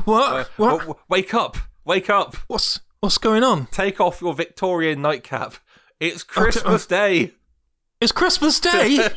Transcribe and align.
Cal, 0.00 0.14
What? 0.14 0.32
uh, 0.32 0.44
what? 0.86 0.98
wake 1.08 1.34
up, 1.34 1.56
wake 1.84 2.08
up. 2.10 2.36
What's 2.46 2.80
what's 3.00 3.18
going 3.18 3.42
on? 3.44 3.66
Take 3.66 4.00
off 4.00 4.20
your 4.20 4.34
Victorian 4.34 5.02
nightcap. 5.02 5.54
It's 6.00 6.22
Christmas 6.22 6.86
Day. 6.86 7.32
It's 8.00 8.12
Christmas 8.12 8.60
Day. 8.72 9.08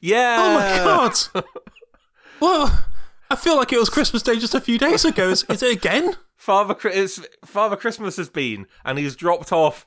Yeah. 0.00 0.36
oh 0.38 0.54
my 0.54 0.76
god. 0.84 1.44
well, 2.40 2.84
I 3.30 3.36
feel 3.36 3.56
like 3.56 3.72
it 3.72 3.78
was 3.78 3.88
Christmas 3.90 4.22
Day 4.22 4.38
just 4.38 4.54
a 4.54 4.60
few 4.60 4.78
days 4.78 5.04
ago. 5.04 5.28
Is, 5.30 5.44
is 5.48 5.62
it 5.62 5.72
again? 5.76 6.16
Father, 6.36 6.76
it's, 6.84 7.20
Father 7.44 7.76
Christmas 7.76 8.16
has 8.16 8.28
been, 8.28 8.66
and 8.84 8.98
he's 8.98 9.16
dropped 9.16 9.52
off 9.52 9.84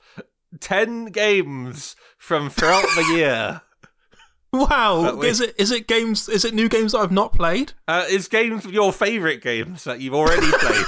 ten 0.60 1.06
games 1.06 1.96
from 2.18 2.50
throughout 2.50 2.86
the 2.96 3.14
year. 3.16 3.62
Wow. 4.54 5.22
Is 5.22 5.40
it 5.40 5.56
is 5.58 5.72
it 5.72 5.88
games? 5.88 6.28
Is 6.28 6.44
it 6.44 6.54
new 6.54 6.68
games 6.68 6.92
that 6.92 7.00
I've 7.00 7.12
not 7.12 7.34
played? 7.34 7.74
Uh, 7.88 8.06
it's 8.08 8.28
games 8.28 8.66
your 8.66 8.92
favourite 8.92 9.42
games 9.42 9.84
that 9.86 10.02
you've 10.02 10.14
already 10.14 10.48
played. 10.60 10.86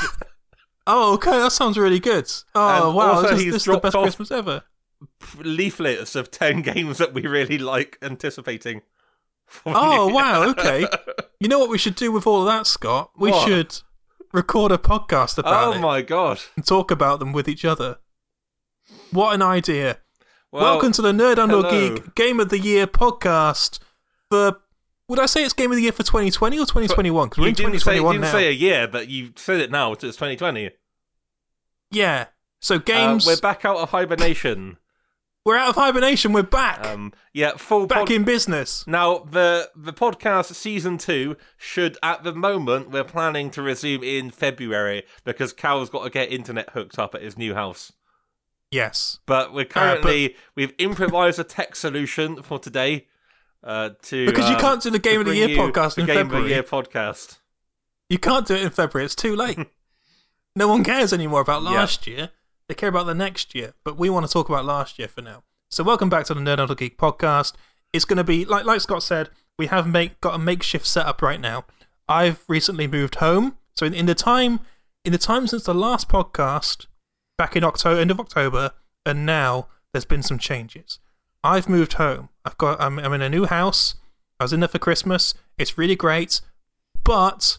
Oh, 0.86 1.14
okay. 1.14 1.32
That 1.32 1.52
sounds 1.54 1.78
really 1.78 2.00
good. 2.00 2.30
Oh 2.56 2.88
And 2.88 2.96
wow. 2.96 3.12
also 3.14 3.36
This, 3.36 3.46
this 3.46 3.56
is 3.56 3.64
the 3.66 3.78
best 3.80 3.96
Christmas 3.96 4.32
ever. 4.32 4.64
Leaflets 5.40 6.16
of 6.16 6.30
ten 6.32 6.62
games 6.74 6.98
that 6.98 7.14
we 7.14 7.26
really 7.26 7.58
like 7.58 7.98
anticipating. 8.02 8.82
Oh 9.66 10.10
you. 10.10 10.16
wow. 10.16 10.50
Okay. 10.50 10.86
You 11.40 11.48
know 11.48 11.60
what 11.60 11.70
we 11.70 11.78
should 11.78 11.96
do 11.96 12.12
with 12.12 12.26
all 12.28 12.42
of 12.42 12.48
that, 12.48 12.68
Scott? 12.68 13.12
We 13.18 13.32
What? 13.32 13.48
should 13.48 13.80
record 14.34 14.72
a 14.72 14.78
podcast 14.78 15.38
about 15.38 15.74
Oh 15.76 15.78
it 15.78 15.82
my 15.82 16.02
god! 16.02 16.40
and 16.56 16.66
talk 16.66 16.90
about 16.92 17.20
them 17.20 17.32
with 17.34 17.48
each 17.48 17.64
other. 17.66 18.00
What 19.12 19.36
an 19.36 19.42
idea! 19.42 20.00
Well, 20.54 20.62
Welcome 20.74 20.92
to 20.92 21.02
the 21.02 21.12
Nerd 21.12 21.40
And 21.42 21.52
Or 21.52 21.64
hello. 21.64 21.96
Geek 21.96 22.14
Game 22.14 22.40
of 22.40 22.50
the 22.50 22.60
Year 22.60 22.86
podcast. 22.86 23.80
For 24.30 24.58
would 25.08 25.18
I 25.20 25.26
say 25.26 25.44
it's 25.44 25.52
Game 25.54 25.72
of 25.72 25.78
the 25.78 25.82
Year 25.82 25.92
for 25.92 26.04
2020 26.04 26.58
or 26.58 26.66
2021? 26.68 27.28
Because 27.30 27.38
we're 27.40 27.46
You 27.46 27.50
in 27.50 27.56
didn't, 27.56 27.72
say, 27.80 27.96
2021 27.98 28.14
didn't 28.14 28.22
now. 28.26 28.32
say 28.32 28.48
a 28.50 28.52
year, 28.52 28.88
but 28.88 29.08
you 29.08 29.32
said 29.36 29.60
it 29.62 29.72
now. 29.72 29.94
It's 29.94 30.04
2020. 30.04 30.70
yeah. 31.90 32.28
So 32.60 32.76
Uh, 32.76 32.78
games. 32.78 33.26
we're 33.26 33.38
back 33.38 33.66
out 33.66 33.78
of 33.78 33.90
hibernation. 33.90 34.78
we're 35.46 35.58
out 35.58 35.70
of 35.70 35.76
hibernation. 35.76 36.34
We're 36.34 36.44
back. 36.44 36.86
Um, 36.86 37.14
yeah, 37.34 37.58
full 37.58 37.88
back 37.88 37.98
pod- 38.02 38.12
in 38.12 38.24
business. 38.24 38.86
Now 38.86 39.18
the 39.30 39.72
the 39.76 39.92
podcast 39.92 40.54
season 40.54 41.00
two 41.00 41.36
should 41.58 41.98
at 42.04 42.24
the 42.24 42.32
moment 42.36 42.92
we're 42.92 43.04
planning 43.04 43.50
to 43.52 43.64
resume 43.64 44.04
in 44.04 44.30
February 44.30 45.02
because 45.26 45.52
Cal's 45.52 45.90
got 45.90 46.04
to 46.04 46.12
get 46.12 46.32
internet 46.32 46.70
hooked 46.70 47.00
up 47.00 47.16
at 47.16 47.24
his 47.24 47.40
new 47.40 47.56
house. 47.56 47.92
Yes. 48.74 49.20
But 49.26 49.54
we're 49.54 49.66
currently 49.66 50.36
we've 50.56 50.74
improvised 50.78 51.40
a 51.40 51.44
tech 51.44 51.76
solution 51.76 52.42
for 52.42 52.60
today. 52.60 53.08
Uh, 53.64 53.92
to 54.04 54.26
Because 54.26 54.50
you 54.50 54.56
um, 54.56 54.62
can't 54.62 54.82
do 54.82 54.90
the 54.90 55.00
Game 55.00 55.22
of 55.22 55.26
the 55.28 55.36
Year 55.36 55.48
podcast 55.50 55.96
the 55.96 56.02
in 56.02 56.08
Game 56.08 56.16
February. 56.18 56.44
of 56.44 56.50
the 56.50 56.54
Year 56.56 56.64
podcast. 56.64 57.38
You 58.10 58.18
can't 58.18 58.46
do 58.46 58.56
it 58.56 58.64
in 58.64 58.70
February. 58.72 59.06
It's 59.06 59.16
too 59.16 59.36
late. 59.36 59.58
no 60.56 60.68
one 60.68 60.84
cares 60.84 61.14
anymore 61.14 61.42
about 61.42 61.64
Yeah. 61.64 61.70
last 61.70 62.06
year. 62.08 62.32
They 62.68 62.76
care 62.76 62.90
about 62.90 63.06
the 63.06 63.14
next 63.16 63.56
year. 63.56 63.74
But 63.84 63.98
we 63.98 64.10
want 64.10 64.26
to 64.26 64.32
talk 64.32 64.50
about 64.50 64.66
last 64.66 65.00
year 65.00 65.08
for 65.08 65.22
now. 65.22 65.44
So 65.70 65.84
welcome 65.84 66.10
back 66.10 66.26
to 66.26 66.34
the 66.34 66.42
Nerd 66.42 66.76
Geek 66.78 66.98
podcast. 66.98 67.54
It's 67.94 68.06
going 68.06 68.18
to 68.18 68.24
be 68.24 68.44
like 68.44 68.66
like 68.66 68.82
Scott 68.82 69.04
said. 69.04 69.30
We 69.58 69.68
have 69.68 69.88
make 69.88 70.20
got 70.20 70.36
a 70.36 70.40
makeshift 70.40 70.86
setup 70.86 71.22
right 71.22 71.40
now. 71.40 71.66
I've 72.10 72.44
recently 72.48 72.88
moved 72.88 73.16
home, 73.16 73.58
so 73.76 73.86
in, 73.86 73.94
in 73.94 74.08
the 74.08 74.16
time 74.16 74.60
in 75.06 75.12
the 75.12 75.18
time 75.18 75.48
since 75.48 75.64
the 75.64 75.74
last 75.74 76.10
podcast, 76.10 76.88
back 77.38 77.56
in 77.56 77.64
October, 77.64 78.00
end 78.00 78.12
of 78.12 78.20
October, 78.20 78.72
and 79.06 79.26
now 79.26 79.68
there's 79.92 80.06
been 80.06 80.24
some 80.24 80.38
changes. 80.40 81.00
I've 81.44 81.68
moved 81.70 81.94
home. 81.94 82.30
I've 82.46 82.58
got 82.58 82.80
I'm, 82.82 83.00
I'm 83.00 83.14
in 83.14 83.22
a 83.22 83.30
new 83.30 83.46
house. 83.46 83.96
I 84.40 84.44
was 84.46 84.54
in 84.54 84.60
there 84.62 84.70
for 84.70 84.80
Christmas. 84.80 85.34
It's 85.58 85.78
really 85.78 85.96
great, 85.96 86.42
but 87.04 87.58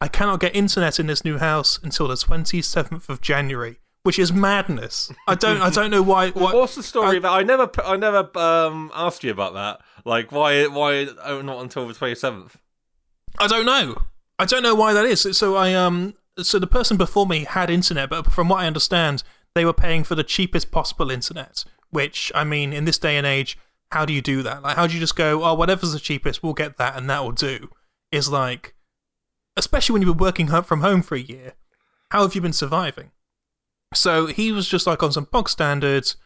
I 0.00 0.08
cannot 0.08 0.40
get 0.40 0.54
internet 0.54 0.98
in 0.98 1.06
this 1.06 1.24
new 1.24 1.38
house 1.38 1.78
until 1.82 2.08
the 2.08 2.14
27th 2.14 3.08
of 3.08 3.20
January, 3.20 3.78
which 4.02 4.18
is 4.18 4.32
madness. 4.32 5.12
I 5.26 5.34
don't 5.34 5.60
I 5.60 5.70
don't 5.70 5.90
know 5.90 6.02
why 6.02 6.30
why 6.32 6.52
What's 6.54 6.74
the 6.74 6.82
story 6.82 7.16
I- 7.16 7.18
about? 7.18 7.38
I 7.38 7.42
never 7.42 7.70
I 7.84 7.96
never 7.96 8.30
um 8.38 8.90
asked 8.94 9.24
you 9.24 9.30
about 9.30 9.54
that. 9.54 9.80
Like 10.04 10.32
why 10.32 10.66
why 10.66 11.04
not 11.42 11.60
until 11.62 11.86
the 11.86 11.94
twenty 11.94 12.14
seventh? 12.14 12.56
I 13.38 13.46
don't 13.46 13.66
know. 13.66 14.02
I 14.38 14.44
don't 14.46 14.62
know 14.62 14.74
why 14.74 14.92
that 14.94 15.04
is. 15.04 15.26
So 15.36 15.56
I 15.56 15.74
um 15.74 16.14
so 16.42 16.58
the 16.58 16.66
person 16.66 16.96
before 16.96 17.26
me 17.26 17.44
had 17.44 17.70
internet, 17.70 18.10
but 18.10 18.32
from 18.32 18.48
what 18.48 18.60
I 18.60 18.66
understand, 18.66 19.22
they 19.54 19.64
were 19.64 19.72
paying 19.72 20.04
for 20.04 20.14
the 20.14 20.24
cheapest 20.24 20.70
possible 20.70 21.10
internet. 21.10 21.64
Which 21.90 22.30
I 22.34 22.44
mean, 22.44 22.72
in 22.72 22.84
this 22.84 22.98
day 22.98 23.16
and 23.16 23.26
age, 23.26 23.58
how 23.92 24.04
do 24.04 24.12
you 24.12 24.20
do 24.20 24.42
that? 24.42 24.62
Like, 24.62 24.76
how 24.76 24.86
do 24.86 24.94
you 24.94 25.00
just 25.00 25.16
go, 25.16 25.42
oh, 25.44 25.54
whatever's 25.54 25.92
the 25.92 25.98
cheapest, 25.98 26.42
we'll 26.42 26.52
get 26.52 26.76
that, 26.76 26.96
and 26.96 27.08
that 27.08 27.24
will 27.24 27.32
do? 27.32 27.70
Is 28.12 28.28
like, 28.28 28.74
especially 29.56 29.94
when 29.94 30.02
you've 30.02 30.16
been 30.16 30.24
working 30.24 30.48
from 30.62 30.80
home 30.80 31.02
for 31.02 31.14
a 31.14 31.20
year. 31.20 31.54
How 32.10 32.22
have 32.22 32.34
you 32.34 32.40
been 32.40 32.52
surviving? 32.52 33.10
So 33.94 34.26
he 34.26 34.52
was 34.52 34.68
just 34.68 34.86
like 34.86 35.02
on 35.02 35.12
some 35.12 35.28
bog 35.30 35.48
standards 35.48 36.16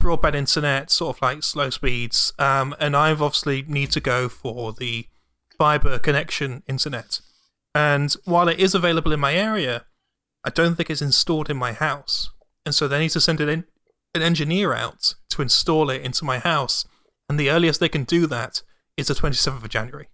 broadband 0.00 0.34
internet, 0.34 0.90
sort 0.90 1.16
of 1.16 1.22
like 1.22 1.42
slow 1.44 1.70
speeds. 1.70 2.32
Um, 2.38 2.74
and 2.80 2.96
I've 2.96 3.22
obviously 3.22 3.62
need 3.68 3.92
to 3.92 4.00
go 4.00 4.28
for 4.28 4.72
the 4.72 5.06
fiber 5.56 5.98
connection 5.98 6.64
internet. 6.66 7.20
And 7.74 8.12
while 8.24 8.48
it 8.48 8.58
is 8.58 8.74
available 8.74 9.12
in 9.12 9.20
my 9.20 9.34
area, 9.34 9.84
I 10.44 10.50
don't 10.50 10.74
think 10.74 10.90
it's 10.90 11.02
installed 11.02 11.50
in 11.50 11.56
my 11.56 11.72
house. 11.72 12.30
And 12.66 12.74
so 12.74 12.88
they 12.88 12.98
need 12.98 13.10
to 13.10 13.20
send 13.20 13.40
an, 13.40 13.64
an 14.14 14.22
engineer 14.22 14.72
out 14.72 15.14
to 15.30 15.42
install 15.42 15.90
it 15.90 16.02
into 16.02 16.24
my 16.24 16.38
house. 16.38 16.84
And 17.28 17.38
the 17.38 17.50
earliest 17.50 17.80
they 17.80 17.88
can 17.88 18.04
do 18.04 18.26
that 18.26 18.62
is 18.96 19.06
the 19.08 19.14
27th 19.14 19.62
of 19.62 19.68
January. 19.68 20.08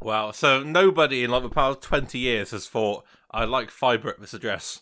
Wow. 0.00 0.32
So 0.32 0.62
nobody 0.62 1.22
in 1.24 1.30
like 1.30 1.42
the 1.42 1.48
past 1.50 1.80
twenty 1.82 2.18
years 2.18 2.50
has 2.50 2.66
thought 2.68 3.04
I 3.30 3.44
like 3.44 3.70
fibre 3.70 4.08
at 4.10 4.20
this 4.20 4.34
address. 4.34 4.80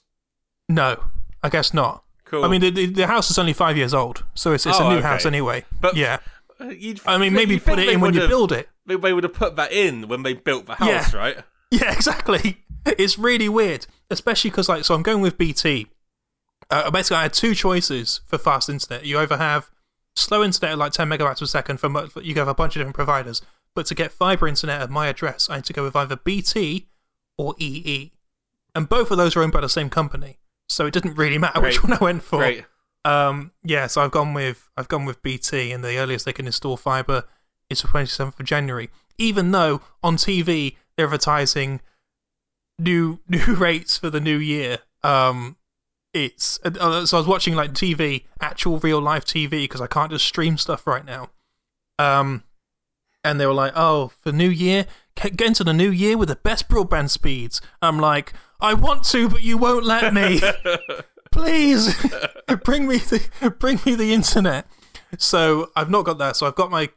No, 0.69 1.05
I 1.43 1.49
guess 1.51 1.75
not. 1.75 2.05
Cool. 2.25 2.45
I 2.45 2.49
mean, 2.49 2.61
the, 2.61 2.71
the, 2.71 2.87
the 2.87 3.07
house 3.07 3.31
is 3.31 3.39
only 3.39 3.53
five 3.53 3.77
years 3.77 3.93
old, 3.93 4.25
so 4.35 4.53
it's, 4.53 4.65
it's 4.65 4.79
Oh, 4.81 4.87
a 4.87 4.91
new 4.91 4.99
okay. 4.99 5.07
house 5.09 5.27
anyway. 5.27 5.65
But- 5.81 5.97
yeah, 5.97 6.21
I 6.61 7.19
mean, 7.19 7.33
maybe 7.33 7.59
put 7.59 7.79
it 7.79 7.89
in 7.89 8.01
when 8.01 8.15
you 8.15 8.27
build 8.29 8.53
it. 8.53 8.69
They, 8.87 8.95
they 8.97 9.13
would 9.13 9.25
have 9.25 9.35
put 9.35 9.57
that 9.57 9.73
in 9.73 10.07
when 10.09 10.23
they 10.23 10.33
built 10.35 10.67
the 10.67 10.77
house, 10.77 11.13
Yeah. 11.13 11.19
right? 11.19 11.37
Yeah, 11.81 11.93
exactly. 11.93 12.65
It's 12.85 13.19
really 13.19 13.49
weird, 13.49 13.87
especially 14.11 14.51
because 14.51 14.69
like, 14.69 14.85
so 14.85 14.95
I'm 14.95 15.03
going 15.03 15.21
with 15.21 15.39
BT. 15.39 15.87
Uh, 16.69 16.91
basically, 16.91 17.19
I 17.19 17.23
had 17.23 17.33
two 17.33 17.55
choices 17.55 18.21
for 18.27 18.39
fast 18.39 18.69
internet. 18.69 19.05
You 19.05 19.19
either 19.19 19.37
have 19.37 19.71
slow 20.17 20.43
internet 20.43 20.73
at 20.73 20.79
like 20.79 20.93
10 20.93 21.09
megabytes 21.09 21.41
per 21.41 21.47
second 21.47 21.79
from 21.79 22.11
you 22.23 22.35
have 22.35 22.49
a 22.49 22.55
bunch 22.55 22.75
of 22.75 22.81
different 22.81 22.97
providers, 22.97 23.43
but 23.75 23.87
to 23.87 23.95
get 23.95 24.13
fiber 24.13 24.49
internet 24.49 24.81
at 24.81 24.91
my 24.91 25.07
address, 25.07 25.49
I 25.49 25.57
need 25.57 25.65
to 25.67 25.73
go 25.73 25.85
with 25.85 25.97
either 25.97 26.17
BT 26.17 26.89
or 27.39 27.55
EE, 27.59 28.13
and 28.75 28.89
both 28.89 29.11
of 29.11 29.19
those 29.19 29.37
are 29.37 29.43
owned 29.43 29.53
by 29.53 29.61
the 29.61 29.69
same 29.69 29.91
company, 29.91 30.39
so 30.69 30.87
it 30.87 30.93
didn't 30.93 31.15
really 31.17 31.39
matter 31.39 31.61
which 31.61 31.83
one 31.83 31.93
I 31.93 31.99
went 32.03 32.23
for. 32.23 32.39
Great. 32.39 32.65
Um, 33.05 33.53
yeah, 33.65 33.87
so 33.87 34.03
I've 34.03 34.11
gone 34.11 34.35
with 34.35 34.69
I've 34.77 34.89
gone 34.89 35.05
with 35.05 35.23
BT, 35.23 35.73
and 35.73 35.83
the 35.83 35.99
earliest 35.99 36.25
they 36.25 36.33
can 36.33 36.47
install 36.47 36.77
fiber 36.77 37.25
is 37.69 37.83
the 37.83 37.89
27th 37.89 38.39
of 38.39 38.47
January. 38.47 38.91
Even 39.17 39.53
though 39.53 39.81
on 40.03 40.17
TV 40.17 40.77
advertising 41.05 41.81
new 42.79 43.21
new 43.29 43.55
rates 43.55 43.99
for 43.99 44.11
the 44.11 44.21
new 44.21 44.39
year. 44.39 44.79
Um, 45.03 45.57
it's 46.13 46.59
uh, 46.65 47.07
so 47.07 47.17
I 47.17 47.21
was 47.21 47.27
watching 47.27 47.55
like 47.55 47.73
TV, 47.73 48.25
actual 48.41 48.79
real 48.79 49.01
life 49.01 49.25
TV, 49.25 49.51
because 49.51 49.81
I 49.81 49.87
can't 49.87 50.11
just 50.11 50.27
stream 50.27 50.59
stuff 50.59 50.87
right 50.87 51.05
now. 51.05 51.31
Um, 51.99 52.45
and 53.23 53.41
they 53.41 53.47
were 53.47 53.55
like, 53.55 53.73
"Oh, 53.77 54.13
for 54.21 54.33
New 54.33 54.49
Year, 54.49 54.87
get 55.15 55.37
get 55.37 55.49
into 55.49 55.65
the 55.65 55.73
New 55.73 55.91
Year 55.91 56.17
with 56.17 56.29
the 56.29 56.37
best 56.37 56.69
broadband 56.69 57.11
speeds." 57.11 57.61
I'm 57.81 57.99
like, 57.99 58.33
"I 58.61 58.75
want 58.75 59.05
to, 59.05 59.29
but 59.29 59.43
you 59.43 59.57
won't 59.57 59.85
let 59.85 60.13
me." 60.13 60.41
please 61.31 61.95
bring 62.65 62.87
me 62.87 62.99
the 62.99 63.55
bring 63.59 63.81
me 63.87 63.95
the 63.95 64.13
internet. 64.13 64.67
So 65.19 65.71
I've 65.75 65.91
not 65.91 66.05
got 66.05 66.19
that. 66.19 66.37
So 66.37 66.47
I've 66.47 66.55
got 66.55 66.71
my. 66.71 66.91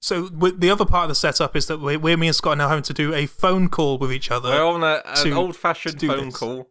So 0.00 0.22
the 0.28 0.70
other 0.70 0.84
part 0.84 1.04
of 1.04 1.08
the 1.08 1.14
setup 1.16 1.56
is 1.56 1.66
that 1.66 1.80
we're, 1.80 1.98
we're 1.98 2.16
me 2.16 2.28
and 2.28 2.36
Scott 2.36 2.52
are 2.52 2.56
now 2.56 2.68
having 2.68 2.84
to 2.84 2.94
do 2.94 3.12
a 3.14 3.26
phone 3.26 3.68
call 3.68 3.98
with 3.98 4.12
each 4.12 4.30
other. 4.30 4.50
We're 4.50 4.64
on 4.64 4.82
a, 4.84 5.02
an 5.04 5.32
old-fashioned 5.32 6.00
phone 6.00 6.26
this. 6.26 6.36
call. 6.36 6.70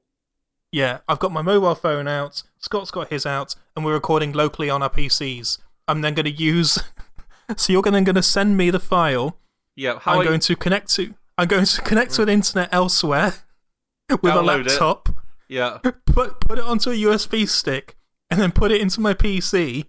yeah, 0.72 1.00
I've 1.10 1.20
got 1.20 1.32
my 1.34 1.42
mobile 1.42 1.76
phone 1.76 2.08
out. 2.08 2.44
Scott's 2.60 2.90
got 2.92 3.10
his 3.10 3.26
out, 3.26 3.56
and 3.76 3.84
we're 3.84 3.94
recording 3.94 4.32
locally 4.32 4.70
on 4.70 4.82
our 4.82 4.90
PCs. 4.90 5.58
I'm 5.90 6.02
then 6.02 6.14
going 6.14 6.26
to 6.26 6.32
use. 6.32 6.80
so 7.58 7.74
you're 7.74 7.82
then 7.82 8.06
going 8.06 8.16
to 8.16 8.24
send 8.24 8.56
me 8.56 8.70
the 8.70 8.80
file. 8.80 9.38
Yeah. 9.76 10.00
How 10.00 10.14
I'm 10.14 10.20
I- 10.22 10.24
going 10.24 10.40
to 10.42 10.56
connect 10.56 10.94
to. 10.96 11.14
I'm 11.38 11.48
going 11.48 11.66
to 11.66 11.82
connect 11.82 12.14
to 12.16 12.24
an 12.24 12.30
internet 12.30 12.70
elsewhere 12.72 13.34
with 14.10 14.24
a 14.24 14.28
Download 14.28 14.62
it. 14.62 14.68
laptop. 14.70 15.10
Yeah. 15.50 15.78
put 16.06 16.40
put 16.40 16.58
it 16.58 16.64
onto 16.64 16.90
a 16.92 16.94
USB 16.96 17.48
stick 17.48 17.96
and 18.32 18.40
then 18.42 18.52
put 18.52 18.72
it 18.72 18.82
into 18.82 19.00
my 19.02 19.14
PC 19.14 19.86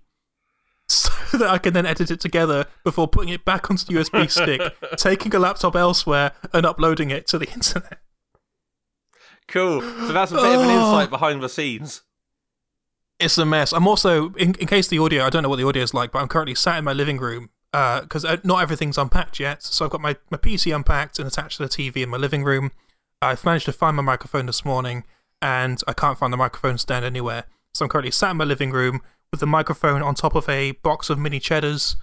so 1.29 1.37
that 1.39 1.49
I 1.49 1.59
can 1.59 1.75
then 1.75 1.85
edit 1.87 2.11
it 2.11 2.21
together 2.21 2.67
before 2.85 3.07
putting 3.09 3.29
it 3.33 3.45
back 3.45 3.71
onto 3.71 3.85
the 3.85 3.93
USB 4.01 4.31
stick, 4.31 4.61
taking 4.97 5.35
a 5.35 5.39
laptop 5.39 5.77
elsewhere 5.77 6.33
and 6.53 6.65
uploading 6.65 7.11
it 7.11 7.27
to 7.29 7.39
the 7.39 7.49
internet. 7.51 8.01
Cool. 9.47 9.81
So 9.81 10.13
that's 10.13 10.33
a 10.33 10.37
bit 10.37 10.45
of 10.55 10.61
an 10.61 10.67
Oh. 10.71 10.79
insight 10.91 11.11
behind 11.11 11.43
the 11.43 11.49
scenes. 11.49 12.03
It's 13.19 13.37
a 13.39 13.45
mess. 13.47 13.73
I'm 13.73 13.89
also 13.89 14.31
in, 14.35 14.55
in 14.57 14.67
case 14.67 14.89
the 14.89 14.99
audio 14.99 15.25
I 15.25 15.31
don't 15.31 15.43
know 15.43 15.49
what 15.49 15.57
the 15.57 15.67
audio 15.67 15.83
is 15.83 15.93
like, 15.95 16.13
but 16.13 16.21
I'm 16.21 16.29
currently 16.29 16.55
sat 16.55 16.79
in 16.79 16.85
my 16.85 16.93
living 16.93 17.19
room 17.19 17.51
because 17.73 18.25
uh, 18.25 18.37
not 18.45 18.63
everything's 18.63 18.97
unpacked 18.99 19.41
yet. 19.41 19.63
So 19.63 19.85
I've 19.85 19.91
got 19.91 20.01
my, 20.01 20.17
my 20.31 20.39
PC 20.39 20.75
unpacked 20.75 21.19
and 21.19 21.27
attached 21.27 21.57
to 21.59 21.65
the 21.65 21.69
TV 21.69 21.97
in 22.03 22.09
my 22.11 22.17
living 22.17 22.45
room. 22.45 22.71
I've 23.21 23.45
managed 23.45 23.65
to 23.67 23.73
find 23.73 23.97
my 23.97 24.03
microphone 24.03 24.47
this 24.47 24.65
morning, 24.65 25.05
and 25.43 25.81
I 25.89 25.93
can't 25.93 26.17
find 26.17 26.33
the 26.33 26.37
microphone 26.37 26.79
stand 26.79 27.05
anywhere. 27.05 27.45
So 27.75 27.85
I'm 27.85 27.89
currently 27.89 28.13
sat 28.13 28.31
in 28.31 28.37
my 28.37 28.45
living 28.45 28.71
room 28.71 29.03
with 29.33 29.41
the 29.41 29.47
microphone 29.47 30.03
on 30.03 30.15
top 30.15 30.35
of 30.35 30.49
a 30.49 30.73
box 30.73 31.11
of 31.11 31.19
mini 31.19 31.41
cheddars, 31.41 31.97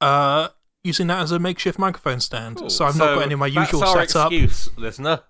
uh, 0.00 0.48
using 0.84 1.06
that 1.08 1.20
as 1.20 1.32
a 1.32 1.38
makeshift 1.38 1.78
microphone 1.78 2.20
stand. 2.20 2.56
Cool. 2.56 2.70
So 2.70 2.84
I've 2.84 2.96
not 2.96 3.14
got 3.14 3.22
any 3.24 3.34
of 3.34 3.40
my 3.40 3.50
that's 3.50 3.72
usual 3.72 3.88
our 3.88 4.06
setup. 4.06 4.32
excuse, 4.32 4.70
listener. 4.76 5.20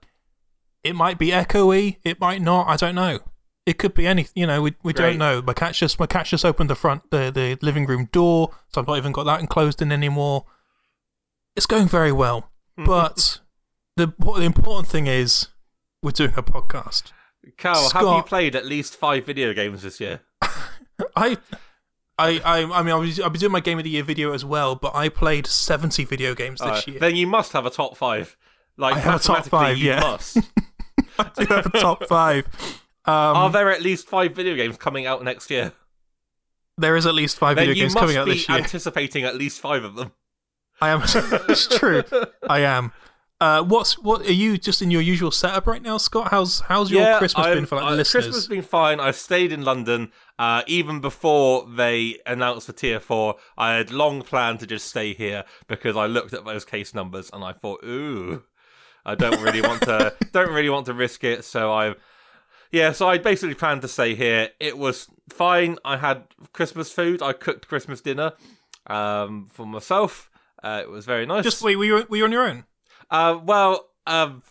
It 0.84 0.94
might 0.94 1.18
be 1.18 1.28
echoey. 1.28 1.96
It 2.04 2.20
might 2.20 2.42
not. 2.42 2.68
I 2.68 2.76
don't 2.76 2.94
know. 2.94 3.20
It 3.66 3.78
could 3.78 3.94
be 3.94 4.06
anything. 4.06 4.32
You 4.34 4.46
know, 4.46 4.62
we, 4.62 4.74
we 4.82 4.92
Great. 4.92 5.10
don't 5.10 5.18
know. 5.18 5.42
My 5.42 5.52
cat's 5.52 5.78
just 5.78 6.00
my 6.00 6.06
cat's 6.06 6.30
just 6.30 6.44
opened 6.44 6.70
the 6.70 6.74
front 6.74 7.10
the 7.10 7.30
the 7.30 7.58
living 7.60 7.86
room 7.86 8.08
door, 8.12 8.50
so 8.72 8.80
I've 8.80 8.86
not 8.86 8.96
even 8.96 9.12
got 9.12 9.24
that 9.24 9.40
enclosed 9.40 9.82
in 9.82 9.92
anymore. 9.92 10.46
It's 11.54 11.66
going 11.66 11.88
very 11.88 12.12
well, 12.12 12.50
but 12.76 13.40
the 13.96 14.14
what 14.16 14.38
the 14.38 14.44
important 14.44 14.88
thing 14.88 15.06
is 15.06 15.48
we're 16.02 16.12
doing 16.12 16.32
a 16.36 16.42
podcast. 16.42 17.12
Cal, 17.56 17.90
have 17.90 18.02
you 18.02 18.22
played 18.22 18.54
at 18.54 18.66
least 18.66 18.96
five 18.96 19.24
video 19.24 19.52
games 19.52 19.82
this 19.82 20.00
year? 20.00 20.20
I. 21.16 21.38
I, 22.20 22.40
I, 22.44 22.64
I 22.64 22.82
mean, 22.82 22.92
I 22.92 22.96
was, 22.96 23.20
I'll 23.20 23.30
be 23.30 23.38
doing 23.38 23.52
my 23.52 23.60
Game 23.60 23.78
of 23.78 23.84
the 23.84 23.90
Year 23.90 24.02
video 24.02 24.32
as 24.32 24.44
well, 24.44 24.74
but 24.74 24.92
I 24.92 25.08
played 25.08 25.46
70 25.46 26.04
video 26.04 26.34
games 26.34 26.60
this 26.60 26.84
year. 26.88 26.98
Then 26.98 27.14
you 27.14 27.28
must 27.28 27.52
have 27.52 27.64
a 27.64 27.70
top 27.70 27.96
five. 27.96 28.36
Like 28.76 28.96
I 28.96 28.98
have 28.98 29.20
a 29.20 29.22
top 29.22 29.44
five, 29.44 29.78
you 29.78 29.90
yeah. 29.90 30.00
must. 30.00 30.38
I 31.20 31.30
do 31.36 31.44
have 31.44 31.66
a 31.66 31.78
top 31.78 32.08
five. 32.08 32.46
Um, 33.04 33.14
Are 33.14 33.50
there 33.50 33.70
at 33.70 33.82
least 33.82 34.08
five 34.08 34.34
video 34.34 34.56
games 34.56 34.76
coming 34.76 35.06
out 35.06 35.22
next 35.22 35.48
year? 35.48 35.72
there 36.78 36.96
is 36.96 37.06
at 37.06 37.14
least 37.14 37.36
five 37.36 37.56
Then 37.56 37.66
video 37.66 37.82
games 37.82 37.94
coming 37.94 38.16
out 38.16 38.26
this 38.26 38.48
year. 38.48 38.58
anticipating 38.58 39.24
at 39.24 39.36
least 39.36 39.60
five 39.60 39.84
of 39.84 39.96
them. 39.96 40.12
I 40.80 40.90
am. 40.90 41.02
it's 41.04 41.66
true. 41.66 42.04
I 42.48 42.60
am. 42.60 42.92
Uh, 43.40 43.62
what's 43.62 43.98
what? 43.98 44.22
Are 44.22 44.32
you 44.32 44.58
just 44.58 44.80
in 44.80 44.90
your 44.90 45.02
usual 45.02 45.30
setup 45.30 45.66
right 45.66 45.82
now, 45.82 45.98
Scott? 45.98 46.28
How's 46.30 46.60
how's 46.60 46.90
your 46.90 47.02
yeah, 47.02 47.18
Christmas 47.18 47.46
I'm- 47.46 47.56
been 47.56 47.66
for 47.66 47.76
like 47.76 47.84
uh, 47.84 47.90
the 47.90 47.96
listeners? 47.96 48.24
Christmas 48.24 48.36
has 48.36 48.48
been 48.48 48.62
fine. 48.62 49.00
I've 49.00 49.16
stayed 49.16 49.52
in 49.52 49.62
London 49.62 50.12
uh, 50.38 50.62
even 50.66 51.00
before 51.00 51.66
they 51.68 52.18
announced 52.26 52.66
the 52.66 52.72
tier 52.72 53.00
four. 53.00 53.36
I 53.56 53.74
had 53.74 53.90
long 53.90 54.22
planned 54.22 54.60
to 54.60 54.66
just 54.66 54.86
stay 54.86 55.14
here 55.14 55.44
because 55.66 55.96
I 55.96 56.06
looked 56.06 56.32
at 56.32 56.44
those 56.44 56.64
case 56.64 56.94
numbers 56.94 57.30
and 57.32 57.42
I 57.42 57.52
thought, 57.52 57.82
ooh, 57.84 58.42
I 59.04 59.14
don't 59.14 59.42
really 59.42 59.60
want 59.60 59.82
to, 59.82 60.14
don't 60.32 60.52
really 60.52 60.70
want 60.70 60.86
to 60.86 60.94
risk 60.94 61.24
it. 61.24 61.44
So 61.44 61.72
I, 61.72 61.94
yeah, 62.70 62.92
so 62.92 63.08
I 63.08 63.18
basically 63.18 63.54
planned 63.54 63.82
to 63.82 63.88
stay 63.88 64.14
here. 64.14 64.50
It 64.60 64.78
was 64.78 65.08
fine. 65.28 65.78
I 65.84 65.96
had 65.96 66.24
Christmas 66.52 66.92
food. 66.92 67.22
I 67.22 67.32
cooked 67.32 67.66
Christmas 67.66 68.00
dinner 68.00 68.32
um, 68.86 69.48
for 69.50 69.66
myself. 69.66 70.30
Uh, 70.62 70.80
it 70.82 70.90
was 70.90 71.04
very 71.04 71.26
nice. 71.26 71.44
Just 71.44 71.62
wait. 71.62 71.76
Were 71.76 71.84
you 71.84 72.06
were 72.08 72.16
you 72.16 72.24
on 72.24 72.32
your 72.32 72.48
own? 72.48 72.64
Uh, 73.10 73.38
well, 73.42 73.88
um, 74.06 74.42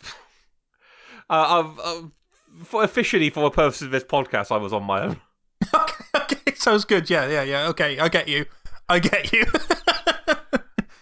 uh, 1.30 1.64
I've, 1.64 1.80
uh, 1.80 2.08
for 2.64 2.84
officially 2.84 3.30
for 3.30 3.42
the 3.42 3.52
purposes 3.52 3.84
of 3.84 3.92
this 3.92 4.06
podcast, 4.06 4.52
I 4.52 4.58
was 4.58 4.72
on 4.72 4.84
my 4.84 5.02
own. 5.02 5.22
okay, 5.74 6.06
okay, 6.16 6.56
sounds 6.56 6.86
good. 6.86 7.10
Yeah, 7.10 7.28
yeah, 7.28 7.44
yeah. 7.44 7.68
Okay, 7.70 8.00
I 8.00 8.10
get 8.10 8.28
you. 8.28 8.46
I 8.90 9.00
get 9.00 9.32
you. 9.34 9.46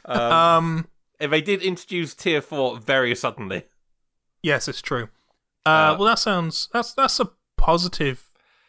Um, 0.08 0.22
um, 0.22 0.88
they 1.20 1.42
did 1.42 1.64
introduce 1.64 2.14
tier 2.14 2.40
four 2.40 2.78
very 2.78 3.16
suddenly. 3.16 3.66
yes, 4.44 4.68
it's 4.68 4.82
true. 4.82 5.10
Uh, 5.66 5.70
Uh, 5.70 5.96
well, 5.98 6.08
that 6.10 6.20
sounds 6.20 6.70
that's 6.72 6.94
that's 6.94 7.20
a 7.20 7.32
positive. 7.58 8.24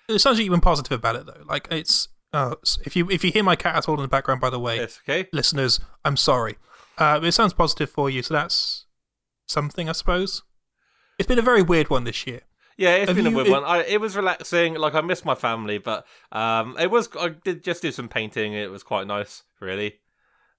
It 0.09 0.21
sounds 0.21 0.39
like 0.39 0.45
you've 0.45 0.53
been 0.53 0.61
positive 0.63 0.99
about 0.99 1.17
it 1.17 1.27
though. 1.27 1.43
Like 1.45 1.69
it's 1.71 2.09
uh, 2.33 2.55
if 2.87 2.97
you 2.97 3.11
if 3.11 3.23
you 3.23 3.31
hear 3.33 3.43
my 3.43 3.55
cat 3.55 3.77
at 3.77 3.87
all 3.87 3.97
in 3.97 4.03
the 4.03 4.09
background, 4.09 4.41
by 4.41 4.49
the 4.49 4.59
way, 4.59 4.81
okay. 4.81 5.29
listeners, 5.33 5.79
I'm 6.07 6.17
sorry. 6.17 6.57
Uh, 6.97 7.21
but 7.21 7.27
it 7.27 7.33
sounds 7.33 7.53
positive 7.53 7.91
for 7.91 8.09
you, 8.09 8.23
so 8.23 8.33
that's 8.33 8.87
something, 9.47 9.89
I 9.89 9.93
suppose. 9.93 10.43
It's 11.19 11.27
been 11.27 11.39
a 11.39 11.43
very 11.43 11.61
weird 11.63 11.91
one 11.91 12.05
this 12.05 12.27
year. 12.27 12.43
Yeah, 12.79 12.97
it's 12.97 13.09
Have 13.09 13.17
been 13.17 13.27
a 13.27 13.31
you- 13.31 13.37
weird 13.37 13.49
it- 13.49 13.53
one. 13.53 13.65
I, 13.65 13.79
it 13.85 14.01
was 14.01 14.17
relaxing. 14.17 14.75
Like 14.75 14.95
I 14.95 15.01
missed 15.01 15.25
my 15.25 15.35
family, 15.35 15.79
but 15.79 16.07
um, 16.33 16.77
it 16.79 16.91
was. 16.91 17.09
I 17.19 17.31
did 17.31 17.65
just 17.65 17.83
do 17.83 17.91
some 17.91 18.09
painting. 18.09 18.53
It 18.53 18.71
was 18.71 18.83
quite 18.83 19.07
nice, 19.07 19.43
really. 19.61 19.95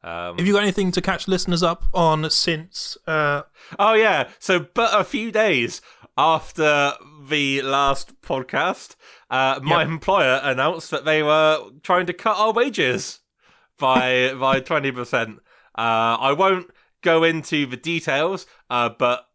Um, 0.03 0.37
Have 0.37 0.45
you 0.47 0.53
got 0.53 0.63
anything 0.63 0.91
to 0.91 1.01
catch 1.01 1.27
listeners 1.27 1.63
up 1.63 1.83
on 1.93 2.29
since? 2.29 2.97
Uh, 3.07 3.41
Oh 3.79 3.93
yeah. 3.93 4.29
So, 4.39 4.59
but 4.73 4.99
a 4.99 5.03
few 5.03 5.31
days 5.31 5.81
after 6.17 6.93
the 7.27 7.61
last 7.61 8.19
podcast, 8.21 8.95
uh, 9.29 9.59
my 9.61 9.81
Yep. 9.81 9.87
employer 9.89 10.39
announced 10.43 10.91
that 10.91 11.05
they 11.05 11.21
were 11.23 11.69
trying 11.83 12.05
to 12.07 12.13
cut 12.13 12.37
our 12.37 12.51
wages 12.53 13.19
by 13.77 14.33
by 14.33 14.59
twenty 14.59 14.91
percent. 14.91 15.39
Uh, 15.77 16.17
I 16.19 16.31
won't 16.33 16.71
go 17.03 17.23
into 17.23 17.65
the 17.67 17.77
details, 17.77 18.47
uh, 18.71 18.89
but 18.89 19.26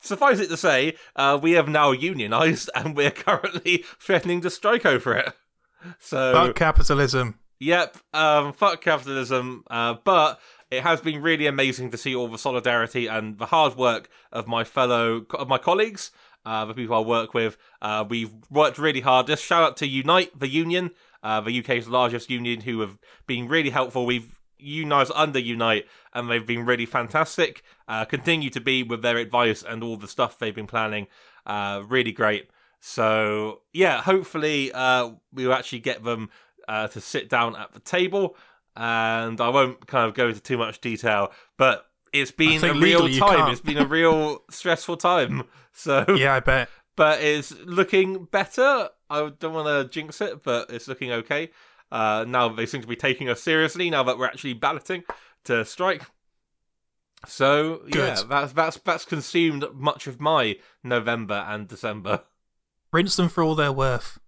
suffice 0.00 0.38
it 0.38 0.48
to 0.48 0.56
say, 0.56 0.94
uh, 1.14 1.38
we 1.40 1.52
have 1.52 1.68
now 1.68 1.92
unionised 1.92 2.68
and 2.74 2.96
we're 2.96 3.10
currently 3.10 3.84
threatening 3.98 4.40
to 4.42 4.50
strike 4.50 4.86
over 4.86 5.14
it. 5.14 5.32
So 5.98 6.32
fuck 6.32 6.56
capitalism. 6.56 7.38
Yep, 7.58 7.96
um, 8.12 8.52
fuck 8.52 8.82
capitalism. 8.82 9.64
Uh, 9.70 9.94
but 10.04 10.40
it 10.70 10.82
has 10.82 11.00
been 11.00 11.22
really 11.22 11.46
amazing 11.46 11.90
to 11.90 11.96
see 11.96 12.14
all 12.14 12.28
the 12.28 12.38
solidarity 12.38 13.06
and 13.06 13.38
the 13.38 13.46
hard 13.46 13.76
work 13.76 14.08
of 14.32 14.46
my 14.46 14.64
fellow 14.64 15.24
of 15.30 15.48
my 15.48 15.58
colleagues, 15.58 16.10
uh, 16.44 16.64
the 16.64 16.74
people 16.74 16.96
I 16.96 17.00
work 17.00 17.34
with. 17.34 17.56
Uh, 17.80 18.04
we've 18.08 18.32
worked 18.50 18.78
really 18.78 19.00
hard. 19.00 19.28
Just 19.28 19.44
shout 19.44 19.62
out 19.62 19.76
to 19.78 19.86
Unite, 19.86 20.38
the 20.38 20.48
union, 20.48 20.90
uh, 21.22 21.40
the 21.40 21.58
UK's 21.60 21.88
largest 21.88 22.30
union, 22.30 22.62
who 22.62 22.80
have 22.80 22.98
been 23.26 23.48
really 23.48 23.70
helpful. 23.70 24.06
We've 24.06 24.38
unionized 24.58 25.12
under 25.14 25.38
Unite, 25.38 25.86
and 26.14 26.30
they've 26.30 26.46
been 26.46 26.64
really 26.64 26.86
fantastic. 26.86 27.62
Uh, 27.88 28.04
continue 28.04 28.50
to 28.50 28.60
be 28.60 28.82
with 28.82 29.02
their 29.02 29.16
advice 29.18 29.62
and 29.62 29.82
all 29.82 29.96
the 29.96 30.08
stuff 30.08 30.38
they've 30.38 30.54
been 30.54 30.66
planning. 30.66 31.06
Uh, 31.44 31.82
really 31.86 32.12
great. 32.12 32.48
So 32.80 33.62
yeah, 33.72 34.02
hopefully 34.02 34.72
uh, 34.72 35.10
we 35.32 35.46
will 35.46 35.54
actually 35.54 35.80
get 35.80 36.04
them 36.04 36.30
uh, 36.68 36.88
to 36.88 37.00
sit 37.00 37.28
down 37.28 37.56
at 37.56 37.72
the 37.72 37.80
table. 37.80 38.36
And 38.76 39.40
I 39.40 39.48
won't 39.48 39.86
kind 39.86 40.06
of 40.06 40.14
go 40.14 40.28
into 40.28 40.40
too 40.40 40.58
much 40.58 40.80
detail, 40.80 41.32
but 41.56 41.86
it's 42.12 42.30
been 42.30 42.62
a 42.62 42.74
real 42.74 43.08
time. 43.08 43.50
It's 43.50 43.60
been 43.60 43.78
a 43.78 43.86
real 43.86 44.42
stressful 44.50 44.98
time. 44.98 45.44
So 45.72 46.04
Yeah, 46.16 46.34
I 46.34 46.40
bet. 46.40 46.68
but 46.94 47.22
it's 47.22 47.52
looking 47.64 48.24
better. 48.24 48.88
I 49.08 49.30
don't 49.38 49.54
want 49.54 49.66
to 49.68 49.88
jinx 49.92 50.20
it, 50.20 50.42
but 50.42 50.70
it's 50.70 50.88
looking 50.88 51.10
okay. 51.12 51.50
Uh, 51.92 52.24
now 52.26 52.48
they 52.48 52.66
seem 52.66 52.80
to 52.82 52.88
be 52.88 52.96
taking 52.96 53.28
us 53.28 53.42
seriously. 53.42 53.90
Now 53.90 54.02
that 54.04 54.18
we're 54.18 54.26
actually 54.26 54.54
balloting 54.54 55.04
to 55.44 55.64
strike. 55.64 56.02
So 57.26 57.82
yeah, 57.88 58.22
that's 58.28 58.52
that's 58.52 58.76
that's 58.78 59.04
consumed 59.04 59.64
much 59.74 60.06
of 60.06 60.20
my 60.20 60.56
November 60.84 61.44
and 61.48 61.66
December. 61.66 62.22
Rinse 62.92 63.16
them 63.16 63.28
for 63.28 63.42
all 63.42 63.54
they're 63.54 63.72
worth, 63.72 64.18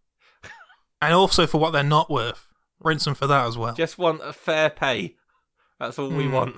and 1.01 1.15
also 1.15 1.47
for 1.47 1.59
what 1.59 1.71
they're 1.73 1.83
not 1.83 2.11
worth. 2.11 2.47
Rinse 2.81 3.05
them 3.05 3.15
for 3.15 3.27
that 3.27 3.47
as 3.47 3.57
well. 3.59 3.75
Just 3.75 3.99
want 3.99 4.21
a 4.23 4.33
fair 4.33 4.71
pay. 4.71 5.17
That's 5.79 5.99
all 5.99 6.11
we 6.11 6.25
Hmm. 6.27 6.33
want. 6.33 6.57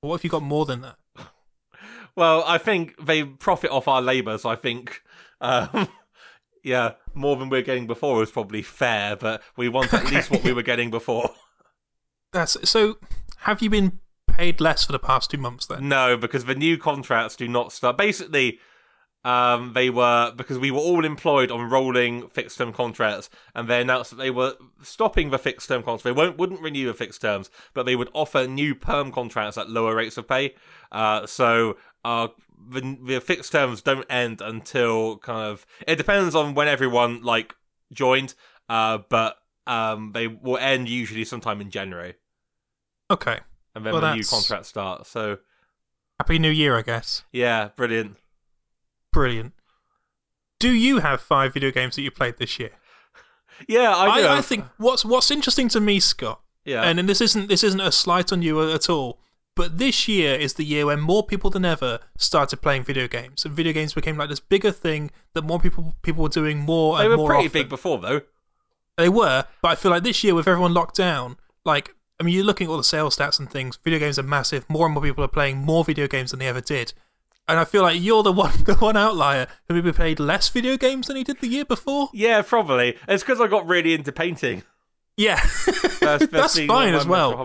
What 0.00 0.14
if 0.16 0.24
you 0.24 0.30
got 0.30 0.42
more 0.42 0.64
than 0.66 0.82
that? 0.82 0.96
Well, 2.14 2.44
I 2.46 2.56
think 2.56 2.94
they 3.04 3.24
profit 3.24 3.70
off 3.70 3.88
our 3.88 4.00
labour, 4.00 4.38
so 4.38 4.48
I 4.48 4.56
think, 4.56 5.02
um, 5.42 5.86
yeah, 6.66 6.94
more 7.14 7.36
than 7.36 7.48
we're 7.48 7.62
getting 7.62 7.86
before 7.86 8.24
is 8.24 8.30
probably 8.32 8.60
fair, 8.60 9.14
but 9.14 9.40
we 9.56 9.68
want 9.68 9.94
at 9.94 10.10
least 10.10 10.32
what 10.32 10.42
we 10.42 10.52
were 10.52 10.62
getting 10.64 10.90
before. 10.90 11.30
That's 12.32 12.56
so. 12.68 12.98
Have 13.38 13.62
you 13.62 13.70
been 13.70 14.00
paid 14.26 14.60
less 14.60 14.84
for 14.84 14.90
the 14.90 14.98
past 14.98 15.30
two 15.30 15.38
months 15.38 15.66
then? 15.66 15.88
No, 15.88 16.16
because 16.16 16.44
the 16.44 16.56
new 16.56 16.76
contracts 16.76 17.36
do 17.36 17.46
not 17.46 17.72
start. 17.72 17.96
Basically, 17.96 18.58
um, 19.24 19.74
they 19.74 19.90
were 19.90 20.32
because 20.36 20.58
we 20.58 20.72
were 20.72 20.80
all 20.80 21.04
employed 21.04 21.52
on 21.52 21.70
rolling 21.70 22.28
fixed 22.30 22.58
term 22.58 22.72
contracts, 22.72 23.30
and 23.54 23.68
they 23.68 23.80
announced 23.80 24.10
that 24.10 24.16
they 24.16 24.32
were 24.32 24.54
stopping 24.82 25.30
the 25.30 25.38
fixed 25.38 25.68
term 25.68 25.84
contracts. 25.84 26.02
They 26.02 26.10
won't 26.10 26.36
wouldn't 26.36 26.60
renew 26.60 26.88
the 26.88 26.94
fixed 26.94 27.20
terms, 27.20 27.48
but 27.74 27.86
they 27.86 27.94
would 27.94 28.10
offer 28.12 28.48
new 28.48 28.74
perm 28.74 29.12
contracts 29.12 29.56
at 29.56 29.70
lower 29.70 29.94
rates 29.94 30.16
of 30.16 30.26
pay. 30.26 30.56
Uh, 30.90 31.26
so 31.26 31.76
uh, 32.04 32.28
the 32.70 32.98
the 33.04 33.20
fixed 33.20 33.52
terms 33.52 33.82
don't 33.82 34.06
end 34.10 34.40
until 34.40 35.18
kind 35.18 35.50
of 35.50 35.66
it 35.86 35.96
depends 35.96 36.34
on 36.34 36.54
when 36.54 36.68
everyone 36.68 37.22
like 37.22 37.54
joined, 37.92 38.34
uh, 38.68 38.98
but 39.08 39.36
um, 39.66 40.12
they 40.12 40.26
will 40.28 40.58
end 40.58 40.88
usually 40.88 41.24
sometime 41.24 41.60
in 41.60 41.70
January, 41.70 42.14
Okay. 43.10 43.38
and 43.74 43.84
then 43.84 43.92
Well, 43.92 44.02
the 44.02 44.14
new 44.14 44.24
contract 44.24 44.66
starts. 44.66 45.10
So 45.10 45.38
Happy 46.20 46.38
New 46.38 46.50
Year, 46.50 46.76
I 46.78 46.82
guess. 46.82 47.24
yeah, 47.32 47.68
brilliant. 47.76 48.16
Brilliant. 49.12 49.52
Do 50.58 50.70
you 50.72 50.98
have 51.00 51.20
five 51.20 51.52
video 51.54 51.70
games 51.70 51.96
that 51.96 52.02
you 52.02 52.10
played 52.10 52.38
this 52.38 52.58
year? 52.58 52.70
Yeah, 53.68 53.94
I. 53.96 54.20
I, 54.20 54.38
I 54.38 54.42
think 54.42 54.66
what's 54.76 55.02
what's 55.02 55.30
interesting 55.30 55.68
to 55.70 55.80
me, 55.80 55.98
Scott, 55.98 56.42
Yeah. 56.66 56.82
and, 56.82 56.98
and 57.00 57.08
this 57.08 57.22
isn't 57.22 57.48
this 57.48 57.64
isn't 57.64 57.80
a 57.80 57.90
slight 57.90 58.30
on 58.30 58.42
you 58.42 58.70
at 58.70 58.90
all, 58.90 59.18
but 59.56 59.78
this 59.78 60.06
year 60.06 60.34
is 60.34 60.54
the 60.54 60.64
year 60.64 60.86
when 60.86 61.00
more 61.00 61.26
people 61.26 61.50
than 61.50 61.64
ever 61.64 61.98
started 62.16 62.58
playing 62.58 62.84
video 62.84 63.08
games, 63.08 63.44
and 63.44 63.52
video 63.52 63.72
games 63.72 63.94
became 63.94 64.16
like 64.16 64.28
this 64.28 64.38
bigger 64.38 64.70
thing 64.70 65.10
that 65.34 65.42
more 65.42 65.58
people 65.58 65.96
people 66.02 66.22
were 66.22 66.28
doing 66.28 66.58
more 66.58 66.98
they 66.98 67.04
and 67.04 67.10
were 67.10 67.16
more 67.16 67.30
pretty 67.30 67.46
often. 67.46 67.60
big 67.62 67.68
before, 67.68 67.98
though. 67.98 68.20
They 68.96 69.08
were, 69.08 69.46
but 69.60 69.68
I 69.68 69.74
feel 69.74 69.90
like 69.90 70.04
this 70.04 70.22
year 70.22 70.34
with 70.34 70.46
everyone 70.46 70.72
locked 70.72 70.96
down, 70.96 71.36
like 71.64 71.94
I 72.18 72.22
mean, 72.22 72.34
you're 72.34 72.44
looking 72.44 72.68
at 72.68 72.70
all 72.70 72.76
the 72.78 72.84
sales 72.84 73.16
stats 73.16 73.38
and 73.38 73.50
things. 73.50 73.78
Video 73.84 73.98
games 73.98 74.18
are 74.18 74.22
massive. 74.22 74.68
More 74.70 74.86
and 74.86 74.94
more 74.94 75.02
people 75.02 75.22
are 75.24 75.28
playing 75.28 75.58
more 75.58 75.84
video 75.84 76.06
games 76.06 76.30
than 76.30 76.40
they 76.40 76.46
ever 76.46 76.62
did. 76.62 76.94
And 77.48 77.58
I 77.58 77.64
feel 77.64 77.82
like 77.82 78.00
you're 78.00 78.22
the 78.22 78.32
one, 78.44 78.64
the 78.64 78.74
one 78.74 78.96
outlier 78.96 79.46
who 79.68 79.74
maybe 79.74 79.92
played 79.92 80.18
less 80.18 80.48
video 80.48 80.76
games 80.76 81.08
than 81.08 81.16
he 81.16 81.24
did 81.24 81.40
the 81.40 81.46
year 81.46 81.64
before. 81.64 82.08
Yeah, 82.14 82.40
probably. 82.42 82.96
It's 83.06 83.22
because 83.22 83.40
I 83.40 83.48
got 83.48 83.66
really 83.66 83.92
into 83.92 84.12
painting. 84.12 84.62
Yeah, 85.18 85.40
That's, 86.00 86.26
that's 86.26 86.60
fine 86.66 86.94
as 86.94 87.06
well. 87.06 87.38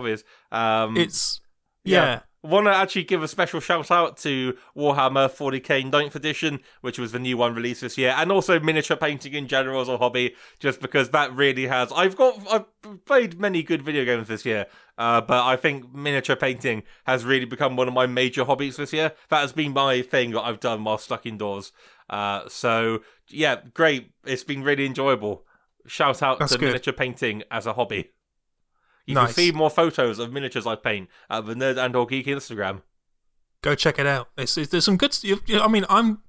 Um, 0.50 0.96
It's 0.96 1.40
yeah. 1.84 2.20
Want 2.44 2.66
to 2.66 2.74
actually 2.74 3.04
give 3.04 3.22
a 3.22 3.28
special 3.28 3.60
shout 3.60 3.92
out 3.92 4.16
to 4.18 4.56
Warhammer 4.76 5.30
40k 5.30 5.88
9th 5.88 6.16
edition, 6.16 6.58
which 6.80 6.98
was 6.98 7.12
the 7.12 7.20
new 7.20 7.36
one 7.36 7.54
released 7.54 7.82
this 7.82 7.96
year, 7.96 8.12
and 8.16 8.32
also 8.32 8.58
miniature 8.58 8.96
painting 8.96 9.34
in 9.34 9.46
general 9.46 9.80
as 9.80 9.88
a 9.88 9.96
hobby, 9.96 10.34
just 10.58 10.80
because 10.80 11.10
that 11.10 11.32
really 11.32 11.68
has. 11.68 11.92
I've 11.92 12.16
got 12.16 12.40
I've 12.50 13.04
played 13.04 13.38
many 13.38 13.62
good 13.62 13.82
video 13.82 14.04
games 14.04 14.26
this 14.26 14.44
year, 14.44 14.66
uh, 14.98 15.20
but 15.20 15.44
I 15.46 15.54
think 15.54 15.94
miniature 15.94 16.34
painting 16.34 16.82
has 17.04 17.24
really 17.24 17.44
become 17.44 17.76
one 17.76 17.86
of 17.86 17.94
my 17.94 18.06
major 18.06 18.44
hobbies 18.44 18.76
this 18.76 18.92
year. 18.92 19.12
That 19.28 19.42
has 19.42 19.52
been 19.52 19.72
my 19.72 20.02
thing 20.02 20.32
that 20.32 20.42
I've 20.42 20.58
done 20.58 20.82
while 20.82 20.98
stuck 20.98 21.24
indoors. 21.26 21.70
Uh, 22.10 22.48
so 22.48 23.02
yeah, 23.28 23.60
great. 23.72 24.10
It's 24.24 24.42
been 24.42 24.64
really 24.64 24.84
enjoyable. 24.84 25.44
Shout 25.86 26.24
out 26.24 26.40
That's 26.40 26.52
to 26.52 26.58
good. 26.58 26.66
miniature 26.66 26.92
painting 26.92 27.44
as 27.52 27.66
a 27.66 27.74
hobby. 27.74 28.10
You 29.06 29.14
Nice. 29.14 29.26
can 29.28 29.34
see 29.34 29.52
more 29.52 29.70
photos 29.70 30.18
of 30.18 30.32
miniatures 30.32 30.66
I 30.66 30.76
paint 30.76 31.08
at 31.28 31.46
the 31.46 31.54
Nerd 31.54 31.76
and 31.76 31.96
or 31.96 32.06
Geek 32.06 32.26
Instagram. 32.26 32.82
Go 33.62 33.74
check 33.74 33.98
it 33.98 34.06
out. 34.06 34.28
It's, 34.36 34.56
it's, 34.56 34.70
there's 34.70 34.84
some 34.84 34.96
good. 34.96 35.16
You, 35.22 35.40
you, 35.46 35.60
I 35.60 35.68
mean, 35.68 35.84
I'm 35.88 36.22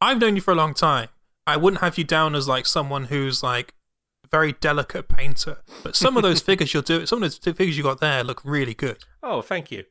I've 0.00 0.18
known 0.20 0.36
you 0.36 0.42
for 0.42 0.52
a 0.52 0.56
long 0.56 0.74
time. 0.74 1.08
I 1.46 1.56
wouldn't 1.56 1.80
have 1.82 1.98
you 1.98 2.04
down 2.04 2.34
as 2.34 2.48
like 2.48 2.66
someone 2.66 3.04
who's 3.06 3.42
like 3.42 3.74
a 4.24 4.28
very 4.28 4.52
delicate 4.52 5.08
painter, 5.08 5.58
but 5.82 5.94
some 5.96 6.16
of 6.16 6.22
those 6.22 6.40
figures 6.48 6.72
you'll 6.72 6.82
do, 6.82 7.04
some 7.06 7.22
of 7.22 7.22
those 7.22 7.36
figures 7.38 7.76
you 7.76 7.82
got 7.82 8.00
there 8.00 8.24
look 8.24 8.40
really 8.44 8.74
good. 8.74 8.98
Oh, 9.22 9.42
thank 9.42 9.70
you. 9.70 9.84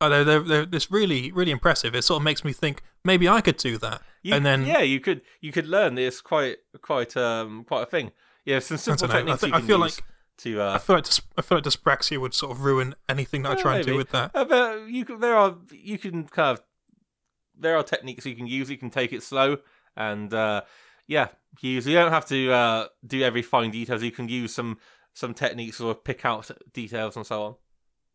Oh, 0.00 0.08
they're, 0.08 0.24
they're, 0.24 0.40
they're 0.40 0.66
it's 0.72 0.90
really 0.90 1.30
really 1.32 1.52
impressive. 1.52 1.94
It 1.94 2.02
sort 2.02 2.20
of 2.20 2.24
makes 2.24 2.44
me 2.44 2.52
think 2.52 2.82
maybe 3.04 3.28
I 3.28 3.40
could 3.40 3.56
do 3.56 3.78
that. 3.78 4.02
You, 4.22 4.34
and 4.34 4.44
then 4.44 4.66
yeah, 4.66 4.80
you 4.80 5.00
could 5.00 5.22
you 5.40 5.52
could 5.52 5.66
learn. 5.68 5.96
It's 5.98 6.20
quite 6.20 6.56
quite 6.82 7.16
um 7.16 7.64
quite 7.64 7.82
a 7.82 7.86
thing. 7.86 8.10
Yeah, 8.44 8.58
some 8.58 8.76
simple. 8.76 9.10
I 9.10 9.16
techniques 9.16 9.40
thi- 9.40 9.46
you 9.48 9.54
I 9.54 9.60
feel 9.60 9.78
use 9.84 9.96
like- 9.98 10.04
to. 10.38 10.60
I 10.60 10.64
Uh, 10.74 10.78
feel 10.78 10.96
like 10.96 11.04
dys- 11.04 11.20
I 11.36 11.42
feel 11.42 11.58
like 11.58 11.64
dyspraxia 11.64 12.18
would 12.18 12.34
sort 12.34 12.52
of 12.52 12.62
ruin 12.64 12.94
anything 13.08 13.42
that 13.42 13.50
I 13.50 13.54
Yeah, 13.56 13.62
try 13.62 13.76
and 13.76 13.86
do 13.86 13.96
with 13.96 14.10
that. 14.10 14.30
uh, 14.34 14.44
but 14.44 14.88
you 14.88 15.04
can, 15.04 15.20
there 15.20 15.36
are 15.36 15.56
you 15.70 15.98
can 15.98 16.24
kind 16.28 16.58
of 16.58 16.64
there 17.56 17.76
are 17.76 17.82
techniques 17.82 18.26
you 18.26 18.34
can 18.34 18.46
use. 18.46 18.68
You 18.70 18.76
can 18.78 18.90
take 18.90 19.12
it 19.12 19.22
slow 19.22 19.58
and 19.96 20.32
uh, 20.34 20.62
yeah, 21.06 21.28
use. 21.60 21.86
You 21.86 21.94
don't 21.94 22.10
have 22.12 22.26
to 22.26 22.50
uh, 22.52 22.86
do 23.06 23.22
every 23.22 23.42
fine 23.42 23.70
details. 23.70 24.02
You 24.02 24.10
can 24.10 24.28
use 24.28 24.52
some 24.54 24.78
some 25.12 25.34
techniques 25.34 25.80
or 25.80 25.94
pick 25.94 26.24
out 26.24 26.50
details 26.72 27.16
and 27.16 27.24
so 27.26 27.42
on. 27.44 27.54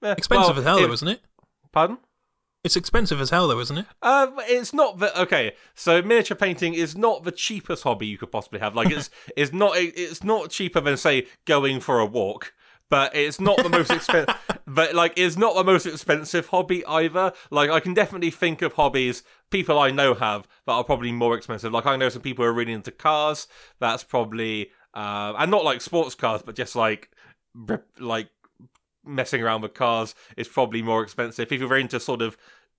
Yeah, 0.01 0.15
Expensive 0.17 0.55
well, 0.55 0.59
as 0.59 0.63
hell, 0.65 0.88
though, 0.88 0.93
isn't 0.93 1.07
it? 1.07 1.21
Pardon? 1.71 1.97
It's 2.63 2.75
expensive 2.75 3.22
as 3.22 3.30
hell, 3.30 3.48
though, 3.48 3.60
isn't 3.60 3.78
it? 3.78 3.86
Uh, 4.01 4.28
it's 4.39 4.74
not 4.74 5.00
the 5.00 5.18
okay. 5.22 5.54
So 5.75 6.01
miniature 6.01 6.36
painting 6.36 6.74
is 6.74 6.98
not 6.98 7.24
the 7.24 7.32
cheapest 7.32 7.84
hobby 7.84 8.08
you 8.08 8.18
could 8.18 8.32
possibly 8.32 8.60
have. 8.60 8.75
Like 8.75 8.92
it's 8.92 9.10
it's 9.38 9.54
not 9.54 9.74
it's 9.78 10.24
not 10.24 10.50
cheaper 10.50 10.82
than 10.82 10.98
say 10.98 11.28
going 11.46 11.80
for 11.80 12.00
a 12.00 12.06
walk. 12.06 12.54
But 12.89 13.16
it's 13.16 13.39
not 13.39 13.62
the 13.62 13.70
most 13.70 13.92
expensive. 13.92 14.36
but 14.66 14.96
like, 14.96 15.13
it's 15.16 15.38
not 15.38 15.54
the 15.56 15.63
most 15.63 15.86
expensive 15.86 16.48
hobby 16.48 16.84
either. 16.88 17.34
Like, 17.51 17.70
I 17.70 17.80
can 17.80 17.94
definitely 17.94 18.32
think 18.32 18.63
of 18.63 18.74
hobbies 18.74 19.22
people 19.51 19.78
I 19.78 19.92
know 19.92 20.16
have 20.16 20.48
that 20.66 20.72
are 20.72 20.84
probably 20.84 21.12
more 21.12 21.38
expensive. 21.38 21.72
Like, 21.72 21.86
I 21.86 21.98
know 21.98 22.10
some 22.10 22.24
people 22.24 22.44
who 22.44 22.50
are 22.50 22.54
really 22.54 22.74
into 22.74 22.89
cars. 22.89 23.48
That's 23.80 24.04
probably 24.04 24.72
uh, 24.94 25.34
and 25.38 25.51
not 25.51 25.63
like 25.63 25.82
sports 25.82 26.16
cars, 26.16 26.42
but 26.42 26.56
just 26.56 26.75
like 26.75 27.12
like 28.00 28.30
messing 29.10 29.42
around 29.44 29.62
with 29.62 29.74
cars 29.74 30.16
is 30.38 30.48
probably 30.48 30.82
more 30.82 31.04
expensive. 31.04 31.51
If 31.51 31.60
you're 31.60 31.78
into 31.78 32.00
sort 32.00 32.22
of 32.22 32.38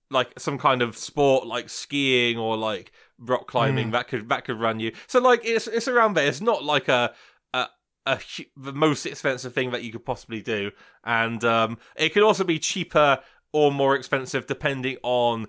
like 0.09 0.37
some 0.39 0.57
kind 0.57 0.81
of 0.81 0.97
sport 0.97 1.45
like 1.47 1.69
skiing 1.69 2.37
or 2.37 2.57
like 2.57 2.91
rock 3.19 3.47
climbing, 3.47 3.89
Mm. 3.89 3.91
that 3.91 4.07
could 4.07 4.29
that 4.29 4.45
could 4.45 4.59
run 4.59 4.79
you. 4.79 4.91
So 5.07 5.19
like 5.19 5.41
it's 5.45 5.67
it's 5.67 5.87
around 5.87 6.15
there. 6.15 6.27
It's 6.27 6.41
not 6.41 6.63
like 6.63 6.87
a 6.87 7.13
a, 7.53 7.67
a 8.05 8.19
the 8.57 8.73
most 8.73 9.05
expensive 9.05 9.53
thing 9.53 9.71
that 9.71 9.83
you 9.83 9.91
could 9.91 10.05
possibly 10.05 10.41
do, 10.41 10.71
and 11.03 11.43
um, 11.43 11.77
it 11.95 12.09
could 12.13 12.23
also 12.23 12.43
be 12.43 12.59
cheaper 12.59 13.19
or 13.53 13.71
more 13.71 13.95
expensive 13.95 14.47
depending 14.47 14.97
on 15.03 15.47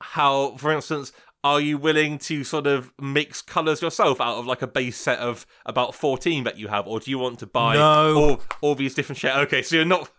how, 0.00 0.56
for 0.56 0.72
instance. 0.72 1.12
Are 1.42 1.60
you 1.60 1.76
willing 1.76 2.16
to 2.20 2.42
sort 2.42 2.66
of 2.66 2.90
mix 2.98 3.42
colors 3.42 3.82
yourself 3.82 4.18
out 4.18 4.38
of 4.38 4.46
like 4.46 4.62
a 4.62 4.66
base 4.66 4.96
set 4.96 5.18
of 5.18 5.44
about 5.66 5.94
14 5.94 6.44
that 6.44 6.56
you 6.56 6.68
have, 6.68 6.86
or 6.86 7.00
do 7.00 7.10
you 7.10 7.18
want 7.18 7.38
to 7.40 7.46
buy 7.46 7.74
No. 7.74 8.14
all, 8.16 8.40
all 8.62 8.74
these 8.74 8.94
different 8.94 9.18
shades? 9.18 9.36
Okay, 9.36 9.60
so 9.60 9.76
you're 9.76 9.84
not 9.84 10.10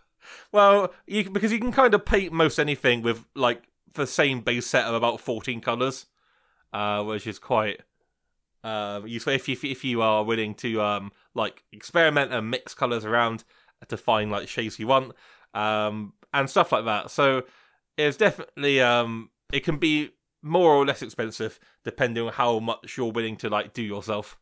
well, 0.52 0.92
you 1.06 1.30
because 1.30 1.52
you 1.52 1.58
can 1.58 1.72
kind 1.72 1.94
of 1.94 2.04
paint 2.04 2.32
most 2.32 2.58
anything 2.58 3.02
with 3.02 3.24
like 3.34 3.64
the 3.94 4.06
same 4.06 4.40
base 4.40 4.66
set 4.66 4.84
of 4.84 4.94
about 4.94 5.20
fourteen 5.20 5.60
colors, 5.60 6.06
uh, 6.72 7.02
which 7.02 7.26
is 7.26 7.38
quite 7.38 7.80
uh, 8.64 9.00
useful 9.04 9.32
if 9.32 9.48
you 9.48 9.56
if 9.62 9.84
you 9.84 10.02
are 10.02 10.24
willing 10.24 10.54
to 10.54 10.80
um 10.80 11.12
like 11.34 11.64
experiment 11.72 12.32
and 12.32 12.50
mix 12.50 12.74
colors 12.74 13.04
around 13.04 13.44
to 13.88 13.96
find 13.96 14.30
like 14.30 14.48
shades 14.48 14.78
you 14.78 14.86
want, 14.86 15.12
um, 15.54 16.12
and 16.32 16.48
stuff 16.50 16.72
like 16.72 16.84
that. 16.84 17.10
So 17.10 17.44
it's 17.96 18.16
definitely 18.16 18.80
um 18.80 19.30
it 19.52 19.60
can 19.64 19.78
be 19.78 20.10
more 20.42 20.74
or 20.74 20.86
less 20.86 21.02
expensive 21.02 21.58
depending 21.84 22.26
on 22.26 22.32
how 22.32 22.58
much 22.58 22.96
you're 22.96 23.12
willing 23.12 23.36
to 23.36 23.48
like 23.48 23.72
do 23.72 23.82
yourself. 23.82 24.38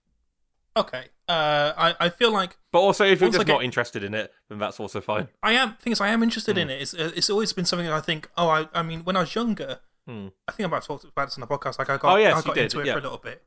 Okay. 0.76 1.04
Uh, 1.28 1.72
I, 1.76 1.94
I 2.00 2.08
feel 2.10 2.30
like 2.32 2.56
But 2.72 2.80
also, 2.80 3.04
if 3.04 3.20
you're 3.20 3.30
just 3.30 3.46
get- 3.46 3.52
not 3.52 3.64
interested 3.64 4.02
in 4.04 4.12
it, 4.12 4.32
then 4.48 4.58
that's 4.58 4.78
also 4.80 5.00
fine. 5.00 5.28
I 5.42 5.52
am. 5.52 5.74
Thing 5.76 5.92
is, 5.92 6.00
I 6.00 6.08
am 6.08 6.22
interested 6.22 6.56
Hmm. 6.56 6.62
in 6.62 6.70
it. 6.70 6.82
It's 6.82 6.94
uh, 6.94 7.12
it's 7.16 7.30
always 7.30 7.52
been 7.52 7.64
something 7.64 7.86
that 7.86 7.94
I 7.94 8.00
think. 8.00 8.28
Oh, 8.36 8.48
I 8.48 8.68
I 8.74 8.82
mean, 8.82 9.04
when 9.04 9.16
I 9.16 9.20
was 9.20 9.34
younger, 9.34 9.80
Hmm. 10.06 10.28
I 10.48 10.52
think 10.52 10.66
I 10.66 10.70
might 10.70 10.76
have 10.78 10.86
talked 10.86 11.04
about 11.04 11.26
this 11.28 11.36
on 11.38 11.40
the 11.40 11.46
podcast. 11.46 11.78
Like 11.78 11.88
I 11.88 11.96
got 11.96 12.12
Oh, 12.12 12.16
yes, 12.16 12.36
I 12.36 12.42
got 12.46 12.54
did, 12.56 12.64
into 12.64 12.80
it 12.80 12.86
yeah. 12.86 12.92
for 12.92 12.98
a 12.98 13.02
little 13.02 13.18
bit. 13.18 13.42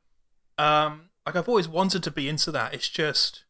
Um, 0.58 1.10
like 1.26 1.36
I've 1.36 1.48
always 1.50 1.68
wanted 1.68 2.02
to 2.04 2.10
be 2.12 2.28
into 2.30 2.52
that. 2.52 2.74
It's 2.74 2.90
just 2.90 3.44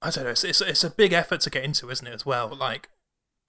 I 0.00 0.10
don't 0.10 0.24
know. 0.24 0.30
It's 0.30 0.44
it's, 0.44 0.60
it's 0.60 0.84
a 0.84 0.90
big 0.90 1.12
effort 1.12 1.40
to 1.40 1.50
get 1.50 1.64
into, 1.64 1.90
isn't 1.90 2.06
it? 2.06 2.12
As 2.14 2.24
well, 2.26 2.54
like. 2.54 2.88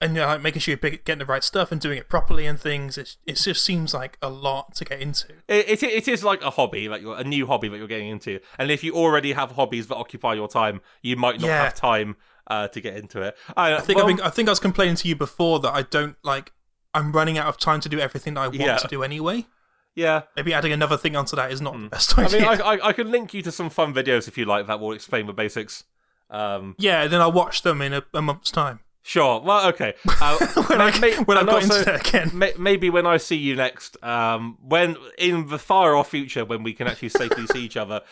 And 0.02 0.14
you 0.14 0.22
know, 0.22 0.28
like 0.28 0.40
making 0.40 0.60
sure 0.60 0.78
you're 0.82 0.90
getting 0.92 1.18
the 1.18 1.26
right 1.26 1.44
stuff 1.44 1.70
and 1.70 1.78
doing 1.80 1.98
it 1.98 2.08
properly 2.08 2.46
and 2.46 2.58
things. 2.58 2.96
It, 2.96 3.16
it 3.26 3.34
just 3.34 3.62
seems 3.62 3.92
like 3.92 4.16
a 4.22 4.30
lot 4.30 4.74
to 4.76 4.84
get 4.86 5.00
into. 5.00 5.26
It, 5.46 5.68
it 5.68 5.82
it 5.82 6.08
is 6.08 6.24
like 6.24 6.40
a 6.42 6.48
hobby, 6.50 6.88
like 6.88 7.02
you're, 7.02 7.18
a 7.18 7.24
new 7.24 7.46
hobby 7.46 7.68
that 7.68 7.76
you're 7.76 7.86
getting 7.86 8.08
into. 8.08 8.40
And 8.58 8.70
if 8.70 8.82
you 8.82 8.94
already 8.94 9.32
have 9.32 9.52
hobbies 9.52 9.88
that 9.88 9.96
occupy 9.96 10.32
your 10.34 10.48
time, 10.48 10.80
you 11.02 11.16
might 11.16 11.38
not 11.40 11.48
Yeah. 11.48 11.64
have 11.64 11.74
time 11.74 12.16
uh, 12.46 12.68
to 12.68 12.80
get 12.80 12.96
into 12.96 13.20
it. 13.20 13.36
I, 13.56 13.74
I 13.74 13.80
think 13.80 13.98
well, 13.98 14.08
I've 14.08 14.16
been, 14.16 14.24
I 14.26 14.30
think 14.30 14.48
I 14.48 14.52
was 14.52 14.58
complaining 14.60 14.94
to 14.96 15.08
you 15.08 15.14
before 15.16 15.60
that 15.60 15.74
I 15.74 15.82
don't 15.82 16.16
like. 16.24 16.52
I'm 16.94 17.12
running 17.12 17.36
out 17.36 17.46
of 17.48 17.58
time 17.58 17.80
to 17.80 17.88
do 17.90 18.00
everything 18.00 18.34
that 18.34 18.40
I 18.40 18.46
want 18.48 18.58
Yeah. 18.60 18.76
to 18.78 18.88
do 18.88 19.02
anyway. 19.02 19.46
yeah. 19.94 20.22
Maybe 20.34 20.54
adding 20.54 20.72
another 20.72 20.96
thing 20.96 21.14
onto 21.14 21.36
that 21.36 21.52
is 21.52 21.60
not 21.60 21.74
the 21.78 21.88
best 21.88 22.18
I 22.18 22.24
idea. 22.24 22.40
mean, 22.40 22.48
I, 22.48 22.54
I 22.54 22.88
I 22.88 22.92
can 22.94 23.10
link 23.10 23.34
you 23.34 23.42
to 23.42 23.52
some 23.52 23.68
fun 23.68 23.92
videos 23.92 24.26
if 24.28 24.38
you 24.38 24.46
like 24.46 24.66
that 24.66 24.80
will 24.80 24.92
explain 24.92 25.26
the 25.26 25.32
basics. 25.34 25.84
Um, 26.30 26.74
yeah, 26.78 27.06
then 27.06 27.20
I'll 27.20 27.30
watch 27.32 27.60
them 27.62 27.82
in 27.82 27.92
a, 27.92 28.02
a 28.14 28.22
month's 28.22 28.50
time 28.50 28.80
sure. 29.02 29.40
Well, 29.40 29.68
okay. 29.68 29.94
Uh, 30.20 30.36
when, 30.66 30.80
I, 30.80 30.98
may- 31.00 31.16
when 31.16 31.38
I've 31.38 31.46
got 31.46 31.62
also- 31.62 31.78
internet 31.78 32.08
again. 32.08 32.30
may- 32.34 32.54
maybe 32.58 32.90
when 32.90 33.06
I 33.06 33.16
see 33.16 33.36
you 33.36 33.56
next, 33.56 34.02
um, 34.04 34.58
when 34.62 34.96
in 35.18 35.48
the 35.48 35.58
far 35.58 35.96
off 35.96 36.10
future 36.10 36.44
when 36.44 36.62
we 36.62 36.72
can 36.72 36.86
actually 36.86 37.08
safely 37.10 37.46
see 37.46 37.64
each 37.64 37.76
other, 37.76 38.02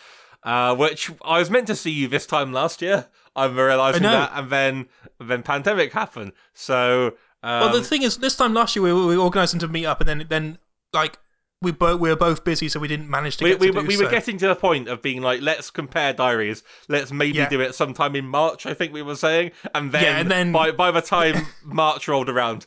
uh, 0.43 0.75
which 0.75 1.11
I 1.23 1.39
was 1.39 1.49
meant 1.49 1.67
to 1.67 1.75
see 1.75 1.91
you 1.91 2.07
this 2.07 2.25
time 2.25 2.51
last 2.53 2.81
year. 2.81 3.07
I'm 3.35 3.55
realizing 3.57 4.03
that, 4.03 4.31
and 4.33 4.49
then 4.49 4.87
then 5.19 5.43
pandemic 5.43 5.93
happened. 5.93 6.31
So 6.53 7.13
um, 7.43 7.61
well, 7.61 7.73
the 7.73 7.83
thing 7.83 8.01
is, 8.03 8.17
this 8.17 8.35
time 8.35 8.53
last 8.53 8.75
year 8.75 8.83
we, 8.83 8.93
we 8.93 9.17
organised 9.17 9.53
them 9.53 9.59
to 9.59 9.67
meet 9.67 9.85
up, 9.85 9.99
and 10.01 10.09
then 10.09 10.25
then 10.29 10.57
like 10.93 11.19
we 11.61 11.71
both 11.71 11.99
we 11.99 12.09
were 12.09 12.15
both 12.15 12.43
busy, 12.45 12.69
so 12.69 12.79
we 12.79 12.87
didn't 12.87 13.09
manage 13.09 13.37
to 13.37 13.43
we, 13.43 13.49
get 13.51 13.59
we, 13.59 13.71
to 13.71 13.81
we 13.81 13.95
so. 13.95 14.05
were 14.05 14.09
getting 14.09 14.37
to 14.37 14.47
the 14.47 14.55
point 14.55 14.87
of 14.87 15.01
being 15.01 15.21
like, 15.21 15.41
let's 15.41 15.69
compare 15.69 16.13
diaries. 16.13 16.63
Let's 16.87 17.11
maybe 17.11 17.37
Yeah. 17.39 17.49
do 17.49 17.59
it 17.59 17.75
sometime 17.75 18.15
in 18.15 18.25
March. 18.25 18.65
I 18.65 18.73
think 18.73 18.93
we 18.93 19.01
were 19.01 19.15
saying, 19.17 19.51
and 19.75 19.91
then, 19.91 20.03
Yeah, 20.03 20.17
and 20.19 20.31
then- 20.31 20.51
by 20.53 20.71
by 20.71 20.91
the 20.91 21.01
time 21.01 21.47
March 21.65 22.07
rolled 22.07 22.29
around, 22.29 22.65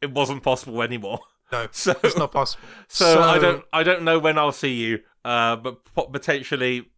it 0.00 0.10
wasn't 0.12 0.42
possible 0.42 0.80
anymore. 0.82 1.20
no, 1.52 1.68
So 1.72 1.94
it's 2.02 2.16
not 2.16 2.32
possible. 2.32 2.64
So, 2.88 3.20
I 3.20 3.38
don't 3.38 3.64
I 3.74 3.82
don't 3.82 4.02
know 4.02 4.18
when 4.18 4.38
I'll 4.38 4.52
see 4.52 4.72
you, 4.74 5.00
uh, 5.24 5.56
but 5.56 5.84
potentially 6.12 6.88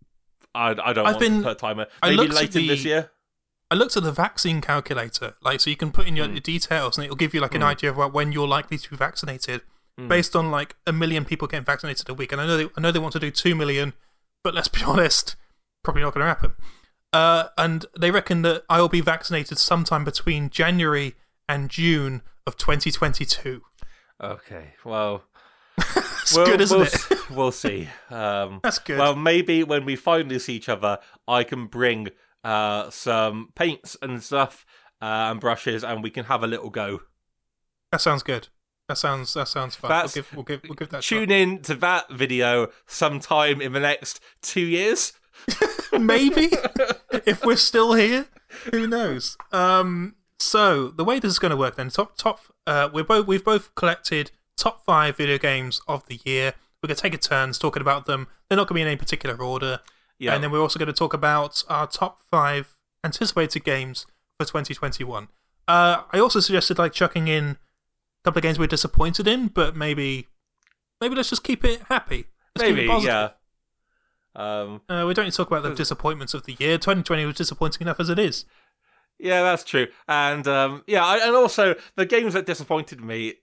I, 0.55 0.71
I 0.71 0.93
don't 0.93 1.07
I've 1.07 1.15
want 1.17 1.19
been- 1.19 1.43
to 1.43 1.55
timer. 1.57 1.87
Maybe 2.05 2.29
later 2.29 2.61
this 2.61 2.85
year. 2.85 3.11
I 3.69 3.75
looked 3.75 3.97
at 3.97 4.03
the 4.03 4.13
vaccine 4.13 4.61
calculator, 4.61 5.35
like 5.43 5.59
so 5.61 5.71
you 5.71 5.77
can 5.77 5.91
put 5.91 6.07
in 6.07 6.13
Hmm. 6.15 6.19
your 6.35 6.41
details, 6.41 6.99
and 6.99 7.05
it'll 7.05 7.17
give 7.17 7.35
you 7.35 7.41
like 7.41 7.55
an 7.57 7.63
idea 7.65 7.91
of 7.91 8.13
when 8.13 8.31
you're 8.31 8.47
likely 8.47 8.77
to 8.79 8.91
be 8.91 8.97
vaccinated, 8.97 9.63
Hmm. 9.99 10.09
based 10.09 10.35
on 10.35 10.51
like 10.51 10.75
a 10.87 10.93
million 10.93 11.25
people 11.27 11.47
getting 11.47 11.67
vaccinated 11.67 12.09
a 12.09 12.15
week. 12.15 12.33
And 12.33 12.41
I 12.41 12.47
know 12.47 12.57
they, 12.57 12.69
I 12.77 12.81
know 12.81 12.91
they 12.93 12.99
want 12.99 13.13
to 13.13 13.19
do 13.21 13.31
two 13.31 13.55
million, 13.55 13.93
but 14.43 14.55
let's 14.55 14.69
be 14.69 14.83
honest, 14.87 15.37
probably 15.85 16.03
not 16.03 16.15
going 16.15 16.23
to 16.25 16.29
happen. 16.29 16.53
Uh, 17.13 17.49
and 17.59 17.85
they 17.99 18.11
reckon 18.11 18.41
that 18.43 18.63
I 18.71 18.81
will 18.81 18.89
be 18.89 19.03
vaccinated 19.03 19.59
sometime 19.59 20.03
between 20.03 20.49
January 20.49 21.15
and 21.47 21.69
June 21.69 22.23
of 22.47 22.57
2022. 22.57 23.61
Okay, 24.23 24.75
well, 24.85 25.25
It's 25.79 26.35
we'll- 26.35 26.47
good, 26.47 26.61
isn't 26.63 26.79
we'll, 26.79 26.87
it? 26.87 27.31
We'll 27.31 27.53
see. 27.53 27.89
Um, 28.09 28.61
That's 28.63 28.79
good. 28.79 28.99
Well, 28.99 29.15
maybe 29.17 29.63
when 29.65 29.85
we 29.85 29.97
finally 29.97 30.39
see 30.39 30.55
each 30.55 30.69
other, 30.71 30.99
I 31.29 31.45
can 31.45 31.67
bring 31.67 32.09
uh, 32.45 32.89
some 32.91 33.51
paints 33.57 33.97
and 34.01 34.23
stuff 34.23 34.65
uh, 35.03 35.31
and 35.31 35.41
brushes, 35.41 35.83
and 35.85 36.03
we 36.03 36.11
can 36.11 36.25
have 36.27 36.43
a 36.43 36.47
little 36.47 36.71
go. 36.71 37.01
That 37.91 38.01
sounds 38.01 38.23
good. 38.23 38.49
That 38.93 38.99
sounds 38.99 39.33
that 39.33 39.49
sounds 39.49 39.75
fun. 39.75 39.89
That's- 39.89 40.15
we'll, 40.15 40.23
give, 40.23 40.33
we'll 40.35 40.45
give 40.45 40.63
we'll 40.65 40.75
give 40.75 40.91
that. 40.91 40.99
a 40.99 41.09
Tune 41.09 41.31
in 41.31 41.63
to 41.63 41.75
that 41.77 42.11
video 42.11 42.69
sometime 42.87 43.63
in 43.63 43.73
the 43.73 43.81
next 43.81 44.21
two 44.43 44.61
years. 44.61 45.15
Maybe 45.99 46.51
if 47.25 47.43
we're 47.43 47.57
still 47.57 47.95
here, 47.95 48.27
who 48.71 48.87
knows? 48.87 49.39
Um. 49.51 50.17
So 50.39 50.89
the 50.89 51.05
way 51.05 51.19
this 51.21 51.31
is 51.31 51.39
going 51.39 51.53
to 51.53 51.57
work 51.57 51.77
then, 51.77 51.89
top 51.89 52.19
top. 52.19 52.41
Uh, 52.67 52.91
we're 52.93 53.03
both 53.03 53.27
we've 53.27 53.43
both 53.43 53.75
collected 53.77 54.31
top 54.59 54.85
five 54.85 55.17
video 55.17 55.39
games 55.39 55.81
of 55.89 56.07
the 56.07 56.21
year. 56.27 56.53
We're 56.83 56.89
going 56.89 56.97
to 56.97 57.01
take 57.03 57.15
a 57.15 57.19
turns 57.19 57.59
talking 57.59 57.81
about 57.81 58.05
them. 58.05 58.27
They're 58.51 58.59
not 58.59 58.69
going 58.69 58.75
to 58.75 58.79
be 58.81 58.83
in 58.83 58.89
any 58.89 58.97
particular 58.97 59.43
order. 59.43 59.81
Yeah, 60.19 60.35
And 60.35 60.45
then 60.45 60.51
we're 60.51 60.61
also 60.61 60.79
going 60.79 60.89
to 60.89 60.93
talk 60.93 61.15
about 61.15 61.65
our 61.71 61.87
top 61.87 62.21
five 62.31 62.75
anticipated 63.03 63.65
games 63.65 64.05
for 64.39 64.45
2021. 64.45 65.29
Uh, 65.67 66.03
I 66.13 66.19
also 66.19 66.41
suggested 66.41 66.79
like 66.79 66.93
chucking 66.93 67.29
in 67.29 67.57
couple 68.25 68.39
of 68.39 68.43
games 68.43 68.59
we're 68.59 68.67
disappointed 68.67 69.27
in, 69.27 69.49
but 69.49 69.77
maybe, 69.77 70.29
maybe 71.01 71.15
let's 71.15 71.31
just 71.31 71.45
keep 71.45 71.65
it 71.65 71.83
happy. 71.89 72.27
Let's 72.57 72.69
it 72.71 72.75
maybe. 72.75 72.89
positive. 72.89 73.13
Yeah. 73.15 73.29
Um. 74.35 74.81
Uh, 74.89 75.05
we 75.07 75.13
don't 75.15 75.27
need 75.27 75.33
to 75.33 75.37
talk 75.37 75.49
about 75.49 75.63
the 75.63 75.75
disappointments 75.75 76.33
of 76.33 76.45
the 76.45 76.55
year. 76.59 76.79
2020 76.79 77.27
was 77.27 77.37
disappointing 77.37 77.83
enough 77.83 78.01
as 78.01 78.09
it 78.09 78.19
is. 78.19 78.45
Yeah, 79.19 79.43
that's 79.43 79.63
true. 79.63 79.89
And 80.09 80.49
um, 80.49 80.83
yeah, 80.87 81.05
I, 81.05 81.19
and 81.27 81.37
also 81.37 81.75
the 81.97 82.07
games 82.07 82.33
that 82.35 82.47
disappointed 82.47 83.01
me, 83.01 83.35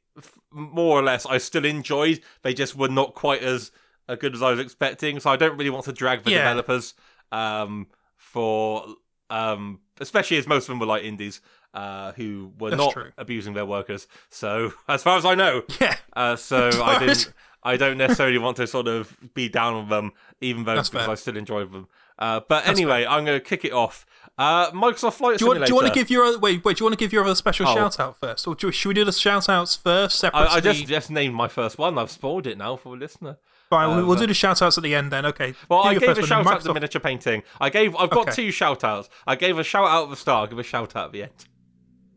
more 0.51 0.99
or 0.99 1.03
less, 1.03 1.25
I 1.25 1.37
still 1.37 1.63
enjoyed. 1.63 2.21
They 2.41 2.53
just 2.53 2.75
were 2.75 2.89
not 2.89 3.13
quite 3.13 3.43
as 3.43 3.71
good 4.19 4.33
as 4.33 4.41
I 4.41 4.49
was 4.51 4.59
expecting. 4.59 5.19
So 5.19 5.29
I 5.29 5.35
don't 5.35 5.57
really 5.57 5.69
want 5.69 5.85
to 5.85 5.93
drag 5.93 6.23
the 6.23 6.31
Yeah. 6.31 6.39
developers 6.39 6.95
um, 7.31 7.87
for, 8.17 8.85
um, 9.29 9.79
especially 9.99 10.37
as 10.37 10.47
most 10.47 10.63
of 10.63 10.67
them 10.69 10.79
were 10.79 10.85
like 10.87 11.03
indies 11.03 11.39
uh, 11.73 12.11
who 12.13 12.51
were 12.59 12.69
That's 12.71 12.79
not 12.81 12.93
true. 12.93 13.11
abusing 13.17 13.53
their 13.53 13.65
workers. 13.65 14.07
So 14.29 14.73
as 14.87 15.03
far 15.03 15.17
as 15.17 15.25
I 15.25 15.35
know, 15.35 15.63
Yeah, 15.81 15.95
uh, 16.15 16.35
so 16.35 16.69
I 16.83 16.99
didn't. 17.05 17.33
I 17.61 17.75
don't 17.75 17.97
necessarily 17.97 18.37
want 18.37 18.55
to 18.57 18.67
sort 18.67 18.87
of 18.87 19.15
be 19.33 19.49
down 19.49 19.73
on 19.73 19.89
them, 19.89 20.13
even 20.39 20.63
though 20.63 20.75
That's 20.75 20.87
because 20.89 21.05
fair. 21.05 21.11
I 21.11 21.15
still 21.15 21.35
enjoy 21.35 21.65
them. 21.65 21.87
Uh, 22.17 22.39
but 22.47 22.65
anyway, 22.67 23.05
I'm 23.05 23.25
going 23.25 23.37
to 23.37 23.45
kick 23.45 23.65
it 23.65 23.73
off. 23.73 24.05
Uh, 24.37 24.71
Microsoft 24.71 25.15
Flight 25.15 25.37
do 25.39 25.43
you, 25.43 25.47
want, 25.49 25.57
Simulator. 25.57 25.65
do 25.65 25.69
you 25.71 25.75
want 25.75 25.87
to 25.87 25.93
give 25.93 26.09
your 26.09 26.23
other, 26.23 26.39
wait? 26.39 26.63
Wait, 26.63 26.77
do 26.77 26.81
you 26.81 26.85
want 26.85 26.97
to 26.97 27.03
give 27.03 27.11
your 27.11 27.25
other 27.25 27.35
special 27.35 27.67
Oh. 27.67 27.75
shout 27.75 27.99
out 27.99 28.17
first, 28.17 28.47
or 28.47 28.55
do, 28.55 28.71
should 28.71 28.87
we 28.87 28.93
do 28.93 29.03
the 29.03 29.11
shout 29.11 29.49
outs 29.49 29.75
first? 29.75 30.19
Separately? 30.19 30.47
I, 30.47 30.55
I 30.55 30.59
just 30.61 30.87
just 30.87 31.11
named 31.11 31.35
my 31.35 31.49
first 31.49 31.77
one. 31.77 31.97
I've 31.97 32.09
spoiled 32.09 32.47
it 32.47 32.57
now 32.57 32.77
for 32.77 32.95
a 32.95 32.97
listener. 32.97 33.37
Fine, 33.69 33.89
we'll, 33.89 33.99
um, 33.99 34.07
we'll 34.07 34.17
do 34.17 34.25
the 34.27 34.33
shout 34.33 34.61
outs 34.61 34.77
at 34.77 34.83
the 34.85 34.95
end 34.95 35.11
then. 35.11 35.25
Okay. 35.25 35.53
Well, 35.67 35.83
Do 35.83 35.89
I 35.89 35.95
gave 35.95 36.17
a 36.17 36.25
shout 36.25 36.47
out 36.47 36.61
to 36.61 36.73
miniature 36.73 37.01
painting. 37.01 37.43
I 37.59 37.69
gave. 37.69 37.93
I've 37.97 38.09
got 38.09 38.29
Okay. 38.29 38.35
two 38.35 38.51
shout 38.51 38.85
outs. 38.85 39.09
I 39.27 39.35
gave 39.35 39.59
a 39.59 39.63
shout 39.65 39.85
out 39.87 40.05
at 40.05 40.09
the 40.09 40.15
start. 40.15 40.39
I'll 40.43 40.47
give 40.47 40.59
a 40.59 40.63
shout 40.63 40.95
out 40.95 41.07
at 41.07 41.11
the 41.11 41.23
end. 41.23 41.31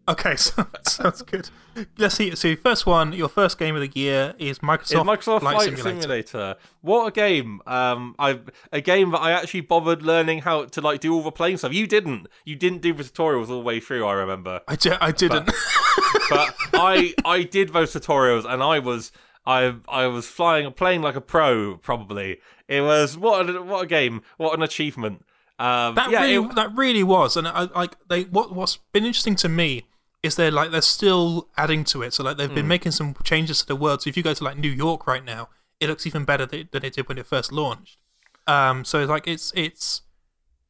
Okay, 0.09 0.35
so 0.37 0.63
that 0.73 0.89
sounds 0.89 1.23
good. 1.23 1.49
Let's 1.97 2.17
see. 2.17 2.35
So, 2.35 2.57
first 2.57 2.87
one, 2.87 3.13
your 3.13 3.29
first 3.29 3.59
game 3.59 3.77
of 3.77 3.81
the 3.81 3.99
year 3.99 4.35
is 4.39 4.59
Microsoft, 4.59 4.83
It's 4.83 5.27
Microsoft 5.27 5.41
Flight, 5.41 5.55
Flight, 5.55 5.63
Simulator. 5.77 6.01
Simulator. 6.01 6.57
What 6.81 7.07
a 7.07 7.11
game! 7.13 7.61
Um, 7.67 8.15
I 8.19 8.41
a 8.73 8.81
game 8.81 9.13
that 9.13 9.21
I 9.21 9.31
actually 9.33 9.61
bothered 9.61 10.03
learning 10.03 10.41
how 10.41 10.65
to 10.65 10.81
like 10.81 11.01
do 11.01 11.15
all 11.15 11.23
the 11.23 11.31
plane 11.31 11.57
stuff. 11.57 11.73
You 11.73 11.87
didn't. 11.87 12.27
You 12.45 12.57
didn't 12.57 12.83
do 12.83 12.93
the 12.93 13.05
tutorials 13.05 13.49
all 13.49 13.59
the 13.59 13.61
way 13.61 13.79
through. 13.81 14.05
I 14.05 14.15
remember. 14.15 14.61
I, 14.67 14.77
di- 14.77 14.99
I 15.01 15.13
didn't. 15.13 15.47
but 16.31 16.55
I 16.75 17.15
I 17.25 17.45
did 17.45 17.73
those 17.73 17.93
tutorials 17.93 18.45
and 18.45 18.63
I 18.63 18.81
was 18.81 19.13
I 19.47 19.77
I 19.89 20.09
was 20.09 20.27
flying 20.27 20.71
playing 20.73 21.03
like 21.03 21.15
a 21.15 21.21
pro 21.21 21.77
probably. 21.77 22.41
It 22.69 22.81
was 22.81 23.17
what 23.17 23.49
a, 23.49 23.63
what 23.63 23.85
a 23.85 23.87
game, 23.87 24.23
what 24.37 24.53
an 24.55 24.63
achievement. 24.63 25.25
Um, 25.59 25.95
that 25.95 26.11
yeah, 26.11 26.23
really, 26.23 26.47
it- 26.49 26.55
that 26.57 26.75
really 26.75 27.05
was, 27.05 27.37
and 27.37 27.47
I 27.47 27.63
like 27.75 27.97
they. 28.09 28.25
What 28.25 28.53
what's 28.53 28.79
been 28.93 29.05
interesting 29.05 29.37
to 29.37 29.49
me 29.49 29.85
is 30.23 30.37
they're 30.37 30.51
like 30.51 30.71
they're 30.71 30.81
still 30.83 31.49
adding 31.57 31.85
to 31.85 32.03
it. 32.03 32.15
So 32.15 32.23
like 32.25 32.37
they've 32.37 32.49
Hmm. 32.49 32.55
been 32.55 32.69
making 32.69 32.93
some 32.93 33.15
changes 33.25 33.61
to 33.61 33.67
the 33.67 33.77
world. 33.77 34.03
So 34.03 34.09
if 34.09 34.17
you 34.17 34.23
go 34.23 34.35
to 34.35 34.45
like 34.45 34.57
New 34.57 34.71
York 34.71 35.07
right 35.07 35.25
now, 35.25 35.49
it 35.81 35.89
looks 35.89 36.07
even 36.07 36.25
better 36.25 36.47
than, 36.47 36.69
than 36.73 36.85
it 36.85 36.95
did 36.95 37.09
when 37.09 37.19
it 37.19 37.27
first 37.27 37.51
launched. 37.53 37.99
Um, 38.47 38.85
so 38.85 39.05
like 39.05 39.27
it's 39.27 39.53
it's 39.57 40.03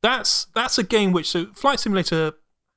that's 0.03 0.47
that's 0.55 0.79
a 0.79 0.83
game 0.83 1.12
which 1.12 1.31
so 1.31 1.47
Flight 1.55 1.81
Simulator 1.81 2.33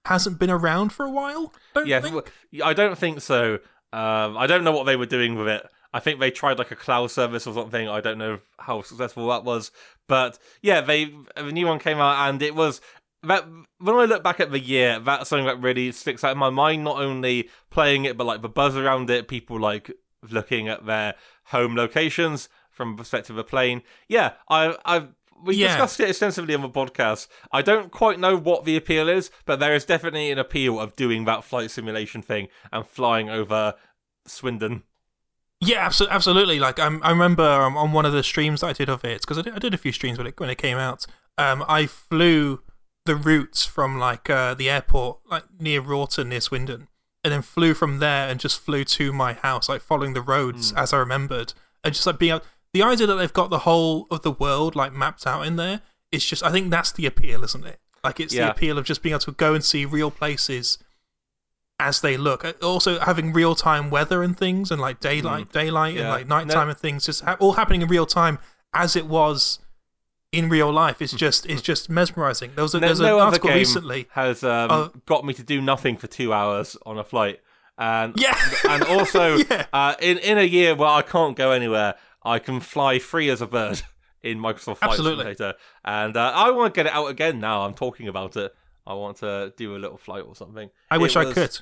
hasn't 0.05 0.37
been 0.39 0.51
around 0.51 0.89
for 0.89 1.05
a 1.05 1.09
while. 1.09 1.53
Don't 1.73 1.87
yes, 1.87 2.03
think? 2.03 2.31
I 2.63 2.73
don't 2.73 2.97
think 2.97 3.21
so. 3.21 3.55
Um, 3.91 4.37
I 4.37 4.45
don't 4.47 4.63
know 4.63 4.71
what 4.71 4.85
they 4.85 4.95
were 4.95 5.05
doing 5.05 5.35
with 5.35 5.47
it. 5.47 5.65
I 5.93 5.99
think 6.01 6.19
they 6.19 6.29
tried 6.29 6.59
like 6.59 6.71
a 6.71 6.75
cloud 6.75 7.07
service 7.11 7.47
or 7.47 7.53
something. 7.53 7.87
I 7.87 8.01
don't 8.01 8.17
know 8.17 8.39
how 8.59 8.81
successful 8.81 9.29
that 9.29 9.45
was, 9.45 9.71
but 10.07 10.37
yeah, 10.61 10.81
they 10.81 11.13
a 11.37 11.43
new 11.51 11.65
one 11.67 11.79
came 11.79 11.97
out 11.99 12.27
and 12.29 12.41
it 12.41 12.53
was 12.53 12.81
that. 13.27 13.45
When 13.79 13.95
I 13.95 14.05
look 14.05 14.23
back 14.23 14.39
at 14.39 14.51
the 14.51 14.59
year, 14.59 14.99
that's 14.99 15.29
something 15.29 15.45
that 15.45 15.61
really 15.61 15.91
sticks 15.91 16.23
out 16.23 16.31
in 16.31 16.37
my 16.37 16.49
mind. 16.49 16.83
Not 16.83 16.97
only 16.97 17.49
playing 17.69 18.05
it, 18.05 18.17
but 18.17 18.25
like 18.25 18.41
the 18.41 18.49
buzz 18.49 18.75
around 18.75 19.09
it, 19.09 19.27
people 19.27 19.59
like 19.59 19.91
looking 20.29 20.67
at 20.67 20.85
their 20.85 21.15
home 21.45 21.75
locations 21.75 22.49
from 22.71 22.91
the 22.95 22.97
perspective 23.01 23.35
of 23.35 23.39
a 23.39 23.43
plane. 23.43 23.81
Yeah, 24.07 24.33
I, 24.49 24.75
I 24.85 25.07
we 25.43 25.55
Yeah. 25.55 25.67
discussed 25.67 25.99
it 25.99 26.09
extensively 26.09 26.55
on 26.55 26.61
the 26.61 26.69
podcast. 26.69 27.27
I 27.51 27.61
don't 27.61 27.91
quite 27.91 28.19
know 28.19 28.35
what 28.37 28.65
the 28.65 28.75
appeal 28.77 29.07
is, 29.09 29.29
but 29.45 29.59
there 29.59 29.75
is 29.75 29.85
definitely 29.85 30.31
an 30.31 30.39
appeal 30.39 30.79
of 30.79 30.95
doing 30.95 31.25
that 31.25 31.43
flight 31.43 31.69
simulation 31.71 32.21
thing 32.21 32.47
and 32.71 32.87
flying 32.87 33.29
over 33.29 33.75
Swindon. 34.25 34.83
Yeah, 35.61 35.87
abso- 35.87 36.09
absolutely. 36.09 36.59
Like 36.59 36.79
I'm, 36.79 37.01
I 37.03 37.09
remember 37.11 37.43
um, 37.43 37.77
on 37.77 37.91
one 37.91 38.05
of 38.05 38.13
the 38.13 38.23
streams 38.23 38.61
that 38.61 38.67
I 38.67 38.73
did 38.73 38.89
of 38.89 39.03
it 39.05 39.21
because 39.21 39.37
I 39.37 39.41
did, 39.41 39.53
I 39.53 39.59
did 39.59 39.73
a 39.73 39.77
few 39.77 39.91
streams 39.91 40.17
when 40.17 40.27
it 40.27 40.39
when 40.39 40.49
it 40.49 40.57
came 40.57 40.77
out. 40.77 41.05
Um, 41.37 41.63
I 41.67 41.85
flew 41.85 42.61
the 43.05 43.15
routes 43.15 43.65
from 43.65 43.97
like 43.99 44.29
uh, 44.29 44.53
the 44.53 44.69
airport, 44.69 45.19
like 45.29 45.43
near 45.59 45.81
Wroughton, 45.81 46.29
near 46.29 46.41
Swindon, 46.41 46.87
and 47.23 47.33
then 47.33 47.41
flew 47.41 47.73
from 47.73 47.99
there 47.99 48.27
and 48.29 48.39
just 48.39 48.59
flew 48.59 48.83
to 48.85 49.13
my 49.13 49.33
house, 49.33 49.69
like 49.69 49.81
following 49.81 50.13
the 50.13 50.21
roads 50.21 50.73
as 50.73 50.93
I 50.93 50.97
remembered, 50.97 51.53
and 51.83 51.93
just 51.93 52.05
like 52.07 52.17
being 52.19 52.33
able, 52.35 52.45
the 52.73 52.83
idea 52.83 53.07
that 53.07 53.15
they've 53.15 53.31
got 53.33 53.49
the 53.49 53.59
whole 53.59 54.07
of 54.11 54.21
the 54.23 54.31
world 54.31 54.75
like 54.75 54.91
mapped 54.93 55.25
out 55.27 55.45
in 55.45 55.55
there. 55.55 55.81
It's 56.11 56.25
just 56.25 56.43
I 56.43 56.51
think 56.51 56.69
that's 56.71 56.91
the 56.91 57.05
appeal, 57.05 57.43
isn't 57.43 57.65
it? 57.65 57.79
Like 58.03 58.19
it's 58.19 58.33
the 58.33 58.51
appeal 58.51 58.77
of 58.77 58.85
just 58.85 59.01
being 59.01 59.13
able 59.13 59.19
to 59.21 59.31
go 59.31 59.53
and 59.53 59.63
see 59.63 59.85
real 59.85 60.11
places 60.11 60.77
as 61.79 62.01
they 62.01 62.15
look. 62.17 62.45
Uh, 62.45 62.53
Also 62.61 62.99
having 62.99 63.33
real 63.33 63.53
time 63.55 63.89
weather 63.89 64.23
and 64.23 64.37
things, 64.37 64.71
and 64.71 64.79
like 64.81 64.99
daylight, 64.99 65.51
daylight, 65.51 65.95
and 65.95 66.05
Mm. 66.05 66.07
Yeah. 66.07 66.11
like 66.11 66.27
nighttime 66.27 66.69
and 66.69 66.77
things, 66.77 67.05
just 67.05 67.23
ha- 67.23 67.37
all 67.39 67.53
happening 67.53 67.81
in 67.81 67.87
real 67.87 68.05
time 68.05 68.39
as 68.73 68.95
it 68.95 69.05
was 69.07 69.59
in 70.35 70.49
real 70.49 70.71
life. 70.71 71.01
It's 71.01 71.13
just 71.13 71.45
it's 71.45 71.61
just 71.61 71.89
mesmerizing. 71.89 72.51
There 72.55 72.63
was 72.63 72.75
a, 72.75 72.79
No, 72.79 72.87
there's 72.87 72.99
no 72.99 73.05
an 73.17 73.21
other 73.21 73.21
article 73.27 73.49
game 73.49 73.57
recently. 73.57 74.07
has 74.11 74.43
um, 74.43 74.69
Oh. 74.71 74.91
got 75.05 75.25
me 75.25 75.33
to 75.33 75.43
do 75.43 75.61
nothing 75.61 75.97
for 75.97 76.07
two 76.07 76.33
hours 76.33 76.77
on 76.85 76.97
a 76.97 77.03
flight, 77.03 77.39
and 77.77 78.13
Yeah, 78.17 78.37
and 78.69 78.83
also 78.83 79.37
Yeah. 79.49 79.65
uh, 79.73 79.95
in 79.99 80.17
in 80.19 80.37
a 80.37 80.43
year 80.43 80.75
where 80.75 80.89
I 80.89 81.01
can't 81.01 81.35
go 81.35 81.51
anywhere, 81.51 81.95
I 82.23 82.39
can 82.39 82.59
fly 82.59 82.99
free 82.99 83.29
as 83.29 83.41
a 83.41 83.47
bird 83.47 83.81
in 84.23 84.39
Microsoft 84.39 84.77
Flight 84.77 84.91
Absolutely. 84.91 85.23
Simulator, 85.35 85.53
and 85.83 86.15
uh, 86.17 86.31
I 86.35 86.51
want 86.51 86.73
to 86.73 86.77
get 86.77 86.85
it 86.87 86.93
out 86.93 87.07
again. 87.07 87.39
Now 87.39 87.61
I'm 87.65 87.73
talking 87.73 88.07
about 88.07 88.35
it. 88.37 88.53
I 88.87 88.93
want 88.93 89.17
to 89.17 89.53
do 89.57 89.75
a 89.75 89.79
little 89.79 89.97
flight 89.97 90.23
or 90.27 90.35
something. 90.35 90.69
I 90.91 90.95
It 90.95 91.01
wish 91.01 91.15
I 91.15 91.31
could. 91.31 91.59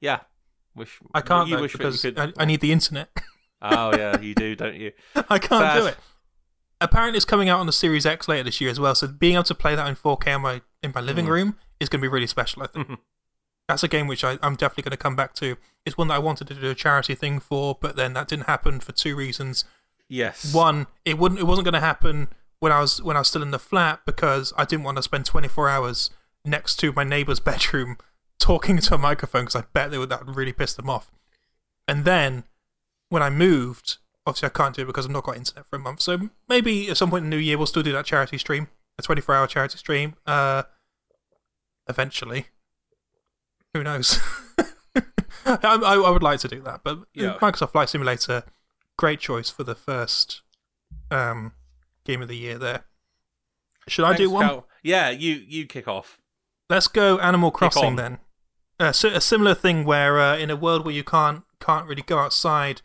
Yeah, 0.00 0.20
wish 0.74 0.98
I 1.14 1.20
can't 1.22 1.48
You 1.48 1.56
though, 1.56 1.62
wish 1.62 1.72
because. 1.72 2.04
I, 2.04 2.32
I 2.38 2.44
need 2.44 2.60
the 2.60 2.72
internet. 2.72 3.08
oh 3.62 3.96
yeah, 3.96 4.20
you 4.20 4.34
do, 4.34 4.54
don't 4.54 4.74
you? 4.76 4.92
I 5.30 5.38
can't 5.38 5.80
do 5.80 5.86
it. 5.86 5.96
Apparently, 6.80 7.16
it's 7.16 7.24
coming 7.24 7.48
out 7.48 7.58
on 7.60 7.66
the 7.66 7.72
Series 7.72 8.04
X 8.06 8.28
later 8.28 8.44
this 8.44 8.60
year 8.60 8.70
as 8.70 8.78
well. 8.78 8.94
So 8.94 9.06
being 9.06 9.34
able 9.34 9.44
to 9.44 9.54
play 9.54 9.74
that 9.74 9.88
in 9.88 9.94
4K 9.96 10.34
in 10.36 10.40
my 10.42 10.60
in 10.82 10.92
my 10.94 11.00
living 11.00 11.26
Mm. 11.26 11.30
room 11.30 11.56
is 11.80 11.88
going 11.88 12.00
to 12.00 12.02
be 12.02 12.08
really 12.12 12.26
special. 12.26 12.62
I 12.62 12.66
think 12.66 12.98
that's 13.68 13.82
a 13.82 13.88
game 13.88 14.06
which 14.06 14.22
I, 14.24 14.38
I'm 14.42 14.54
definitely 14.56 14.82
going 14.82 14.90
to 14.92 14.96
come 14.96 15.16
back 15.16 15.34
to. 15.36 15.56
It's 15.84 15.96
one 15.98 16.08
that 16.08 16.14
I 16.14 16.18
wanted 16.18 16.46
to 16.48 16.54
do 16.54 16.70
a 16.70 16.74
charity 16.74 17.14
thing 17.14 17.40
for, 17.40 17.76
but 17.80 17.96
then 17.96 18.12
that 18.12 18.28
didn't 18.28 18.46
happen 18.46 18.80
for 18.80 18.92
two 18.92 19.16
reasons. 19.16 19.64
Yes. 20.08 20.52
One, 20.54 20.86
it 21.04 21.18
wouldn't 21.18 21.40
it 21.40 21.44
wasn't 21.44 21.64
going 21.64 21.74
to 21.74 21.80
happen 21.80 22.28
when 22.60 22.72
I 22.72 22.80
was 22.80 23.02
when 23.02 23.16
I 23.16 23.20
was 23.20 23.28
still 23.28 23.42
in 23.42 23.50
the 23.50 23.58
flat 23.58 24.00
because 24.06 24.52
I 24.56 24.64
didn't 24.64 24.84
want 24.84 24.96
to 24.98 25.02
spend 25.02 25.24
24 25.24 25.68
hours 25.68 26.10
next 26.44 26.76
to 26.76 26.92
my 26.92 27.04
neighbor's 27.04 27.40
bedroom 27.50 27.96
talking 28.38 28.78
to 28.78 28.94
a 28.94 28.98
microphone 28.98 29.42
because 29.46 29.56
I 29.56 29.64
bet 29.72 29.90
they 29.90 29.98
would 29.98 30.10
that 30.10 30.26
would 30.26 30.36
really 30.36 30.52
piss 30.52 30.74
them 30.74 30.90
off. 30.90 31.10
And 31.88 32.04
then 32.04 32.44
when 33.08 33.22
I 33.22 33.30
moved, 33.30 33.96
obviously 34.26 34.46
I 34.46 34.50
can't 34.50 34.74
do 34.74 34.82
it 34.82 34.86
because 34.86 35.06
I've 35.06 35.12
not 35.12 35.24
got 35.24 35.36
internet 35.36 35.66
for 35.66 35.76
a 35.76 35.78
month. 35.78 36.00
So 36.00 36.30
maybe 36.48 36.88
at 36.90 36.96
some 36.96 37.10
point 37.10 37.24
in 37.24 37.30
the 37.30 37.36
new 37.36 37.42
year 37.42 37.56
we'll 37.56 37.66
still 37.66 37.82
do 37.82 37.92
that 37.92 38.04
charity 38.06 38.38
stream, 38.38 38.68
a 38.98 39.02
24 39.02 39.34
hour 39.34 39.46
charity 39.46 39.78
stream. 39.78 40.14
Uh, 40.26 40.64
eventually, 41.88 42.46
who 43.72 43.82
knows? 43.82 44.20
I, 45.46 45.58
I, 45.62 45.94
I 45.94 46.10
would 46.10 46.22
like 46.22 46.40
to 46.40 46.48
do 46.48 46.60
that, 46.62 46.80
but 46.82 47.00
Yeah. 47.14 47.38
Microsoft 47.40 47.70
Flight 47.72 47.88
Simulator, 47.88 48.42
great 48.98 49.20
choice 49.20 49.48
for 49.48 49.62
the 49.64 49.74
first 49.76 50.42
um, 51.10 51.52
game 52.04 52.22
of 52.22 52.28
the 52.28 52.36
year. 52.36 52.58
There. 52.58 52.84
Should 53.86 54.04
I 54.04 54.16
do 54.16 54.30
one? 54.30 54.46
Cal. 54.46 54.66
Yeah, 54.82 55.10
you 55.10 55.34
you 55.46 55.66
kick 55.66 55.86
off. 55.86 56.18
Let's 56.68 56.88
go 56.88 57.18
Animal 57.18 57.52
Crossing 57.52 57.94
then. 57.96 58.18
Uh, 58.80 58.92
so 58.92 59.08
a 59.08 59.20
similar 59.20 59.54
thing 59.54 59.84
where 59.84 60.18
uh, 60.18 60.36
in 60.36 60.50
a 60.50 60.56
world 60.56 60.84
where 60.84 60.94
you 60.94 61.04
can't 61.04 61.44
can't 61.60 61.86
really 61.86 62.02
go 62.02 62.18
outside, 62.18 62.82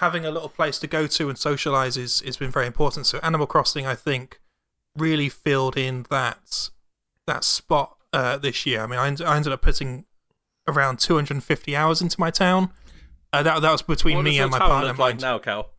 having 0.00 0.24
a 0.24 0.30
little 0.30 0.48
place 0.48 0.78
to 0.80 0.86
go 0.86 1.06
to 1.06 1.28
and 1.28 1.36
socialize 1.38 1.96
is 1.96 2.20
has 2.20 2.36
been 2.36 2.50
very 2.50 2.66
important. 2.66 3.06
So 3.06 3.18
Animal 3.22 3.46
Crossing, 3.46 3.86
I 3.86 3.94
think, 3.94 4.40
really 4.96 5.28
filled 5.28 5.76
in 5.76 6.06
that 6.10 6.70
that 7.26 7.44
spot 7.44 7.96
uh, 8.12 8.38
this 8.38 8.64
year. 8.66 8.82
I 8.82 8.86
mean, 8.86 8.98
I, 8.98 9.24
I 9.24 9.36
ended 9.36 9.52
up 9.52 9.62
putting 9.62 10.04
around 10.66 10.98
250 10.98 11.76
hours 11.76 12.00
into 12.00 12.18
my 12.20 12.30
town. 12.30 12.70
Uh, 13.32 13.42
that 13.42 13.60
that 13.60 13.72
was 13.72 13.82
between 13.82 14.16
What 14.16 14.24
me 14.24 14.38
and 14.38 14.50
my 14.50 14.58
partner. 14.58 14.88
look 14.88 14.98
like 14.98 15.20
now, 15.20 15.38
Cal? 15.38 15.70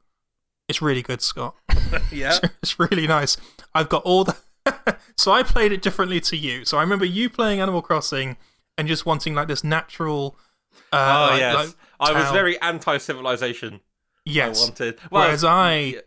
It's 0.68 0.82
really 0.82 1.02
good, 1.02 1.22
Scott. 1.22 1.56
Yeah. 2.12 2.38
it's 2.62 2.80
really 2.80 3.08
nice. 3.08 3.38
I've 3.74 3.90
got 3.90 4.04
all 4.04 4.24
the. 4.26 4.38
so 5.18 5.32
I 5.32 5.42
played 5.42 5.72
it 5.72 5.82
differently 5.82 6.20
to 6.22 6.38
you. 6.38 6.66
So 6.66 6.78
I 6.78 6.82
remember 6.82 7.06
you 7.06 7.30
playing 7.30 7.60
Animal 7.60 7.82
Crossing 7.82 8.38
and 8.78 8.88
just 8.88 9.06
wanting 9.06 9.34
like 9.34 9.48
this 9.48 9.64
natural. 9.64 10.38
Uh, 10.94 10.98
oh 11.30 11.32
like- 11.32 11.40
yes, 11.40 11.56
like, 11.56 11.76
I 12.00 12.14
was 12.14 12.32
very 12.32 12.62
anti-civilization. 12.62 13.82
Yes. 14.30 14.62
I 14.62 14.66
wanted. 14.66 15.00
Whereas 15.10 15.44
I- 15.44 15.76
yeah. 15.80 16.00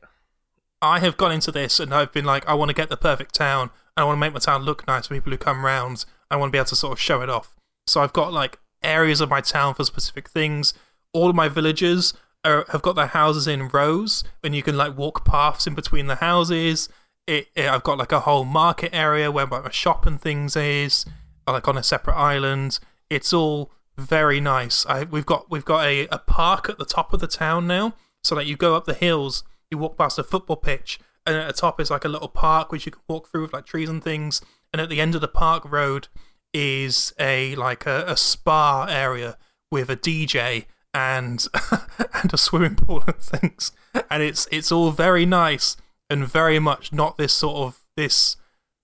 I 0.80 0.98
have 0.98 1.16
gone 1.16 1.30
into 1.32 1.52
this 1.52 1.78
and 1.78 1.94
I've 1.94 2.12
been 2.12 2.24
like, 2.24 2.46
I 2.48 2.54
want 2.54 2.68
to 2.70 2.74
get 2.74 2.88
the 2.88 2.96
perfect 2.96 3.34
town. 3.34 3.70
I 3.96 4.02
want 4.04 4.16
to 4.16 4.20
make 4.20 4.32
my 4.32 4.40
town 4.40 4.62
look 4.62 4.84
nice 4.88 5.06
for 5.06 5.14
people 5.14 5.30
who 5.30 5.38
come 5.38 5.64
round. 5.64 6.04
I 6.30 6.36
want 6.36 6.48
to 6.50 6.52
be 6.52 6.58
able 6.58 6.66
to 6.66 6.76
sort 6.76 6.92
of 6.92 6.98
show 7.00 7.22
it 7.22 7.30
off. 7.30 7.54
So 7.86 8.00
I've 8.00 8.12
got 8.12 8.32
like 8.32 8.58
areas 8.82 9.20
of 9.20 9.28
my 9.30 9.40
town 9.40 9.74
for 9.74 9.84
specific 9.84 10.28
things. 10.28 10.74
All 11.12 11.28
of 11.30 11.36
my 11.36 11.48
villages 11.48 12.14
are, 12.44 12.64
have 12.70 12.82
got 12.82 12.96
their 12.96 13.06
houses 13.06 13.46
in 13.46 13.68
rows, 13.68 14.24
and 14.42 14.56
you 14.56 14.62
can 14.64 14.76
like 14.76 14.96
walk 14.96 15.24
paths 15.24 15.66
in 15.68 15.74
between 15.74 16.06
the 16.08 16.16
houses. 16.16 16.88
It, 17.28 17.46
it- 17.54 17.68
I've 17.68 17.84
got 17.84 17.98
like 17.98 18.10
a 18.12 18.20
whole 18.20 18.44
market 18.44 18.92
area 18.92 19.30
where 19.30 19.46
my 19.46 19.70
shop 19.70 20.04
and 20.06 20.20
things 20.20 20.56
is, 20.56 21.04
like 21.46 21.68
on 21.68 21.76
a 21.78 21.82
separate 21.84 22.16
island. 22.16 22.80
It's 23.10 23.32
all 23.32 23.70
very 23.96 24.40
nice. 24.40 24.84
I, 24.86 25.04
we've 25.04 25.26
got 25.26 25.48
we've 25.50 25.64
got 25.64 25.84
a, 25.86 26.06
a 26.08 26.18
park 26.18 26.68
at 26.68 26.78
the 26.78 26.84
top 26.86 27.12
of 27.12 27.20
the 27.20 27.28
town 27.28 27.66
now, 27.68 27.94
so 28.22 28.36
like 28.36 28.46
you 28.46 28.56
go 28.56 28.74
up 28.74 28.84
the 28.84 28.94
hills, 28.94 29.44
you 29.70 29.78
walk 29.78 29.96
past 29.96 30.18
a 30.18 30.22
football 30.22 30.56
pitch, 30.56 30.98
and 31.26 31.36
at 31.36 31.46
the 31.46 31.52
top 31.52 31.80
is 31.80 31.90
like 31.90 32.04
a 32.04 32.08
little 32.08 32.28
park 32.28 32.72
which 32.72 32.86
you 32.86 32.92
can 32.92 33.02
walk 33.08 33.28
through 33.28 33.42
with 33.42 33.52
like 33.52 33.66
trees 33.66 33.88
and 33.88 34.02
things. 34.02 34.40
And 34.72 34.80
at 34.80 34.88
the 34.88 35.00
end 35.00 35.14
of 35.14 35.20
the 35.20 35.28
park 35.28 35.70
road 35.70 36.08
is 36.52 37.12
a 37.18 37.54
like 37.56 37.86
a, 37.86 38.04
a 38.06 38.16
spa 38.16 38.86
area 38.88 39.36
with 39.70 39.90
a 39.90 39.96
DJ 39.96 40.66
and 40.94 41.46
and 42.22 42.32
a 42.32 42.38
swimming 42.38 42.76
pool 42.76 43.04
and 43.06 43.16
things. 43.16 43.72
And 44.10 44.22
it's 44.22 44.48
it's 44.50 44.72
all 44.72 44.90
very 44.90 45.26
nice 45.26 45.76
and 46.10 46.26
very 46.26 46.58
much 46.58 46.92
not 46.92 47.16
this 47.16 47.32
sort 47.32 47.56
of 47.56 47.80
this 47.96 48.36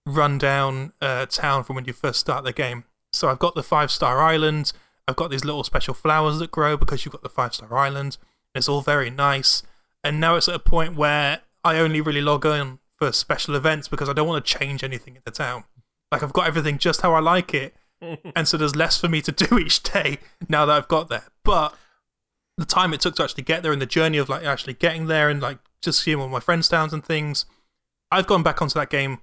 rundown 0.06 0.92
uh, 1.00 1.26
town 1.26 1.64
from 1.64 1.76
when 1.76 1.84
you 1.84 1.92
first 1.92 2.20
start 2.20 2.44
the 2.44 2.52
game. 2.52 2.84
So 3.12 3.28
I've 3.28 3.38
got 3.38 3.54
the 3.54 3.62
five 3.62 3.90
star 3.90 4.20
island. 4.20 4.72
I've 5.06 5.16
got 5.16 5.30
these 5.30 5.44
little 5.44 5.64
special 5.64 5.94
flowers 5.94 6.38
that 6.38 6.50
grow 6.50 6.76
because 6.76 7.04
you've 7.04 7.12
got 7.12 7.22
the 7.22 7.28
five 7.28 7.54
star 7.54 7.76
island. 7.76 8.18
It's 8.58 8.68
all 8.68 8.82
very 8.82 9.10
nice. 9.10 9.62
And 10.04 10.20
now 10.20 10.36
it's 10.36 10.48
at 10.48 10.54
a 10.54 10.60
point 10.60 10.96
where 10.96 11.40
I 11.64 11.78
only 11.78 12.00
really 12.00 12.20
log 12.20 12.46
on 12.46 12.78
for 12.96 13.12
special 13.12 13.54
events 13.54 13.88
because 13.88 14.08
I 14.08 14.12
don't 14.12 14.28
want 14.28 14.44
to 14.44 14.58
change 14.58 14.84
anything 14.84 15.16
in 15.16 15.22
the 15.24 15.30
town. 15.30 15.64
Like 16.12 16.22
I've 16.22 16.32
got 16.32 16.46
everything 16.46 16.78
just 16.78 17.00
how 17.00 17.14
I 17.14 17.20
like 17.20 17.54
it. 17.54 17.74
and 18.36 18.46
so 18.46 18.56
there's 18.56 18.76
less 18.76 19.00
for 19.00 19.08
me 19.08 19.22
to 19.22 19.32
do 19.32 19.58
each 19.60 19.82
day 19.82 20.18
now 20.48 20.66
that 20.66 20.76
I've 20.76 20.88
got 20.88 21.08
there. 21.08 21.24
But 21.44 21.74
the 22.56 22.64
time 22.64 22.92
it 22.92 23.00
took 23.00 23.16
to 23.16 23.24
actually 23.24 23.44
get 23.44 23.62
there 23.62 23.72
and 23.72 23.80
the 23.80 23.86
journey 23.86 24.18
of 24.18 24.28
like 24.28 24.44
actually 24.44 24.74
getting 24.74 25.06
there 25.06 25.28
and 25.28 25.40
like 25.40 25.58
just 25.80 26.02
seeing 26.02 26.18
all 26.18 26.28
my 26.28 26.40
friends' 26.40 26.68
towns 26.68 26.92
and 26.92 27.04
things, 27.04 27.46
I've 28.10 28.26
gone 28.26 28.42
back 28.42 28.60
onto 28.60 28.74
that 28.74 28.90
game 28.90 29.20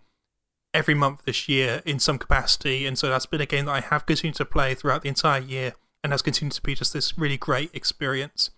every 0.74 0.94
month 0.94 1.24
this 1.26 1.48
year 1.48 1.82
in 1.86 2.00
some 2.00 2.18
capacity, 2.18 2.86
and 2.86 2.98
so 2.98 3.10
that's 3.10 3.26
been 3.26 3.42
a 3.42 3.46
game 3.46 3.66
that 3.66 3.72
I 3.72 3.80
have 3.80 4.06
continued 4.06 4.36
to 4.36 4.46
play 4.46 4.76
throughout 4.76 5.02
the 5.02 5.10
entire 5.10 5.42
year 5.42 5.74
and 6.04 6.12
has 6.12 6.22
continued 6.22 6.54
to 6.54 6.62
be 6.62 6.76
just 6.76 6.94
this 6.94 7.18
really 7.18 7.38
great 7.38 7.72
experience. 7.74 8.52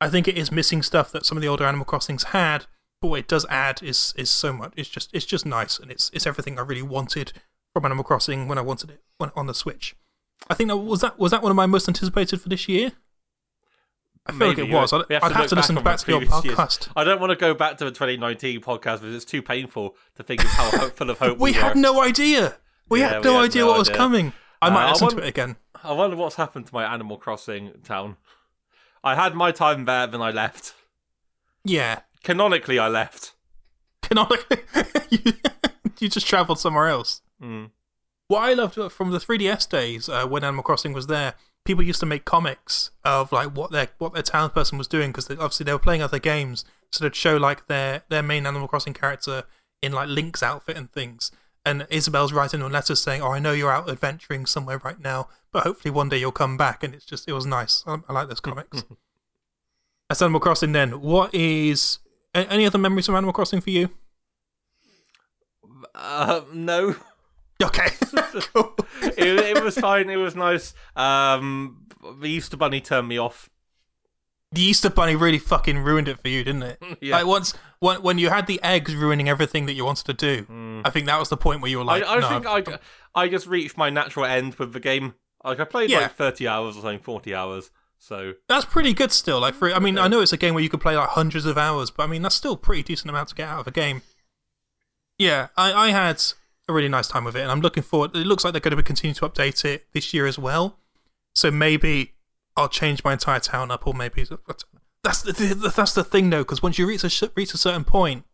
I 0.00 0.08
think 0.08 0.28
it 0.28 0.36
is 0.38 0.52
missing 0.52 0.82
stuff 0.82 1.10
that 1.12 1.26
some 1.26 1.36
of 1.38 1.42
the 1.42 1.48
older 1.48 1.64
Animal 1.64 1.84
Crossings 1.84 2.24
had, 2.24 2.66
but 3.00 3.08
what 3.08 3.20
it 3.20 3.28
does 3.28 3.46
add 3.50 3.82
is 3.82 4.14
is 4.16 4.30
so 4.30 4.52
much. 4.52 4.72
It's 4.76 4.88
just 4.88 5.10
it's 5.12 5.24
just 5.26 5.44
nice, 5.46 5.78
and 5.78 5.90
it's 5.90 6.10
it's 6.14 6.26
everything 6.26 6.58
I 6.58 6.62
really 6.62 6.82
wanted 6.82 7.32
from 7.72 7.84
Animal 7.84 8.04
Crossing 8.04 8.48
when 8.48 8.58
I 8.58 8.62
wanted 8.62 8.90
it 8.90 9.02
when, 9.18 9.30
on 9.34 9.46
the 9.46 9.54
Switch. 9.54 9.96
I 10.48 10.54
think 10.54 10.68
that 10.68 10.76
was 10.76 11.00
that 11.00 11.18
was 11.18 11.32
that 11.32 11.42
one 11.42 11.50
of 11.50 11.56
my 11.56 11.66
most 11.66 11.88
anticipated 11.88 12.40
for 12.40 12.48
this 12.48 12.68
year. 12.68 12.92
I 14.26 14.32
feel 14.32 14.38
Maybe. 14.48 14.62
like 14.62 14.70
it 14.70 14.74
was. 14.74 14.92
I'd, 14.92 15.02
We 15.08 15.16
I'd 15.16 15.22
have 15.32 15.36
look 15.40 15.48
to 15.48 15.54
listen 15.56 15.78
on 15.78 15.84
back 15.84 15.98
to 16.00 16.10
your 16.10 16.20
previous 16.20 16.44
years. 16.44 16.56
podcast. 16.56 16.88
I 16.94 17.02
don't 17.02 17.18
want 17.20 17.30
to 17.30 17.36
go 17.36 17.54
back 17.54 17.78
to 17.78 17.84
the 17.86 17.90
2019 17.90 18.60
podcast 18.60 19.00
because 19.00 19.14
it's 19.14 19.24
too 19.24 19.40
painful 19.42 19.96
to 20.16 20.22
think 20.22 20.44
of 20.44 20.50
how 20.50 20.88
full 20.90 21.08
of 21.10 21.18
hope 21.18 21.38
We 21.38 21.50
we, 21.50 21.52
had 21.54 21.74
were. 21.74 21.80
no 21.80 22.02
idea. 22.02 22.56
We 22.90 23.00
Yeah, 23.00 23.08
had 23.08 23.18
we 23.24 23.30
no 23.30 23.36
had 23.40 23.44
idea 23.46 23.62
no 23.62 23.68
what 23.68 23.78
was 23.78 23.88
coming. 23.88 24.34
I 24.60 24.68
might 24.70 24.84
Uh, 24.84 24.86
I 24.86 24.90
listen 24.90 25.04
want- 25.06 25.16
to 25.18 25.24
it 25.24 25.28
again. 25.28 25.56
I 25.82 25.92
wonder 25.92 26.16
what's 26.16 26.34
happened 26.36 26.66
to 26.66 26.74
my 26.74 26.84
Animal 26.92 27.16
Crossing 27.16 27.72
town. 27.84 28.16
I 29.02 29.14
had 29.14 29.34
my 29.34 29.52
time 29.52 29.84
there, 29.84 30.06
then 30.06 30.20
I 30.20 30.30
left. 30.30 30.74
Yeah. 31.64 32.00
Canonically, 32.22 32.78
I 32.78 32.88
left. 32.88 33.34
Canonically, 34.02 34.58
you, 36.00 36.08
just 36.08 36.26
travelled 36.26 36.58
somewhere 36.58 36.88
else. 36.88 37.22
Mm. 37.42 37.70
What 38.26 38.40
I 38.40 38.54
loved 38.54 38.92
from 38.92 39.10
the 39.10 39.18
3DS 39.18 39.68
days 39.68 40.08
uh, 40.08 40.26
when 40.26 40.44
Animal 40.44 40.62
Crossing 40.62 40.92
was 40.92 41.06
there, 41.06 41.34
people 41.64 41.84
used 41.84 42.00
to 42.00 42.06
make 42.06 42.24
comics 42.24 42.90
of 43.04 43.32
like 43.32 43.54
what 43.56 43.70
their 43.70 43.88
what 43.98 44.14
their 44.14 44.22
townsperson 44.22 44.78
was 44.78 44.88
doing 44.88 45.10
because 45.10 45.30
obviously 45.30 45.64
they 45.64 45.72
were 45.72 45.78
playing 45.78 46.02
other 46.02 46.18
games, 46.18 46.64
so 46.90 47.04
they'd 47.04 47.14
show 47.14 47.36
like 47.36 47.66
their 47.66 48.02
their 48.08 48.22
main 48.22 48.46
Animal 48.46 48.68
Crossing 48.68 48.94
character 48.94 49.44
in 49.82 49.92
like 49.92 50.08
Link's 50.08 50.42
outfit 50.42 50.76
and 50.76 50.90
things. 50.92 51.30
And 51.68 51.86
Isabelle's 51.90 52.32
writing 52.32 52.60
them 52.60 52.72
letters 52.72 53.02
saying, 53.02 53.20
"Oh, 53.20 53.32
I 53.32 53.38
know 53.38 53.52
you're 53.52 53.70
out 53.70 53.90
adventuring 53.90 54.46
somewhere 54.46 54.78
right 54.78 54.98
now, 54.98 55.28
but 55.52 55.64
hopefully 55.64 55.92
one 55.92 56.08
day 56.08 56.16
you'll 56.16 56.32
come 56.32 56.56
back." 56.56 56.82
And 56.82 56.94
it's 56.94 57.04
just 57.04 57.28
it 57.28 57.34
was 57.34 57.44
nice. 57.44 57.84
I, 57.86 57.98
I 58.08 58.12
like 58.14 58.28
those 58.28 58.40
comics. 58.40 58.84
That's 60.08 60.22
Animal 60.22 60.40
Crossing. 60.40 60.72
Then, 60.72 61.02
what 61.02 61.34
is 61.34 61.98
any 62.34 62.64
other 62.64 62.78
memories 62.78 63.04
from 63.04 63.16
Animal 63.16 63.34
Crossing 63.34 63.60
for 63.60 63.70
you? 63.70 63.90
Uh, 65.94 66.42
no. 66.52 66.96
Okay, 67.60 67.88
cool. 68.54 68.72
it, 69.02 69.56
it 69.56 69.64
was 69.64 69.76
fine. 69.76 70.08
It 70.10 70.14
was 70.14 70.36
nice. 70.36 70.74
Um, 70.94 71.88
the 72.20 72.28
Easter 72.28 72.56
Bunny 72.56 72.80
turned 72.80 73.08
me 73.08 73.18
off. 73.18 73.50
The 74.52 74.62
Easter 74.62 74.88
Bunny 74.88 75.14
really 75.14 75.38
fucking 75.38 75.78
ruined 75.80 76.08
it 76.08 76.18
for 76.20 76.28
you, 76.28 76.42
didn't 76.42 76.62
it? 76.62 76.82
Yeah. 77.02 77.16
Like 77.16 77.26
once, 77.26 77.54
when, 77.80 78.00
when 78.02 78.18
you 78.18 78.30
had 78.30 78.46
the 78.46 78.58
eggs 78.62 78.94
ruining 78.94 79.28
everything 79.28 79.66
that 79.66 79.74
you 79.74 79.84
wanted 79.84 80.06
to 80.06 80.14
do, 80.14 80.82
I 80.84 80.90
think 80.90 81.06
that 81.06 81.18
was 81.18 81.28
the 81.28 81.36
point 81.36 81.60
where 81.60 81.70
you 81.70 81.78
were 81.78 81.84
like, 81.84 82.02
Mm. 82.02 82.06
I, 82.08 82.14
I 82.16 82.20
no, 82.20 82.28
think 82.62 82.68
I, 82.68 82.78
I 83.22 83.28
just 83.28 83.46
reached 83.46 83.76
my 83.76 83.90
natural 83.90 84.24
end 84.24 84.54
with 84.54 84.72
the 84.72 84.80
game. 84.80 85.14
Like 85.44 85.60
I 85.60 85.64
played 85.64 85.90
Yeah. 85.90 86.00
like 86.00 86.14
thirty 86.16 86.48
hours 86.48 86.76
or 86.76 86.80
something, 86.80 86.98
forty 86.98 87.34
hours. 87.34 87.70
So 87.98 88.34
that's 88.48 88.64
pretty 88.64 88.94
good 88.94 89.12
still. 89.12 89.40
Like 89.40 89.54
for, 89.54 89.70
I 89.72 89.78
mean, 89.80 89.98
I 89.98 90.08
know 90.08 90.20
it's 90.20 90.32
a 90.32 90.36
game 90.36 90.54
where 90.54 90.62
you 90.62 90.68
could 90.70 90.80
play 90.80 90.96
like 90.96 91.10
hundreds 91.10 91.44
of 91.46 91.58
hours, 91.58 91.90
but 91.90 92.04
I 92.04 92.06
mean 92.06 92.22
that's 92.22 92.34
still 92.34 92.52
a 92.54 92.56
pretty 92.56 92.82
decent 92.82 93.10
amount 93.10 93.28
to 93.30 93.34
get 93.34 93.48
out 93.48 93.60
of 93.60 93.66
a 93.66 93.70
game. 93.72 94.02
Yeah, 95.18 95.48
I, 95.56 95.72
I 95.72 95.90
had 95.90 96.22
a 96.68 96.72
really 96.72 96.88
nice 96.88 97.08
time 97.08 97.24
with 97.24 97.36
it, 97.36 97.40
and 97.40 97.50
I'm 97.50 97.60
looking 97.60 97.82
forward. 97.82 98.14
It 98.14 98.26
looks 98.26 98.44
like 98.44 98.52
they're 98.52 98.60
going 98.60 98.76
to 98.76 98.82
continue 98.82 99.14
to 99.14 99.28
update 99.28 99.64
it 99.64 99.86
this 99.92 100.14
year 100.14 100.26
as 100.26 100.38
well. 100.38 100.78
So 101.34 101.50
maybe 101.50 102.12
I'll 102.58 102.68
change 102.68 103.02
my 103.04 103.12
entire 103.14 103.40
town 103.40 103.70
up, 103.70 103.86
or 103.86 103.94
maybe 103.94 104.24
that's 105.04 105.22
the 105.22 105.72
that's 105.74 105.92
the 105.94 106.04
thing 106.04 106.28
though, 106.30 106.42
because 106.42 106.62
once 106.62 106.78
you 106.78 106.86
reach 106.86 107.04
a 107.04 107.08
sh- 107.08 107.22
reach 107.36 107.54
a 107.54 107.58
certain 107.58 107.84
point, 107.84 108.24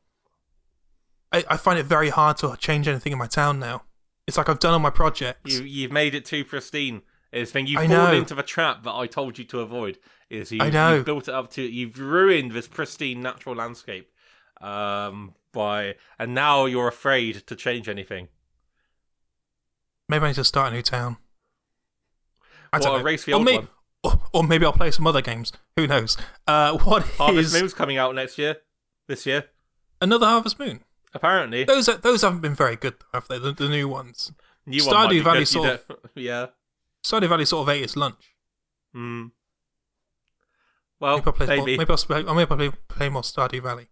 I, 1.33 1.45
I 1.51 1.57
find 1.57 1.79
it 1.79 1.85
very 1.87 2.09
hard 2.11 2.37
to 2.39 2.57
change 2.59 2.89
anything 2.89 3.13
in 3.13 3.19
my 3.19 3.27
town 3.27 3.59
now. 3.61 3.83
It's 4.27 4.37
like 4.39 4.49
I've 4.49 4.59
done 4.59 4.73
all 4.73 4.79
my 4.79 4.91
projects. 4.91 5.53
you 5.53 5.63
you've 5.65 5.93
made 5.93 6.15
it 6.15 6.25
too 6.25 6.45
pristine. 6.45 7.03
Is 7.33 7.51
thing 7.51 7.67
you've 7.67 7.81
I 7.81 7.89
fallen 7.89 8.15
into 8.15 8.35
the 8.37 8.45
trap 8.45 8.85
that 8.85 8.93
I 8.93 9.07
told 9.09 9.39
you 9.39 9.45
to 9.47 9.61
avoid. 9.61 9.99
Is 10.31 10.53
you, 10.53 10.61
I 10.63 10.71
know. 10.71 10.95
you've 10.95 11.05
built 11.05 11.29
it 11.29 11.35
up 11.35 11.51
to 11.53 11.63
you've 11.63 11.99
ruined 11.99 12.53
this 12.53 12.69
pristine 12.69 13.21
natural 13.21 13.57
landscape. 13.57 14.11
Um, 14.61 15.35
by 15.53 15.97
and 16.19 16.33
now 16.35 16.65
you're 16.67 16.89
afraid 16.89 17.47
to 17.49 17.57
change 17.57 17.89
anything. 17.89 18.29
Maybe 20.09 20.25
I 20.25 20.29
need 20.29 20.35
to 20.37 20.45
start 20.45 20.73
a 20.73 20.77
new 20.77 20.83
town. 20.83 21.17
I 22.73 22.79
Well, 22.79 22.85
don't 22.93 22.93
know. 22.99 23.05
erase 23.05 23.25
the 23.25 23.33
or, 23.33 23.37
old 23.37 23.45
may- 23.45 23.57
one. 23.59 23.69
Or, 24.05 24.21
or 24.33 24.43
maybe 24.45 24.65
I'll 24.67 24.73
play 24.73 24.91
some 24.91 25.07
other 25.07 25.23
games. 25.23 25.53
Who 25.77 25.87
knows? 25.87 26.17
Uh, 26.47 26.77
what 26.85 27.03
Harvest 27.03 27.55
is 27.55 27.61
Moon's 27.61 27.75
coming 27.75 27.97
out 27.97 28.15
next 28.15 28.39
year. 28.39 28.57
This 29.09 29.27
year, 29.27 29.45
another 30.01 30.27
Harvest 30.27 30.59
Moon? 30.59 30.81
apparently. 31.13 31.65
Those 31.65 31.87
those 31.87 32.23
haven't 32.23 32.41
been 32.41 32.55
very 32.55 32.77
good, 32.77 32.95
have 33.13 33.29
they? 33.29 33.39
The, 33.39 33.53
the 33.53 33.69
new 33.69 33.87
ones. 33.89 34.33
New 34.67 34.81
Stardew 34.81 35.11
be 35.11 35.21
Valley 35.21 35.39
good, 35.41 35.49
sort 35.49 35.69
of- 35.91 35.97
Yeah. 36.15 36.47
Stardew 37.05 37.29
Valley 37.29 37.45
sort 37.45 37.69
of 37.69 37.75
ate 37.75 37.83
its 37.85 37.97
lunch. 37.97 38.35
Mm. 38.97 39.31
Well, 41.01 41.17
Maybe 41.17 41.27
I'll 41.27 41.33
play, 41.33 41.47
more, 41.47 41.57
maybe. 41.67 41.79
maybe 41.79 41.91
I'll, 41.91 41.97
play, 41.99 42.23
maybe 42.23 42.41
I'll 42.51 42.57
play, 42.57 42.71
play 42.89 43.09
more 43.11 43.23
Stardew 43.23 43.63
Valley. 43.63 43.89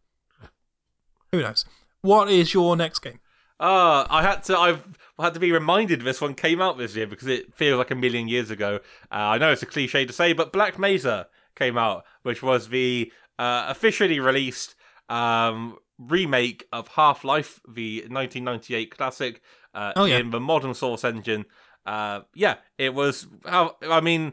Who 1.31 1.43
knows? 1.43 1.65
What 2.01 2.31
is 2.31 2.55
your 2.55 2.75
next 2.77 3.01
game? 3.01 3.21
Ah, 3.63 4.07
I 4.11 4.23
had 4.23 4.43
to. 4.45 4.59
I've 4.59 4.87
I 5.19 5.25
had 5.25 5.35
to 5.35 5.41
be 5.41 5.53
reminded 5.53 6.01
this 6.01 6.21
one 6.21 6.35
came 6.35 6.61
out 6.61 6.79
this 6.79 6.97
year 6.97 7.07
because 7.07 7.29
it 7.29 7.55
feels 7.55 7.79
like 7.79 7.91
a 7.93 7.95
million 7.95 8.27
years 8.27 8.51
ago. 8.51 8.81
Uh, 9.11 9.15
I 9.15 9.39
know 9.39 9.53
it's 9.53 9.63
a 9.63 9.67
cliche 9.67 10.05
to 10.05 10.13
say, 10.13 10.33
but 10.33 10.53
Black 10.53 10.79
Mesa 10.79 11.29
came 11.55 11.79
out, 11.79 12.05
which 12.23 12.43
was 12.43 12.71
the 12.71 13.13
uh, 13.39 13.67
officially 13.69 14.19
released 14.19 14.75
um, 15.09 15.77
remake 15.99 16.67
of 16.73 16.89
Half 16.89 17.23
Life, 17.25 17.61
the 17.69 17.99
1998 18.09 18.91
classic, 18.97 19.41
uh, 19.75 19.93
Oh, 19.95 20.07
yeah. 20.07 20.19
in 20.19 20.31
the 20.31 20.41
modern 20.41 20.75
Source 20.75 21.05
engine. 21.05 21.45
Uh, 21.87 22.23
yeah, 22.35 22.57
it 22.79 22.93
was. 22.95 23.27
I 23.45 24.01
mean. 24.03 24.33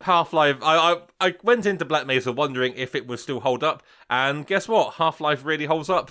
Half 0.00 0.34
Life. 0.34 0.58
I, 0.60 0.76
I 0.76 1.28
I 1.28 1.34
went 1.42 1.64
into 1.64 1.84
Black 1.86 2.04
Mesa 2.06 2.30
wondering 2.30 2.74
if 2.76 2.94
it 2.94 3.06
would 3.06 3.20
still 3.20 3.40
hold 3.40 3.64
up, 3.64 3.82
and 4.10 4.46
guess 4.46 4.68
what? 4.68 4.94
Half 4.94 5.18
Life 5.20 5.44
really 5.46 5.64
holds 5.64 5.88
up. 5.88 6.10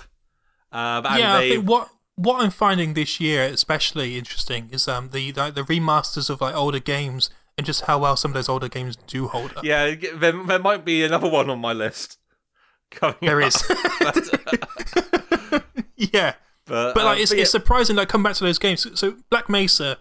Uh, 0.72 1.02
and 1.06 1.19
yeah, 1.19 1.36
I 1.36 1.50
think 1.50 1.69
what 1.69 1.89
what 2.15 2.43
I'm 2.43 2.52
finding 2.52 2.93
this 2.93 3.19
year 3.19 3.43
especially 3.43 4.17
interesting 4.17 4.69
is 4.71 4.88
um 4.88 5.10
the 5.10 5.32
the, 5.32 5.52
the 5.52 5.62
remasters 5.63 6.30
of 6.30 6.41
like 6.41 6.56
older 6.56 6.80
games 6.80 7.30
and 7.58 7.65
just 7.65 7.82
how 7.82 7.99
well 7.99 8.15
some 8.15 8.32
of 8.32 8.36
those 8.36 8.49
older 8.49 8.67
games 8.67 8.95
do 8.95 9.28
hold 9.28 9.54
up. 9.56 9.63
Yeah, 9.63 9.93
there, 10.15 10.32
there 10.32 10.60
might 10.60 10.84
be 10.86 11.04
another 11.04 11.30
one 11.30 11.49
on 11.49 11.60
my 11.60 11.73
list. 11.73 12.17
Coming 12.91 13.15
There 13.21 13.41
up. 13.41 13.47
is. 13.47 13.63
but, 13.99 15.63
yeah. 15.95 16.34
but, 16.65 16.93
But 16.93 16.97
um, 16.97 17.06
like 17.06 17.19
it's, 17.19 17.32
but 17.32 17.38
yeah, 17.38 17.41
it's 17.43 17.52
surprising 17.52 17.95
like 17.95 18.10
come 18.10 18.23
back 18.23 18.36
to 18.36 18.43
those 18.43 18.60
games. 18.60 18.88
So, 18.99 19.17
Black 19.30 19.49
Mesa 19.49 19.97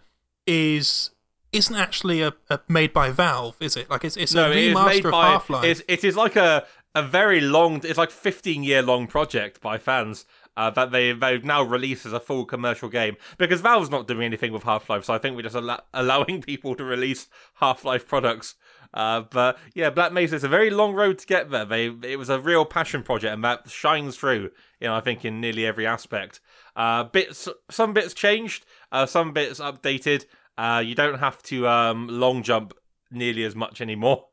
is 0.47 1.11
isn't 1.53 1.77
actually 1.77 2.23
a, 2.23 2.33
a 2.49 2.61
made 2.69 2.93
by 2.93 3.11
Valve, 3.11 3.57
is 3.61 3.77
it? 3.77 3.91
Like 3.91 4.05
it's 4.05 4.17
it's 4.17 4.35
no, 4.35 4.51
a 4.51 4.55
it 4.55 4.75
remaster 4.75 5.07
of. 5.07 5.13
Half 5.15 5.51
Life. 5.51 5.83
It 5.89 6.05
is 6.05 6.17
like 6.17 6.37
a 6.37 6.67
a 6.95 7.03
very 7.03 7.41
long. 7.41 7.81
It's 7.85 7.99
like 7.99 8.11
fifteen 8.11 8.63
year 8.63 8.83
long 8.83 9.07
project 9.07 9.61
by 9.61 9.79
fans. 9.79 10.25
Uh, 10.57 10.69
that 10.71 10.91
they 10.91 11.13
they've 11.13 11.45
now 11.45 11.63
released 11.63 12.05
as 12.05 12.13
a 12.13 12.21
full 12.21 12.45
commercial 12.45 12.89
game 12.91 13.17
because 13.39 13.63
Valve's 13.63 13.89
not 13.89 14.07
doing 14.07 14.23
anything 14.23 14.53
with 14.53 14.65
Half 14.65 14.91
Life, 14.91 15.05
so 15.05 15.15
I 15.15 15.19
think 15.19 15.35
we're 15.35 15.43
just 15.43 15.57
al- 15.57 15.85
allowing 15.95 16.43
people 16.43 16.75
to 16.75 16.85
release 16.85 17.29
Half 17.55 17.85
Life 17.85 18.07
products. 18.07 18.55
Uh, 18.95 19.23
but 19.23 19.57
yeah, 19.75 19.89
Black 19.89 20.13
Mesa 20.13 20.37
is 20.37 20.45
a 20.45 20.49
very 20.49 20.69
long 20.69 20.93
road 20.93 21.19
to 21.19 21.27
get 21.27 21.51
there. 21.51 21.65
They 21.65 21.87
it 22.03 22.19
was 22.19 22.29
a 22.29 22.39
real 22.39 22.67
passion 22.67 23.03
project, 23.03 23.33
and 23.33 23.43
that 23.45 23.71
shines 23.71 24.17
through. 24.17 24.51
You 24.81 24.89
know, 24.89 24.95
I 24.95 25.01
think 25.01 25.25
in 25.25 25.41
nearly 25.41 25.65
every 25.65 25.87
aspect. 25.87 26.41
Uh, 26.77 27.05
bits 27.05 27.49
some 27.71 27.95
bits 27.95 28.13
changed, 28.13 28.67
uh, 28.91 29.07
some 29.07 29.33
bits 29.33 29.59
updated. 29.61 30.27
Uh, 30.59 30.83
you 30.85 30.95
don't 30.95 31.19
have 31.21 31.43
to 31.45 31.67
um, 31.67 32.09
long 32.09 32.43
jump 32.43 32.75
nearly 33.11 33.45
as 33.45 33.57
much 33.57 33.81
anymore. 33.81 34.27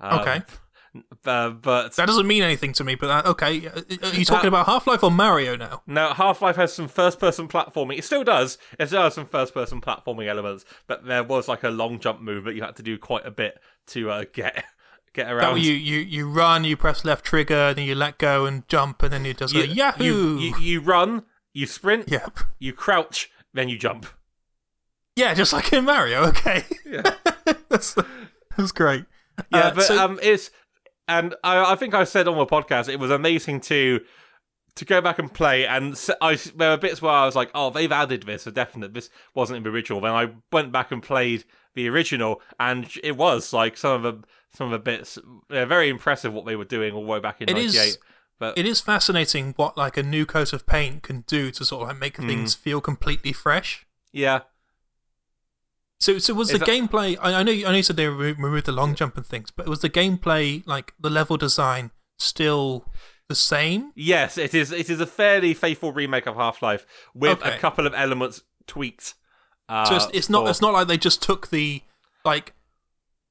Um, 0.00 0.18
Okay. 0.20 0.42
Uh, 1.24 1.50
but 1.50 1.94
that 1.96 2.06
doesn't 2.06 2.26
mean 2.26 2.42
anything 2.42 2.72
to 2.74 2.84
me, 2.84 2.94
but 2.94 3.10
uh, 3.10 3.30
okay. 3.30 3.66
Are 3.66 4.14
you 4.14 4.24
talking 4.24 4.48
about 4.48 4.66
Half 4.66 4.86
Life 4.86 5.02
or 5.02 5.10
Mario 5.10 5.56
now? 5.56 5.82
no, 5.86 6.12
Half 6.12 6.42
Life 6.42 6.56
has 6.56 6.72
some 6.72 6.88
first 6.88 7.18
person 7.18 7.48
platforming. 7.48 7.98
It 7.98 8.04
still 8.04 8.24
does. 8.24 8.58
It 8.78 8.86
still 8.88 9.02
has 9.02 9.14
some 9.14 9.26
first 9.26 9.54
person 9.54 9.80
platforming 9.80 10.28
elements, 10.28 10.64
but 10.86 11.04
there 11.06 11.24
was 11.24 11.48
like 11.48 11.64
a 11.64 11.70
long 11.70 11.98
jump 11.98 12.20
move 12.20 12.44
that 12.44 12.54
you 12.54 12.62
had 12.62 12.76
to 12.76 12.82
do 12.82 12.98
quite 12.98 13.26
a 13.26 13.30
bit 13.30 13.60
to 13.88 14.10
uh, 14.10 14.24
get 14.32 14.64
get 15.12 15.30
around. 15.30 15.52
where 15.52 15.62
you, 15.62 15.72
you, 15.72 15.98
you 15.98 16.30
run, 16.30 16.64
you 16.64 16.76
press 16.76 17.04
left 17.04 17.24
trigger, 17.24 17.74
then 17.74 17.84
you 17.84 17.94
let 17.94 18.18
go 18.18 18.46
and 18.46 18.66
jump, 18.68 19.02
and 19.02 19.12
then 19.12 19.24
you 19.24 19.34
just 19.34 19.54
go 19.54 19.60
you, 19.60 19.72
Yahoo! 19.72 20.04
you, 20.04 20.38
you, 20.38 20.58
you 20.58 20.80
run, 20.80 21.24
you 21.52 21.66
sprint, 21.66 22.08
yep. 22.10 22.38
you 22.58 22.72
crouch, 22.72 23.30
then 23.52 23.68
you 23.68 23.78
jump. 23.78 24.06
Yeah, 25.16 25.34
just 25.34 25.52
like 25.52 25.72
in 25.72 25.84
Mario. 25.84 26.26
Okay. 26.26 26.64
Yeah. 26.86 27.14
that's, 27.68 27.96
that's 28.56 28.70
great. 28.72 29.04
Yeah, 29.52 29.58
Uh, 29.58 29.74
but 29.74 29.84
so- 29.84 30.04
um, 30.04 30.20
it's 30.22 30.50
and 31.08 31.34
I, 31.42 31.72
I 31.72 31.74
think 31.76 31.94
I 31.94 32.04
said 32.04 32.28
on 32.28 32.36
the 32.38 32.46
podcast 32.46 32.88
it 32.88 32.98
was 33.00 33.10
amazing 33.10 33.60
to 33.62 34.00
to 34.76 34.84
go 34.84 35.00
back 35.00 35.18
and 35.18 35.32
play 35.34 35.66
and 35.66 35.98
I 36.20 36.36
there 36.54 36.70
were 36.70 36.76
bits 36.76 37.02
where 37.02 37.10
I 37.12 37.26
was 37.26 37.34
like, 37.34 37.50
oh, 37.54 37.70
they've 37.70 37.90
added 37.90 38.22
this 38.24 38.44
for 38.44 38.52
definite. 38.52 38.94
This 38.94 39.10
wasn't 39.34 39.56
in 39.56 39.62
the 39.64 39.70
original. 39.70 40.00
Then 40.00 40.12
I 40.12 40.30
went 40.52 40.70
back 40.70 40.92
and 40.92 41.02
played 41.02 41.44
the 41.74 41.88
original, 41.88 42.40
and 42.60 42.88
it 43.02 43.16
was 43.16 43.52
like 43.52 43.76
some 43.76 44.04
of 44.04 44.20
the 44.22 44.28
some 44.56 44.66
of 44.66 44.70
the 44.72 44.78
bits. 44.78 45.18
They're 45.48 45.66
very 45.66 45.88
impressive 45.88 46.32
what 46.32 46.46
they 46.46 46.54
were 46.56 46.64
doing 46.64 46.94
all 46.94 47.02
the 47.02 47.08
way 47.08 47.18
back 47.20 47.40
in 47.40 47.48
It 47.48 47.58
is- 47.58 47.74
'98. 47.74 47.98
But 48.40 48.56
It 48.56 48.66
is 48.66 48.80
fascinating 48.80 49.52
what 49.56 49.76
like 49.76 49.96
a 49.96 50.02
new 50.04 50.24
coat 50.24 50.52
of 50.52 50.64
paint 50.64 51.02
can 51.02 51.22
do 51.26 51.50
to 51.50 51.64
sort 51.64 51.82
of 51.82 51.88
like 51.88 51.98
make 51.98 52.16
Hmm. 52.18 52.28
things 52.28 52.54
feel 52.54 52.80
completely 52.80 53.32
fresh. 53.32 53.84
yeah, 54.12 54.42
So, 56.00 56.18
so 56.18 56.32
was 56.34 56.48
Is 56.50 56.52
the 56.52 56.64
that- 56.64 56.68
gameplay? 56.68 57.16
I, 57.20 57.34
I 57.40 57.42
know, 57.42 57.50
you, 57.52 57.66
I 57.66 57.70
know 57.70 57.76
you 57.78 57.82
said 57.82 57.96
they 57.96 58.06
remo- 58.08 58.40
removed 58.40 58.66
the 58.66 58.72
long 58.72 58.94
jump 58.94 59.16
and 59.16 59.26
things, 59.26 59.50
but 59.50 59.66
was 59.68 59.80
the 59.80 59.90
gameplay 59.90 60.64
like 60.66 60.92
the 61.00 61.10
level 61.10 61.36
design 61.36 61.90
still 62.18 62.84
the 63.28 63.34
same? 63.34 63.92
yes, 63.96 64.38
it 64.38 64.54
is. 64.54 64.70
It 64.72 64.88
is 64.88 65.00
a 65.00 65.06
fairly 65.06 65.54
faithful 65.54 65.92
remake 65.92 66.26
of 66.26 66.36
Half 66.36 66.62
Life 66.62 66.86
with 67.14 67.40
Okay. 67.42 67.54
a 67.56 67.58
couple 67.58 67.86
of 67.86 67.94
elements 67.94 68.42
tweaked. 68.66 69.14
Uh, 69.68 69.84
So 69.86 69.96
it's, 69.96 70.06
it's 70.14 70.30
not 70.30 70.44
for- 70.44 70.50
it's 70.50 70.60
not 70.60 70.72
like 70.72 70.86
they 70.88 70.96
just 70.98 71.20
took 71.22 71.50
the 71.50 71.82
like 72.24 72.54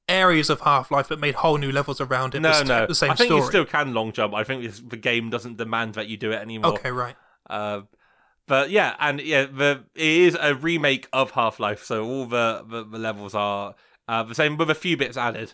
areas 0.10 0.50
of 0.50 0.62
Half 0.62 0.92
Life 0.92 1.08
but 1.10 1.20
made 1.20 1.36
whole 1.36 1.58
new 1.58 1.72
levels 1.72 2.00
around 2.02 2.36
it. 2.36 2.42
no, 2.42 2.52
but 2.52 2.68
no. 2.68 2.86
the 2.86 2.96
same 2.96 3.12
I 3.12 3.16
think 3.16 3.28
story. 3.30 3.42
you 3.42 3.48
still 3.48 3.66
can 3.66 3.94
long 3.94 4.12
jump. 4.12 4.34
I 4.34 4.44
think 4.44 4.64
it's, 4.64 4.80
the 4.80 4.98
game 4.98 5.30
doesn't 5.30 5.58
demand 5.58 5.96
that 5.96 6.08
you 6.08 6.18
do 6.18 6.32
it 6.32 6.42
anymore. 6.42 6.74
okay, 6.74 6.92
right. 6.92 7.16
Uh, 7.50 7.82
but 8.48 8.70
yeah, 8.70 8.96
and 9.00 9.20
yeah, 9.22 9.46
the 9.46 9.84
it 9.96 10.06
is 10.08 10.38
a 10.40 10.56
remake 10.56 11.08
of 11.14 11.32
Half 11.32 11.60
Life, 11.60 11.84
so 11.84 12.06
all 12.06 12.26
the, 12.26 12.64
the, 12.68 12.84
the 12.84 12.98
levels 12.98 13.36
are 13.36 13.76
uh, 14.08 14.24
the 14.24 14.36
same 14.36 14.58
with 14.58 14.70
a 14.70 14.76
few 14.76 14.96
bits 14.98 15.18
added, 15.18 15.54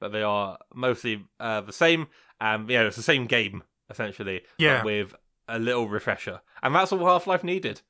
but 0.00 0.12
they 0.12 0.22
are 0.22 0.58
mostly 0.74 1.24
uh, 1.38 1.60
the 1.60 1.72
same. 1.72 2.08
And 2.40 2.68
yeah, 2.68 2.82
it's 2.82 2.96
the 2.96 3.02
same 3.02 3.26
game 3.26 3.62
essentially, 3.90 4.40
Yeah. 4.58 4.82
with 4.82 5.14
a 5.46 5.58
little 5.58 5.88
refresher, 5.88 6.40
and 6.62 6.74
that's 6.74 6.92
all 6.92 7.04
Half 7.06 7.26
Life 7.26 7.44
needed. 7.44 7.82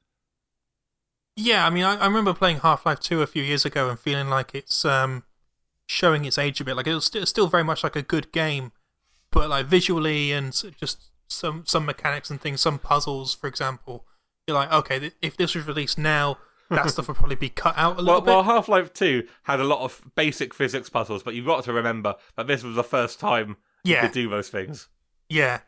Yeah, 1.37 1.67
I 1.67 1.71
mean, 1.71 1.85
I, 1.85 1.97
I 1.97 2.07
remember 2.07 2.35
playing 2.35 2.59
Half 2.59 2.85
Life 2.85 3.01
Two 3.01 3.23
a 3.23 3.27
few 3.27 3.43
years 3.43 3.65
ago 3.65 3.89
and 3.89 3.99
feeling 3.99 4.29
like 4.29 4.55
it's 4.55 4.85
um 4.85 5.25
showing 5.87 6.25
its 6.25 6.39
age 6.39 6.61
a 6.61 6.65
bit. 6.65 6.77
Like 6.77 6.87
it 6.87 6.95
was 6.95 7.07
st- 7.07 7.29
still 7.29 7.47
very 7.47 7.65
much 7.65 7.83
like 7.83 7.97
a 7.97 8.03
good 8.03 8.33
game, 8.33 8.73
but 9.31 9.49
like 9.49 9.67
visually 9.67 10.33
and 10.33 10.53
just 10.79 11.11
some 11.29 11.65
some 11.67 11.87
mechanics 11.87 12.29
and 12.31 12.41
things, 12.41 12.61
some 12.61 12.79
puzzles, 12.79 13.35
for 13.35 13.47
example. 13.47 14.07
You're 14.47 14.57
like, 14.57 14.73
okay, 14.73 14.99
th- 14.99 15.15
if 15.23 15.37
this 15.37 15.55
was 15.55 15.67
released 15.67 15.99
now, 15.99 16.39
that 16.71 16.89
stuff 16.91 17.07
would 17.09 17.17
probably 17.17 17.37
be 17.37 17.49
cut 17.51 17.75
out 17.77 17.97
a 17.99 18.03
little 18.03 18.23
Well, 18.23 18.37
well. 18.39 18.43
Half 18.45 18.69
Life 18.69 18.93
Two 18.93 19.27
had 19.45 19.61
a 19.61 19.65
lot 19.65 19.81
of 19.81 20.01
basic 20.17 20.53
physics 20.55 20.89
puzzles, 20.89 21.23
but 21.23 21.35
you've 21.35 21.47
got 21.47 21.65
to 21.65 21.73
remember 21.73 22.17
that 22.37 22.47
this 22.47 22.63
was 22.63 22.75
the 22.75 22.83
first 22.85 23.21
time 23.21 23.57
you 23.85 23.95
Yeah. 23.95 24.03
could 24.03 24.13
do 24.13 24.29
those 24.29 24.49
things. 24.49 24.89
Yeah, 25.29 25.61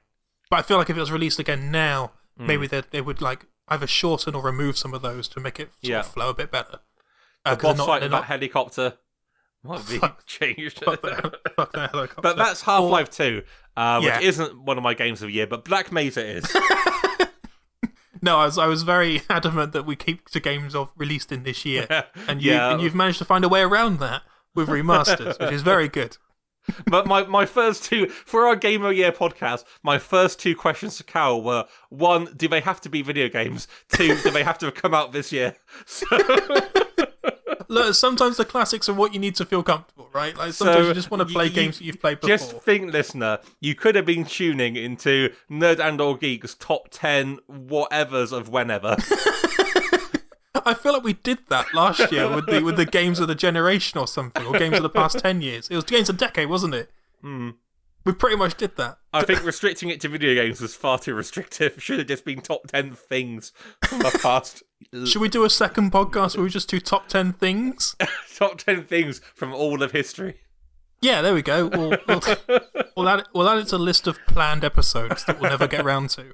but 0.50 0.58
I 0.58 0.62
feel 0.62 0.76
like 0.78 0.90
if 0.90 0.96
it 0.96 1.00
was 1.00 1.12
released 1.12 1.38
again 1.38 1.70
now, 1.70 2.12
Hmm. 2.38 2.46
maybe 2.46 2.66
they 2.66 2.82
they 2.90 3.00
would 3.00 3.20
like 3.20 3.46
either 3.68 3.86
shorten 3.86 4.34
or 4.34 4.42
remove 4.42 4.76
some 4.76 4.92
of 4.94 5.02
those 5.02 5.28
to 5.28 5.40
make 5.40 5.60
it 5.60 5.72
sort 5.74 5.84
Yeah. 5.84 6.00
of 6.00 6.06
flow 6.06 6.30
a 6.30 6.34
bit 6.34 6.50
better. 6.50 6.80
The 7.44 7.50
Uh, 7.50 7.54
they're 7.54 7.56
boss 7.70 7.76
not- 7.78 7.86
fight 7.86 8.02
with 8.02 8.10
that 8.10 8.24
helicopter 8.24 8.98
might 9.62 9.86
be 9.88 9.98
Fuck. 9.98 10.26
changed. 10.26 10.82
fuck 10.84 11.00
that- 11.02 11.54
fuck 11.54 11.72
that 11.72 11.90
helicopter. 11.90 12.22
But 12.22 12.36
that's 12.36 12.62
Half 12.62 12.82
Life 12.84 13.10
2, 13.10 13.42
uh, 13.76 13.98
which 14.00 14.08
Yeah. 14.08 14.20
isn't 14.20 14.58
one 14.62 14.78
of 14.78 14.82
my 14.82 14.94
games 14.94 15.22
of 15.22 15.28
the 15.28 15.34
year, 15.34 15.46
but 15.46 15.64
Black 15.64 15.92
Mesa 15.92 16.24
is. 16.26 16.44
No, 18.24 18.38
I 18.38 18.46
was 18.46 18.56
I 18.58 18.66
was 18.66 18.82
very 18.82 19.20
adamant 19.30 19.72
that 19.72 19.84
we 19.86 19.96
keep 19.96 20.30
the 20.30 20.40
games 20.40 20.74
of 20.74 20.90
released 20.96 21.30
in 21.30 21.42
this 21.42 21.64
year, 21.64 21.86
and 22.28 22.42
you 22.42 22.52
Yeah. 22.52 22.72
and 22.72 22.82
you've 22.82 22.94
managed 22.94 23.18
to 23.18 23.24
find 23.24 23.44
a 23.44 23.48
way 23.48 23.60
around 23.62 23.98
that 24.00 24.22
with 24.54 24.68
remasters, 24.68 25.38
which 25.38 25.52
is 25.52 25.62
very 25.62 25.88
good. 25.88 26.16
but 26.86 27.06
my, 27.06 27.22
my 27.24 27.44
first 27.44 27.84
two, 27.84 28.06
for 28.08 28.46
our 28.46 28.56
Game 28.56 28.82
of 28.82 28.88
the 28.88 28.94
Year 28.96 29.12
podcast, 29.12 29.64
my 29.82 29.98
first 29.98 30.40
two 30.40 30.56
questions 30.56 30.96
to 30.96 31.04
Carol 31.04 31.42
were 31.42 31.66
one, 31.90 32.28
do 32.34 32.48
they 32.48 32.60
have 32.60 32.80
to 32.80 32.88
be 32.88 33.02
video 33.02 33.28
games? 33.28 33.68
Two, 33.90 34.16
do 34.22 34.30
they 34.30 34.42
have 34.42 34.56
to 34.60 34.66
have 34.66 34.74
come 34.74 34.94
out 34.94 35.12
this 35.12 35.30
year? 35.30 35.56
So, 35.84 36.06
Look, 37.74 37.94
sometimes 37.94 38.36
the 38.36 38.44
classics 38.44 38.88
are 38.88 38.94
what 38.94 39.12
you 39.12 39.20
need 39.20 39.34
to 39.36 39.44
feel 39.44 39.62
comfortable, 39.62 40.08
right? 40.12 40.36
Like 40.36 40.52
sometimes 40.52 40.84
So, 40.84 40.88
you 40.88 40.94
just 40.94 41.10
want 41.10 41.26
to 41.26 41.32
play 41.32 41.46
you- 41.46 41.50
games 41.50 41.78
that 41.78 41.84
you've 41.84 42.00
played 42.00 42.20
before. 42.20 42.28
just 42.36 42.52
think, 42.62 42.92
listener, 42.92 43.38
you 43.60 43.74
could 43.74 43.94
have 43.94 44.06
been 44.06 44.24
tuning 44.24 44.76
into 44.76 45.32
Nerd 45.50 45.78
and 45.80 46.00
Or 46.00 46.16
Geeks 46.16 46.54
top 46.54 46.88
10 46.90 47.38
whatevers 47.50 48.32
of 48.32 48.48
whenever. 48.48 48.96
I 50.66 50.72
feel 50.74 50.92
like 50.94 51.02
we 51.02 51.14
did 51.14 51.38
that 51.48 51.74
last 51.74 52.10
year 52.12 52.32
with 52.34 52.46
the 52.46 52.62
with 52.62 52.76
the 52.76 52.86
games 52.86 53.20
of 53.20 53.28
the 53.28 53.34
generation 53.34 53.98
or 53.98 54.06
something, 54.06 54.46
or 54.46 54.58
games 54.58 54.76
of 54.76 54.82
the 54.82 54.88
past 54.88 55.18
ten 55.18 55.42
years. 55.42 55.68
It 55.68 55.74
was 55.76 55.84
games 55.84 56.08
of 56.08 56.16
the 56.16 56.24
decade, 56.24 56.48
wasn't 56.48 56.74
it? 56.74 56.90
Hmm. 57.20 57.50
We 58.06 58.12
pretty 58.12 58.36
much 58.36 58.56
did 58.56 58.76
that. 58.76 58.98
I 59.14 59.24
think 59.24 59.42
restricting 59.44 59.88
it 59.88 60.00
to 60.02 60.08
video 60.08 60.34
games 60.34 60.60
was 60.60 60.74
far 60.74 60.98
too 60.98 61.14
restrictive. 61.14 61.74
Should 61.82 61.98
have 61.98 62.08
just 62.08 62.24
been 62.24 62.40
top 62.42 62.66
10 62.68 62.92
things 62.92 63.52
from 63.86 64.00
the 64.00 64.18
past. 64.22 64.62
Should 65.04 65.20
we 65.20 65.28
do 65.28 65.44
a 65.44 65.50
second 65.50 65.92
podcast 65.92 66.36
where 66.36 66.44
we 66.44 66.50
just 66.50 66.68
do 66.68 66.80
top 66.80 67.08
ten 67.08 67.32
things? 67.32 67.96
top 68.36 68.58
10 68.58 68.84
things 68.84 69.20
from 69.34 69.54
all 69.54 69.82
of 69.82 69.92
history. 69.92 70.40
Yeah, 71.00 71.22
there 71.22 71.34
we 71.34 71.42
go. 71.42 71.66
We'll, 71.68 71.98
we'll, 72.08 72.20
we'll, 72.96 73.08
add 73.08 73.20
it, 73.20 73.28
we'll 73.34 73.48
add 73.48 73.58
it 73.58 73.68
to 73.68 73.76
a 73.76 73.78
list 73.78 74.06
of 74.06 74.18
planned 74.26 74.64
episodes 74.64 75.24
that 75.26 75.40
we'll 75.40 75.50
never 75.50 75.66
get 75.66 75.84
around 75.84 76.10
to. 76.10 76.32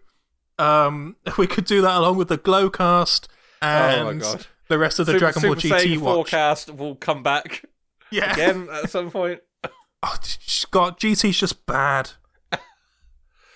Um, 0.59 1.17
we 1.39 1.47
could 1.47 1.65
do 1.65 1.81
that 1.83 1.97
along 1.97 2.17
with 2.17 2.29
the 2.29 2.39
Glowcast 2.39 3.27
and 3.61 4.23
Oh 4.23 4.37
the 4.69 4.79
rest 4.79 5.01
of 5.01 5.07
the 5.07 5.13
Super, 5.13 5.19
Dragon 5.33 5.43
Ball 5.43 5.57
Super 5.57 5.75
GT 5.77 5.81
Saiyan 5.81 5.99
watch. 5.99 6.15
forecast 6.15 6.75
will 6.75 6.95
come 6.95 7.23
back 7.23 7.65
Yeah. 8.13 8.33
again 8.33 8.69
at 8.71 8.89
some 8.91 9.11
point. 9.11 9.41
Oh, 10.03 10.17
Scott, 10.23 11.01
GT's 11.01 11.39
just 11.39 11.67
bad. 11.67 12.13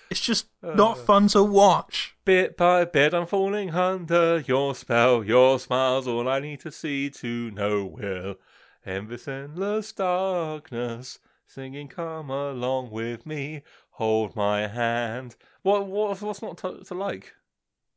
It's 0.09 0.19
just 0.19 0.47
uh, 0.63 0.73
not 0.73 0.97
fun 0.97 1.27
to 1.29 1.43
watch. 1.43 2.15
Bit 2.25 2.57
by 2.57 2.85
bit, 2.85 3.13
I'm 3.13 3.27
falling 3.27 3.71
under 3.71 4.39
your 4.39 4.75
spell. 4.75 5.23
Your 5.23 5.59
smile's 5.59 6.07
all 6.07 6.27
I 6.27 6.39
need 6.39 6.59
to 6.61 6.71
see 6.71 7.09
to 7.11 7.51
know 7.51 7.85
will. 7.85 8.35
In 8.85 9.07
this 9.07 9.27
endless 9.27 9.91
darkness, 9.91 11.19
singing, 11.47 11.87
come 11.87 12.29
along 12.29 12.91
with 12.91 13.25
me, 13.25 13.63
hold 13.91 14.35
my 14.35 14.67
hand. 14.67 15.35
What, 15.63 15.87
what 15.87 16.21
what's 16.21 16.41
not 16.41 16.57
to, 16.59 16.83
to 16.83 16.93
like? 16.93 17.33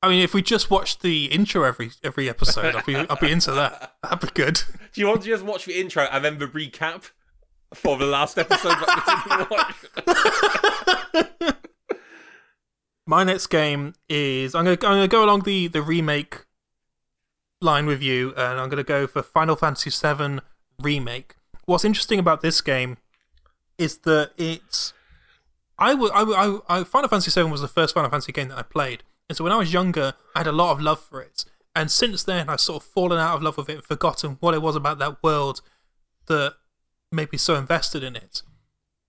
I 0.02 0.08
mean, 0.08 0.22
if 0.22 0.32
we 0.32 0.42
just 0.42 0.70
watched 0.70 1.02
the 1.02 1.26
intro 1.26 1.64
every 1.64 1.90
every 2.02 2.28
episode, 2.28 2.74
I'd 2.74 2.86
be 2.86 2.96
I'd 3.10 3.20
be 3.20 3.30
into 3.30 3.52
that. 3.52 3.94
That'd 4.02 4.20
be 4.20 4.28
good. 4.34 4.62
Do 4.92 5.00
you 5.00 5.08
want 5.08 5.22
to 5.22 5.28
just 5.28 5.44
watch 5.44 5.66
the 5.66 5.78
intro 5.78 6.08
and 6.10 6.24
then 6.24 6.38
the 6.38 6.46
recap 6.46 7.10
for 7.74 7.98
the 7.98 8.06
last 8.06 8.38
episode 8.38 8.70
that 8.70 8.96
we 8.96 9.02
didn't 9.30 9.50
watch? 9.50 9.74
My 13.08 13.24
next 13.24 13.46
game 13.46 13.94
is 14.10 14.54
I'm 14.54 14.64
gonna 14.66 14.74
I'm 14.82 14.96
gonna 14.98 15.08
go 15.08 15.24
along 15.24 15.44
the 15.44 15.66
the 15.66 15.80
remake 15.80 16.44
line 17.62 17.86
with 17.86 18.02
you, 18.02 18.34
and 18.36 18.60
I'm 18.60 18.68
gonna 18.68 18.84
go 18.84 19.06
for 19.06 19.22
Final 19.22 19.56
Fantasy 19.56 19.88
VII 19.88 20.40
remake. 20.78 21.36
What's 21.64 21.86
interesting 21.86 22.18
about 22.18 22.42
this 22.42 22.60
game 22.60 22.98
is 23.78 23.96
that 23.98 24.32
it's. 24.36 24.92
I 25.78 25.94
would, 25.94 26.10
I, 26.12 26.22
I, 26.22 26.58
I, 26.80 26.84
Final 26.84 27.08
Fantasy 27.08 27.30
VII 27.40 27.48
was 27.50 27.62
the 27.62 27.68
first 27.68 27.94
Final 27.94 28.10
Fantasy 28.10 28.30
game 28.32 28.48
that 28.48 28.58
I 28.58 28.62
played, 28.62 29.04
and 29.30 29.38
so 29.38 29.42
when 29.42 29.54
I 29.54 29.56
was 29.56 29.72
younger, 29.72 30.12
I 30.36 30.40
had 30.40 30.46
a 30.46 30.52
lot 30.52 30.72
of 30.72 30.80
love 30.82 31.00
for 31.00 31.22
it. 31.22 31.46
And 31.74 31.90
since 31.90 32.24
then, 32.24 32.50
I've 32.50 32.60
sort 32.60 32.82
of 32.82 32.88
fallen 32.90 33.18
out 33.18 33.36
of 33.36 33.42
love 33.42 33.56
with 33.56 33.70
it 33.70 33.74
and 33.76 33.84
forgotten 33.84 34.36
what 34.40 34.52
it 34.52 34.60
was 34.60 34.76
about 34.76 34.98
that 34.98 35.22
world 35.22 35.62
that 36.26 36.56
made 37.10 37.32
me 37.32 37.38
so 37.38 37.54
invested 37.54 38.02
in 38.02 38.16
it. 38.16 38.42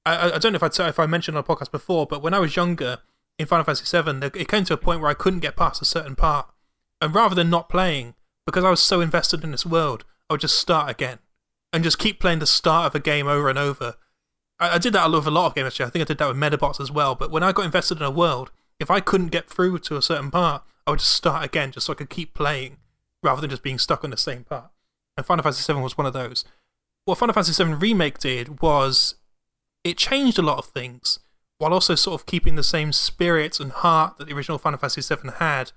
I, 0.06 0.16
I- 0.16 0.36
I 0.36 0.38
don't 0.38 0.54
know 0.54 0.58
if 0.58 0.64
I 0.64 0.70
t- 0.70 0.84
if 0.84 1.00
I 1.00 1.06
mentioned 1.06 1.36
on 1.36 1.44
a 1.44 1.48
podcast 1.48 1.72
before, 1.72 2.06
but 2.08 2.22
when 2.24 2.34
I 2.34 2.40
was 2.40 2.56
younger 2.56 3.00
in 3.40 3.46
Final 3.46 3.64
Fantasy 3.64 4.02
VII, 4.02 4.40
it 4.40 4.50
came 4.50 4.66
to 4.66 4.74
a 4.74 4.78
point 4.78 5.00
where 5.00 5.10
I 5.10 5.16
couldn't 5.16 5.40
get 5.40 5.56
past 5.56 5.82
a 5.82 5.86
certain 5.86 6.16
part, 6.16 6.48
and 7.02 7.16
rather 7.16 7.34
than 7.34 7.50
not 7.50 7.70
playing, 7.70 8.14
because 8.46 8.66
I 8.66 8.70
was 8.70 8.82
so 8.82 9.00
invested 9.00 9.44
in 9.44 9.52
this 9.52 9.66
world, 9.66 10.04
I 10.30 10.34
would 10.34 10.42
just 10.42 10.60
start 10.60 10.92
again 10.92 11.20
and 11.72 11.84
just 11.84 11.98
keep 11.98 12.20
playing 12.20 12.40
the 12.40 12.46
start 12.46 12.88
of 12.88 12.96
a 12.96 13.00
game 13.00 13.28
over 13.28 13.50
and 13.50 13.58
over. 13.58 13.96
I, 14.60 14.76
I 14.76 14.78
did 14.78 14.94
that 14.94 15.10
with 15.10 15.26
a 15.26 15.32
lot 15.32 15.48
of 15.48 15.56
games 15.56 15.68
actually. 15.68 15.86
I 15.86 15.90
think 15.90 16.02
I 16.02 16.06
did 16.06 16.18
that 16.18 16.28
with 16.28 16.38
Medabots 16.38 16.82
as 16.82 16.92
well. 16.92 17.16
But 17.16 17.32
when 17.32 17.44
I 17.44 17.52
got 17.52 17.66
invested 17.66 18.00
in 18.00 18.04
a 18.04 18.12
world, 18.12 18.52
if 18.80 18.92
I 18.92 19.00
couldn't 19.00 19.28
get 19.28 19.50
through 19.50 19.80
to 19.80 19.98
a 19.98 20.02
certain 20.02 20.32
part, 20.32 20.64
I 20.86 20.92
would 20.92 21.00
just 21.00 21.16
start 21.16 21.46
again 21.46 21.72
just 21.72 21.86
so 21.86 21.94
I 21.94 21.96
could 21.96 22.10
keep 22.10 22.34
playing 22.34 22.78
rather 23.24 23.42
than 23.42 23.50
just 23.50 23.64
being 23.64 23.78
stuck 23.78 24.04
on 24.04 24.10
the 24.10 24.18
same 24.18 24.44
part. 24.44 24.72
And 25.16 25.26
Final 25.26 25.44
Fantasy 25.44 25.72
VII 25.72 25.80
was 25.80 25.98
one 25.98 26.08
of 26.08 26.14
those. 26.14 26.46
What 27.06 27.18
Final 27.18 27.34
Fantasy 27.34 27.64
VII 27.64 27.74
Remake 27.74 28.20
did 28.20 28.62
was 28.62 29.16
it 29.84 29.98
changed 29.98 30.40
a 30.40 30.44
lot 30.44 30.58
of 30.58 30.66
things 30.66 31.20
while 31.60 31.74
also 31.74 31.94
sort 31.94 32.20
of 32.20 32.26
keeping 32.26 32.56
the 32.56 32.64
same 32.64 32.92
spirit 32.92 33.60
and 33.60 33.72
heart 33.72 34.18
that 34.18 34.28
the 34.28 34.34
original 34.34 34.58
Final 34.58 34.80
Fantasy 34.80 35.02
VII 35.02 35.30
had 35.38 35.72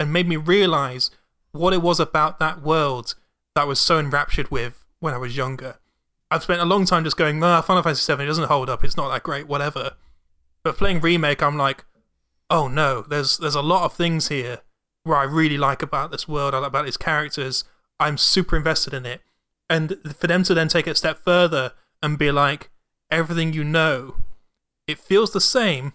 and 0.00 0.12
made 0.12 0.28
me 0.28 0.36
realize 0.36 1.10
what 1.52 1.72
it 1.72 1.82
was 1.82 2.00
about 2.00 2.38
that 2.38 2.62
world 2.62 3.14
that 3.54 3.62
I 3.62 3.64
was 3.64 3.80
so 3.80 3.98
enraptured 3.98 4.50
with 4.50 4.84
when 5.00 5.14
I 5.14 5.18
was 5.18 5.36
younger. 5.36 5.76
I've 6.30 6.44
spent 6.44 6.60
a 6.60 6.64
long 6.64 6.86
time 6.86 7.04
just 7.04 7.16
going, 7.16 7.42
ah, 7.42 7.60
Final 7.60 7.82
Fantasy 7.82 8.12
VII, 8.12 8.22
it 8.22 8.26
doesn't 8.26 8.48
hold 8.48 8.70
up, 8.70 8.84
it's 8.84 8.96
not 8.96 9.10
that 9.10 9.22
great, 9.22 9.46
whatever. 9.46 9.92
But 10.62 10.76
playing 10.76 11.00
Remake, 11.00 11.42
I'm 11.42 11.56
like, 11.56 11.84
oh 12.48 12.68
no, 12.68 13.02
there's 13.02 13.38
there's 13.38 13.54
a 13.54 13.62
lot 13.62 13.84
of 13.84 13.94
things 13.94 14.28
here 14.28 14.60
where 15.02 15.18
I 15.18 15.24
really 15.24 15.58
like 15.58 15.82
about 15.82 16.10
this 16.10 16.28
world, 16.28 16.54
I 16.54 16.58
like 16.58 16.68
about 16.68 16.88
its 16.88 16.96
characters. 16.96 17.64
I'm 17.98 18.18
super 18.18 18.56
invested 18.56 18.92
in 18.94 19.06
it. 19.06 19.22
And 19.68 19.98
for 20.16 20.26
them 20.26 20.42
to 20.44 20.54
then 20.54 20.68
take 20.68 20.86
it 20.86 20.90
a 20.90 20.94
step 20.94 21.18
further 21.24 21.72
and 22.02 22.18
be 22.18 22.30
like, 22.30 22.70
everything 23.10 23.52
you 23.52 23.64
know, 23.64 24.16
it 24.86 24.98
feels 24.98 25.32
the 25.32 25.40
same, 25.40 25.92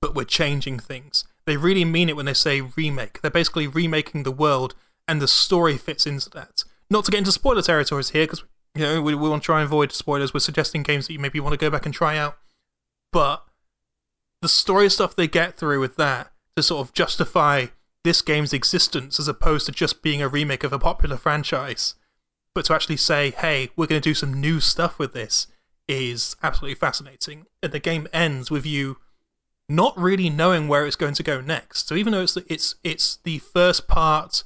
but 0.00 0.14
we're 0.14 0.24
changing 0.24 0.78
things. 0.78 1.24
They 1.44 1.56
really 1.56 1.84
mean 1.84 2.08
it 2.08 2.16
when 2.16 2.26
they 2.26 2.34
say 2.34 2.60
remake. 2.60 3.20
They're 3.20 3.30
basically 3.30 3.66
remaking 3.66 4.22
the 4.22 4.30
world, 4.30 4.74
and 5.08 5.20
the 5.20 5.28
story 5.28 5.76
fits 5.76 6.06
into 6.06 6.30
that. 6.30 6.64
Not 6.90 7.04
to 7.04 7.10
get 7.10 7.18
into 7.18 7.32
spoiler 7.32 7.62
territories 7.62 8.10
here, 8.10 8.24
because 8.24 8.44
you 8.74 8.82
know 8.82 9.02
we, 9.02 9.14
we 9.14 9.28
want 9.28 9.42
to 9.42 9.46
try 9.46 9.60
and 9.60 9.66
avoid 9.66 9.92
spoilers. 9.92 10.32
We're 10.32 10.40
suggesting 10.40 10.82
games 10.82 11.06
that 11.06 11.12
you 11.12 11.18
maybe 11.18 11.40
want 11.40 11.52
to 11.52 11.58
go 11.58 11.70
back 11.70 11.86
and 11.86 11.94
try 11.94 12.16
out, 12.16 12.38
but 13.12 13.44
the 14.40 14.48
story 14.48 14.90
stuff 14.90 15.16
they 15.16 15.28
get 15.28 15.56
through 15.56 15.80
with 15.80 15.96
that 15.96 16.32
to 16.56 16.62
sort 16.62 16.86
of 16.86 16.92
justify 16.92 17.66
this 18.04 18.22
game's 18.22 18.52
existence 18.52 19.20
as 19.20 19.28
opposed 19.28 19.66
to 19.66 19.72
just 19.72 20.02
being 20.02 20.20
a 20.20 20.28
remake 20.28 20.64
of 20.64 20.72
a 20.72 20.78
popular 20.78 21.16
franchise, 21.16 21.94
but 22.54 22.64
to 22.64 22.74
actually 22.74 22.96
say, 22.96 23.30
hey, 23.30 23.70
we're 23.76 23.86
going 23.86 24.00
to 24.00 24.08
do 24.08 24.14
some 24.14 24.40
new 24.40 24.58
stuff 24.58 24.98
with 24.98 25.12
this 25.12 25.46
is 25.92 26.36
absolutely 26.42 26.74
fascinating. 26.74 27.46
And 27.62 27.72
the 27.72 27.78
game 27.78 28.08
ends 28.12 28.50
with 28.50 28.66
you 28.66 28.98
not 29.68 29.98
really 29.98 30.28
knowing 30.28 30.68
where 30.68 30.86
it's 30.86 30.96
going 30.96 31.14
to 31.14 31.22
go 31.22 31.40
next. 31.40 31.88
So 31.88 31.94
even 31.94 32.12
though 32.12 32.22
it's 32.22 32.34
the, 32.34 32.44
it's 32.48 32.74
it's 32.84 33.18
the 33.24 33.38
first 33.38 33.88
part 33.88 34.44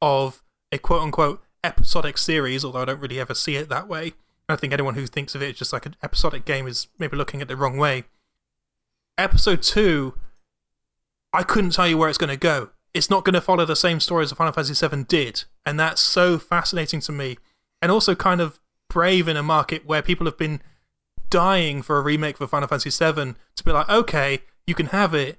of 0.00 0.42
a 0.70 0.78
quote 0.78 1.02
unquote 1.02 1.42
episodic 1.64 2.18
series, 2.18 2.64
although 2.64 2.82
I 2.82 2.84
don't 2.86 3.00
really 3.00 3.20
ever 3.20 3.34
see 3.34 3.56
it 3.56 3.68
that 3.68 3.88
way. 3.88 4.14
I 4.48 4.56
think 4.56 4.72
anyone 4.72 4.94
who 4.94 5.06
thinks 5.06 5.34
of 5.34 5.42
it 5.42 5.50
as 5.50 5.56
just 5.56 5.72
like 5.72 5.84
an 5.84 5.96
episodic 6.02 6.44
game 6.44 6.66
is 6.66 6.88
maybe 6.98 7.16
looking 7.16 7.42
at 7.42 7.48
the 7.48 7.56
wrong 7.56 7.76
way. 7.76 8.04
Episode 9.18 9.62
two, 9.62 10.14
I 11.32 11.42
couldn't 11.42 11.72
tell 11.72 11.86
you 11.86 11.98
where 11.98 12.08
it's 12.08 12.18
going 12.18 12.30
to 12.30 12.36
go. 12.36 12.70
It's 12.94 13.10
not 13.10 13.24
going 13.24 13.34
to 13.34 13.40
follow 13.42 13.66
the 13.66 13.76
same 13.76 14.00
story 14.00 14.24
as 14.24 14.32
Final 14.32 14.52
Fantasy 14.52 14.86
VII 14.86 15.04
did, 15.04 15.44
and 15.66 15.78
that's 15.78 16.00
so 16.00 16.38
fascinating 16.38 17.00
to 17.00 17.12
me, 17.12 17.36
and 17.82 17.92
also 17.92 18.14
kind 18.14 18.40
of 18.40 18.58
brave 18.88 19.28
in 19.28 19.36
a 19.36 19.42
market 19.42 19.84
where 19.84 20.00
people 20.00 20.24
have 20.24 20.38
been 20.38 20.62
dying 21.30 21.82
for 21.82 21.98
a 21.98 22.02
remake 22.02 22.36
for 22.36 22.46
Final 22.46 22.68
Fantasy 22.68 22.90
VII 22.90 23.34
to 23.56 23.64
be 23.64 23.72
like, 23.72 23.88
okay, 23.88 24.40
you 24.66 24.74
can 24.74 24.86
have 24.86 25.14
it, 25.14 25.38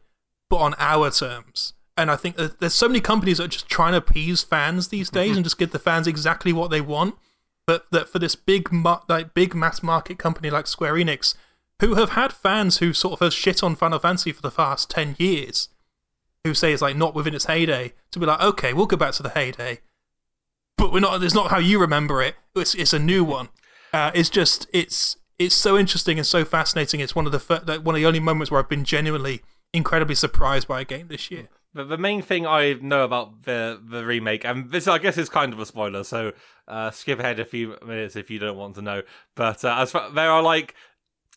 but 0.50 0.58
on 0.58 0.76
our 0.78 1.10
terms. 1.12 1.74
And 1.98 2.10
I 2.10 2.16
think 2.16 2.38
that 2.38 2.60
there's 2.60 2.74
so 2.74 2.88
many 2.88 3.02
companies 3.02 3.38
that 3.38 3.44
are 3.46 3.50
just 3.50 3.68
trying 3.68 3.92
to 3.92 3.98
appease 3.98 4.42
fans 4.42 4.88
these 4.88 5.10
days 5.10 5.36
and 5.36 5.44
just 5.44 5.58
give 5.58 5.72
the 5.72 5.80
fans 5.80 6.08
exactly 6.08 6.54
what 6.54 6.72
they 6.72 6.82
want. 6.82 7.16
But 7.68 7.92
that 7.92 8.10
for 8.10 8.20
this 8.20 8.36
big, 8.36 8.74
like 9.08 9.34
big 9.34 9.54
mass 9.54 9.84
market 9.84 10.18
company 10.18 10.50
like 10.50 10.66
Square 10.66 10.94
Enix, 10.94 11.36
who 11.82 11.96
have 11.96 12.12
had 12.12 12.34
fans 12.34 12.78
who 12.78 12.94
sort 12.94 13.14
of 13.14 13.20
have 13.20 13.34
shit 13.34 13.62
on 13.62 13.76
Final 13.76 14.00
Fantasy 14.00 14.32
for 14.32 14.42
the 14.42 14.50
past 14.50 14.90
ten 14.90 15.16
years, 15.20 15.70
who 16.44 16.54
say 16.54 16.74
it's 16.74 16.82
like 16.82 16.96
not 16.96 17.14
within 17.14 17.36
its 17.36 17.46
heyday, 17.46 17.94
to 18.12 18.20
be 18.20 18.26
like, 18.26 18.42
okay, 18.42 18.74
we'll 18.74 18.86
go 18.86 18.98
back 18.98 19.14
to 19.14 19.24
the 19.24 19.30
heyday, 19.30 19.82
but 20.78 20.92
we're 20.92 21.00
not. 21.00 21.22
It's 21.22 21.36
not 21.36 21.52
how 21.52 21.60
you 21.60 21.80
remember 21.80 22.24
it. 22.24 22.36
It's 22.56 22.74
it's 22.74 22.94
a 22.94 22.98
new 23.00 23.24
one. 23.24 23.50
Uh, 23.94 24.12
it's 24.16 24.30
just 24.30 24.68
it's 24.74 25.18
it's 25.40 25.56
so 25.56 25.78
interesting 25.78 26.18
and 26.20 26.28
so 26.28 26.46
fascinating. 26.46 27.00
It's 27.00 27.16
one 27.16 27.26
of 27.26 27.32
the 27.32 27.80
one 27.84 27.96
of 27.96 28.00
the 28.00 28.06
only 28.06 28.20
moments 28.20 28.52
where 28.52 28.60
I've 28.60 28.70
been 28.70 28.84
genuinely 28.84 29.42
incredibly 29.74 30.16
surprised 30.16 30.68
by 30.68 30.82
a 30.82 30.86
game 30.86 31.08
this 31.08 31.32
year. 31.32 31.48
But 31.74 31.88
the 31.88 31.98
main 31.98 32.22
thing 32.22 32.46
I 32.46 32.74
know 32.74 33.04
about 33.04 33.44
the 33.44 33.80
the 33.84 34.06
remake, 34.06 34.44
and 34.44 34.72
this 34.72 34.88
I 34.88 34.98
guess 34.98 35.18
is 35.18 35.30
kind 35.30 35.54
of 35.54 35.60
a 35.60 35.66
spoiler, 35.66 36.04
so 36.04 36.34
uh, 36.68 36.92
skip 36.92 37.20
ahead 37.20 37.40
a 37.40 37.46
few 37.46 37.78
minutes 37.86 38.16
if 38.16 38.30
you 38.30 38.40
don't 38.40 38.58
want 38.58 38.76
to 38.76 38.82
know. 38.82 39.04
But 39.36 39.64
uh, 39.64 39.76
as 39.78 39.92
far, 39.92 40.12
there 40.12 40.32
are 40.32 40.42
like 40.42 40.76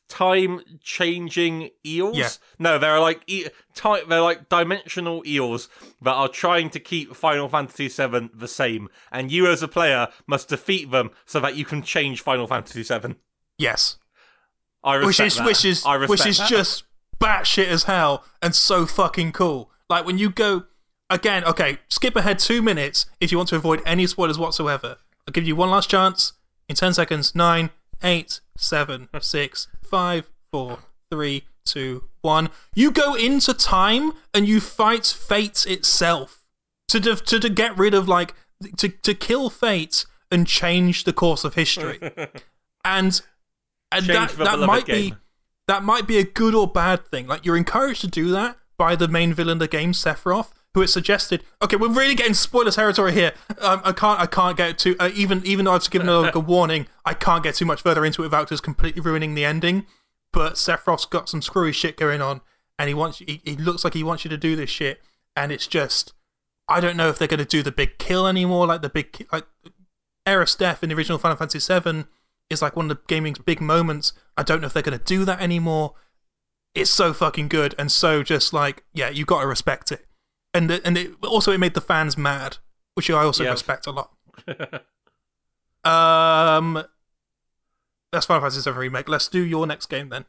time 0.08 0.60
changing 0.82 1.70
eels. 1.86 2.16
Yeah. 2.16 2.28
No, 2.58 2.78
there 2.78 2.92
are 2.92 3.00
like 3.00 3.22
e- 3.26 3.48
ti- 3.74 4.02
they're 4.08 4.20
like 4.20 4.48
dimensional 4.48 5.22
eels 5.26 5.68
that 6.00 6.12
are 6.14 6.28
trying 6.28 6.70
to 6.70 6.80
keep 6.80 7.14
Final 7.14 7.48
Fantasy 7.48 7.88
VII 7.88 8.30
the 8.34 8.48
same, 8.48 8.88
and 9.10 9.30
you 9.30 9.46
as 9.46 9.62
a 9.62 9.68
player 9.68 10.08
must 10.26 10.48
defeat 10.48 10.90
them 10.90 11.10
so 11.24 11.40
that 11.40 11.56
you 11.56 11.64
can 11.64 11.82
change 11.82 12.20
Final 12.22 12.46
Fantasy 12.46 12.82
VII. 12.82 13.16
Yes, 13.62 13.96
I 14.82 15.04
which 15.04 15.20
is 15.20 15.36
that. 15.36 15.46
which 15.46 15.64
is 15.64 15.84
which 16.08 16.26
is 16.26 16.38
that. 16.38 16.48
just 16.48 16.84
batshit 17.20 17.68
as 17.68 17.84
hell 17.84 18.24
and 18.42 18.54
so 18.54 18.86
fucking 18.86 19.32
cool. 19.32 19.70
Like 19.88 20.04
when 20.04 20.18
you 20.18 20.30
go 20.30 20.64
again, 21.08 21.44
okay, 21.44 21.78
skip 21.88 22.16
ahead 22.16 22.40
two 22.40 22.60
minutes 22.60 23.06
if 23.20 23.30
you 23.30 23.38
want 23.38 23.50
to 23.50 23.56
avoid 23.56 23.80
any 23.86 24.06
spoilers 24.06 24.38
whatsoever. 24.38 24.96
I'll 25.26 25.32
give 25.32 25.46
you 25.46 25.54
one 25.54 25.70
last 25.70 25.88
chance 25.88 26.32
in 26.68 26.74
ten 26.74 26.92
seconds. 26.92 27.34
Nine, 27.34 27.70
eight, 28.02 28.40
seven, 28.56 29.08
six, 29.20 29.68
five, 29.80 30.28
four, 30.50 30.80
three, 31.08 31.44
two, 31.64 32.04
one. 32.20 32.50
You 32.74 32.90
go 32.90 33.14
into 33.14 33.54
time 33.54 34.12
and 34.34 34.48
you 34.48 34.60
fight 34.60 35.06
fate 35.06 35.64
itself 35.68 36.44
to 36.88 36.98
to, 37.00 37.38
to 37.38 37.48
get 37.48 37.78
rid 37.78 37.94
of 37.94 38.08
like 38.08 38.34
to 38.78 38.88
to 38.88 39.14
kill 39.14 39.50
fate 39.50 40.04
and 40.32 40.46
change 40.46 41.04
the 41.04 41.12
course 41.12 41.44
of 41.44 41.54
history. 41.54 42.00
and 42.84 43.20
and 43.92 44.06
that 44.06 44.30
that 44.32 44.58
might 44.60 44.86
be 44.86 45.14
that 45.68 45.82
might 45.82 46.06
be 46.06 46.18
a 46.18 46.24
good 46.24 46.54
or 46.54 46.66
bad 46.66 47.06
thing. 47.06 47.26
Like 47.26 47.44
you're 47.44 47.56
encouraged 47.56 48.00
to 48.02 48.08
do 48.08 48.30
that 48.30 48.58
by 48.76 48.96
the 48.96 49.08
main 49.08 49.32
villain 49.32 49.54
of 49.54 49.58
the 49.60 49.68
game, 49.68 49.92
Sephiroth, 49.92 50.50
who 50.74 50.80
has 50.80 50.92
suggested. 50.92 51.44
Okay, 51.62 51.76
we're 51.76 51.88
really 51.88 52.14
getting 52.14 52.34
spoiler 52.34 52.70
territory 52.70 53.12
here. 53.12 53.32
Um, 53.60 53.80
I 53.84 53.92
can't 53.92 54.20
I 54.20 54.26
can't 54.26 54.56
get 54.56 54.78
too 54.78 54.96
uh, 54.98 55.10
even 55.14 55.42
even 55.44 55.64
though 55.64 55.72
I've 55.72 55.88
given 55.90 56.08
a, 56.08 56.20
like 56.20 56.34
a 56.34 56.40
warning. 56.54 56.86
I 57.04 57.14
can't 57.14 57.42
get 57.42 57.54
too 57.54 57.66
much 57.66 57.82
further 57.82 58.04
into 58.04 58.22
it 58.22 58.26
without 58.26 58.48
just 58.48 58.62
completely 58.62 59.00
ruining 59.00 59.34
the 59.34 59.44
ending. 59.44 59.86
But 60.32 60.54
Sephiroth's 60.54 61.04
got 61.04 61.28
some 61.28 61.42
screwy 61.42 61.72
shit 61.72 61.96
going 61.96 62.22
on, 62.22 62.40
and 62.78 62.88
he 62.88 62.94
wants 62.94 63.18
he, 63.18 63.40
he 63.44 63.56
looks 63.56 63.84
like 63.84 63.94
he 63.94 64.02
wants 64.02 64.24
you 64.24 64.30
to 64.30 64.38
do 64.38 64.56
this 64.56 64.70
shit, 64.70 65.00
and 65.36 65.52
it's 65.52 65.66
just 65.66 66.14
I 66.68 66.80
don't 66.80 66.96
know 66.96 67.08
if 67.08 67.18
they're 67.18 67.28
going 67.28 67.38
to 67.38 67.44
do 67.44 67.62
the 67.62 67.72
big 67.72 67.98
kill 67.98 68.26
anymore, 68.26 68.66
like 68.66 68.82
the 68.82 68.88
big 68.88 69.26
like 69.30 69.46
Aerith's 70.26 70.54
death 70.54 70.82
in 70.82 70.88
the 70.88 70.94
original 70.94 71.18
Final 71.18 71.36
Fantasy 71.36 71.58
VII 71.58 72.04
is 72.50 72.62
like 72.62 72.76
one 72.76 72.90
of 72.90 72.96
the 72.96 73.02
gaming's 73.08 73.38
big 73.38 73.60
moments. 73.60 74.12
I 74.36 74.42
don't 74.42 74.60
know 74.60 74.66
if 74.66 74.72
they're 74.72 74.82
going 74.82 74.98
to 74.98 75.04
do 75.04 75.24
that 75.24 75.40
anymore. 75.40 75.94
It's 76.74 76.90
so 76.90 77.12
fucking 77.12 77.48
good 77.48 77.74
and 77.78 77.92
so 77.92 78.22
just 78.22 78.52
like 78.52 78.84
yeah, 78.94 79.10
you 79.10 79.24
got 79.24 79.40
to 79.42 79.46
respect 79.46 79.92
it. 79.92 80.06
And 80.54 80.68
the, 80.68 80.86
and 80.86 80.98
it, 80.98 81.12
also 81.22 81.52
it 81.52 81.58
made 81.58 81.74
the 81.74 81.80
fans 81.80 82.16
mad, 82.16 82.58
which 82.94 83.10
I 83.10 83.22
also 83.22 83.44
Yep. 83.44 83.52
respect 83.52 83.86
a 83.86 83.90
lot. 83.90 84.10
um, 85.84 86.84
that's 88.12 88.26
Final 88.26 88.42
Fantasy 88.42 88.70
VII 88.70 88.76
remake. 88.76 89.08
Let's 89.08 89.28
do 89.28 89.42
your 89.42 89.66
next 89.66 89.86
game 89.86 90.10
then. 90.10 90.26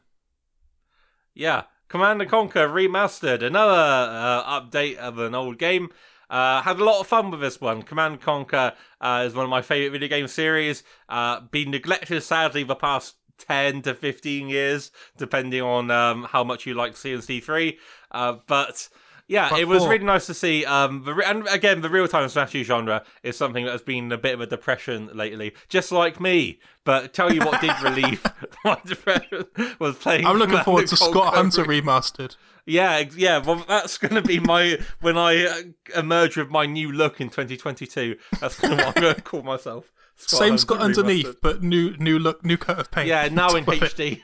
Yeah, 1.34 1.64
Command 1.88 2.20
and 2.22 2.30
Conquer 2.30 2.68
remastered, 2.68 3.42
another 3.42 3.72
uh, 3.72 4.60
update 4.60 4.96
of 4.96 5.18
an 5.18 5.34
old 5.34 5.58
game. 5.58 5.90
Uh, 6.30 6.62
had 6.62 6.78
a 6.80 6.84
lot 6.84 7.00
of 7.00 7.06
fun 7.06 7.30
with 7.30 7.40
this 7.40 7.60
one. 7.60 7.82
Command 7.82 8.14
and 8.14 8.22
Conquer 8.22 8.72
uh, 9.00 9.24
is 9.26 9.34
one 9.34 9.44
of 9.44 9.50
my 9.50 9.62
favorite 9.62 9.90
video 9.90 10.08
game 10.08 10.28
series. 10.28 10.82
Uh, 11.08 11.40
been 11.40 11.70
neglected 11.70 12.22
sadly 12.22 12.62
the 12.64 12.74
past 12.74 13.16
ten 13.38 13.82
to 13.82 13.94
fifteen 13.94 14.48
years, 14.48 14.90
depending 15.18 15.62
on 15.62 15.90
um, 15.90 16.24
how 16.30 16.42
much 16.44 16.66
you 16.66 16.74
like 16.74 16.94
CNC 16.94 17.42
three. 17.42 17.78
Uh, 18.10 18.36
but 18.46 18.88
Yeah, 19.26 19.48
But 19.50 19.60
it 19.60 19.68
was 19.68 19.82
for- 19.82 19.90
really 19.90 20.04
nice 20.04 20.26
to 20.26 20.34
see. 20.34 20.64
Um, 20.66 21.02
the 21.04 21.14
re- 21.14 21.24
and 21.24 21.46
again, 21.48 21.80
the 21.80 21.88
real-time 21.88 22.28
strategy 22.28 22.62
genre 22.62 23.02
is 23.22 23.36
something 23.36 23.64
that 23.64 23.72
has 23.72 23.80
been 23.82 24.12
a 24.12 24.18
bit 24.18 24.34
of 24.34 24.40
a 24.42 24.46
depression 24.46 25.08
lately, 25.14 25.54
just 25.70 25.90
like 25.92 26.20
me. 26.20 26.60
But 26.84 27.12
tell 27.14 27.32
you 27.32 27.40
what 27.40 27.60
did 27.62 27.72
relieve 27.82 28.22
my 28.64 28.78
depression 28.84 29.46
was 29.78 29.96
playing. 29.96 30.26
I'm 30.26 30.36
looking 30.36 30.58
forward 30.60 30.86
to 30.88 30.96
Scott 30.96 31.34
Hunter 31.34 31.64
Re- 31.64 31.80
remastered. 31.80 32.36
Yeah, 32.66 33.04
yeah. 33.16 33.38
Well, 33.38 33.64
that's 33.68 33.98
going 33.98 34.14
to 34.14 34.22
be 34.22 34.40
my 34.40 34.78
when 35.00 35.18
I 35.18 35.44
uh, 35.44 35.62
emerge 35.98 36.36
with 36.36 36.48
my 36.50 36.64
new 36.66 36.90
look 36.92 37.20
in 37.20 37.28
2022. 37.28 38.16
That's 38.40 38.60
what 38.62 38.72
I'm 38.72 38.92
going 38.94 39.14
to 39.14 39.20
call 39.22 39.42
myself. 39.42 39.90
Scott 40.16 40.38
Same 40.38 40.48
Hunter 40.50 40.58
Scott 40.62 40.80
underneath, 40.80 41.26
Remastered. 41.26 41.36
but 41.42 41.62
new 41.62 41.96
new 41.98 42.18
look, 42.18 42.44
new 42.44 42.56
coat 42.56 42.78
of 42.78 42.90
paint. 42.90 43.08
Yeah, 43.08 43.28
now 43.30 43.48
in 43.54 43.64
Top 43.64 43.74
of 43.74 43.82
it. 43.82 44.20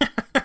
HD. 0.00 0.43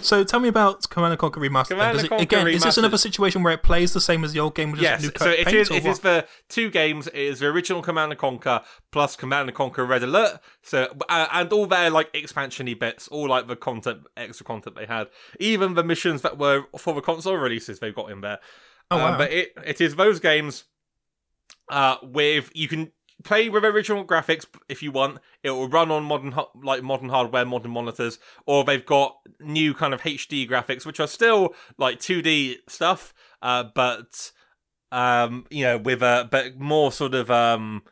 So 0.00 0.24
tell 0.24 0.40
me 0.40 0.48
about 0.48 0.88
Command 0.90 1.12
and 1.12 1.18
Conquer 1.18 1.40
Remastered. 1.40 1.68
Command 1.68 1.92
Does 1.94 2.02
and 2.02 2.06
it- 2.06 2.08
Conquer 2.08 2.22
again, 2.22 2.48
is 2.48 2.62
this 2.62 2.78
another 2.78 2.98
situation 2.98 3.42
where 3.42 3.52
it 3.52 3.62
plays 3.62 3.92
the 3.92 4.00
same 4.00 4.24
as 4.24 4.32
the 4.32 4.40
old 4.40 4.54
game 4.54 4.70
with 4.70 4.80
just 4.80 4.90
Yes, 4.90 5.02
new 5.02 5.10
coat 5.10 5.24
so 5.24 5.30
it 5.30 5.52
is. 5.52 5.70
It 5.70 5.76
is 5.84 5.84
what? 5.84 6.22
for 6.22 6.24
two 6.48 6.70
games. 6.70 7.06
It 7.08 7.14
is 7.16 7.40
the 7.40 7.46
original 7.46 7.82
Command 7.82 8.12
and 8.12 8.18
Conquer 8.18 8.62
plus 8.92 9.16
Command 9.16 9.48
and 9.48 9.56
Conquer 9.56 9.84
Red 9.84 10.02
Alert. 10.02 10.40
So 10.62 10.92
uh, 11.08 11.26
and 11.32 11.52
all 11.52 11.66
their 11.66 11.90
like 11.90 12.12
expansiony 12.12 12.78
bits, 12.78 13.08
all 13.08 13.28
like 13.28 13.48
the 13.48 13.56
content, 13.56 14.02
extra 14.16 14.44
content 14.46 14.76
they 14.76 14.86
had, 14.86 15.08
even 15.40 15.74
the 15.74 15.84
missions 15.84 16.22
that 16.22 16.38
were 16.38 16.64
for 16.78 16.94
the 16.94 17.00
console 17.00 17.36
releases, 17.36 17.78
they've 17.80 17.94
got 17.94 18.10
in 18.10 18.20
there. 18.20 18.38
Oh, 18.90 18.96
Uh, 18.98 19.10
wow. 19.12 19.18
but 19.18 19.32
it 19.32 19.52
it 19.64 19.80
is 19.80 19.96
those 19.96 20.20
games 20.20 20.64
uh, 21.70 21.96
with 22.02 22.50
you 22.54 22.68
can 22.68 22.92
play 23.24 23.48
with 23.48 23.64
original 23.64 24.04
graphics 24.04 24.46
if 24.68 24.82
you 24.82 24.92
want. 24.92 25.18
It 25.42 25.50
will 25.50 25.68
run 25.68 25.90
on 25.90 26.04
modern 26.04 26.34
like 26.62 26.82
modern 26.82 27.08
hardware, 27.08 27.44
modern 27.44 27.72
monitors, 27.72 28.18
or 28.46 28.64
they've 28.64 28.84
got 28.84 29.16
new 29.40 29.74
kind 29.74 29.94
of 29.94 30.02
HD 30.02 30.48
graphics, 30.48 30.86
which 30.86 31.00
are 31.00 31.06
still 31.06 31.54
like 31.78 31.98
2D 31.98 32.56
stuff, 32.68 33.14
uh, 33.42 33.64
but 33.74 34.32
um, 34.92 35.46
you 35.50 35.64
know, 35.64 35.78
with 35.78 36.02
a 36.02 36.28
but 36.30 36.58
more 36.58 36.92
sort 36.92 37.14
of 37.14 37.30
um. 37.30 37.82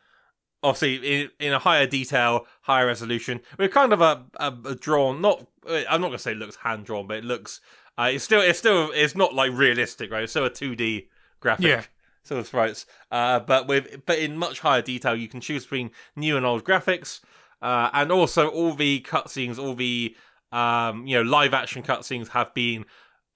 Obviously, 0.62 1.20
in, 1.20 1.30
in 1.40 1.52
a 1.52 1.58
higher 1.58 1.86
detail, 1.86 2.46
higher 2.62 2.86
resolution, 2.86 3.42
We're 3.58 3.68
kind 3.68 3.92
of 3.92 4.00
a, 4.00 4.24
a, 4.36 4.50
a 4.64 4.74
drawn. 4.74 5.20
Not, 5.20 5.46
I'm 5.68 6.00
not 6.00 6.08
gonna 6.08 6.18
say 6.18 6.32
it 6.32 6.38
looks 6.38 6.56
hand 6.56 6.86
drawn, 6.86 7.06
but 7.06 7.18
it 7.18 7.24
looks. 7.24 7.60
Uh, 7.98 8.12
it's 8.14 8.24
still, 8.24 8.40
it's 8.40 8.60
still, 8.60 8.90
it's 8.94 9.14
not 9.14 9.34
like 9.34 9.52
realistic, 9.52 10.10
right? 10.10 10.22
It's 10.22 10.32
still 10.32 10.46
a 10.46 10.50
2D 10.50 11.08
graphic. 11.40 11.66
Yeah. 11.66 11.82
So 12.24 12.38
it's 12.38 12.48
sprites, 12.48 12.86
uh, 13.10 13.40
but 13.40 13.66
with 13.68 14.04
but 14.06 14.18
in 14.18 14.36
much 14.38 14.60
higher 14.60 14.80
detail, 14.82 15.14
you 15.14 15.28
can 15.28 15.40
choose 15.40 15.64
between 15.64 15.90
new 16.16 16.36
and 16.38 16.46
old 16.46 16.64
graphics, 16.64 17.20
uh, 17.60 17.90
and 17.92 18.10
also 18.10 18.48
all 18.48 18.72
the 18.74 19.00
cutscenes, 19.02 19.58
all 19.58 19.74
the 19.74 20.16
um, 20.50 21.06
you 21.06 21.16
know 21.16 21.22
live 21.22 21.52
action 21.52 21.82
cutscenes 21.82 22.28
have 22.28 22.54
been 22.54 22.86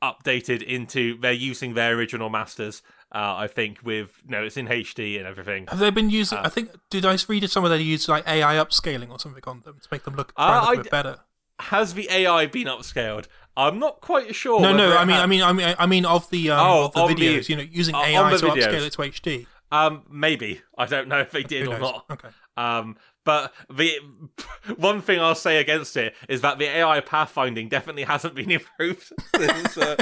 updated 0.02 0.62
into 0.62 1.18
they're 1.20 1.32
using 1.32 1.74
their 1.74 1.94
original 1.94 2.30
masters. 2.30 2.82
Uh, 3.14 3.34
I 3.36 3.46
think 3.46 3.80
with 3.82 4.22
no, 4.26 4.42
it's 4.44 4.56
in 4.56 4.66
HD 4.68 5.18
and 5.18 5.26
everything. 5.26 5.66
Have 5.68 5.78
they 5.80 5.90
been 5.90 6.08
using? 6.10 6.38
Uh, 6.38 6.42
I 6.44 6.48
think 6.48 6.70
did 6.88 7.04
I 7.04 7.18
read 7.28 7.48
somewhere 7.50 7.68
they 7.70 7.82
use 7.82 8.08
like 8.08 8.26
AI 8.26 8.54
upscaling 8.54 9.10
or 9.10 9.18
something 9.18 9.42
on 9.46 9.60
them 9.66 9.78
to 9.82 9.88
make 9.92 10.04
them 10.04 10.14
look, 10.14 10.32
Uh, 10.36 10.60
look 10.62 10.76
a 10.76 10.78
I- 10.80 10.82
bit 10.82 10.90
better? 10.90 11.18
Has 11.60 11.94
the 11.94 12.08
AI 12.08 12.46
been 12.46 12.68
upscaled? 12.68 13.26
I'm 13.58 13.78
not 13.78 14.00
quite 14.00 14.34
sure. 14.34 14.60
No, 14.60 14.74
no. 14.74 14.96
I 14.96 15.04
mean, 15.04 15.16
ha- 15.16 15.22
I 15.22 15.26
mean, 15.26 15.42
I 15.42 15.52
mean, 15.52 15.74
I 15.78 15.86
mean, 15.86 16.04
of 16.06 16.30
the 16.30 16.50
um, 16.50 16.58
Oh, 16.66 16.84
of 16.86 16.92
the 16.94 17.00
on 17.00 17.08
the- 17.08 17.14
videos, 17.14 17.48
you 17.48 17.56
know, 17.56 17.62
using 17.70 17.94
uh, 17.94 18.00
AI 18.02 18.30
to 18.30 18.46
videos. 18.46 18.62
upscale 18.62 18.86
it 18.86 18.92
to 18.92 18.98
HD. 19.02 19.46
um, 19.72 20.02
maybe 20.10 20.62
I 20.78 20.86
don't 20.86 21.08
know 21.08 21.18
if 21.20 21.30
they 21.32 21.42
did 21.42 21.66
or 21.68 21.78
not. 21.78 22.04
Okay. 22.10 22.28
Um, 22.56 22.96
but 23.24 23.52
the 23.70 23.92
one 24.76 25.00
thing 25.02 25.20
I'll 25.20 25.34
say 25.34 25.58
against 25.58 25.96
it 25.96 26.14
is 26.28 26.40
that 26.40 26.58
the 26.58 26.64
AI 26.66 27.00
pathfinding 27.00 27.68
definitely 27.68 28.04
hasn't 28.04 28.34
been 28.34 28.50
improved 28.58 29.12
since, 29.36 29.76
uh, 29.76 29.96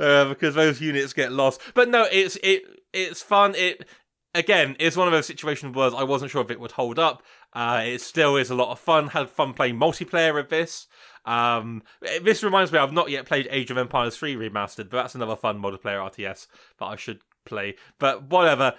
uh, 0.00 0.28
because 0.28 0.54
those 0.54 0.80
units 0.80 1.12
get 1.12 1.32
lost. 1.32 1.60
But 1.74 1.88
no, 1.90 2.06
it's 2.10 2.36
it 2.42 2.62
it's 2.92 3.20
fun. 3.22 3.54
It 3.56 3.86
again, 4.34 4.76
it's 4.78 4.96
one 4.96 5.06
of 5.08 5.12
those 5.12 5.26
situations 5.26 5.74
where 5.76 5.94
I 5.94 6.04
wasn't 6.04 6.30
sure 6.30 6.40
if 6.42 6.50
it 6.50 6.60
would 6.60 6.72
hold 6.72 6.98
up. 6.98 7.22
Uh, 7.52 7.82
it 7.84 8.00
still 8.00 8.36
is 8.36 8.48
a 8.48 8.54
lot 8.54 8.70
of 8.70 8.78
fun. 8.78 9.08
Had 9.08 9.28
fun 9.28 9.52
playing 9.52 9.76
multiplayer 9.76 10.32
with 10.34 10.48
this. 10.48 10.86
Um, 11.24 11.82
this 12.22 12.42
reminds 12.42 12.72
me, 12.72 12.78
I've 12.78 12.92
not 12.92 13.10
yet 13.10 13.26
played 13.26 13.48
Age 13.50 13.70
of 13.70 13.78
Empires 13.78 14.16
3 14.16 14.36
remastered, 14.36 14.90
but 14.90 15.02
that's 15.02 15.14
another 15.14 15.36
fun 15.36 15.60
multiplayer 15.60 16.10
RTS 16.10 16.46
that 16.78 16.86
I 16.86 16.96
should 16.96 17.20
play. 17.44 17.76
But 17.98 18.24
whatever, 18.24 18.74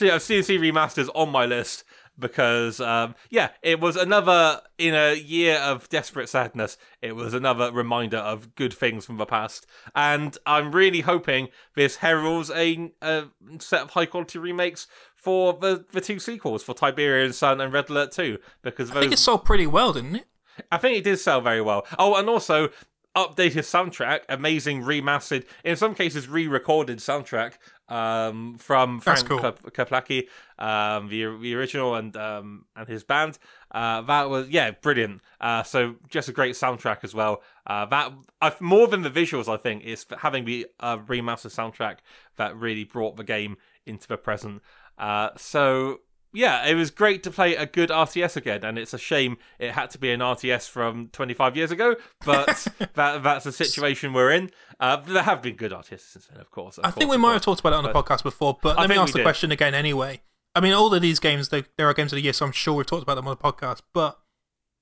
yeah, 0.00 0.16
CNC 0.16 0.58
remasters 0.58 1.08
on 1.14 1.30
my 1.30 1.46
list 1.46 1.84
because 2.18 2.80
um, 2.80 3.14
yeah, 3.30 3.50
it 3.62 3.80
was 3.80 3.96
another 3.96 4.60
in 4.78 4.94
a 4.94 5.14
year 5.14 5.56
of 5.56 5.88
desperate 5.88 6.28
sadness. 6.28 6.76
It 7.02 7.16
was 7.16 7.34
another 7.34 7.72
reminder 7.72 8.18
of 8.18 8.54
good 8.54 8.72
things 8.72 9.04
from 9.04 9.16
the 9.16 9.26
past, 9.26 9.66
and 9.94 10.36
I'm 10.46 10.72
really 10.72 11.00
hoping 11.00 11.48
this 11.74 11.96
heralds 11.96 12.50
a, 12.50 12.92
a 13.02 13.24
set 13.58 13.82
of 13.82 13.90
high 13.90 14.06
quality 14.06 14.38
remakes 14.38 14.86
for 15.16 15.54
the 15.54 15.84
the 15.92 16.00
two 16.00 16.18
sequels 16.18 16.62
for 16.62 16.74
Tiberian 16.74 17.32
Sun 17.32 17.60
and 17.60 17.72
Red 17.72 17.90
Alert 17.90 18.12
2 18.12 18.38
because 18.62 18.90
I 18.90 18.94
those 18.94 19.02
think 19.02 19.12
it 19.14 19.18
sold 19.18 19.44
pretty 19.44 19.66
well, 19.66 19.92
didn't 19.92 20.16
it? 20.16 20.26
I 20.70 20.78
think 20.78 20.98
it 20.98 21.04
did 21.04 21.18
sell 21.18 21.40
very 21.40 21.60
well. 21.60 21.86
Oh, 21.98 22.14
and 22.16 22.28
also 22.28 22.70
updated 23.16 23.62
soundtrack, 23.62 24.20
amazing 24.28 24.82
remastered, 24.82 25.44
in 25.62 25.76
some 25.76 25.94
cases 25.94 26.28
re-recorded 26.28 26.98
soundtrack 26.98 27.52
um, 27.88 28.56
from 28.58 29.00
Frank 29.00 29.28
cool. 29.28 29.38
Klepacki, 29.38 30.28
um, 30.58 31.08
the 31.08 31.36
the 31.40 31.54
original 31.54 31.94
and 31.94 32.16
um, 32.16 32.64
and 32.74 32.88
his 32.88 33.04
band. 33.04 33.38
Uh, 33.70 34.00
that 34.02 34.28
was 34.28 34.48
yeah, 34.48 34.70
brilliant. 34.72 35.20
Uh, 35.40 35.62
so 35.62 35.96
just 36.08 36.28
a 36.28 36.32
great 36.32 36.54
soundtrack 36.54 36.98
as 37.02 37.14
well. 37.14 37.42
Uh, 37.66 37.86
that 37.86 38.12
i 38.40 38.52
more 38.60 38.88
than 38.88 39.02
the 39.02 39.10
visuals, 39.10 39.52
I 39.52 39.56
think, 39.56 39.84
is 39.84 40.06
having 40.18 40.44
the 40.44 40.66
uh, 40.80 40.98
remastered 40.98 41.54
soundtrack 41.54 41.98
that 42.36 42.56
really 42.56 42.84
brought 42.84 43.16
the 43.16 43.24
game 43.24 43.56
into 43.86 44.08
the 44.08 44.16
present. 44.16 44.62
Uh, 44.98 45.30
so 45.36 46.00
yeah, 46.34 46.66
it 46.66 46.74
was 46.74 46.90
great 46.90 47.22
to 47.22 47.30
play 47.30 47.54
a 47.56 47.64
good 47.64 47.88
RTS 47.90 48.36
again, 48.36 48.64
and 48.64 48.78
it's 48.78 48.92
a 48.92 48.98
shame 48.98 49.38
it 49.58 49.70
had 49.70 49.90
to 49.90 49.98
be 49.98 50.10
an 50.10 50.20
RTS 50.20 50.68
from 50.68 51.08
25 51.12 51.56
years 51.56 51.70
ago, 51.70 51.96
but 52.26 52.66
that 52.94 53.22
that's 53.22 53.44
the 53.44 53.52
situation 53.52 54.12
we're 54.12 54.30
in. 54.32 54.50
Uh, 54.80 54.96
there 54.96 55.22
have 55.22 55.40
been 55.40 55.56
good 55.56 55.72
RTS 55.72 56.00
since 56.00 56.26
then, 56.26 56.40
of 56.40 56.50
course. 56.50 56.76
of 56.78 56.84
I 56.84 56.90
think 56.90 57.10
we 57.10 57.16
might 57.16 57.28
course. 57.28 57.34
have 57.36 57.42
talked 57.42 57.60
about 57.60 57.72
it 57.72 57.76
on 57.76 57.84
the 57.84 57.90
But- 57.92 58.04
podcast 58.06 58.22
before, 58.24 58.58
but 58.62 58.76
I 58.76 58.82
let 58.82 58.90
me 58.90 58.96
ask 58.96 59.12
the 59.12 59.20
did. 59.20 59.24
question 59.24 59.50
again 59.52 59.72
anyway. 59.74 60.20
I 60.56 60.60
mean, 60.60 60.72
all 60.72 60.92
of 60.94 61.02
these 61.02 61.18
games, 61.18 61.48
they, 61.48 61.64
there 61.78 61.88
are 61.88 61.94
games 61.94 62.12
of 62.12 62.16
the 62.16 62.22
year, 62.22 62.32
so 62.32 62.44
I'm 62.46 62.52
sure 62.52 62.74
we've 62.74 62.86
talked 62.86 63.02
about 63.02 63.14
them 63.16 63.26
on 63.26 63.36
the 63.36 63.42
podcast. 63.42 63.80
But 63.92 64.18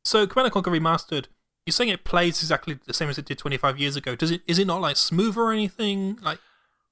so, 0.05 0.27
Command 0.27 0.47
and 0.47 0.53
Conquer 0.53 0.71
Remastered, 0.71 1.27
you're 1.65 1.73
saying 1.73 1.91
it 1.91 2.05
plays 2.05 2.43
exactly 2.43 2.79
the 2.87 2.93
same 2.93 3.09
as 3.09 3.17
it 3.19 3.25
did 3.25 3.39
25 3.39 3.79
years 3.79 3.97
ago. 3.97 4.15
Does 4.17 4.31
it? 4.31 4.43
Is 4.47 4.59
it 4.59 4.67
not 4.67 4.81
like 4.81 4.97
smooth 4.97 5.37
or 5.39 5.53
anything? 5.53 6.19
Like, 6.23 6.39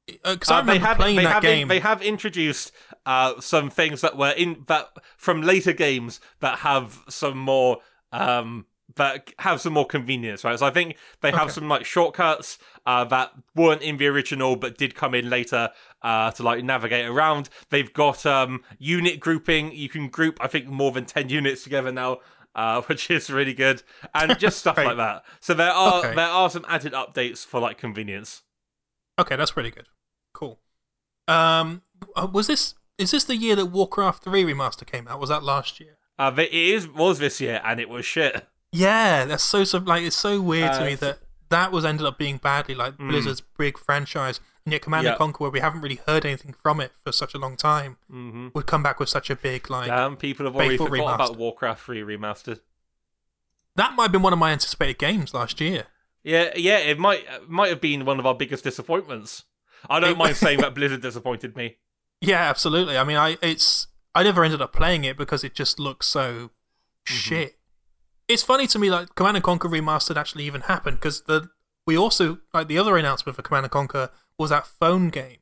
because 0.07 0.51
I 0.51 0.59
Uh, 0.59 0.63
they 0.63 0.73
remember 0.73 0.87
have 0.87 0.97
playing 0.99 1.17
they 1.17 1.23
that 1.25 1.35
have 1.35 1.43
game. 1.43 1.69
they 1.69 1.81
have 1.81 2.03
introduced 2.03 2.73
uh, 3.07 3.41
some 3.41 3.71
things 3.71 4.01
that 4.01 4.17
were 4.17 4.31
in 4.33 4.65
that 4.69 4.89
from 5.17 5.43
later 5.43 5.73
games 5.73 6.21
that 6.41 6.61
have 6.61 7.01
some 7.09 7.39
more 7.39 7.79
um 8.13 8.67
that 8.97 9.33
have 9.39 9.61
some 9.61 9.73
more 9.73 9.87
convenience, 9.87 10.43
right? 10.43 10.59
So 10.59 10.67
I 10.67 10.71
think 10.71 10.97
they 11.21 11.31
have 11.31 11.43
Okay. 11.45 11.53
some 11.53 11.69
like 11.69 11.85
shortcuts 11.85 12.59
uh, 12.87 13.05
that 13.05 13.31
weren't 13.55 13.83
in 13.83 13.99
the 13.99 14.09
original 14.09 14.57
but 14.57 14.77
did 14.77 14.97
come 14.97 15.15
in 15.15 15.31
later 15.31 15.71
uh, 16.03 16.33
to 16.33 16.43
like 16.43 16.65
navigate 16.65 17.07
around. 17.07 17.51
They've 17.71 17.93
got 17.93 18.27
um 18.27 18.65
unit 18.79 19.21
grouping. 19.21 19.71
You 19.73 19.89
can 19.89 20.09
group 20.09 20.39
I 20.41 20.49
think 20.49 20.67
more 20.67 20.91
than 20.91 21.05
ten 21.07 21.29
units 21.39 21.63
together 21.63 21.93
now. 21.93 22.19
Uh, 22.53 22.83
which 22.89 23.09
is 23.13 23.31
really 23.31 23.55
good, 23.55 23.81
and 24.13 24.37
just 24.37 24.59
stuff 24.65 24.77
Right. 24.77 24.87
like 24.89 24.97
that. 24.97 25.23
So 25.39 25.55
there 25.55 25.71
are 25.71 26.01
Okay. 26.01 26.15
there 26.17 26.27
are 26.27 26.51
some 26.51 26.65
added 26.67 26.93
updates 26.95 27.47
for 27.47 27.61
like 27.61 27.79
convenience. 27.79 28.43
Okay, 29.21 29.37
that's 29.37 29.53
pretty 29.53 29.71
good. 29.71 29.87
Cool. 30.33 30.59
Um, 31.29 31.83
uh, 32.16 32.27
was 32.33 32.47
this 32.47 32.75
is 32.99 33.11
this 33.12 33.25
the 33.25 33.37
year 33.37 33.57
that 33.57 33.66
Warcraft 33.66 34.25
3 34.25 34.45
remaster 34.45 34.87
came 34.87 35.09
out? 35.09 35.21
Was 35.21 35.29
that 35.31 35.43
last 35.43 35.81
year? 35.81 35.97
Uh, 36.18 36.33
it 36.37 36.53
is 36.53 36.87
was 36.89 37.18
this 37.18 37.41
year, 37.41 37.61
and 37.64 37.81
it 37.81 37.89
was 37.89 38.05
shit. 38.05 38.47
Yeah, 38.73 39.25
that's 39.25 39.43
so 39.43 39.64
so 39.64 39.79
like 39.79 40.03
it's 40.03 40.16
so 40.16 40.41
weird 40.41 40.73
to 40.73 40.83
Uh, 40.83 40.87
me 40.87 40.95
that 40.97 41.18
that 41.49 41.73
was 41.73 41.85
ended 41.85 42.07
up 42.07 42.18
being 42.18 42.37
badly 42.37 42.75
like 42.75 42.97
Mm. 42.99 43.09
Blizzard's 43.11 43.41
big 43.59 43.79
franchise, 43.79 44.39
and 44.64 44.73
yet 44.73 44.83
Command 44.83 45.05
Yeah. 45.05 45.11
and 45.11 45.18
Conquer, 45.18 45.45
where 45.45 45.51
we 45.51 45.61
haven't 45.61 45.81
really 45.81 46.01
heard 46.07 46.25
anything 46.25 46.53
from 46.62 46.81
it 46.81 46.93
for 47.03 47.11
such 47.12 47.35
a 47.35 47.39
long 47.39 47.57
time, 47.57 47.97
hmm 48.09 48.49
would 48.55 48.66
come 48.66 48.83
back 48.83 49.01
with 49.01 49.09
such 49.09 49.29
a 49.31 49.37
big 49.37 49.68
like 49.71 49.89
Damn, 49.89 50.16
people 50.16 50.47
have 50.47 50.55
already 50.55 50.71
faithful 50.71 50.87
forgot 50.89 51.14
about. 51.16 51.37
Warcraft 51.37 51.83
3 51.85 52.01
remastered. 52.03 52.61
that 53.77 53.95
might 53.95 54.05
have 54.05 54.12
been 54.12 54.23
one 54.23 54.33
of 54.33 54.39
my 54.39 54.53
anticipated 54.53 54.99
games 54.99 55.33
last 55.35 55.61
year. 55.61 55.87
Yeah, 56.23 56.51
yeah, 56.57 56.79
it 56.79 56.99
might 56.99 57.25
might 57.49 57.68
have 57.71 57.81
been 57.81 58.05
one 58.05 58.18
of 58.18 58.27
our 58.27 58.35
biggest 58.35 58.64
disappointments. 58.64 59.45
I 59.89 60.01
don't 60.01 60.18
mind 60.18 60.37
saying 60.37 60.61
that 60.62 60.75
Blizzard 60.75 61.01
disappointed 61.01 61.57
me. 61.57 61.77
Yeah, 62.21 62.41
absolutely. 62.49 62.99
I 62.99 63.05
mean, 63.05 63.16
I 63.16 63.39
it's 63.43 63.87
I 64.14 64.23
never 64.23 64.45
ended 64.45 64.61
up 64.61 64.73
playing 64.73 65.05
it 65.05 65.16
because 65.16 65.45
it 65.45 65.55
just 65.55 65.79
looks 65.79 66.07
so 66.07 66.51
Mm-hmm. 67.09 67.14
shit. 67.16 67.55
It's 68.29 68.43
funny 68.43 68.66
to 68.68 68.79
me 68.79 68.91
like 68.91 69.14
Command 69.14 69.37
and 69.39 69.43
Conquer 69.45 69.68
remastered 69.68 70.16
actually 70.16 70.45
even 70.45 70.61
happened 70.62 70.99
because 70.99 71.23
the 71.23 71.49
we 71.87 71.97
also 71.97 72.39
like 72.53 72.68
the 72.68 72.77
other 72.79 72.97
announcement 72.99 73.35
for 73.37 73.43
Command 73.43 73.64
and 73.64 73.73
Conquer 73.73 74.11
was 74.39 74.51
that 74.51 74.66
phone 74.66 75.09
game. 75.09 75.39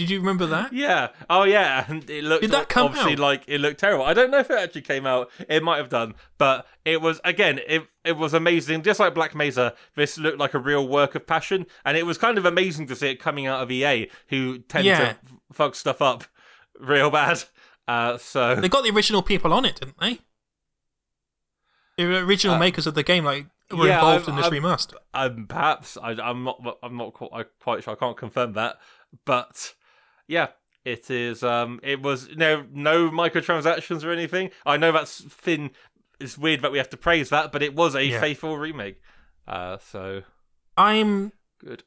Did 0.00 0.08
you 0.08 0.18
remember 0.18 0.46
that? 0.46 0.72
Yeah. 0.72 1.08
Oh, 1.28 1.42
yeah. 1.42 1.84
And 1.86 2.08
it 2.08 2.24
looked 2.24 2.40
Did 2.40 2.52
that 2.52 2.70
come 2.70 2.86
obviously 2.86 3.12
out? 3.12 3.18
like 3.18 3.42
it 3.46 3.60
looked 3.60 3.80
terrible. 3.80 4.04
I 4.04 4.14
don't 4.14 4.30
know 4.30 4.38
if 4.38 4.48
it 4.50 4.58
actually 4.58 4.80
came 4.80 5.04
out. 5.04 5.30
It 5.46 5.62
might 5.62 5.76
have 5.76 5.90
done, 5.90 6.14
but 6.38 6.66
it 6.86 7.02
was 7.02 7.20
again. 7.22 7.60
It 7.68 7.82
it 8.02 8.16
was 8.16 8.32
amazing. 8.32 8.82
Just 8.82 8.98
like 8.98 9.14
Black 9.14 9.34
Mesa, 9.34 9.74
this 9.96 10.16
looked 10.16 10.38
like 10.38 10.54
a 10.54 10.58
real 10.58 10.88
work 10.88 11.14
of 11.14 11.26
passion, 11.26 11.66
and 11.84 11.98
it 11.98 12.06
was 12.06 12.16
kind 12.16 12.38
of 12.38 12.46
amazing 12.46 12.86
to 12.86 12.96
see 12.96 13.10
it 13.10 13.16
coming 13.16 13.46
out 13.46 13.62
of 13.62 13.70
EA, 13.70 14.08
who 14.28 14.60
tend 14.60 14.86
Yeah. 14.86 15.12
to 15.12 15.16
fuck 15.52 15.74
stuff 15.74 16.00
up 16.00 16.24
real 16.78 17.10
bad. 17.10 17.44
Uh, 17.86 18.16
so 18.16 18.54
They 18.54 18.70
got 18.70 18.84
the 18.84 18.90
original 18.90 19.20
people 19.22 19.52
on 19.52 19.64
it, 19.66 19.80
didn't 19.80 19.98
they? 20.00 20.20
The 21.96 22.04
original 22.24 22.56
Uh, 22.56 22.58
makers 22.60 22.86
of 22.86 22.94
the 22.94 23.02
game, 23.02 23.24
like, 23.24 23.46
were 23.70 23.86
yeah, 23.86 23.96
involved 23.96 24.28
I'm- 24.28 24.30
in 24.30 24.36
this 24.36 24.44
I'm- 24.50 24.62
remaster. 24.62 24.94
um, 25.12 25.46
perhaps 25.46 25.98
I, 26.02 26.12
I'm 26.12 26.44
not. 26.44 26.78
I'm 26.82 26.96
not 26.96 27.12
qu- 27.12 27.28
I'm 27.32 27.44
quite 27.60 27.84
sure. 27.84 27.92
I 27.92 27.96
can't 27.96 28.16
confirm 28.16 28.54
that, 28.54 28.78
but 29.26 29.74
yeah, 30.30 30.48
it 30.84 31.10
is. 31.10 31.42
Um, 31.42 31.80
it 31.82 32.00
was 32.00 32.28
no 32.36 32.64
no 32.72 33.10
microtransactions 33.10 34.04
or 34.04 34.10
anything. 34.12 34.50
I 34.64 34.76
know 34.76 34.92
that's 34.92 35.20
thin. 35.20 35.70
It's 36.18 36.38
weird 36.38 36.62
that 36.62 36.72
we 36.72 36.78
have 36.78 36.90
to 36.90 36.96
praise 36.96 37.28
that, 37.30 37.50
but 37.52 37.62
it 37.62 37.74
was 37.74 37.94
a 37.94 38.04
Yeah. 38.04 38.20
faithful 38.20 38.56
remake. 38.56 39.00
Uh, 39.48 39.78
so 39.78 40.22
I'm 40.76 41.32
good. 41.58 41.82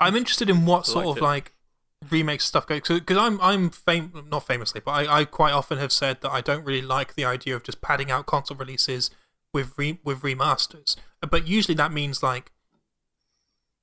I'm 0.00 0.16
interested 0.16 0.48
in 0.50 0.66
what 0.66 0.86
sort 0.86 1.06
of 1.06 1.18
it. 1.18 1.22
like 1.22 1.52
remake 2.10 2.40
stuff 2.40 2.66
goes 2.66 2.80
because 2.88 3.16
I'm 3.18 3.40
I'm 3.40 3.70
fam- 3.70 4.26
not 4.30 4.46
famously, 4.46 4.80
but 4.84 4.92
I, 4.92 5.20
I 5.20 5.24
quite 5.24 5.52
often 5.52 5.78
have 5.78 5.92
said 5.92 6.20
that 6.22 6.30
I 6.30 6.40
don't 6.40 6.64
really 6.64 6.82
like 6.82 7.14
the 7.14 7.24
idea 7.24 7.54
of 7.54 7.62
just 7.62 7.80
padding 7.80 8.10
out 8.10 8.26
console 8.26 8.56
releases 8.56 9.10
with 9.54 9.74
re- 9.78 10.00
with 10.02 10.22
remasters. 10.22 10.96
But 11.20 11.46
usually 11.46 11.74
that 11.76 11.92
means 11.92 12.22
like 12.22 12.50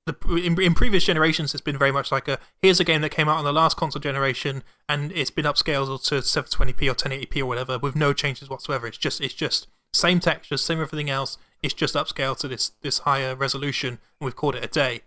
the 0.06 0.16
in, 0.36 0.60
in 0.60 0.74
previous 0.74 1.04
generations 1.04 1.54
it's 1.54 1.62
been 1.62 1.78
very 1.78 1.91
much 1.91 2.12
like 2.12 2.28
a 2.28 2.39
here's 2.62 2.80
a 2.80 2.84
game 2.84 3.02
that 3.02 3.10
came 3.10 3.30
out 3.30 3.38
on 3.38 3.43
the 3.43 3.54
last 3.54 3.78
console 3.78 4.00
generation 4.00 4.64
and 4.88 5.12
it's 5.12 5.30
been 5.30 5.45
upscaled 5.45 6.04
to 6.08 6.16
720p 6.16 6.89
or 6.89 6.95
1080p 6.95 7.41
or 7.41 7.45
whatever 7.45 7.78
with 7.78 7.95
no 7.95 8.14
changes 8.14 8.50
whatsoever. 8.50 8.88
It's 8.88 8.97
just 8.97 9.22
it's 9.22 9.34
just 9.34 9.68
same 9.93 10.20
textures, 10.20 10.64
same 10.64 10.82
everything 10.82 11.10
else. 11.10 11.38
It's 11.62 11.74
just 11.74 11.95
upscaled 11.95 12.38
to 12.39 12.47
this 12.47 12.72
this 12.82 13.00
higher 13.00 13.36
resolution, 13.36 14.00
and 14.20 14.26
we've 14.26 14.36
called 14.36 14.56
it 14.56 14.64
a 14.64 14.68
day 14.68 15.02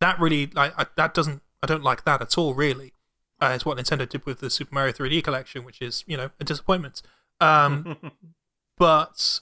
that 0.00 0.20
really 0.20 0.46
like 0.48 0.72
I, 0.78 0.86
that 0.96 1.14
doesn't 1.14 1.42
I 1.62 1.66
don't 1.66 1.82
like 1.82 2.04
that 2.04 2.22
at 2.22 2.36
all. 2.38 2.54
Really, 2.54 2.92
uh, 3.40 3.52
it's 3.54 3.64
what 3.64 3.78
Nintendo 3.78 4.08
did 4.08 4.24
with 4.26 4.40
the 4.40 4.50
Super 4.50 4.74
Mario 4.74 4.92
3D 4.92 5.22
collection, 5.24 5.64
which 5.64 5.80
is 5.80 6.04
you 6.06 6.16
know 6.16 6.30
a 6.40 6.44
disappointment. 6.44 7.02
Um, 7.40 7.96
but 8.78 9.40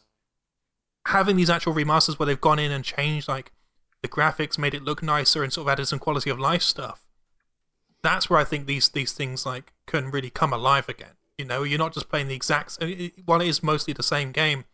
having 1.07 1.37
these 1.37 1.51
actual 1.51 1.75
remasters 1.75 2.19
where 2.19 2.27
they've 2.27 2.41
gone 2.41 2.59
in 2.59 2.73
and 2.73 2.85
changed 2.85 3.29
like 3.29 3.53
the 4.05 4.09
graphics, 4.09 4.59
made 4.59 4.75
it 4.75 4.85
look 4.85 5.03
nicer, 5.03 5.43
and 5.43 5.53
sort 5.53 5.67
of 5.67 5.73
added 5.73 5.87
some 5.87 5.99
quality 5.99 6.31
of 6.31 6.39
life 6.39 6.63
stuff. 6.63 7.07
That's 8.03 8.29
where 8.29 8.39
I 8.39 8.45
think 8.45 8.67
these 8.67 8.91
these 8.91 9.13
things 9.13 9.47
like 9.47 9.73
can 9.87 10.11
really 10.11 10.31
come 10.31 10.53
alive 10.53 10.89
again. 10.89 11.17
You 11.39 11.47
know, 11.47 11.63
you're 11.65 11.79
not 11.79 11.95
just 11.95 12.11
playing 12.11 12.29
the 12.29 12.35
exact. 12.35 12.79
I 12.81 13.13
While 13.25 13.41
it 13.41 13.49
is 13.49 13.63
mostly 13.63 13.95
the 13.95 14.03
same 14.03 14.31
game, 14.31 14.67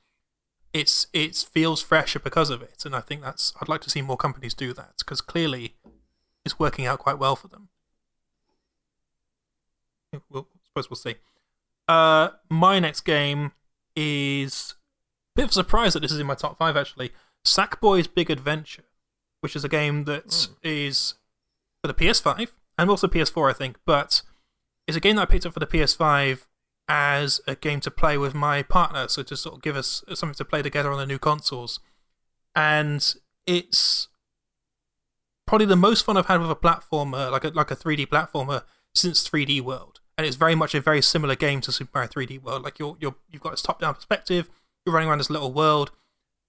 it's 0.74 1.06
it 1.12 1.36
feels 1.36 1.80
fresher 1.80 2.18
because 2.18 2.50
of 2.50 2.60
it, 2.60 2.84
and 2.84 2.94
I 2.94 3.00
think 3.00 3.22
that's. 3.22 3.54
I'd 3.60 3.68
like 3.68 3.80
to 3.82 3.90
see 3.90 4.02
more 4.02 4.16
companies 4.16 4.52
do 4.52 4.72
that 4.74 4.94
because 4.98 5.20
clearly, 5.20 5.76
it's 6.44 6.58
working 6.58 6.86
out 6.86 6.98
quite 6.98 7.18
well 7.18 7.36
for 7.36 7.46
them. 7.46 7.68
We'll, 10.28 10.48
suppose 10.66 10.90
we'll 10.90 10.96
see. 10.96 11.14
Uh, 11.86 12.30
my 12.48 12.80
next 12.80 13.02
game 13.02 13.52
is 13.94 14.74
a 15.34 15.36
bit 15.36 15.44
of 15.44 15.50
a 15.50 15.54
surprise 15.54 15.92
that 15.94 16.00
this 16.00 16.10
is 16.10 16.18
in 16.18 16.26
my 16.26 16.34
top 16.34 16.58
five 16.58 16.76
actually. 16.76 17.12
Sackboy's 17.44 18.06
Big 18.06 18.28
Adventure, 18.28 18.84
which 19.40 19.56
is 19.56 19.64
a 19.64 19.68
game 19.68 20.04
that 20.04 20.48
hmm. 20.48 20.54
is 20.62 21.14
for 21.82 21.88
the 21.88 21.94
PS5 21.94 22.48
and 22.78 22.90
also 22.90 23.08
PS4, 23.08 23.50
I 23.50 23.52
think, 23.52 23.76
but 23.84 24.22
it's 24.86 24.96
a 24.96 25.00
game 25.00 25.16
that 25.16 25.22
I 25.22 25.26
picked 25.26 25.46
up 25.46 25.52
for 25.52 25.60
the 25.60 25.66
PS5 25.66 26.46
as 26.88 27.40
a 27.46 27.54
game 27.54 27.80
to 27.80 27.90
play 27.90 28.18
with 28.18 28.34
my 28.34 28.62
partner, 28.62 29.06
so 29.08 29.22
to 29.22 29.36
sort 29.36 29.54
of 29.54 29.62
give 29.62 29.76
us 29.76 30.02
something 30.14 30.34
to 30.34 30.44
play 30.44 30.62
together 30.62 30.90
on 30.90 30.98
the 30.98 31.06
new 31.06 31.18
consoles. 31.18 31.78
And 32.56 33.14
it's 33.46 34.08
probably 35.46 35.66
the 35.66 35.76
most 35.76 36.04
fun 36.04 36.16
I've 36.16 36.26
had 36.26 36.40
with 36.40 36.50
a 36.50 36.56
platformer, 36.56 37.30
like 37.30 37.44
a 37.44 37.48
like 37.48 37.70
a 37.70 37.76
3D 37.76 38.08
platformer, 38.08 38.64
since 38.94 39.28
3D 39.28 39.60
World. 39.60 40.00
And 40.18 40.26
it's 40.26 40.36
very 40.36 40.54
much 40.54 40.74
a 40.74 40.80
very 40.80 41.00
similar 41.00 41.36
game 41.36 41.60
to 41.62 41.72
Super 41.72 41.90
Mario 41.94 42.10
3D 42.10 42.42
World. 42.42 42.62
Like 42.62 42.78
you're 42.78 42.96
you're 42.98 43.14
you've 43.30 43.42
got 43.42 43.50
this 43.52 43.62
top-down 43.62 43.94
perspective. 43.94 44.50
You're 44.84 44.94
running 44.94 45.08
around 45.08 45.18
this 45.18 45.30
little 45.30 45.52
world, 45.52 45.92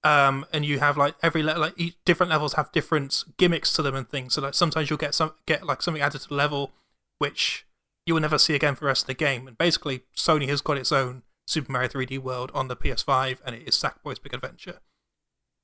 um, 0.04 0.45
and 0.52 0.66
you 0.66 0.80
have 0.80 0.97
like 0.97 1.16
every 1.22 1.43
le- 1.43 1.58
like 1.58 1.74
each, 1.78 1.95
different 2.06 2.32
levels 2.32 2.54
have 2.54 2.72
different 2.72 3.24
gimmicks 3.38 3.72
to 3.74 3.82
them 3.82 3.95
and 3.95 4.10
things. 4.10 4.34
So 4.34 4.41
like 4.41 4.54
sometimes 4.54 4.89
you'll 4.89 4.97
get 4.97 5.14
some 5.14 5.34
get 5.45 5.66
like 5.66 5.82
something 5.82 6.02
added 6.02 6.22
to 6.22 6.30
the 6.30 6.36
level, 6.36 6.72
which 7.20 7.66
you 8.06 8.14
will 8.14 8.22
never 8.22 8.38
see 8.38 8.56
again 8.56 8.76
for 8.76 8.82
the 8.82 8.88
rest 8.88 9.04
of 9.04 9.08
the 9.08 9.14
game. 9.14 9.47
And 9.47 9.58
basically, 9.58 10.02
Sony 10.16 10.47
has 10.49 10.62
got 10.62 10.78
its 10.78 10.91
own 10.91 11.24
Super 11.45 11.72
Mario 11.72 11.89
3D 11.89 12.20
World 12.20 12.52
on 12.54 12.68
the 12.68 12.76
PS5, 12.76 13.39
and 13.45 13.56
it 13.56 13.68
is 13.68 13.76
Sackboy's 13.76 14.20
Big 14.20 14.34
Adventure. 14.34 14.80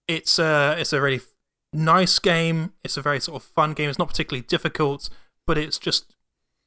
It's 0.08 0.38
a 0.38 0.76
it's 0.78 0.94
a 0.94 1.02
really 1.02 1.22
nice 1.74 2.20
game. 2.20 2.74
It's 2.84 2.98
a 2.98 3.02
very 3.02 3.20
sort 3.20 3.42
of 3.42 3.48
fun 3.48 3.74
game. 3.74 3.90
It's 3.90 4.00
not 4.00 4.10
particularly 4.10 4.46
difficult, 4.46 5.10
but 5.46 5.58
it's 5.58 5.80
just 5.80 6.14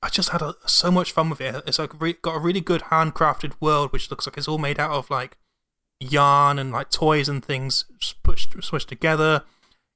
I 0.02 0.08
just 0.08 0.30
had 0.30 0.42
a, 0.42 0.54
so 0.66 0.90
much 0.90 1.12
fun 1.12 1.30
with 1.30 1.40
it. 1.40 1.62
It's 1.66 1.78
like 1.78 1.98
re- 2.00 2.16
got 2.20 2.36
a 2.36 2.40
really 2.40 2.60
good 2.60 2.82
handcrafted 2.82 3.52
world, 3.60 3.92
which 3.92 4.10
looks 4.10 4.26
like 4.26 4.36
it's 4.36 4.48
all 4.48 4.58
made 4.58 4.80
out 4.80 4.92
of 4.92 5.10
like 5.10 5.36
yarn 6.00 6.58
and 6.58 6.72
like 6.72 6.90
toys 6.90 7.28
and 7.28 7.44
things 7.44 7.84
pushed 8.22 8.50
smushed 8.52 8.86
together. 8.86 9.44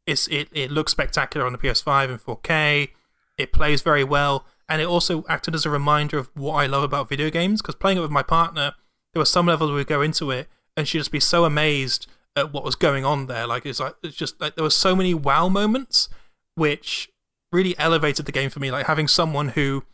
It's 0.07 0.29
it 0.29 0.49
it 0.53 0.71
looks 0.71 0.93
spectacular 0.93 1.47
on 1.47 1.53
the 1.53 1.59
PS5 1.59 2.11
in 2.11 2.19
4K. 2.19 2.91
It 3.39 3.53
plays 3.53 3.83
very 3.83 4.05
well, 4.05 4.47
and 4.69 4.81
it 4.81 4.87
also 4.87 5.25
acted 5.29 5.55
as 5.55 5.67
a 5.67 5.71
reminder 5.71 6.19
of 6.19 6.31
what 6.35 6.55
I 6.55 6.67
love 6.67 6.83
about 6.83 7.09
video 7.09 7.31
games. 7.31 7.63
Because 7.63 7.75
playing 7.75 7.99
it 7.99 8.03
with 8.03 8.11
my 8.11 8.23
partner, 8.23 8.75
there 9.13 9.21
were 9.21 9.25
some 9.25 9.47
levels 9.47 9.71
we 9.71 9.77
would 9.77 9.87
go 9.87 10.03
into 10.03 10.31
it, 10.31 10.49
and 10.77 10.87
she'd 10.87 10.99
just 10.99 11.11
be 11.11 11.21
so 11.21 11.45
amazed 11.45 12.07
at 12.37 12.53
what 12.53 12.65
was 12.65 12.75
going 12.75 13.05
on 13.05 13.27
there. 13.27 13.47
Like 13.47 13.65
it's 13.65 13.81
like 13.81 13.95
it's 14.03 14.17
just 14.17 14.41
like 14.41 14.57
there 14.57 14.65
were 14.65 14.71
so 14.71 14.95
many 14.95 15.15
wow 15.15 15.49
moments, 15.49 16.09
which 16.55 17.11
really 17.51 17.77
elevated 17.79 18.27
the 18.27 18.33
game 18.33 18.51
for 18.51 18.61
me. 18.61 18.71
Like 18.71 18.87
having 18.87 19.09
someone 19.09 19.51
who 19.51 19.85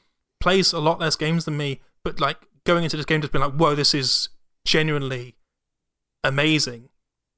plays 0.41 0.73
a 0.73 0.81
lot 0.81 0.99
less 0.99 1.17
games 1.17 1.45
than 1.45 1.57
me, 1.57 1.81
but 2.03 2.19
like 2.19 2.39
going 2.65 2.85
into 2.85 2.97
this 2.97 3.07
game 3.07 3.21
just 3.21 3.33
being 3.33 3.45
like, 3.45 3.55
whoa, 3.55 3.75
this 3.75 3.95
is 3.95 4.31
genuinely 4.65 5.35
amazing 6.23 6.89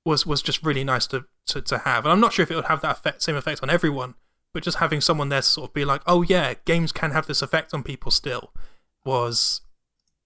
was 0.05 0.27
was 0.27 0.43
just 0.43 0.63
really 0.65 0.85
nice 0.85 1.07
to, 1.09 1.25
to, 1.47 1.61
to 1.63 1.79
have. 1.79 2.05
And 2.05 2.13
I'm 2.13 2.21
not 2.21 2.33
sure 2.33 2.43
if 2.43 2.51
it 2.51 2.57
would 2.57 2.67
have 2.67 2.81
that 2.83 2.99
effect, 2.99 3.23
same 3.23 3.37
effect 3.37 3.63
on 3.63 3.71
everyone, 3.71 4.15
but 4.53 4.63
just 4.63 4.79
having 4.79 5.01
someone 5.01 5.29
there 5.29 5.41
to 5.41 5.47
sort 5.47 5.71
of 5.71 5.75
be 5.75 5.85
like, 5.85 6.03
oh 6.07 6.23
yeah, 6.23 6.55
games 6.65 6.93
can 6.93 7.13
have 7.13 7.27
this 7.27 7.43
effect 7.43 7.73
on 7.73 7.83
people 7.83 8.11
still 8.11 8.53
was 9.05 9.61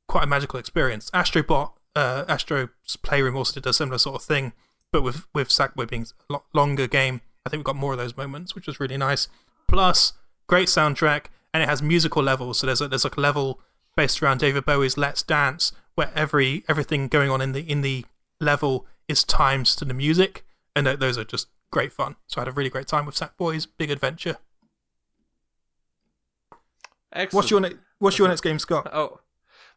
quite 0.08 0.24
a 0.24 0.26
magical 0.26 0.58
experience. 0.58 1.10
Astrobot, 1.10 1.72
uh, 1.94 2.24
Astro's 2.28 2.96
Playroom 3.02 3.36
also 3.36 3.60
did 3.60 3.68
a 3.68 3.72
similar 3.72 3.98
sort 3.98 4.16
of 4.16 4.22
thing, 4.22 4.52
but 4.92 5.02
with 5.02 5.26
with 5.34 5.48
Sackboy 5.48 5.88
being 5.88 6.06
a 6.28 6.32
lot 6.32 6.44
longer 6.54 6.86
game, 6.86 7.20
I 7.44 7.50
think 7.50 7.60
we 7.60 7.64
got 7.64 7.76
more 7.76 7.92
of 7.92 7.98
those 7.98 8.16
moments, 8.16 8.54
which 8.54 8.66
was 8.66 8.80
really 8.80 8.96
nice. 8.96 9.28
Plus, 9.68 10.12
great 10.46 10.68
soundtrack, 10.68 11.26
and 11.52 11.62
it 11.62 11.68
has 11.68 11.82
musical 11.82 12.22
levels. 12.22 12.58
So 12.58 12.66
there's 12.66 12.80
a, 12.80 12.88
there's 12.88 13.04
like 13.04 13.16
a 13.16 13.20
level 13.20 13.60
based 13.96 14.22
around 14.22 14.40
David 14.40 14.64
Bowie's 14.64 14.96
"Let's 14.96 15.22
Dance," 15.22 15.72
where 15.94 16.10
every 16.14 16.64
everything 16.68 17.08
going 17.08 17.30
on 17.30 17.40
in 17.40 17.52
the 17.52 17.60
in 17.60 17.80
the 17.80 18.04
level 18.40 18.86
is 19.08 19.24
timed 19.24 19.66
to 19.66 19.84
the 19.84 19.94
music, 19.94 20.44
and 20.74 20.86
those 20.86 21.18
are 21.18 21.24
just 21.24 21.48
great 21.70 21.92
fun. 21.92 22.16
So 22.26 22.40
I 22.40 22.44
had 22.44 22.48
a 22.48 22.52
really 22.52 22.70
great 22.70 22.86
time 22.86 23.06
with 23.06 23.14
Sackboy's 23.14 23.66
Big 23.66 23.90
Adventure. 23.90 24.38
Excellent. 27.12 27.32
What's 27.34 27.50
your 27.50 27.60
ne- 27.60 27.76
What's 27.98 28.18
your 28.18 28.28
next 28.28 28.42
game, 28.42 28.58
Scott? 28.58 28.90
Oh, 28.92 29.20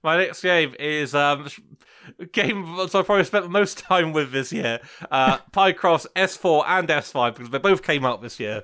my 0.04 0.18
next 0.18 0.42
game 0.42 0.76
is 0.80 1.16
um 1.16 1.48
game 2.32 2.66
so 2.90 3.00
I 3.00 3.04
probably 3.04 3.24
spent 3.24 3.46
the 3.46 3.50
most 3.50 3.78
time 3.80 4.12
with 4.14 4.32
this 4.32 4.52
year. 4.52 4.80
Uh, 5.10 5.38
Picross 5.52 6.06
S4 6.16 6.64
and 6.68 6.88
S5 6.88 7.36
because 7.36 7.50
they 7.50 7.58
both 7.60 7.84
came 7.84 8.06
out 8.06 8.22
this 8.22 8.40
year. 8.40 8.64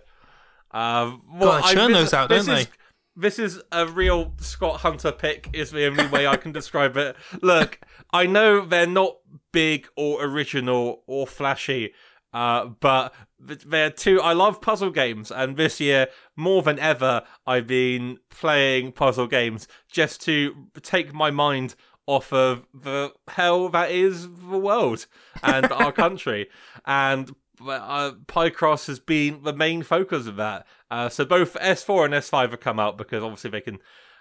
Um, 0.72 1.22
well, 1.32 1.62
God, 1.62 1.64
they 1.70 1.74
churn 1.74 1.91
those 1.93 2.14
out, 2.14 2.30
don't 2.30 2.39
is- 2.39 2.68
This 3.16 3.39
is 3.39 3.61
a 3.72 3.88
real 3.88 4.34
Scott 4.39 4.82
Hunter 4.82 5.11
pick. 5.11 5.49
Is 5.53 5.72
the 5.72 5.86
only 5.86 6.07
way 6.07 6.28
I 6.28 6.38
can 6.38 6.51
describe 6.51 6.97
it. 6.97 7.16
Look, 7.41 7.80
I 8.11 8.26
know 8.26 8.66
they're 8.66 8.86
not 8.88 9.18
big 9.51 9.88
or 9.95 10.24
original 10.24 11.03
or 11.07 11.26
flashy, 11.26 11.93
uh, 12.34 12.66
but 12.66 13.13
they're 13.39 13.89
two. 13.89 14.22
I 14.22 14.34
love 14.34 14.59
puzzle 14.61 14.91
games, 14.91 15.32
and 15.32 15.55
this 15.55 15.80
year 15.80 16.07
more 16.36 16.61
than 16.61 16.78
ever, 16.80 17.24
I've 17.47 17.68
been 17.68 18.20
playing 18.30 18.91
puzzle 18.91 19.28
games 19.28 19.68
just 19.89 20.22
to 20.24 20.68
take 20.82 21.13
my 21.13 21.32
mind 21.32 21.76
off 22.07 22.32
of 22.32 22.68
the 22.74 23.11
hell 23.30 23.70
that 23.70 23.91
is 23.91 24.28
the 24.28 24.57
world 24.57 25.07
and 25.41 25.72
our 25.72 25.91
country. 26.03 26.49
And 26.86 27.32
uh, 27.62 28.12
Picross 28.28 28.88
has 28.88 28.99
been 28.99 29.43
the 29.43 29.53
main 29.53 29.84
focus 29.84 30.28
of 30.28 30.36
that. 30.38 30.66
Uh, 30.89 31.10
so 31.10 31.26
both 31.26 31.56
S4 31.56 32.06
and 32.06 32.14
S5 32.14 32.51
have 32.51 32.60
come 32.60 32.80
out 32.80 32.97
because 32.97 33.24
obviously 33.24 33.51
they 33.51 33.62
can, 33.62 33.80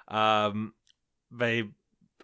um, 0.09 0.75
they. 1.31 1.65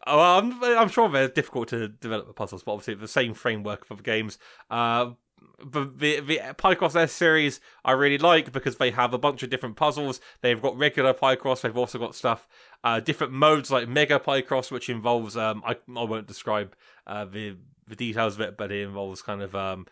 Oh, 0.07 0.39
I'm, 0.39 0.63
I'm 0.65 0.89
sure 0.89 1.11
they're 1.11 1.29
difficult 1.29 1.69
to 1.69 1.89
develop 1.89 2.27
the 2.27 2.33
puzzles, 2.33 2.63
but 2.63 2.73
obviously 2.73 2.95
the 2.95 3.07
same 3.07 3.35
framework 3.35 3.85
for 3.85 3.97
the 3.97 4.03
games. 4.03 4.39
Uh, 4.71 5.11
the, 5.65 5.85
the 5.95 6.21
the 6.21 6.39
Picross 6.55 6.97
S 6.97 7.13
series 7.13 7.61
I 7.85 7.93
really 7.93 8.19
like 8.19 8.53
because 8.53 8.77
they 8.77 8.91
have 8.93 9.13
a 9.13 9.19
bunch 9.19 9.43
of 9.43 9.51
different 9.51 9.77
puzzles. 9.77 10.21
They've 10.41 10.61
got 10.61 10.77
regular 10.77 11.13
Picross. 11.13 11.61
They've 11.61 11.77
also 11.77 11.99
got 11.99 12.15
stuff, 12.15 12.49
uh, 12.83 13.01
different 13.01 13.33
modes 13.33 13.71
like 13.71 13.89
Mega 13.89 14.19
Picross, 14.19 14.71
which 14.71 14.89
involves 14.89 15.37
um 15.37 15.63
I 15.67 15.77
I 15.97 16.05
won't 16.05 16.27
describe 16.27 16.75
uh, 17.07 17.25
the 17.25 17.57
the 17.87 17.97
details 17.97 18.37
of 18.37 18.41
it, 18.43 18.57
but 18.57 18.73
it 18.73 18.83
involves 18.83 19.23
kind 19.23 19.43
of 19.43 19.55
um 19.55 19.87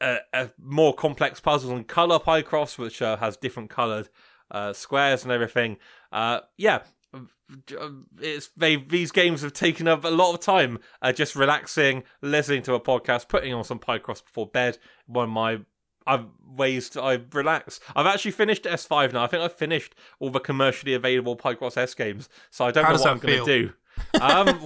a, 0.00 0.18
a 0.32 0.50
more 0.62 0.94
complex 0.94 1.40
puzzles 1.40 1.72
and 1.72 1.86
color 1.86 2.18
Picross, 2.18 2.78
which 2.78 3.02
uh, 3.02 3.16
has 3.16 3.36
different 3.36 3.70
colored 3.70 4.08
uh, 4.50 4.72
squares 4.72 5.24
and 5.24 5.32
everything. 5.32 5.76
Uh, 6.12 6.40
yeah, 6.56 6.80
it's 8.20 8.48
they 8.56 8.76
these 8.76 9.10
games 9.10 9.42
have 9.42 9.52
taken 9.52 9.88
up 9.88 10.04
a 10.04 10.08
lot 10.08 10.34
of 10.34 10.40
time 10.40 10.78
uh, 11.00 11.12
just 11.12 11.34
relaxing 11.34 12.02
listening 12.20 12.62
to 12.62 12.74
a 12.74 12.80
podcast 12.80 13.28
putting 13.28 13.54
on 13.54 13.64
some 13.64 13.78
Picross 13.78 14.22
before 14.22 14.46
bed 14.46 14.78
one 15.06 15.24
of 15.24 15.30
my 15.30 15.60
I've 16.06 16.26
ways 16.46 16.88
to 16.90 17.02
I 17.02 17.20
relax. 17.32 17.80
I've 17.94 18.06
actually 18.06 18.30
finished 18.30 18.64
S5 18.64 19.12
now. 19.12 19.24
I 19.24 19.26
think 19.26 19.42
I've 19.42 19.52
finished 19.52 19.94
all 20.18 20.30
the 20.30 20.40
commercially 20.40 20.94
available 20.94 21.36
Picross 21.36 21.76
S 21.76 21.94
games. 21.94 22.30
So 22.50 22.64
I 22.64 22.70
don't 22.70 22.84
How 22.84 22.92
know 22.92 22.98
what 22.98 23.10
I'm 23.10 23.18
going 23.18 23.44
to 23.44 23.44
do. 23.44 23.72
Um, 24.20 24.64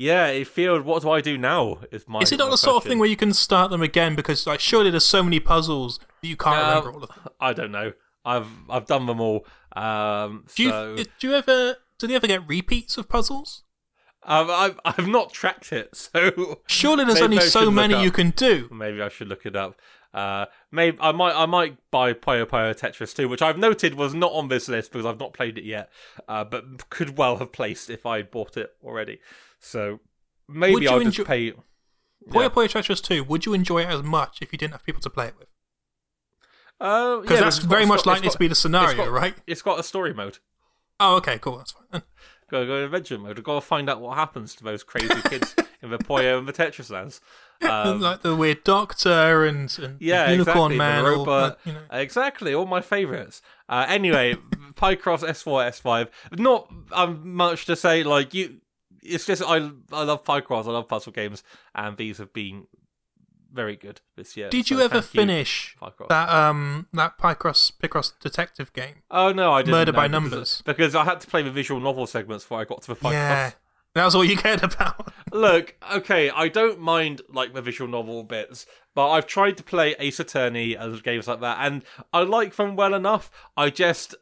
yeah, 0.00 0.28
it 0.28 0.46
feels. 0.46 0.82
What 0.82 1.02
do 1.02 1.10
I 1.10 1.20
do 1.20 1.36
now? 1.36 1.80
Is 1.92 2.08
my 2.08 2.20
Is 2.20 2.32
it 2.32 2.38
not 2.38 2.50
the 2.50 2.56
sort 2.56 2.76
of 2.76 2.84
thing 2.88 2.98
where 2.98 3.08
you 3.08 3.16
can 3.16 3.34
start 3.34 3.70
them 3.70 3.82
again 3.82 4.16
because 4.16 4.46
like 4.46 4.58
surely 4.58 4.90
there's 4.90 5.04
so 5.04 5.22
many 5.22 5.40
puzzles 5.40 5.98
that 6.22 6.28
you 6.28 6.38
can't 6.38 6.56
Uh, 6.56 6.68
remember 6.68 6.92
all 6.92 7.04
of 7.04 7.10
them. 7.10 7.32
I 7.38 7.52
don't 7.52 7.70
know. 7.70 7.92
I've 8.24 8.48
I've 8.70 8.86
done 8.86 9.04
them 9.04 9.20
all. 9.20 9.46
Um, 9.76 10.46
Do 10.54 10.62
you 10.62 10.70
so 10.70 10.96
do 10.96 11.28
you 11.28 11.34
ever 11.34 11.76
do 11.98 12.06
they 12.06 12.14
ever 12.14 12.26
get 12.26 12.48
repeats 12.48 12.96
of 12.96 13.10
puzzles? 13.10 13.64
I've, 14.22 14.48
I've 14.48 14.80
I've 14.86 15.06
not 15.06 15.34
tracked 15.34 15.70
it. 15.70 15.90
So 16.14 16.60
Surely 16.66 17.04
there's 17.04 17.20
only 17.20 17.40
so 17.40 17.70
many 17.70 18.02
you 18.02 18.10
can 18.10 18.30
do. 18.30 18.68
Maybe 18.72 19.02
I 19.02 19.10
should 19.10 19.28
look 19.28 19.44
it 19.44 19.54
up. 19.54 19.78
Uh, 20.14 20.46
maybe 20.72 20.96
I 20.98 21.12
might 21.12 21.34
I 21.34 21.44
might 21.44 21.76
buy 21.90 22.14
Puyo 22.14 22.46
Puyo 22.46 22.74
Tetris 22.74 23.14
2, 23.14 23.28
which 23.28 23.42
I've 23.42 23.58
noted 23.58 23.94
was 23.96 24.14
not 24.14 24.32
on 24.32 24.48
this 24.48 24.66
list 24.66 24.92
because 24.92 25.04
I've 25.04 25.20
not 25.20 25.34
played 25.34 25.58
it 25.58 25.64
yet, 25.64 25.90
uh, 26.26 26.42
but 26.42 26.88
could 26.88 27.18
well 27.18 27.36
have 27.36 27.52
placed 27.52 27.90
if 27.90 28.06
I 28.06 28.22
bought 28.22 28.56
it 28.56 28.74
already. 28.82 29.20
So 29.60 30.00
maybe 30.48 30.88
I'll 30.88 30.96
enjoy- 30.98 31.10
just 31.10 31.28
pay. 31.28 31.52
Puyo 31.52 31.62
Yeah. 32.42 32.48
Puyo 32.48 32.68
Tetris 32.68 33.02
2, 33.02 33.24
would 33.24 33.46
you 33.46 33.54
enjoy 33.54 33.82
it 33.82 33.88
as 33.88 34.02
much 34.02 34.38
if 34.42 34.52
you 34.52 34.58
didn't 34.58 34.72
have 34.72 34.84
people 34.84 35.00
to 35.02 35.10
play 35.10 35.28
it 35.28 35.34
with? 35.38 35.48
Uh, 36.80 37.20
Because 37.20 37.36
yeah, 37.38 37.44
that's 37.44 37.56
it's 37.56 37.64
got- 37.66 37.70
very 37.70 37.86
much 37.86 37.98
got- 38.04 38.06
likely 38.12 38.26
it's 38.26 38.34
to 38.34 38.38
be 38.38 38.48
the 38.48 38.54
scenario, 38.54 38.96
got- 38.96 39.10
right? 39.10 39.34
It's 39.46 39.62
got 39.62 39.78
a 39.78 39.82
story 39.82 40.14
mode. 40.14 40.38
Oh, 40.98 41.16
okay, 41.16 41.38
cool, 41.38 41.58
that's 41.58 41.72
fine. 41.72 41.86
then. 41.92 42.02
Go 42.50 42.66
go 42.66 42.84
adventure 42.84 43.16
mode. 43.16 43.38
I've 43.38 43.44
got 43.44 43.54
to 43.54 43.60
find 43.60 43.88
out 43.88 44.00
what 44.00 44.16
happens 44.18 44.56
to 44.56 44.64
those 44.64 44.82
crazy 44.82 45.14
kids 45.28 45.54
in 45.82 45.90
the 45.90 45.98
Puyo 45.98 46.36
and 46.36 46.48
the 46.48 46.52
Tetris 46.52 46.90
lands. 46.90 47.20
Um, 47.62 48.00
like 48.08 48.22
the 48.22 48.34
weird 48.34 48.64
doctor 48.64 49.44
and, 49.46 49.72
and 49.80 50.00
Yeah, 50.00 50.30
unicorn 50.32 50.72
exactly, 50.72 50.76
man, 50.78 51.04
all, 51.06 51.10
robot. 51.18 51.42
like, 51.50 51.58
you 51.66 51.72
know. 51.74 51.80
Exactly, 51.92 52.52
all 52.52 52.66
my 52.66 52.80
favourites. 52.80 53.40
Uh, 53.68 53.86
anyway, 53.88 54.34
Picross 54.74 55.22
S4, 55.22 55.68
S5. 55.80 56.08
Not 56.40 56.68
um, 56.90 57.34
much 57.36 57.66
to 57.66 57.76
say. 57.76 58.02
Like 58.02 58.34
you, 58.34 58.56
it's 59.02 59.26
just 59.26 59.42
I 59.42 59.70
I 59.92 60.02
love 60.04 60.24
Picross. 60.24 60.66
I 60.66 60.70
love 60.70 60.88
puzzle 60.88 61.12
games, 61.12 61.42
and 61.74 61.96
these 61.96 62.18
have 62.18 62.32
been 62.32 62.66
very 63.52 63.76
good 63.76 64.00
this 64.16 64.36
year. 64.36 64.48
Did 64.48 64.66
so 64.66 64.74
you 64.76 64.80
ever 64.80 65.00
thank 65.00 65.14
you, 65.14 65.20
finish 65.20 65.76
that 66.08 66.28
um 66.28 66.86
that 66.92 67.18
Picross 67.18 67.72
Picross 67.72 68.12
detective 68.20 68.72
game? 68.72 69.02
Oh 69.10 69.32
no, 69.32 69.52
I 69.52 69.62
didn't. 69.62 69.72
Murder 69.72 69.92
by 69.92 70.08
because- 70.08 70.12
Numbers? 70.30 70.62
Because 70.64 70.94
I 70.94 71.04
had 71.04 71.20
to 71.20 71.26
play 71.26 71.42
the 71.42 71.50
visual 71.50 71.80
novel 71.80 72.06
segments 72.06 72.44
before 72.44 72.60
I 72.60 72.64
got 72.64 72.82
to 72.82 72.88
the 72.88 72.96
Picross. 72.96 73.12
Yeah, 73.12 73.50
that 73.94 74.04
was 74.04 74.14
all 74.14 74.24
you 74.24 74.36
cared 74.36 74.62
about. 74.62 75.12
Look, 75.32 75.74
okay, 75.92 76.30
I 76.30 76.48
don't 76.48 76.80
mind 76.80 77.22
like 77.28 77.54
the 77.54 77.62
visual 77.62 77.90
novel 77.90 78.22
bits, 78.22 78.66
but 78.94 79.10
I've 79.10 79.26
tried 79.26 79.56
to 79.56 79.62
play 79.62 79.96
Ace 79.98 80.20
Attorney 80.20 80.74
and 80.74 81.02
games 81.02 81.26
like 81.26 81.40
that, 81.40 81.58
and 81.60 81.82
I 82.12 82.20
like 82.22 82.56
them 82.56 82.76
well 82.76 82.94
enough. 82.94 83.30
I 83.56 83.70
just, 83.70 84.14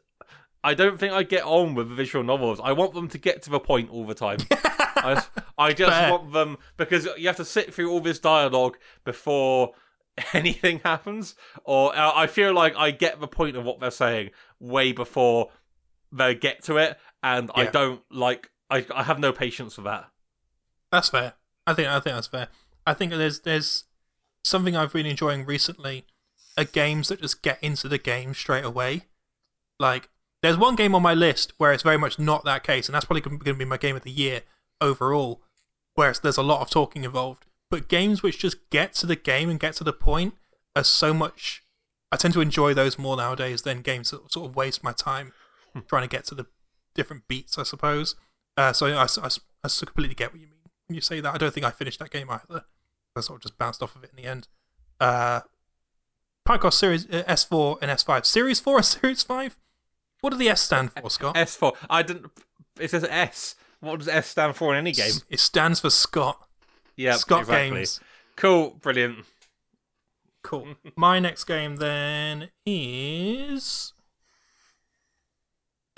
I 0.63 0.73
don't 0.73 0.99
think 0.99 1.13
I 1.13 1.23
get 1.23 1.43
on 1.43 1.73
with 1.75 1.87
visual 1.89 2.23
novels. 2.23 2.59
I 2.61 2.73
want 2.73 2.93
them 2.93 3.07
to 3.09 3.17
get 3.17 3.41
to 3.43 3.49
the 3.49 3.59
point 3.59 3.89
all 3.89 4.05
the 4.05 4.13
time. 4.13 4.39
I, 4.51 5.23
I 5.57 5.73
just 5.73 6.11
want 6.11 6.33
them 6.33 6.57
because 6.75 7.07
you 7.17 7.27
have 7.27 7.37
to 7.37 7.45
sit 7.45 7.73
through 7.73 7.89
all 7.91 8.01
this 8.01 8.19
dialogue 8.19 8.77
before 9.05 9.73
anything 10.33 10.81
happens, 10.83 11.35
or 11.63 11.95
uh, 11.95 12.11
I 12.13 12.27
feel 12.27 12.53
like 12.53 12.75
I 12.75 12.91
get 12.91 13.19
the 13.19 13.27
point 13.27 13.55
of 13.55 13.63
what 13.63 13.79
they're 13.79 13.91
saying 13.91 14.31
way 14.59 14.91
before 14.91 15.49
they 16.11 16.35
get 16.35 16.63
to 16.63 16.77
it, 16.77 16.97
and 17.23 17.49
I 17.55 17.65
don't 17.65 18.01
like. 18.11 18.49
I, 18.69 18.85
I 18.93 19.03
have 19.03 19.19
no 19.19 19.31
patience 19.31 19.75
for 19.75 19.81
that. 19.81 20.09
That's 20.91 21.09
fair. 21.09 21.33
I 21.65 21.73
think 21.73 21.87
I 21.87 21.99
think 21.99 22.15
that's 22.15 22.27
fair. 22.27 22.49
I 22.85 22.93
think 22.93 23.11
there's 23.11 23.41
there's 23.41 23.85
something 24.43 24.75
I've 24.75 24.93
been 24.93 25.05
enjoying 25.05 25.45
recently 25.45 26.05
are 26.57 26.65
games 26.65 27.07
that 27.07 27.21
just 27.21 27.41
get 27.41 27.59
into 27.61 27.87
the 27.87 27.97
game 27.97 28.33
straight 28.33 28.65
away. 28.65 29.03
Like 29.79 30.09
there's 30.41 30.57
one 30.57 30.75
game 30.75 30.95
on 30.95 31.01
my 31.01 31.13
list 31.13 31.53
where 31.57 31.73
it's 31.73 31.83
very 31.83 31.97
much 31.97 32.17
not 32.17 32.45
that 32.45 32.63
case, 32.63 32.87
and 32.87 32.95
that's 32.95 33.05
probably 33.05 33.21
going 33.21 33.39
to 33.39 33.53
be 33.53 33.65
my 33.65 33.77
game 33.77 33.95
of 33.95 34.03
the 34.03 34.11
year 34.11 34.41
overall, 34.79 35.41
where 35.95 36.09
it's, 36.09 36.19
there's 36.19 36.37
a 36.37 36.43
lot 36.43 36.61
of 36.61 36.69
talking 36.69 37.03
involved. 37.03 37.45
But 37.69 37.87
games 37.87 38.23
which 38.23 38.39
just 38.39 38.69
get 38.69 38.93
to 38.95 39.05
the 39.05 39.15
game 39.15 39.49
and 39.49 39.59
get 39.59 39.75
to 39.75 39.83
the 39.83 39.93
point 39.93 40.35
are 40.75 40.83
so 40.83 41.13
much. 41.13 41.63
I 42.11 42.17
tend 42.17 42.33
to 42.33 42.41
enjoy 42.41 42.73
those 42.73 42.97
more 42.97 43.15
nowadays 43.15 43.61
than 43.61 43.81
games 43.81 44.11
that 44.11 44.31
sort 44.31 44.49
of 44.49 44.55
waste 44.55 44.83
my 44.83 44.93
time 44.93 45.33
trying 45.87 46.01
to 46.01 46.07
get 46.07 46.25
to 46.25 46.35
the 46.35 46.47
different 46.95 47.27
beats, 47.27 47.57
I 47.57 47.63
suppose. 47.63 48.15
Uh, 48.57 48.73
so 48.73 48.87
I, 48.87 49.03
I, 49.03 49.29
I 49.63 49.69
completely 49.85 50.15
get 50.15 50.31
what 50.31 50.41
you 50.41 50.47
mean 50.47 50.71
when 50.87 50.95
you 50.95 51.01
say 51.01 51.21
that. 51.21 51.33
I 51.33 51.37
don't 51.37 51.53
think 51.53 51.65
I 51.65 51.71
finished 51.71 51.99
that 51.99 52.09
game 52.09 52.29
either. 52.29 52.65
I 53.15 53.21
sort 53.21 53.37
of 53.37 53.43
just 53.43 53.57
bounced 53.57 53.83
off 53.83 53.95
of 53.95 54.03
it 54.03 54.11
in 54.15 54.23
the 54.23 54.29
end. 54.29 54.47
Uh, 54.99 55.41
Picross 56.47 56.73
Series 56.73 57.05
uh, 57.05 57.23
S4 57.27 57.77
and 57.81 57.91
S5. 57.91 58.25
Series 58.25 58.59
4 58.59 58.77
and 58.77 58.85
Series 58.85 59.23
5? 59.23 59.57
What 60.21 60.31
do 60.31 60.37
the 60.37 60.49
S 60.49 60.61
stand 60.61 60.91
for, 60.91 61.09
Scott? 61.09 61.37
S 61.37 61.55
for 61.55 61.73
I 61.89 62.01
didn't. 62.03 62.31
It 62.79 62.91
says 62.91 63.03
S. 63.03 63.55
What 63.79 63.99
does 63.99 64.07
S 64.07 64.27
stand 64.27 64.55
for 64.55 64.73
in 64.73 64.79
any 64.79 64.91
game? 64.91 65.13
It 65.29 65.39
stands 65.39 65.79
for 65.79 65.89
Scott. 65.89 66.47
Yeah, 66.95 67.15
Scott 67.15 67.41
exactly. 67.41 67.77
Games. 67.77 67.99
Cool, 68.35 68.77
brilliant. 68.81 69.25
Cool. 70.43 70.75
My 70.95 71.19
next 71.19 71.45
game 71.45 71.77
then 71.77 72.49
is 72.65 73.93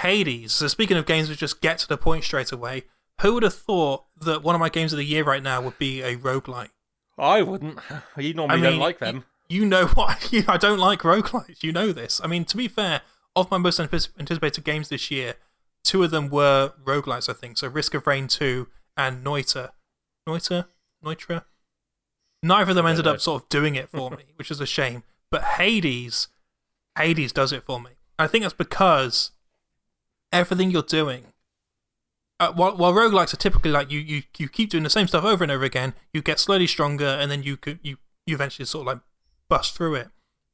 Hades. 0.01 0.53
So 0.53 0.67
speaking 0.67 0.97
of 0.97 1.05
games 1.05 1.29
which 1.29 1.39
just 1.39 1.61
get 1.61 1.77
to 1.79 1.87
the 1.87 1.97
point 1.97 2.23
straight 2.23 2.51
away, 2.51 2.83
who 3.21 3.33
would 3.33 3.43
have 3.43 3.53
thought 3.53 4.05
that 4.19 4.43
one 4.43 4.55
of 4.55 4.61
my 4.61 4.69
games 4.69 4.93
of 4.93 4.97
the 4.97 5.05
year 5.05 5.23
right 5.23 5.43
now 5.43 5.61
would 5.61 5.77
be 5.77 6.01
a 6.01 6.17
roguelike? 6.17 6.69
I 7.17 7.41
wouldn't. 7.41 7.79
You 8.17 8.33
normally 8.33 8.59
I 8.59 8.61
mean, 8.61 8.71
don't 8.71 8.79
like 8.79 8.99
them. 8.99 9.25
You 9.47 9.65
know 9.65 9.85
what? 9.93 10.29
I 10.47 10.57
don't 10.57 10.79
like 10.79 11.01
roguelikes. 11.01 11.63
You 11.63 11.71
know 11.71 11.91
this. 11.91 12.19
I 12.23 12.27
mean, 12.27 12.45
to 12.45 12.57
be 12.57 12.67
fair, 12.67 13.01
of 13.35 13.49
my 13.51 13.57
most 13.57 13.79
anticipated 13.79 14.63
games 14.63 14.89
this 14.89 15.09
year, 15.11 15.35
two 15.83 16.03
of 16.03 16.11
them 16.11 16.29
were 16.29 16.73
roguelikes, 16.83 17.29
I 17.29 17.33
think. 17.33 17.57
So 17.57 17.67
Risk 17.67 17.93
of 17.93 18.07
Rain 18.07 18.27
2 18.27 18.67
and 18.97 19.23
Noita. 19.23 19.71
Noita? 20.27 20.65
Noitra? 21.03 21.43
Neither 22.43 22.71
of 22.71 22.75
them 22.75 22.87
ended 22.87 23.07
up 23.07 23.21
sort 23.21 23.43
of 23.43 23.49
doing 23.49 23.75
it 23.75 23.89
for 23.89 24.11
me, 24.17 24.23
which 24.35 24.51
is 24.51 24.59
a 24.59 24.65
shame. 24.65 25.03
But 25.29 25.43
Hades, 25.43 26.27
Hades 26.97 27.31
does 27.31 27.53
it 27.53 27.63
for 27.63 27.79
me. 27.79 27.91
I 28.19 28.27
think 28.27 28.43
that's 28.43 28.53
because 28.53 29.31
everything 30.31 30.71
you're 30.71 30.81
doing 30.81 31.31
uh, 32.41 32.51
while, 32.53 32.75
while 32.75 32.91
roguelikes 32.91 33.35
are 33.35 33.37
typically 33.37 33.69
like 33.69 33.91
you, 33.91 33.99
you, 33.99 34.23
you 34.39 34.49
keep 34.49 34.71
doing 34.71 34.83
the 34.83 34.89
same 34.89 35.07
stuff 35.07 35.23
over 35.23 35.43
and 35.43 35.51
over 35.51 35.63
again, 35.63 35.93
you 36.11 36.23
get 36.23 36.39
slowly 36.39 36.65
stronger, 36.65 37.05
and 37.05 37.29
then 37.29 37.43
you 37.43 37.55
could 37.55 37.79
you 37.83 37.97
you 38.25 38.33
eventually 38.33 38.65
sort 38.65 38.81
of 38.81 38.87
like 38.87 39.03
bust 39.47 39.77
through 39.77 39.93
it. 39.93 40.07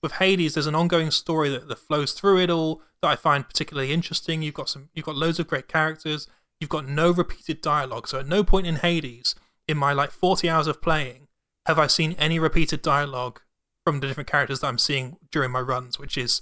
With 0.04 0.14
Hades, 0.14 0.54
there's 0.54 0.68
an 0.68 0.76
ongoing 0.76 1.12
story 1.12 1.50
that, 1.50 1.68
that 1.68 1.80
flows 1.80 2.14
through 2.14 2.40
it 2.40 2.50
all 2.50 2.82
that 3.02 3.10
I 3.10 3.16
find 3.16 3.48
particularly 3.48 3.92
interesting. 3.92 4.42
You've 4.42 4.54
got 4.54 4.70
some 4.70 4.90
you've 4.94 5.06
got 5.06 5.16
loads 5.16 5.40
of 5.40 5.48
great 5.48 5.68
characters. 5.68 6.28
You've 6.60 6.70
got 6.70 6.88
no 6.88 7.12
repeated 7.12 7.62
dialogue, 7.62 8.08
so 8.08 8.20
at 8.20 8.28
no 8.28 8.44
point 8.44 8.66
in 8.66 8.78
Hades, 8.78 9.36
in 9.68 9.78
my 9.78 9.94
like 9.94 10.12
40 10.12 10.50
hours 10.50 10.66
of 10.68 10.82
playing, 10.82 11.28
have 11.68 11.78
I 11.78 11.86
seen 11.86 12.16
any 12.18 12.40
repeated 12.40 12.82
dialogue 12.82 13.42
from 13.84 14.00
the 14.00 14.08
different 14.08 14.30
characters 14.30 14.62
that 14.62 14.68
I'm 14.68 14.80
seeing 14.80 15.18
during 15.32 15.52
my 15.52 15.62
runs, 15.62 16.00
which 16.00 16.18
is 16.18 16.42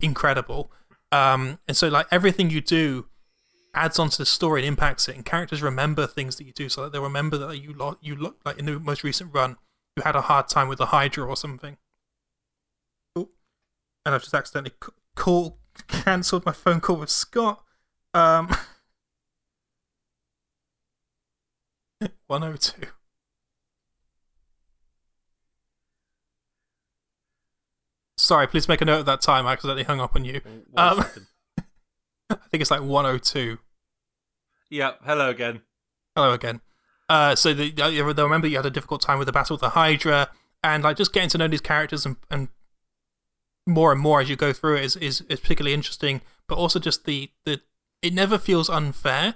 incredible. 0.00 0.70
Um, 1.12 1.58
and 1.66 1.76
so 1.76 1.88
like 1.88 2.06
everything 2.10 2.50
you 2.50 2.60
do 2.60 3.06
adds 3.74 3.98
onto 3.98 4.16
the 4.16 4.26
story 4.26 4.62
and 4.62 4.68
impacts 4.68 5.08
it, 5.08 5.16
and 5.16 5.24
characters 5.24 5.62
remember 5.62 6.06
things 6.06 6.36
that 6.36 6.44
you 6.44 6.52
do, 6.52 6.68
so 6.68 6.84
that 6.84 6.92
they'll 6.92 7.02
remember 7.02 7.36
that 7.38 7.58
you 7.58 7.74
lo- 7.74 7.98
you 8.00 8.16
look 8.16 8.38
like 8.44 8.58
in 8.58 8.66
the 8.66 8.78
most 8.78 9.04
recent 9.04 9.34
run 9.34 9.56
you 9.96 10.02
had 10.02 10.16
a 10.16 10.22
hard 10.22 10.48
time 10.48 10.68
with 10.68 10.78
the 10.78 10.86
Hydra 10.86 11.26
or 11.26 11.36
something. 11.36 11.76
And 14.06 14.14
I've 14.14 14.22
just 14.22 14.34
accidentally 14.34 14.74
call 15.16 15.58
cancelled 15.88 16.46
my 16.46 16.52
phone 16.52 16.80
call 16.80 16.96
with 16.96 17.10
Scott. 17.10 17.62
Um, 18.14 18.48
one 22.28 22.44
oh 22.44 22.54
two. 22.54 22.86
Sorry, 28.16 28.46
please 28.46 28.68
make 28.68 28.80
a 28.80 28.84
note 28.84 29.00
of 29.00 29.06
that 29.06 29.20
time. 29.20 29.44
I 29.44 29.52
accidentally 29.52 29.82
hung 29.82 30.00
up 30.00 30.14
on 30.14 30.24
you. 30.24 30.40
Um. 30.76 31.04
I 32.30 32.36
think 32.50 32.60
it's 32.60 32.70
like 32.70 32.82
102. 32.82 33.58
Yeah, 34.70 34.92
hello 35.04 35.30
again. 35.30 35.62
Hello 36.14 36.32
again. 36.32 36.60
Uh, 37.08 37.34
so 37.36 37.54
the, 37.54 37.72
uh, 37.80 38.12
they'll 38.12 38.24
remember 38.24 38.48
you 38.48 38.56
had 38.56 38.66
a 38.66 38.70
difficult 38.70 39.00
time 39.00 39.18
with 39.18 39.26
the 39.26 39.32
battle 39.32 39.54
with 39.54 39.60
the 39.60 39.70
Hydra, 39.70 40.30
and 40.62 40.82
like 40.82 40.96
just 40.96 41.12
getting 41.12 41.28
to 41.30 41.38
know 41.38 41.46
these 41.46 41.60
characters 41.60 42.04
and, 42.04 42.16
and 42.30 42.48
more 43.66 43.92
and 43.92 44.00
more 44.00 44.20
as 44.20 44.30
you 44.30 44.36
go 44.36 44.52
through 44.52 44.76
it 44.76 44.84
is, 44.84 44.96
is, 44.96 45.20
is 45.22 45.40
particularly 45.40 45.74
interesting. 45.74 46.20
But 46.48 46.58
also 46.58 46.78
just 46.78 47.04
the 47.04 47.30
the 47.44 47.60
it 48.02 48.14
never 48.14 48.38
feels 48.38 48.70
unfair. 48.70 49.34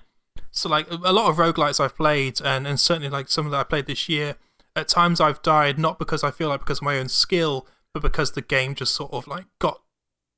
So 0.53 0.68
like 0.68 0.91
a 0.91 1.12
lot 1.12 1.28
of 1.28 1.37
roguelites 1.37 1.81
I've 1.81 1.97
played, 1.97 2.41
and, 2.41 2.66
and 2.66 2.78
certainly 2.78 3.09
like 3.09 3.28
some 3.28 3.49
that 3.51 3.57
I 3.57 3.64
played 3.64 3.87
this 3.87 4.09
year, 4.09 4.37
at 4.76 4.89
times 4.89 5.20
I've 5.20 5.43
died 5.43 5.78
not 5.78 5.99
because 5.99 6.24
I 6.24 6.31
feel 6.31 6.49
like 6.49 6.61
because 6.61 6.78
of 6.78 6.85
my 6.85 6.99
own 6.99 7.09
skill, 7.09 7.66
but 7.93 8.03
because 8.03 8.33
the 8.33 8.43
game 8.43 8.74
just 8.74 8.95
sort 8.95 9.12
of 9.12 9.26
like 9.26 9.47
got 9.61 9.83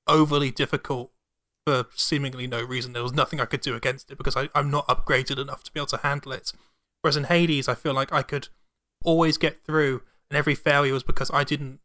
overly 0.07 0.51
difficult 0.51 1.13
for 1.67 1.87
seemingly 1.95 2.47
no 2.47 2.63
reason. 2.63 2.93
There 2.93 3.03
was 3.03 3.13
nothing 3.13 3.41
I 3.41 3.45
could 3.45 3.61
do 3.61 3.75
against 3.75 4.11
it 4.11 4.19
because 4.19 4.37
I, 4.37 4.49
I'm 4.55 4.71
not 4.71 4.89
upgraded 4.89 5.39
enough 5.39 5.63
to 5.65 5.73
be 5.73 5.81
able 5.81 5.87
to 5.89 5.99
handle 5.99 6.33
it. 6.33 6.53
Whereas 7.03 7.17
in 7.17 7.25
Hades, 7.25 7.69
I 7.69 7.75
feel 7.75 7.95
like 7.95 8.13
I 8.13 8.23
could 8.23 8.49
always 9.05 9.39
get 9.39 9.65
through, 9.65 10.03
and 10.31 10.37
every 10.37 10.55
failure 10.55 10.93
was 10.93 11.03
because 11.03 11.31
I 11.33 11.45
didn't 11.45 11.81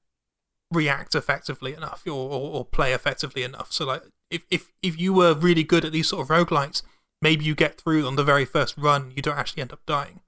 react 0.72 1.16
effectively 1.16 1.74
enough 1.74 2.04
or, 2.06 2.12
or, 2.12 2.52
or 2.52 2.66
play 2.66 2.94
effectively 2.94 3.44
enough. 3.44 3.72
So 3.72 3.86
like 3.86 4.04
if, 4.30 4.44
if 4.52 4.72
if 4.82 5.00
you 5.00 5.14
were 5.14 5.34
really 5.34 5.64
good 5.64 5.86
at 5.86 5.92
these 5.92 6.10
sort 6.10 6.24
of 6.24 6.28
roguelites, 6.30 6.82
maybe 7.22 7.46
you 7.46 7.56
get 7.56 7.80
through 7.80 8.06
on 8.06 8.16
the 8.16 8.24
very 8.24 8.46
first 8.46 8.78
run, 8.78 9.12
you 9.16 9.22
don't 9.22 9.38
actually 9.38 9.62
end 9.62 9.74
up 9.74 9.86
dying. 9.86 10.22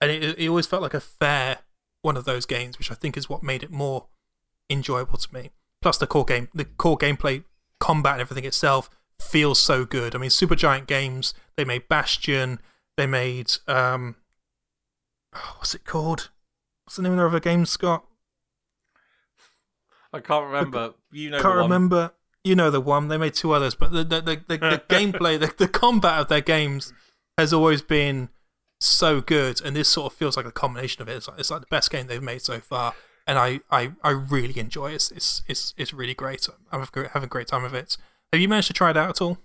And 0.00 0.10
it, 0.10 0.38
it 0.38 0.48
always 0.48 0.66
felt 0.66 0.82
like 0.82 0.94
a 0.94 1.00
fair 1.00 1.58
one 2.02 2.16
of 2.16 2.24
those 2.24 2.46
games, 2.46 2.78
which 2.78 2.90
I 2.90 2.94
think 2.94 3.16
is 3.16 3.28
what 3.28 3.42
made 3.42 3.62
it 3.62 3.70
more 3.70 4.06
enjoyable 4.70 5.18
to 5.18 5.34
me. 5.34 5.50
Plus 5.82 5.98
the 5.98 6.06
core 6.06 6.24
game, 6.24 6.48
the 6.54 6.64
core 6.64 6.96
gameplay, 6.96 7.44
combat, 7.80 8.14
and 8.14 8.20
everything 8.22 8.44
itself 8.44 8.88
feels 9.20 9.60
so 9.60 9.84
good. 9.84 10.14
I 10.14 10.18
mean, 10.18 10.30
Supergiant 10.30 10.86
Games, 10.86 11.34
they 11.56 11.64
made 11.64 11.88
Bastion, 11.88 12.60
they 12.96 13.06
made 13.06 13.52
um, 13.66 14.16
oh, 15.34 15.56
what's 15.58 15.74
it 15.74 15.84
called? 15.84 16.30
What's 16.84 16.96
the 16.96 17.02
name 17.02 17.12
of 17.12 17.18
their 17.18 17.28
other 17.28 17.40
game, 17.40 17.66
Scott? 17.66 18.05
I 20.16 20.20
can't 20.20 20.46
remember. 20.46 20.94
You 21.12 21.30
know, 21.30 21.40
Can't 21.40 21.54
the 21.54 21.60
one. 21.62 21.70
remember. 21.70 22.12
You 22.44 22.54
know 22.54 22.70
the 22.70 22.80
one. 22.80 23.08
They 23.08 23.18
made 23.18 23.34
two 23.34 23.52
others, 23.52 23.74
but 23.74 23.92
the 23.92 24.04
the 24.04 24.20
the, 24.20 24.36
the, 24.48 24.56
the 24.58 24.82
gameplay, 24.88 25.38
the, 25.38 25.52
the 25.56 25.68
combat 25.68 26.20
of 26.20 26.28
their 26.28 26.40
games 26.40 26.92
has 27.38 27.52
always 27.52 27.82
been 27.82 28.28
so 28.80 29.20
good, 29.20 29.60
and 29.64 29.74
this 29.76 29.88
sort 29.88 30.12
of 30.12 30.18
feels 30.18 30.36
like 30.36 30.46
a 30.46 30.52
combination 30.52 31.02
of 31.02 31.08
it. 31.08 31.16
It's 31.16 31.28
like, 31.28 31.38
it's 31.38 31.50
like 31.50 31.60
the 31.60 31.66
best 31.70 31.90
game 31.90 32.06
they've 32.06 32.22
made 32.22 32.42
so 32.42 32.60
far, 32.60 32.94
and 33.26 33.38
I, 33.38 33.60
I, 33.70 33.92
I 34.04 34.10
really 34.10 34.58
enjoy 34.60 34.90
it. 34.92 34.94
It's, 34.96 35.10
it's 35.10 35.42
it's 35.48 35.74
it's 35.76 35.92
really 35.92 36.14
great. 36.14 36.46
I'm 36.72 36.80
having 36.94 37.24
a 37.24 37.26
great 37.26 37.48
time 37.48 37.62
with 37.62 37.74
it. 37.74 37.96
Have 38.32 38.40
you 38.40 38.48
managed 38.48 38.68
to 38.68 38.74
try 38.74 38.90
it 38.90 38.96
out 38.96 39.08
at 39.10 39.20
all? 39.20 39.38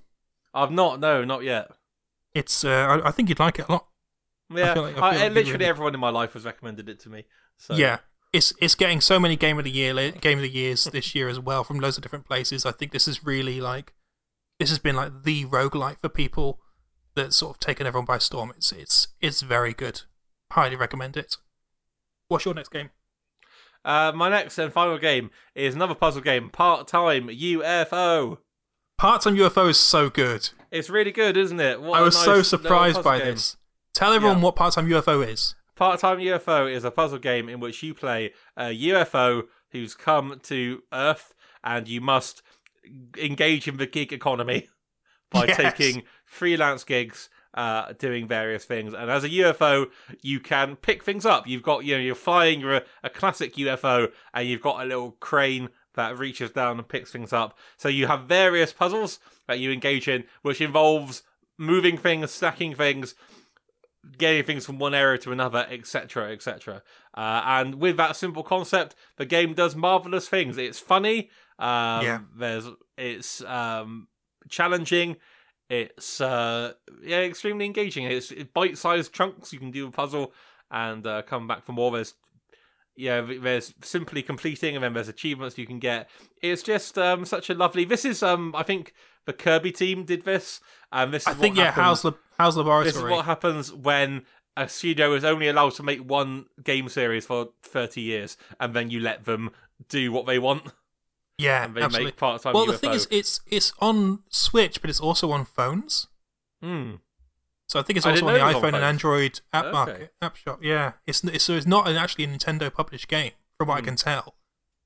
I've 0.53 0.71
not. 0.71 0.99
No, 0.99 1.23
not 1.23 1.43
yet. 1.43 1.71
It's 2.33 2.63
uh, 2.63 2.69
I, 3.03 3.07
I 3.07 3.11
think 3.11 3.29
you'd 3.29 3.39
like 3.39 3.59
it 3.59 3.67
a 3.67 3.71
lot. 3.71 3.87
Yeah, 4.53 4.73
feel 4.73 4.83
like- 4.83 4.97
I 4.97 4.99
I- 4.99 5.11
like 5.11 5.33
literally 5.33 5.51
really- 5.53 5.65
everyone 5.65 5.93
in 5.93 5.99
my 5.99 6.09
life 6.09 6.33
has 6.33 6.45
recommended 6.45 6.87
it 6.89 6.99
to 7.01 7.09
me. 7.09 7.25
So 7.57 7.73
Yeah, 7.75 7.99
it's 8.33 8.53
it's 8.61 8.75
getting 8.75 9.01
so 9.01 9.19
many 9.19 9.35
game 9.35 9.57
of 9.57 9.63
the 9.65 9.71
year 9.71 9.93
game 10.11 10.37
of 10.37 10.41
the 10.43 10.49
years 10.49 10.85
this 10.85 11.13
year 11.13 11.27
as 11.27 11.39
well 11.39 11.63
from 11.63 11.79
loads 11.79 11.97
of 11.97 12.03
different 12.03 12.25
places. 12.25 12.65
I 12.65 12.71
think 12.71 12.91
this 12.91 13.07
is 13.07 13.25
really 13.25 13.59
like 13.59 13.93
this 14.59 14.69
has 14.69 14.79
been 14.79 14.95
like 14.95 15.23
the 15.23 15.45
roguelite 15.45 15.99
for 15.99 16.09
people 16.09 16.59
that's 17.15 17.35
sort 17.37 17.55
of 17.55 17.59
taken 17.59 17.85
everyone 17.85 18.05
by 18.05 18.17
storm. 18.17 18.53
It's 18.55 18.71
it's 18.71 19.07
it's 19.19 19.41
very 19.41 19.73
good. 19.73 20.01
Highly 20.51 20.75
recommend 20.75 21.17
it. 21.17 21.37
What's 22.27 22.45
your 22.45 22.53
next 22.53 22.69
game? 22.69 22.89
Uh, 23.83 24.11
my 24.13 24.29
next 24.29 24.57
and 24.59 24.71
final 24.71 24.97
game 24.97 25.31
is 25.55 25.73
another 25.73 25.95
puzzle 25.95 26.21
game, 26.21 26.49
Part 26.49 26.87
Time 26.87 27.27
UFO. 27.27 28.37
Part 28.97 29.21
Time 29.23 29.35
UFO 29.35 29.69
is 29.69 29.79
so 29.79 30.09
good. 30.09 30.49
It's 30.69 30.89
really 30.89 31.11
good, 31.11 31.35
isn't 31.35 31.59
it? 31.59 31.81
What 31.81 31.99
I 31.99 32.01
was 32.03 32.15
nice 32.15 32.25
so 32.25 32.41
surprised 32.43 33.03
by 33.03 33.17
game. 33.17 33.27
this. 33.31 33.57
Tell 33.93 34.13
everyone 34.13 34.37
Yeah. 34.37 34.43
what 34.43 34.55
Part 34.55 34.75
Time 34.75 34.87
UFO 34.87 35.27
is. 35.27 35.55
Part 35.81 35.99
Time 35.99 36.19
UFO 36.19 36.71
is 36.71 36.83
a 36.83 36.91
puzzle 36.91 37.17
game 37.17 37.49
in 37.49 37.59
which 37.59 37.81
you 37.81 37.95
play 37.95 38.33
a 38.55 38.65
UFO 38.65 39.45
who's 39.71 39.95
come 39.95 40.39
to 40.43 40.83
Earth, 40.93 41.33
and 41.63 41.87
you 41.87 41.99
must 41.99 42.43
engage 43.17 43.67
in 43.67 43.77
the 43.77 43.87
gig 43.87 44.13
economy 44.13 44.69
by 45.31 45.47
Yes. 45.47 45.57
taking 45.57 46.03
freelance 46.23 46.83
gigs, 46.83 47.29
uh, 47.55 47.93
doing 47.93 48.27
various 48.27 48.63
things. 48.63 48.93
And 48.93 49.09
as 49.09 49.23
a 49.23 49.29
UFO, 49.29 49.87
you 50.21 50.39
can 50.39 50.75
pick 50.75 51.03
things 51.03 51.25
up. 51.25 51.47
You've 51.47 51.63
got, 51.63 51.83
you 51.83 51.95
know, 51.95 52.01
you're 52.01 52.13
flying 52.13 52.59
you're 52.59 52.75
a, 52.75 52.83
a 53.03 53.09
classic 53.09 53.55
UFO, 53.55 54.11
and 54.35 54.47
you've 54.47 54.61
got 54.61 54.83
a 54.83 54.87
little 54.87 55.13
crane 55.13 55.69
that 55.95 56.15
reaches 56.15 56.51
down 56.51 56.77
and 56.77 56.87
picks 56.87 57.11
things 57.11 57.33
up. 57.33 57.57
So 57.77 57.89
you 57.89 58.05
have 58.05 58.25
various 58.25 58.71
puzzles 58.71 59.17
that 59.47 59.57
you 59.57 59.71
engage 59.71 60.07
in, 60.07 60.25
which 60.43 60.61
involves 60.61 61.23
moving 61.57 61.97
things, 61.97 62.29
stacking 62.29 62.75
things, 62.75 63.15
getting 64.17 64.43
things 64.43 64.65
from 64.65 64.79
one 64.79 64.93
area 64.93 65.17
to 65.19 65.31
another, 65.31 65.65
etc., 65.69 66.31
etc. 66.31 66.81
Uh, 67.13 67.41
and 67.45 67.75
with 67.75 67.97
that 67.97 68.15
simple 68.15 68.43
concept, 68.43 68.95
the 69.17 69.25
game 69.25 69.53
does 69.53 69.75
marvelous 69.75 70.27
things. 70.27 70.57
It's 70.57 70.79
funny. 70.79 71.29
Um, 71.59 72.05
Yeah. 72.05 72.19
There's 72.35 72.67
it's 72.97 73.41
um, 73.43 74.07
challenging. 74.49 75.17
It's 75.69 76.19
uh, 76.19 76.73
yeah, 77.01 77.19
extremely 77.21 77.65
engaging. 77.65 78.05
It's 78.05 78.33
bite-sized 78.53 79.13
chunks. 79.13 79.53
You 79.53 79.59
can 79.59 79.71
do 79.71 79.87
a 79.87 79.91
puzzle 79.91 80.33
and 80.69 81.05
uh, 81.07 81.21
come 81.21 81.47
back 81.47 81.63
for 81.63 81.71
more. 81.71 81.91
There's 81.91 82.13
yeah, 82.97 83.21
there's 83.21 83.73
simply 83.81 84.21
completing, 84.21 84.75
and 84.75 84.83
then 84.83 84.93
there's 84.93 85.07
achievements 85.07 85.57
you 85.57 85.65
can 85.65 85.79
get. 85.79 86.09
It's 86.41 86.61
just 86.61 86.97
um, 86.97 87.25
such 87.25 87.49
a 87.49 87.53
lovely. 87.53 87.85
This 87.85 88.03
is 88.03 88.21
um, 88.21 88.53
I 88.55 88.63
think 88.63 88.93
the 89.25 89.33
Kirby 89.33 89.71
team 89.71 90.03
did 90.03 90.25
this, 90.25 90.59
and 90.91 91.13
this 91.13 91.23
is 91.23 91.27
I 91.29 91.33
think 91.33 91.55
yeah, 91.55 91.71
House, 91.71 92.05
HAL 92.41 92.51
Laboratory. 92.51 92.83
this 92.85 92.95
is 92.95 93.03
what 93.03 93.25
happens 93.25 93.73
when 93.73 94.25
a 94.57 94.67
studio 94.67 95.13
is 95.13 95.23
only 95.23 95.47
allowed 95.47 95.73
to 95.75 95.83
make 95.83 95.99
one 96.01 96.45
game 96.63 96.89
series 96.89 97.25
for 97.25 97.49
30 97.63 98.01
years 98.01 98.37
and 98.59 98.73
then 98.73 98.89
you 98.89 98.99
let 98.99 99.23
them 99.25 99.51
do 99.87 100.11
what 100.11 100.25
they 100.25 100.37
want 100.39 100.63
yeah, 101.37 101.65
and 101.65 101.73
they 101.75 101.81
absolutely. 101.81 102.05
make 102.11 102.17
part-time 102.17 102.53
well, 102.53 102.65
UFO. 102.67 102.71
the 102.71 102.77
thing 102.77 102.91
is, 102.93 103.07
it's 103.09 103.39
it's 103.47 103.73
on 103.79 104.19
Switch, 104.29 104.79
but 104.79 104.91
it's 104.91 104.99
also 104.99 105.31
on 105.31 105.43
phones. 105.43 106.07
Hmm. 106.61 106.95
So 107.67 107.79
I 107.79 107.81
think 107.83 107.97
it's 107.97 108.05
also 108.05 108.27
on 108.27 108.33
the 108.33 108.39
was 108.43 108.55
on 108.55 108.61
iPhone 108.61 108.75
and. 108.75 108.83
Android 108.83 109.39
app 109.51 109.65
Okay. 109.65 109.71
market 109.71 110.13
app 110.21 110.35
shop. 110.35 110.59
Yeah, 110.61 110.91
it's 111.07 111.23
it's 111.23 111.43
so 111.45 111.53
it's 111.53 111.65
not 111.65 111.87
an, 111.87 111.95
actually 111.95 112.25
a 112.25 112.27
Nintendo 112.27 112.71
published 112.71 113.07
game, 113.07 113.31
from 113.57 113.69
what 113.69 113.75
I 113.77 113.79
Hmm. 113.79 113.85
can 113.85 113.95
tell. 113.95 114.35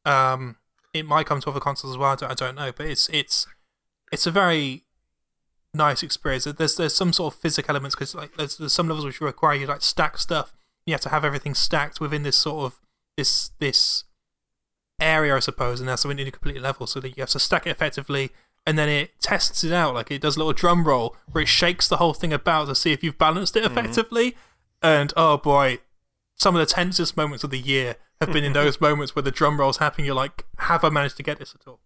Um, 0.06 0.56
it 0.94 1.06
might 1.06 1.26
come 1.26 1.42
to 1.42 1.50
other 1.50 1.60
consoles 1.60 1.94
as 1.94 1.98
well. 1.98 2.12
I 2.12 2.16
don't, 2.16 2.32
I 2.32 2.36
don't 2.36 2.56
know, 2.56 2.72
but 2.72 2.86
it's 2.86 3.10
it's 3.10 3.48
it's 4.14 4.26
a 4.26 4.32
very 4.32 4.85
nice 5.76 6.04
experience. 6.04 6.46
There's 6.46 6.76
there's 6.76 6.96
some 6.96 7.14
sort 7.14 7.34
of 7.34 7.40
physical 7.40 7.72
elements 7.72 7.96
because 7.96 8.16
like 8.16 8.36
there's, 8.38 8.58
there's 8.58 8.74
some 8.74 8.88
levels 8.88 9.06
which 9.06 9.22
require 9.22 9.56
you 9.56 9.66
to, 9.66 9.74
like 9.74 9.82
stack 9.82 10.18
stuff. 10.18 10.54
You 10.86 10.94
have 10.94 11.02
to 11.02 11.10
have 11.10 11.26
everything 11.26 11.54
stacked 11.54 12.00
within 12.00 12.24
this 12.24 12.38
sort 12.38 12.66
of 12.66 12.80
this 13.18 13.52
this 13.60 14.04
area, 15.00 15.36
I 15.36 15.40
suppose, 15.40 15.80
and 15.80 15.90
that's 15.90 16.02
something 16.02 16.18
you 16.18 16.32
complete 16.32 16.62
level. 16.62 16.88
So 16.88 17.00
that 17.00 17.10
you 17.10 17.22
have 17.22 17.30
to 17.30 17.40
stack 17.40 17.68
it 17.68 17.72
effectively, 17.72 18.32
and 18.66 18.78
then 18.78 18.90
it 18.90 19.20
tests 19.20 19.64
it 19.64 19.72
out. 19.72 19.94
Like 19.94 20.12
it 20.12 20.22
does 20.22 20.36
a 20.36 20.40
little 20.40 20.54
drum 20.54 20.86
roll 20.86 21.16
where 21.32 21.44
it 21.44 21.48
shakes 21.48 21.88
the 21.88 21.98
whole 21.98 22.14
thing 22.14 22.34
about 22.34 22.68
to 22.68 22.76
see 22.76 22.92
if 22.92 23.04
you've 23.04 23.18
balanced 23.18 23.56
it 23.56 23.64
mm. 23.64 23.68
effectively. 23.68 24.36
And 24.82 25.14
oh 25.18 25.38
boy, 25.38 25.80
some 26.36 26.56
of 26.56 26.60
the 26.60 26.74
tensest 26.74 27.18
moments 27.18 27.44
of 27.44 27.50
the 27.50 27.60
year 27.60 27.98
have 28.20 28.32
been 28.32 28.44
in 28.44 28.54
those 28.62 28.80
moments 28.80 29.16
where 29.16 29.24
the 29.24 29.32
drum 29.32 29.60
roll's 29.60 29.78
happening. 29.78 30.06
You're 30.06 30.16
like, 30.16 30.46
have 30.60 30.84
I 30.84 30.90
managed 30.90 31.18
to 31.18 31.24
get 31.24 31.40
this 31.40 31.56
at 31.60 31.68
all? 31.68 31.80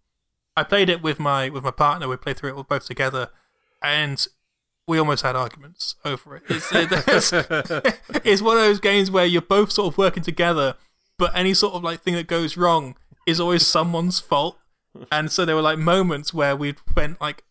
I 0.56 0.64
played 0.64 0.90
it 0.90 1.02
with 1.02 1.18
my 1.18 1.48
with 1.48 1.64
my 1.64 1.70
partner. 1.70 2.08
We 2.08 2.16
played 2.16 2.36
through 2.36 2.50
it 2.50 2.56
all 2.56 2.64
both 2.64 2.86
together, 2.86 3.30
and 3.82 4.26
we 4.86 4.98
almost 4.98 5.22
had 5.22 5.36
arguments 5.36 5.94
over 6.04 6.36
it. 6.36 6.42
It's, 6.48 6.68
it's, 6.72 7.32
it's 8.24 8.42
one 8.42 8.56
of 8.56 8.62
those 8.62 8.80
games 8.80 9.10
where 9.10 9.24
you're 9.24 9.40
both 9.40 9.70
sort 9.72 9.92
of 9.92 9.98
working 9.98 10.22
together, 10.22 10.74
but 11.16 11.30
any 11.36 11.54
sort 11.54 11.74
of 11.74 11.84
like 11.84 12.00
thing 12.00 12.14
that 12.14 12.26
goes 12.26 12.56
wrong 12.56 12.96
is 13.26 13.38
always 13.40 13.66
someone's 13.66 14.20
fault. 14.20 14.58
And 15.12 15.30
so 15.30 15.44
there 15.44 15.54
were 15.54 15.62
like 15.62 15.78
moments 15.78 16.34
where 16.34 16.56
we'd 16.56 16.78
spent 16.90 17.20
like 17.20 17.44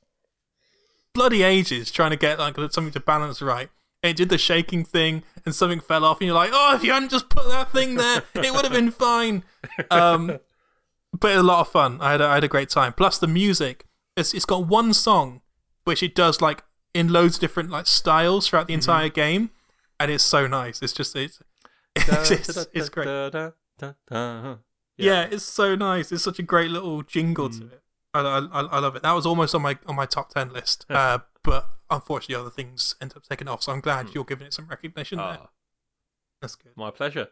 bloody 1.14 1.44
ages 1.44 1.92
trying 1.92 2.12
to 2.12 2.18
get 2.18 2.40
like 2.40 2.56
something 2.72 2.92
to 2.92 3.00
balance 3.00 3.42
right. 3.42 3.70
And 4.04 4.12
it 4.12 4.18
did 4.18 4.30
the 4.30 4.38
shaking 4.38 4.86
thing, 4.86 5.24
and 5.46 5.54
something 5.54 5.82
fell 5.82 6.06
off, 6.06 6.22
and 6.22 6.28
you're 6.28 6.36
like, 6.36 6.52
"Oh, 6.54 6.74
if 6.74 6.86
you 6.86 6.94
hadn't 6.94 7.12
just 7.12 7.30
put 7.30 7.50
that 7.50 7.74
thing 7.74 7.96
there, 7.96 8.24
it 8.34 8.54
would 8.54 8.64
have 8.64 8.72
been 8.72 8.92
fine." 8.92 9.44
Um, 9.92 10.40
but 11.12 11.36
a 11.36 11.44
lot 11.44 11.60
of 11.60 11.68
fun. 11.68 11.98
I 12.00 12.12
had 12.12 12.22
a, 12.22 12.26
I 12.26 12.34
had 12.36 12.46
a 12.46 12.48
great 12.48 12.70
time. 12.70 12.94
Plus 12.94 13.18
the 13.18 13.28
music, 13.28 13.84
it's 14.16 14.34
it's 14.34 14.46
got 14.46 14.68
one 14.68 14.94
song 14.94 15.42
which 15.90 16.04
it 16.04 16.14
does 16.14 16.40
like 16.42 16.64
in 16.94 17.12
loads 17.12 17.36
of 17.38 17.42
different 17.42 17.70
like 17.72 17.88
styles 17.88 18.48
throughout 18.48 18.68
the 18.68 18.74
entire 18.76 19.10
game, 19.10 19.50
and 20.00 20.12
it's 20.12 20.24
so 20.24 20.46
nice. 20.48 20.82
It's 20.84 20.94
just 20.94 21.16
it's 21.16 21.42
it's, 21.96 22.32
it's, 22.32 22.68
it's 22.74 22.90
great. 22.90 23.08
Yeah. 23.08 24.56
Yeah. 24.98 25.28
it's 25.32 25.44
so 25.46 25.76
nice. 25.76 26.12
It's 26.12 26.24
such 26.24 26.38
a 26.40 26.44
great 26.44 26.70
little 26.72 27.02
jingle 27.02 27.50
to 27.50 27.64
it. 27.66 27.82
I, 28.14 28.22
I, 28.22 28.62
I 28.62 28.80
love 28.80 28.96
it. 28.96 29.04
That 29.04 29.14
was 29.14 29.26
almost 29.26 29.56
on 29.56 29.62
my 29.62 29.78
on 29.88 29.96
my 29.96 30.06
top 30.06 30.30
ten 30.30 30.52
list, 30.54 30.86
uh, 30.90 31.20
but 31.44 31.68
unfortunately 31.90 32.36
other 32.36 32.50
things 32.50 32.96
end 33.02 33.14
up 33.16 33.24
taking 33.28 33.48
off. 33.48 33.64
So 33.64 33.72
I'm 33.72 33.82
glad 33.82 34.10
you're 34.14 34.24
giving 34.24 34.48
it 34.48 34.54
some 34.54 34.68
recognition 34.68 35.18
there. 35.18 35.38
Ah, 35.42 35.50
That's 36.42 36.56
good. 36.56 36.72
my 36.76 36.92
pleasure. 36.92 37.28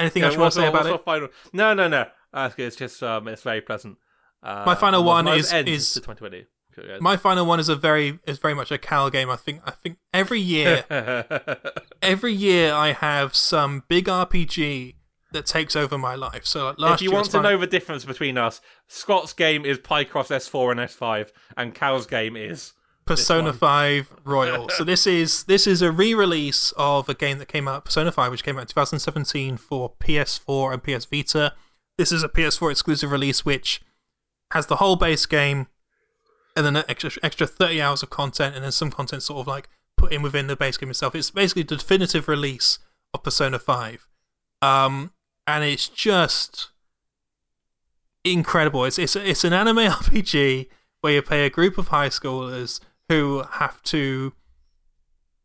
Anything 0.00 0.22
Yeah, 0.22 0.26
else 0.28 0.34
you 0.34 0.40
want 0.40 0.52
to 0.54 0.60
say 0.60 0.66
about 0.66 0.86
it? 0.86 1.04
Final... 1.04 1.28
No, 1.52 1.74
no, 1.74 1.88
no. 1.88 2.06
Good. 2.32 2.58
It's 2.66 2.76
just 2.76 3.02
um, 3.02 3.28
it's 3.28 3.42
very 3.42 3.60
pleasant. 3.60 3.98
Uh, 4.42 4.64
My 4.66 4.74
final 4.74 5.04
one 5.04 5.26
my 5.26 5.36
is- 5.36 5.52
is- 5.52 5.92
to 5.92 6.00
2020. 6.00 6.46
My 7.00 7.16
final 7.16 7.46
one 7.46 7.60
is 7.60 7.68
a 7.68 7.76
very 7.76 8.18
is 8.26 8.38
very 8.38 8.54
much 8.54 8.70
a 8.70 8.78
Cal 8.78 9.10
game. 9.10 9.30
I 9.30 9.36
think 9.36 9.62
I 9.64 9.70
think 9.72 9.98
every 10.12 10.40
year 10.40 10.84
every 12.02 12.32
year 12.32 12.72
I 12.72 12.92
have 12.92 13.34
some 13.34 13.84
big 13.88 14.06
RPG 14.06 14.94
that 15.32 15.46
takes 15.46 15.74
over 15.74 15.98
my 15.98 16.14
life. 16.14 16.46
So 16.46 16.66
like, 16.66 16.78
last 16.78 16.94
if 16.96 17.02
you 17.02 17.12
want 17.12 17.30
to 17.30 17.42
know 17.42 17.56
the 17.58 17.66
difference 17.66 18.04
between 18.04 18.38
us, 18.38 18.60
Scott's 18.88 19.32
game 19.32 19.64
is 19.64 19.78
Picross 19.78 20.28
S4 20.28 20.72
and 20.72 20.80
S5, 20.80 21.30
and 21.56 21.74
Cal's 21.74 22.06
game 22.06 22.36
is 22.36 22.72
Persona 23.04 23.52
5 23.52 24.14
Royal. 24.24 24.68
so 24.68 24.84
this 24.84 25.06
is 25.06 25.44
this 25.44 25.66
is 25.66 25.82
a 25.82 25.90
re-release 25.90 26.72
of 26.76 27.08
a 27.08 27.14
game 27.14 27.38
that 27.38 27.48
came 27.48 27.66
out 27.66 27.84
Persona 27.84 28.12
5 28.12 28.30
which 28.30 28.44
came 28.44 28.56
out 28.56 28.62
in 28.62 28.66
2017 28.68 29.56
for 29.56 29.94
PS4 30.00 30.72
and 30.74 30.82
PS 30.82 31.06
Vita. 31.06 31.54
This 31.98 32.12
is 32.12 32.22
a 32.22 32.28
PS4 32.28 32.70
exclusive 32.70 33.10
release 33.10 33.44
which 33.44 33.82
has 34.52 34.66
the 34.66 34.76
whole 34.76 34.96
base 34.96 35.26
game 35.26 35.66
and 36.56 36.66
then 36.66 36.76
an 36.76 36.84
extra 36.88 37.10
extra 37.22 37.46
30 37.46 37.80
hours 37.80 38.02
of 38.02 38.10
content 38.10 38.54
and 38.54 38.64
then 38.64 38.72
some 38.72 38.90
content 38.90 39.22
sort 39.22 39.40
of 39.40 39.46
like 39.46 39.68
put 39.96 40.12
in 40.12 40.22
within 40.22 40.46
the 40.46 40.56
base 40.56 40.76
game 40.76 40.90
itself. 40.90 41.14
It's 41.14 41.30
basically 41.30 41.62
the 41.62 41.76
definitive 41.76 42.28
release 42.28 42.78
of 43.14 43.22
Persona 43.22 43.58
5. 43.58 44.06
Um 44.60 45.12
and 45.46 45.64
it's 45.64 45.88
just 45.88 46.70
incredible. 48.24 48.84
It's 48.84 48.98
it's 48.98 49.16
it's 49.16 49.44
an 49.44 49.52
anime 49.52 49.76
RPG 49.78 50.68
where 51.00 51.14
you 51.14 51.22
play 51.22 51.44
a 51.44 51.50
group 51.50 51.78
of 51.78 51.88
high 51.88 52.08
schoolers 52.08 52.80
who 53.08 53.42
have 53.52 53.82
to 53.82 54.32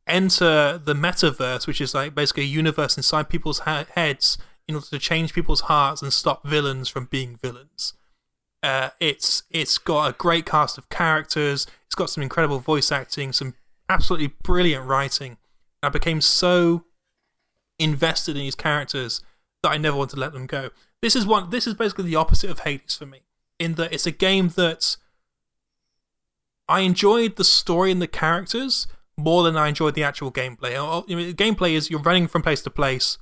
enter 0.05 0.78
the 0.78 0.93
metaverse, 0.93 1.68
which 1.68 1.82
is 1.82 1.93
like 1.93 2.16
basically 2.16 2.43
a 2.43 2.47
universe 2.47 2.95
inside 2.95 3.30
people's 3.30 3.60
heads, 3.60 4.38
in 4.68 4.76
order 4.76 4.88
to 4.88 4.99
change 4.99 5.34
people's 5.34 5.62
hearts 5.62 6.01
and 6.01 6.14
stop 6.14 6.45
villains 6.45 6.89
from 6.89 7.05
being 7.05 7.36
villains. 7.36 7.93
Uh, 8.64 8.89
it's 8.99 9.43
it's 9.51 9.78
got 9.78 10.10
a 10.10 10.18
great 10.18 10.45
cast 10.45 10.78
of 10.78 10.89
characters. 10.89 11.68
It's 11.86 11.95
got 11.95 12.10
some 12.10 12.24
incredible 12.24 12.60
voice 12.60 12.91
acting, 12.91 13.34
some 13.34 13.53
absolutely 13.89 14.34
brilliant 14.43 14.86
writing. 14.86 15.38
I 15.84 15.89
became 15.89 16.22
so 16.22 16.86
invested 17.80 18.36
in 18.36 18.41
these 18.41 18.55
characters 18.55 19.22
that 19.64 19.72
I 19.72 19.78
never 19.78 19.97
want 19.97 20.10
to 20.12 20.20
let 20.20 20.34
them 20.34 20.47
go. 20.47 20.72
This 21.01 21.16
is 21.16 21.26
one. 21.26 21.49
This 21.49 21.68
is 21.68 21.76
basically 21.76 22.05
the 22.05 22.16
opposite 22.16 22.49
of 22.49 22.60
Hades 22.60 22.95
for 22.95 23.05
me, 23.05 23.22
in 23.60 23.76
that 23.76 23.93
it's 23.93 24.08
a 24.08 24.12
game 24.12 24.49
that 24.49 24.97
I 26.68 26.82
enjoyed 26.82 27.36
the 27.36 27.43
story 27.43 27.91
and 27.91 28.01
the 28.01 28.08
characters 28.08 28.88
more 29.18 29.43
than 29.43 29.58
I 29.58 29.68
enjoyed 29.68 29.95
the 29.95 30.03
actual 30.03 30.32
gameplay. 30.32 30.76
Uh, 30.76 31.03
you 31.08 31.16
know, 31.16 31.26
the 31.26 31.34
gameplay 31.34 31.74
is 31.74 31.89
you're 31.89 32.01
running 32.01 32.28
from 32.28 32.41
place 32.41 32.62
to 32.64 32.70
place. 32.70 33.18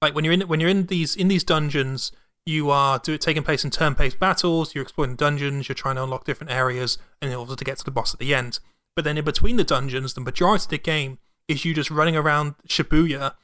Like 0.00 0.14
when 0.14 0.24
you're 0.24 0.34
in 0.34 0.42
when 0.42 0.60
you're 0.60 0.70
in 0.70 0.86
these 0.86 1.16
in 1.16 1.28
these 1.28 1.44
dungeons, 1.44 2.12
you 2.46 2.70
are 2.70 2.98
do, 2.98 3.16
taking 3.16 3.42
place 3.42 3.64
in 3.64 3.70
turn-based 3.70 4.18
battles. 4.18 4.74
You're 4.74 4.82
exploring 4.82 5.16
dungeons. 5.16 5.68
You're 5.68 5.74
trying 5.74 5.96
to 5.96 6.04
unlock 6.04 6.24
different 6.24 6.52
areas 6.52 6.98
in 7.22 7.32
order 7.32 7.56
to 7.56 7.64
get 7.64 7.78
to 7.78 7.84
the 7.84 7.90
boss 7.90 8.12
at 8.12 8.20
the 8.20 8.34
end. 8.34 8.58
But 8.94 9.04
then 9.04 9.18
in 9.18 9.24
between 9.24 9.56
the 9.56 9.64
dungeons, 9.64 10.14
the 10.14 10.20
majority 10.20 10.64
of 10.64 10.68
the 10.68 10.78
game 10.78 11.18
is 11.48 11.64
you 11.64 11.74
just 11.74 11.90
running 11.90 12.16
around 12.16 12.54
Shibuya, 12.68 13.34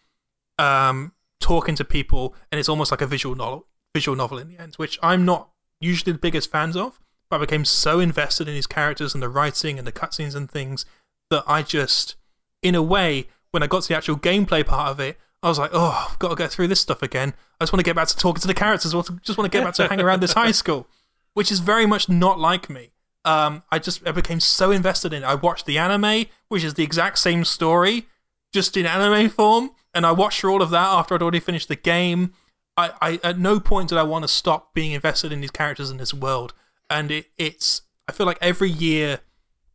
um, 0.59 1.13
talking 1.41 1.75
to 1.77 1.85
people, 1.85 2.35
and 2.53 2.59
it's 2.59 2.69
almost 2.69 2.91
like 2.91 3.01
a 3.01 3.07
visual 3.07 3.35
novel. 3.35 3.67
Visual 3.95 4.17
novel 4.17 4.39
in 4.39 4.49
the 4.49 4.59
end, 4.59 4.75
which 4.77 4.99
I'm 5.03 5.25
not 5.25 5.51
usually 5.81 6.13
the 6.13 6.19
biggest 6.19 6.51
fans 6.51 6.77
of. 6.77 7.01
But 7.29 7.37
I 7.37 7.41
became 7.41 7.65
so 7.65 8.01
invested 8.01 8.49
in 8.49 8.55
these 8.55 8.67
characters 8.67 9.15
and 9.15 9.23
the 9.23 9.29
writing 9.29 9.79
and 9.79 9.87
the 9.87 9.93
cutscenes 9.93 10.35
and 10.35 10.51
things 10.51 10.85
that 11.31 11.45
I 11.47 11.63
just, 11.63 12.17
in 12.61 12.75
a 12.75 12.83
way, 12.83 13.29
when 13.53 13.63
I 13.63 13.69
got 13.69 13.83
to 13.83 13.89
the 13.89 13.97
actual 13.97 14.17
gameplay 14.17 14.67
part 14.67 14.91
of 14.91 14.99
it, 14.99 15.17
I 15.43 15.49
was 15.49 15.59
like, 15.59 15.71
oh, 15.73 16.09
I've 16.11 16.19
got 16.19 16.29
to 16.29 16.35
go 16.35 16.47
through 16.47 16.69
this 16.69 16.81
stuff 16.81 17.03
again. 17.03 17.33
I 17.61 17.65
just 17.65 17.73
want 17.73 17.81
to 17.81 17.89
get 17.89 17.97
back 17.97 18.09
to 18.09 18.17
talking 18.17 18.41
to 18.43 18.47
the 18.47 18.55
characters. 18.55 18.95
I 18.95 19.01
just 19.23 19.39
want 19.39 19.51
to 19.51 19.57
get 19.59 19.65
back 19.65 19.75
to 19.75 19.89
hang 19.89 20.01
around 20.01 20.21
this 20.21 20.35
high 20.35 20.51
school, 20.53 20.87
which 21.35 21.51
is 21.51 21.61
very 21.61 21.87
much 21.87 22.09
not 22.09 22.39
like 22.39 22.69
me. 22.69 22.91
Um, 23.25 23.63
I 23.71 23.79
just 23.79 24.07
I 24.07 24.13
became 24.13 24.41
so 24.41 24.71
invested 24.71 25.13
in 25.13 25.23
it. 25.23 25.27
I 25.27 25.35
watched 25.35 25.67
the 25.67 25.79
anime, 25.79 26.27
which 26.49 26.65
is 26.65 26.75
the 26.75 26.83
exact 26.83 27.19
same 27.19 27.45
story, 27.45 28.07
just 28.53 28.77
in 28.77 28.87
anime 28.87 29.29
form, 29.31 29.71
and 29.95 30.07
I 30.07 30.13
watched 30.13 30.41
through 30.41 30.53
all 30.53 30.63
of 30.63 30.71
that 30.71 30.89
after 30.89 31.15
I'd 31.15 31.23
already 31.23 31.41
finished 31.41 31.69
the 31.69 31.77
game. 31.77 32.33
I, 32.77 32.93
I 33.01 33.21
at 33.23 33.39
no 33.39 33.61
point 33.61 33.91
did 33.91 33.99
I 33.99 34.05
want 34.05 34.25
to 34.25 34.29
stop 34.29 34.73
being 34.75 34.93
invested 34.93 35.33
in 35.33 35.41
these 35.41 35.51
characters 35.51 35.91
in 35.91 35.99
this 35.99 36.15
world, 36.15 36.55
and 36.89 37.11
it, 37.11 37.27
it's 37.37 37.83
I 38.09 38.13
feel 38.13 38.27
like 38.27 38.39
every 38.41 38.71
year 38.71 39.21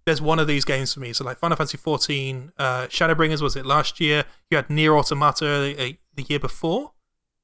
there's 0.05 0.21
one 0.21 0.39
of 0.39 0.47
these 0.47 0.65
games 0.65 0.93
for 0.93 0.99
me. 0.99 1.13
So 1.13 1.23
like 1.23 1.37
Final 1.37 1.57
Fantasy 1.57 1.77
14, 1.77 2.51
uh, 2.57 2.87
Shadowbringers 2.87 3.41
was 3.41 3.55
it 3.55 3.65
last 3.65 3.99
year? 3.99 4.25
You 4.49 4.57
had 4.57 4.69
Nier 4.69 4.95
Automata 4.95 5.45
the, 5.45 5.97
the 6.13 6.23
year 6.23 6.39
before. 6.39 6.91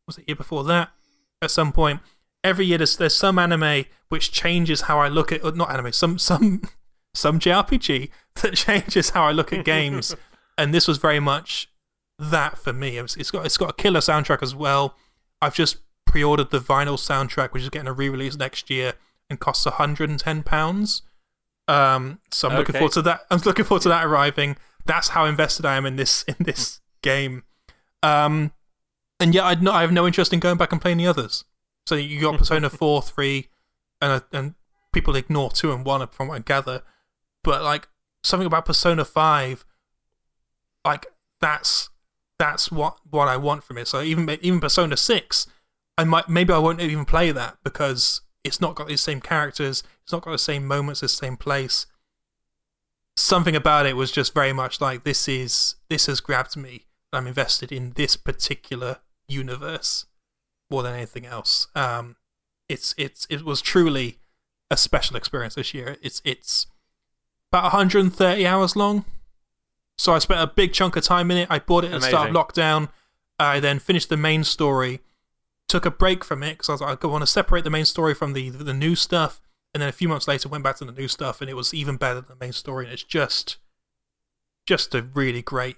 Was 0.07 0.17
it 0.17 0.25
year 0.27 0.35
before 0.35 0.63
that? 0.65 0.89
At 1.41 1.51
some 1.51 1.71
point, 1.71 2.01
every 2.43 2.65
year 2.65 2.77
there's 2.77 2.97
there's 2.97 3.15
some 3.15 3.39
anime 3.39 3.85
which 4.09 4.31
changes 4.31 4.81
how 4.81 4.99
I 4.99 5.07
look 5.07 5.31
at 5.31 5.43
or 5.43 5.51
not 5.51 5.71
anime 5.71 5.91
some 5.91 6.19
some 6.19 6.61
some 7.13 7.39
JRPG 7.39 8.09
that 8.41 8.53
changes 8.53 9.11
how 9.11 9.23
I 9.23 9.31
look 9.31 9.51
at 9.51 9.65
games, 9.65 10.15
and 10.57 10.73
this 10.73 10.87
was 10.87 10.97
very 10.97 11.19
much 11.19 11.69
that 12.19 12.59
for 12.59 12.73
me. 12.73 12.97
It's, 12.97 13.17
it's 13.17 13.31
got 13.31 13.45
it's 13.45 13.57
got 13.57 13.71
a 13.71 13.73
killer 13.73 14.01
soundtrack 14.01 14.43
as 14.43 14.53
well. 14.53 14.95
I've 15.41 15.55
just 15.55 15.77
pre-ordered 16.05 16.51
the 16.51 16.59
vinyl 16.59 16.97
soundtrack, 16.97 17.53
which 17.53 17.63
is 17.63 17.69
getting 17.69 17.87
a 17.87 17.93
re-release 17.93 18.35
next 18.35 18.69
year 18.69 18.93
and 19.29 19.39
costs 19.39 19.65
110 19.65 20.43
pounds. 20.43 21.01
Um, 21.71 22.19
so 22.31 22.49
I'm 22.49 22.57
looking 22.57 22.73
forward 22.73 22.91
to 22.93 23.01
that. 23.03 23.21
I'm 23.31 23.39
looking 23.45 23.63
forward 23.63 23.83
to 23.83 23.89
that 23.89 24.05
arriving. 24.05 24.57
That's 24.85 25.09
how 25.09 25.25
invested 25.25 25.65
I 25.65 25.77
am 25.77 25.85
in 25.85 25.95
this 25.95 26.23
in 26.23 26.35
this 26.39 26.81
game. 27.01 27.43
Um, 28.03 28.51
and 29.19 29.33
yeah, 29.33 29.45
I'd 29.45 29.63
no, 29.63 29.71
I 29.71 29.81
have 29.81 29.91
no 29.91 30.05
interest 30.05 30.33
in 30.33 30.39
going 30.39 30.57
back 30.57 30.71
and 30.73 30.81
playing 30.81 30.97
the 30.97 31.07
others. 31.07 31.45
So 31.85 31.95
you 31.95 32.19
got 32.19 32.37
Persona 32.39 32.69
four, 32.69 33.01
three, 33.01 33.47
and 34.01 34.21
and 34.33 34.55
people 34.91 35.15
ignore 35.15 35.49
two 35.49 35.71
and 35.71 35.85
one 35.85 36.05
from 36.07 36.27
what 36.27 36.35
I 36.35 36.39
gather. 36.39 36.83
But 37.43 37.63
like 37.63 37.87
something 38.23 38.47
about 38.47 38.65
Persona 38.65 39.05
five, 39.05 39.63
like 40.85 41.05
that's 41.39 41.89
that's 42.37 42.69
what 42.69 42.97
what 43.09 43.29
I 43.29 43.37
want 43.37 43.63
from 43.63 43.77
it. 43.77 43.87
So 43.87 44.01
even 44.01 44.29
even 44.41 44.59
Persona 44.59 44.97
six, 44.97 45.47
I 45.97 46.03
might 46.03 46.27
maybe 46.27 46.51
I 46.51 46.57
won't 46.57 46.81
even 46.81 47.05
play 47.05 47.31
that 47.31 47.59
because 47.63 48.21
it's 48.43 48.59
not 48.59 48.75
got 48.75 48.87
these 48.87 49.01
same 49.01 49.21
characters. 49.21 49.83
It's 50.03 50.11
not 50.11 50.23
got 50.23 50.31
the 50.31 50.37
same 50.37 50.65
moments, 50.65 51.01
the 51.01 51.09
same 51.09 51.37
place. 51.37 51.85
Something 53.15 53.55
about 53.55 53.85
it 53.85 53.95
was 53.95 54.11
just 54.11 54.33
very 54.33 54.53
much 54.53 54.81
like 54.81 55.03
this 55.03 55.27
is 55.27 55.75
this 55.89 56.05
has 56.05 56.19
grabbed 56.21 56.55
me. 56.57 56.85
I'm 57.13 57.27
invested 57.27 57.71
in 57.71 57.91
this 57.95 58.15
particular 58.15 58.97
universe 59.27 60.05
more 60.69 60.81
than 60.81 60.95
anything 60.95 61.25
else. 61.25 61.67
Um, 61.75 62.15
it's 62.69 62.95
it's 62.97 63.27
it 63.29 63.43
was 63.43 63.61
truly 63.61 64.17
a 64.71 64.77
special 64.77 65.17
experience 65.17 65.55
this 65.55 65.73
year. 65.73 65.97
It's 66.01 66.21
it's 66.23 66.67
about 67.51 67.63
130 67.63 68.47
hours 68.47 68.75
long. 68.75 69.05
So 69.97 70.13
I 70.13 70.19
spent 70.19 70.41
a 70.41 70.47
big 70.47 70.73
chunk 70.73 70.95
of 70.95 71.03
time 71.03 71.29
in 71.29 71.37
it. 71.37 71.47
I 71.51 71.59
bought 71.59 71.83
it 71.83 71.91
at 71.91 72.01
the 72.01 72.07
start 72.07 72.29
of 72.29 72.35
lockdown. 72.35 72.89
I 73.37 73.59
then 73.59 73.77
finished 73.79 74.09
the 74.09 74.17
main 74.17 74.43
story, 74.43 75.01
took 75.67 75.85
a 75.85 75.91
break 75.91 76.23
from 76.23 76.41
it 76.43 76.53
because 76.53 76.69
I 76.69 76.71
was 76.71 76.81
like, 76.81 77.03
I 77.03 77.07
want 77.07 77.23
to 77.23 77.27
separate 77.27 77.63
the 77.63 77.69
main 77.69 77.85
story 77.85 78.13
from 78.13 78.33
the 78.33 78.49
the 78.49 78.73
new 78.73 78.95
stuff. 78.95 79.41
And 79.73 79.81
then 79.81 79.89
a 79.89 79.93
few 79.93 80.09
months 80.09 80.27
later, 80.27 80.49
went 80.49 80.63
back 80.63 80.75
to 80.77 80.85
the 80.85 80.91
new 80.91 81.07
stuff, 81.07 81.39
and 81.41 81.49
it 81.49 81.53
was 81.55 81.73
even 81.73 81.95
better 81.97 82.15
than 82.15 82.25
the 82.37 82.45
main 82.45 82.51
story. 82.53 82.85
And 82.85 82.93
it's 82.93 83.03
just, 83.03 83.57
just 84.65 84.93
a 84.93 85.01
really 85.01 85.41
great, 85.41 85.77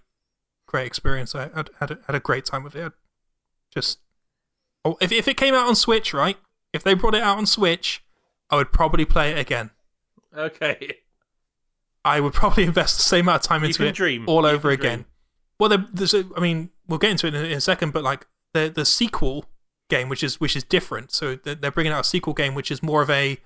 great 0.68 0.88
experience. 0.88 1.36
I 1.36 1.50
had 1.56 1.70
had 1.80 1.92
a, 1.92 2.00
had 2.08 2.16
a 2.16 2.20
great 2.20 2.46
time 2.46 2.64
with 2.64 2.76
it. 2.76 2.92
Just, 3.72 4.00
oh, 4.84 4.98
if 5.00 5.12
if 5.12 5.28
it 5.28 5.38
came 5.38 5.54
out 5.54 5.68
on 5.68 5.76
Switch, 5.76 6.14
right? 6.14 6.38
If 6.74 6.84
they 6.84 6.96
brought 6.96 7.14
it 7.14 7.22
out 7.22 7.38
on 7.38 7.46
Switch, 7.46 8.04
I 8.50 8.56
would 8.56 8.72
probably 8.72 9.06
play 9.06 9.32
it 9.32 9.38
again. 9.38 9.70
Okay. 10.36 10.96
I 12.04 12.20
would 12.20 12.34
probably 12.34 12.64
invest 12.72 12.98
the 12.98 13.04
same 13.04 13.26
amount 13.26 13.44
of 13.44 13.48
time 13.48 13.64
into 13.64 13.86
it 13.86 13.94
dream. 13.96 14.26
all 14.28 14.42
You 14.44 14.50
over 14.50 14.70
again. 14.72 15.00
dream. 15.00 15.06
Well, 15.60 15.70
there, 15.70 15.86
there's 15.94 16.14
a, 16.16 16.26
I 16.36 16.40
mean, 16.40 16.72
we'll 16.88 17.00
get 17.00 17.12
into 17.12 17.28
it 17.28 17.36
in, 17.36 17.46
in 17.46 17.58
a 17.58 17.62
second, 17.62 17.94
but 17.94 18.04
like 18.04 18.26
the 18.54 18.72
the 18.74 18.86
sequel 18.86 19.46
game, 19.90 20.10
which 20.10 20.24
is 20.24 20.40
which 20.40 20.56
is 20.56 20.64
different. 20.64 21.12
So 21.12 21.36
they're 21.36 21.72
bringing 21.72 21.94
out 21.94 22.02
a 22.02 22.04
sequel 22.04 22.34
game, 22.34 22.56
which 22.56 22.72
is 22.72 22.82
more 22.82 23.02
of 23.04 23.10
a 23.12 23.38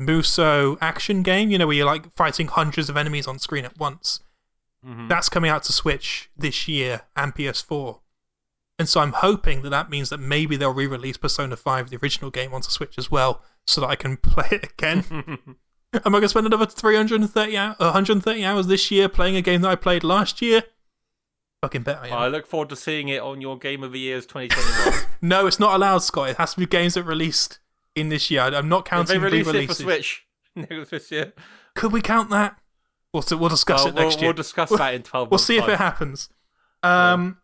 Musou 0.00 0.76
action 0.80 1.22
game. 1.22 1.50
You 1.50 1.58
know, 1.58 1.66
where 1.66 1.76
you're 1.76 1.86
like 1.86 2.12
fighting 2.14 2.48
hundreds 2.48 2.88
of 2.88 2.96
enemies 2.96 3.26
on 3.26 3.38
screen 3.38 3.64
at 3.64 3.78
once. 3.78 4.20
Mhm. 4.86 5.08
That's 5.08 5.28
coming 5.28 5.50
out 5.50 5.62
to 5.64 5.72
Switch 5.72 6.30
this 6.36 6.68
year 6.68 7.02
and 7.16 7.34
PS4. 7.34 8.00
And 8.78 8.88
so 8.88 9.00
I'm 9.00 9.12
hoping 9.12 9.62
that 9.62 9.70
that 9.70 9.88
means 9.90 10.10
that 10.10 10.18
maybe 10.18 10.56
they'll 10.56 10.72
re-release 10.72 11.16
Persona 11.16 11.56
5, 11.56 11.88
the 11.90 11.96
original 11.96 12.30
game, 12.30 12.52
onto 12.52 12.70
Switch 12.70 12.98
as 12.98 13.10
well, 13.10 13.42
so 13.66 13.80
that 13.80 13.86
I 13.88 13.96
can 13.96 14.16
play 14.22 14.48
it 14.50 14.64
again. 14.64 15.04
Am 15.94 16.00
I 16.04 16.10
going 16.10 16.22
to 16.22 16.28
spend 16.28 16.46
another 16.46 16.66
330 16.66 17.56
hours, 17.56 17.76
130 17.78 18.44
hours 18.44 18.66
this 18.66 18.90
year 18.90 19.08
playing 19.08 19.34
a 19.34 19.40
game 19.40 19.62
that 19.62 19.70
I 19.70 19.76
played 19.76 20.04
last 20.04 20.42
year? 20.42 20.62
Fucking 21.62 21.82
bet 21.82 22.00
I 22.02 22.08
am. 22.08 22.12
I 22.12 22.28
look 22.28 22.46
forward 22.46 22.68
to 22.68 22.76
seeing 22.76 23.08
it 23.08 23.22
on 23.22 23.40
your 23.40 23.56
Game 23.58 23.82
of 23.82 23.92
the 23.92 23.98
Year's 23.98 24.26
2021. 24.26 25.06
no, 25.22 25.46
it's 25.46 25.58
not 25.58 25.74
allowed, 25.74 25.98
Scott. 25.98 26.30
It 26.30 26.36
has 26.36 26.52
to 26.52 26.60
be 26.60 26.66
games 26.66 26.94
that 26.94 27.04
released 27.04 27.60
in 27.96 28.10
this 28.10 28.30
year. 28.30 28.42
I'm 28.42 28.68
not 28.68 28.84
they 28.84 28.90
counting 28.90 29.20
release 29.20 29.40
it 29.40 29.44
for 29.44 29.52
re-releases. 29.52 29.78
Switch 29.78 30.26
this 30.90 31.10
year, 31.10 31.32
Could 31.74 31.92
we 31.92 32.00
count 32.00 32.30
that? 32.30 32.56
We'll, 33.12 33.24
we'll 33.38 33.48
discuss 33.48 33.80
well, 33.80 33.88
it 33.88 33.94
we'll, 33.94 34.04
next 34.04 34.20
year. 34.20 34.28
we'll 34.28 34.34
discuss 34.34 34.70
that 34.70 34.94
in 34.94 35.02
12 35.02 35.30
We'll 35.30 35.38
see 35.38 35.56
if 35.56 35.68
it 35.68 35.78
happens. 35.78 36.28
Um, 36.82 37.38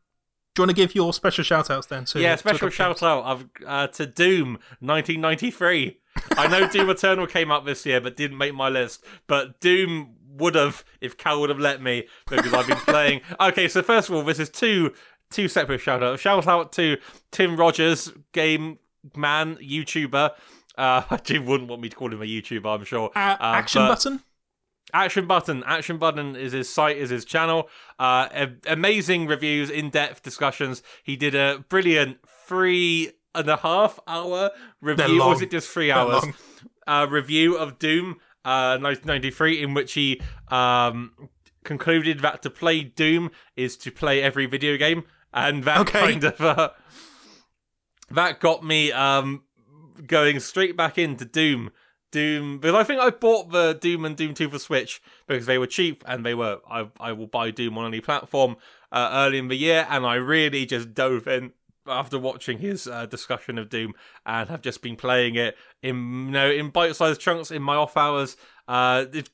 Do 0.55 0.61
you 0.61 0.67
want 0.67 0.77
to 0.77 0.77
give 0.77 0.95
your 0.95 1.13
special 1.13 1.43
shout 1.43 1.71
outs 1.71 1.87
then? 1.87 2.05
To, 2.07 2.21
yeah, 2.21 2.37
special 2.37 2.69
the- 2.69 2.75
shout 2.75 3.03
out 3.03 3.25
of, 3.25 3.47
uh, 3.67 3.87
to 3.89 4.07
Doom 4.07 4.59
1993. 4.81 5.99
I 6.37 6.47
know 6.47 6.69
Doom 6.69 6.91
Eternal 6.91 7.27
came 7.27 7.51
up 7.51 7.65
this 7.65 7.87
year, 7.87 8.01
but 8.01 8.17
didn't 8.17 8.37
make 8.37 8.55
my 8.55 8.69
list. 8.69 9.03
But 9.27 9.61
Doom 9.61 10.17
would 10.29 10.55
have 10.55 10.85
if 11.01 11.17
Cal 11.17 11.41
would 11.41 11.51
have 11.51 11.59
let 11.59 11.83
me 11.83 12.07
because 12.29 12.53
I've 12.53 12.67
been 12.67 12.77
playing. 12.87 13.23
Okay, 13.41 13.69
so 13.69 13.83
first 13.83 14.09
of 14.09 14.15
all, 14.15 14.23
this 14.23 14.39
is 14.39 14.51
two 14.51 14.93
two 15.31 15.49
separate 15.49 15.81
shout 15.81 16.03
outs. 16.03 16.21
Shout 16.21 16.47
out 16.47 16.73
to 16.73 16.99
Tim 17.31 17.57
Rogers, 17.57 18.13
game 18.33 18.79
man, 19.17 19.57
YouTuber. 19.57 20.31
Uh, 20.77 21.17
Jim 21.25 21.47
wouldn't 21.47 21.69
want 21.69 21.83
me 21.83 21.89
to 21.89 21.97
call 21.97 22.13
him 22.13 22.23
a 22.23 22.27
YouTuber, 22.27 22.67
I'm 22.79 22.85
sure. 22.85 23.11
Uh, 23.15 23.37
action 23.41 23.83
but- 23.83 23.89
button. 23.89 24.23
Action 24.95 25.27
Button. 25.27 25.65
Action 25.65 25.97
Button 25.97 26.37
is 26.37 26.53
his 26.53 26.69
site, 26.69 26.99
is 26.99 27.09
his 27.09 27.25
channel. 27.25 27.71
Uh, 27.99 28.29
amazing 28.67 29.27
reviews, 29.27 29.71
in 29.71 29.89
depth 29.89 30.23
discussions. 30.23 30.83
He 31.03 31.17
did 31.17 31.35
a 31.35 31.65
brilliant 31.71 32.19
three 32.47 33.13
and 33.35 33.49
a 33.49 33.57
half 33.57 33.99
hour 34.07 34.51
review. 34.83 35.23
Or 35.23 35.31
was 35.31 35.41
it 35.41 35.51
just 35.51 35.71
3 35.71 35.91
hours? 35.93 36.25
Uh, 36.87 37.07
review 37.09 37.57
of 37.57 37.79
Doom 37.79 38.17
uh, 38.45 38.77
1993, 38.77 39.63
in 39.63 39.73
which 39.73 39.95
he 39.95 40.21
um, 40.49 41.13
concluded 41.65 42.21
that 42.21 42.43
to 42.43 42.51
play 42.51 42.83
Doom 42.83 43.31
is 43.57 43.79
to 43.79 43.91
play 43.91 44.21
every 44.21 44.45
video 44.45 44.77
game. 44.77 45.05
And 45.33 45.65
that 45.65 45.79
Okay. 45.83 46.01
kind 46.01 46.25
of. 46.25 46.41
Uh, 46.41 46.71
that 48.15 48.41
got 48.41 48.65
me 48.65 48.93
um, 48.93 49.43
going 50.07 50.41
straight 50.41 50.77
back 50.77 50.99
into 50.99 51.25
Doom. 51.25 51.71
Doom 52.11 52.59
because 52.59 52.75
I 52.75 52.85
think 52.85 53.01
I 53.01 53.09
bought 53.09 53.53
the 53.53 53.73
Doom 53.73 54.05
and 54.05 54.15
Doom 54.15 54.35
2 54.35 54.51
for 54.51 54.59
Switch 54.59 55.03
because 55.27 55.47
they 55.47 55.57
were 55.57 55.67
cheap 55.67 56.05
and 56.07 56.27
they 56.27 56.35
were 56.35 56.61
I 56.71 56.89
I 57.01 57.13
will 57.13 57.27
buy 57.27 57.51
Doom 57.51 57.79
on 57.79 57.87
any 57.87 58.03
platform 58.03 58.57
uh, 58.93 59.09
early 59.13 59.39
in 59.39 59.49
the 59.49 59.57
year 59.57 59.87
and 59.89 60.05
I 60.05 60.17
really 60.17 60.67
just 60.67 60.93
dove 60.93 61.27
in 61.27 61.53
after 61.87 62.19
watching 62.19 62.59
his 62.59 62.87
uh, 62.87 63.07
discussion 63.07 63.57
of 63.57 63.71
Doom 63.71 63.95
and 64.27 64.51
have 64.51 64.61
just 64.61 64.83
been 64.83 64.95
playing 64.95 65.37
it 65.37 65.57
in 65.83 66.27
you 66.27 66.33
know 66.33 66.51
in 66.51 66.69
bite-sized 66.69 67.19
chunks 67.21 67.51
in 67.51 67.63
my 67.63 67.77
off 67.77 67.97
hours. 67.97 68.37
Uh, 68.69 69.07
it's 69.13 69.31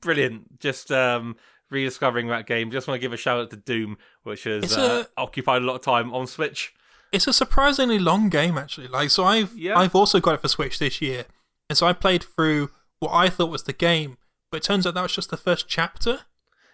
brilliant. 0.00 0.60
Just 0.60 0.92
um, 0.92 1.36
rediscovering 1.70 2.28
that 2.28 2.46
game. 2.46 2.70
Just 2.70 2.86
want 2.88 2.96
to 2.96 3.00
give 3.00 3.12
a 3.12 3.16
shout 3.16 3.40
out 3.40 3.50
to 3.50 3.56
Doom, 3.56 3.96
which 4.22 4.44
has 4.44 4.76
uh, 4.76 5.04
a- 5.16 5.20
occupied 5.20 5.62
a 5.62 5.64
lot 5.64 5.76
of 5.76 5.82
time 5.82 6.12
on 6.12 6.26
Switch. 6.26 6.74
It's 7.12 7.26
a 7.26 7.32
surprisingly 7.32 7.98
long 7.98 8.28
game, 8.28 8.58
actually. 8.58 8.88
Like, 8.88 9.10
so 9.10 9.24
I've 9.24 9.56
Yeah. 9.56 9.78
I've 9.78 9.94
also 9.94 10.20
got 10.20 10.34
it 10.34 10.40
for 10.40 10.48
Switch 10.48 10.78
this 10.78 11.00
year, 11.00 11.24
and 11.68 11.76
so 11.76 11.86
I 11.86 11.92
played 11.92 12.22
through 12.22 12.70
what 12.98 13.12
I 13.12 13.28
thought 13.28 13.50
was 13.50 13.62
the 13.64 13.72
game, 13.72 14.18
but 14.50 14.58
it 14.58 14.62
turns 14.62 14.86
out 14.86 14.94
that 14.94 15.02
was 15.02 15.14
just 15.14 15.30
the 15.30 15.36
first 15.36 15.68
chapter. 15.68 16.20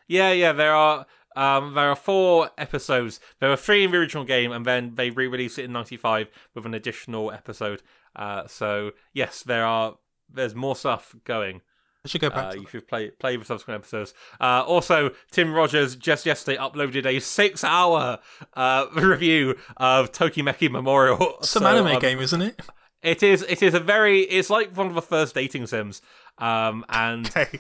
Yeah, 0.09 0.32
yeah. 0.32 0.53
There 0.53 0.74
are 0.74 1.07
um, 1.37 1.74
there 1.74 1.91
are 1.91 1.97
four 1.97 2.51
episodes. 2.57 3.20
There 3.41 3.51
are 3.51 3.57
three 3.57 3.85
in 3.85 3.91
the 3.91 3.99
original 3.99 4.24
game, 4.24 4.53
and 4.53 4.64
then 4.64 4.95
they 4.95 5.11
re-released 5.11 5.59
it 5.59 5.64
in 5.64 5.72
'95 5.72 6.28
with 6.55 6.66
an 6.66 6.74
additional 6.74 7.32
episode. 7.32 7.82
Uh, 8.14 8.47
so 8.47 8.93
yes, 9.12 9.43
there 9.43 9.64
are. 9.64 9.97
There's 10.32 10.55
more 10.55 10.74
stuff 10.76 11.14
going. 11.24 11.61
I 12.05 12.09
should 12.09 12.20
go 12.20 12.30
back. 12.30 12.44
Uh, 12.46 12.52
to 12.52 12.61
you 12.61 12.66
should 12.66 12.86
play 12.86 13.11
play 13.11 13.36
the 13.36 13.44
subsequent 13.44 13.80
episodes. 13.80 14.12
Uh, 14.40 14.62
also, 14.66 15.11
Tim 15.30 15.52
Rogers 15.55 15.96
just 15.96 16.26
yesterday 16.26 16.59
uploaded 16.59 17.07
a 17.07 17.18
six-hour 17.20 18.18
uh, 18.55 18.86
review 18.94 19.57
of 19.78 20.12
Tokimeki 20.12 20.70
Memorial. 20.70 21.36
It's 21.38 21.48
some 21.50 21.62
So, 21.62 21.68
anime 21.68 21.86
um, 21.96 22.00
game, 22.00 22.20
isn't 22.20 22.42
it? 22.42 22.61
It 23.02 23.22
is. 23.22 23.42
It 23.42 23.62
is 23.62 23.74
a 23.74 23.80
very. 23.80 24.20
It's 24.22 24.50
like 24.50 24.76
one 24.76 24.86
of 24.86 24.94
the 24.94 25.02
first 25.02 25.34
dating 25.34 25.66
sims. 25.66 26.02
Um, 26.38 26.84
and 26.88 27.26
Okay. 27.26 27.59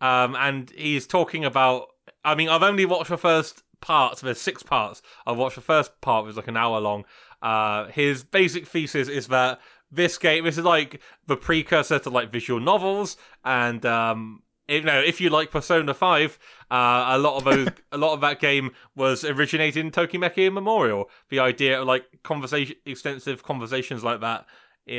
um, 0.00 0.34
and 0.36 0.70
he's 0.70 1.06
talking 1.06 1.44
about. 1.44 1.88
I 2.24 2.34
mean, 2.34 2.48
I've 2.48 2.62
only 2.62 2.84
watched 2.84 3.10
the 3.10 3.16
first 3.18 3.62
part. 3.80 4.18
So 4.18 4.26
There's 4.26 4.40
six 4.40 4.62
parts. 4.62 5.00
I've 5.26 5.36
watched 5.36 5.54
the 5.56 5.60
first 5.62 6.00
part, 6.00 6.24
which 6.24 6.32
is 6.32 6.36
like 6.36 6.48
an 6.48 6.56
hour 6.56 6.80
long. 6.80 7.04
Uh, 7.42 7.86
his 7.88 8.24
basic 8.24 8.66
thesis 8.66 9.08
is 9.08 9.28
that 9.28 9.60
this 9.90 10.18
game, 10.18 10.44
this 10.44 10.58
is 10.58 10.64
like 10.64 11.00
the 11.26 11.36
precursor 11.36 11.98
to 12.00 12.10
like 12.10 12.30
visual 12.32 12.60
novels, 12.60 13.16
and 13.44 13.84
um, 13.86 14.42
you 14.68 14.82
know, 14.82 15.00
if 15.00 15.20
you 15.20 15.30
like 15.30 15.50
Persona 15.50 15.94
Five, 15.94 16.38
uh, 16.70 17.04
a 17.08 17.18
lot 17.18 17.36
of 17.36 17.44
those, 17.44 17.68
a 17.92 17.98
lot 17.98 18.14
of 18.14 18.20
that 18.22 18.40
game 18.40 18.72
was 18.96 19.24
originated 19.24 19.84
in 19.84 19.90
Tokimeki 19.92 20.52
Memorial. 20.52 21.08
The 21.28 21.38
idea 21.38 21.80
of 21.80 21.86
like 21.86 22.04
conversation, 22.24 22.76
extensive 22.84 23.42
conversations 23.42 24.02
like 24.02 24.20
that, 24.20 24.46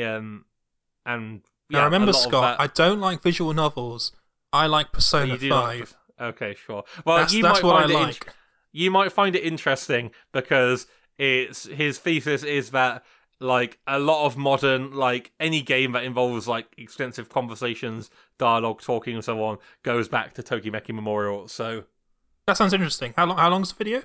um, 0.02 0.44
and 1.04 1.42
Now 1.70 1.84
remember, 1.84 2.10
a 2.10 2.12
lot 2.12 2.16
of 2.24 2.28
Scott, 2.30 2.58
that- 2.58 2.60
I 2.62 2.66
don't 2.68 3.00
like 3.00 3.22
visual 3.22 3.52
novels. 3.52 4.12
I 4.52 4.66
like 4.66 4.92
Persona 4.92 5.34
you 5.34 5.38
do 5.38 5.48
not- 5.50 5.64
Five. 5.64 5.96
Okay, 6.20 6.54
sure. 6.54 6.82
Well, 7.04 7.18
that's 7.18 7.32
you 7.32 7.42
that's 7.42 7.62
might 7.62 7.66
what 7.68 7.76
I 7.76 7.80
find 7.82 7.90
it 7.92 7.94
in- 7.96 8.02
like. 8.02 8.34
you 8.72 8.90
might 8.90 9.12
find 9.12 9.36
it 9.36 9.42
interesting 9.44 10.10
because 10.32 10.86
it's 11.18 11.64
his 11.66 11.98
thesis 11.98 12.42
is 12.42 12.70
that 12.70 13.04
like 13.40 13.78
a 13.86 13.98
lot 13.98 14.26
of 14.26 14.36
modern 14.36 14.92
like 14.92 15.32
any 15.38 15.62
game 15.62 15.92
that 15.92 16.04
involves 16.04 16.48
like 16.48 16.66
extensive 16.76 17.28
conversations, 17.28 18.10
dialogue, 18.38 18.80
talking, 18.80 19.14
and 19.14 19.24
so 19.24 19.42
on 19.42 19.58
goes 19.82 20.08
back 20.08 20.34
to 20.34 20.42
Tokimeki 20.42 20.94
Memorial. 20.94 21.48
So 21.48 21.84
That 22.46 22.56
sounds 22.56 22.72
interesting. 22.72 23.14
How 23.16 23.26
long? 23.26 23.38
How 23.38 23.50
long's 23.50 23.72
the 23.72 23.78
video? 23.78 24.02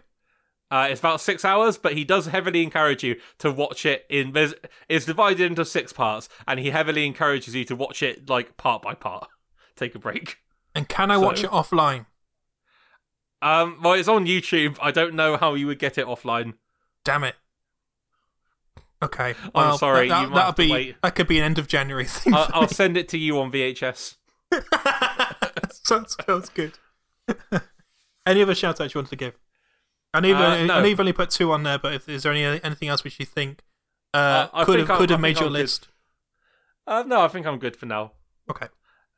uh, 0.74 0.88
it's 0.90 1.00
about 1.00 1.22
six 1.22 1.46
hours, 1.46 1.78
but 1.78 1.94
he 1.94 2.04
does 2.04 2.26
heavily 2.26 2.64
encourage 2.64 3.04
you 3.04 3.16
to 3.38 3.52
watch 3.52 3.86
it 3.86 4.08
in. 4.10 4.32
There's 4.32 4.56
it's 4.90 5.06
divided 5.06 5.42
into 5.42 5.66
six 5.66 5.94
parts, 5.94 6.30
and 6.48 6.60
he 6.60 6.72
heavily 6.72 7.06
encourages 7.06 7.54
you 7.54 7.64
to 7.66 7.76
watch 7.76 8.02
it 8.02 8.28
like 8.28 8.58
part 8.58 8.82
by 8.82 8.96
part. 8.96 9.28
Take 9.76 9.94
a 9.94 10.00
break. 10.00 10.38
And 10.74 10.90
can 10.90 11.12
I 11.12 11.18
watch 11.18 11.44
it 11.44 11.52
offline? 11.52 12.08
Um, 13.44 13.80
well, 13.84 13.94
it's 13.94 14.08
on 14.08 14.26
YouTube. 14.26 14.78
I 14.82 14.90
don't 14.90 15.14
know 15.14 15.38
how 15.38 15.54
you 15.54 15.68
would 15.68 15.78
get 15.78 16.00
it 16.00 16.08
offline. 16.08 16.54
Damn 17.04 17.24
it. 17.24 17.36
Okay. 19.04 19.36
I'm 19.54 19.78
sorry, 19.78 20.08
That, 20.10 20.22
you 20.22 20.28
might 20.30 20.36
that'll 20.36 20.54
be 20.54 20.72
wait. 20.72 20.96
that 21.04 21.16
could 21.16 21.28
be 21.28 21.38
an 21.38 21.44
end 21.44 21.60
of 21.60 21.68
January 21.68 22.06
thing. 22.08 22.34
I'll, 22.34 22.50
I'll 22.54 22.68
send 22.68 22.98
it 22.98 23.08
to 23.10 23.18
you 23.18 23.40
on 23.40 23.52
VHS. 23.52 24.16
sounds, 25.72 26.16
sounds 26.26 26.50
good. 26.50 26.74
Any 28.26 28.42
other 28.42 28.56
shout 28.56 28.80
outs 28.80 28.94
you 28.94 29.00
want 29.00 29.10
to 29.10 29.16
give? 29.16 29.34
I 30.14 30.20
know, 30.20 30.28
you've, 30.30 30.38
Uh, 30.38 30.44
only- 30.46 30.68
no. 30.68 30.74
I 30.76 30.80
know 30.82 30.88
you've 30.88 31.00
only 31.00 31.14
put 31.14 31.30
two 31.30 31.52
on 31.52 31.64
there, 31.64 31.78
but 31.80 31.94
if, 31.94 32.08
is 32.08 32.24
there 32.24 32.32
any 32.32 32.44
anything 32.64 32.88
else 32.88 33.04
which 33.04 33.20
you 33.20 33.26
think 33.26 33.62
uh, 34.14 34.48
Uh, 34.54 34.64
could 34.66 34.80
have 34.80 34.88
could 34.98 35.10
have 35.10 35.20
made 35.20 35.38
your 35.38 35.48
I'm 35.48 35.54
list? 35.54 35.88
Uh, 36.88 37.04
no, 37.06 37.22
I 37.22 37.28
think 37.28 37.46
I'm 37.46 37.58
good 37.60 37.76
for 37.76 37.86
now. 37.88 38.12
Okay. 38.50 38.68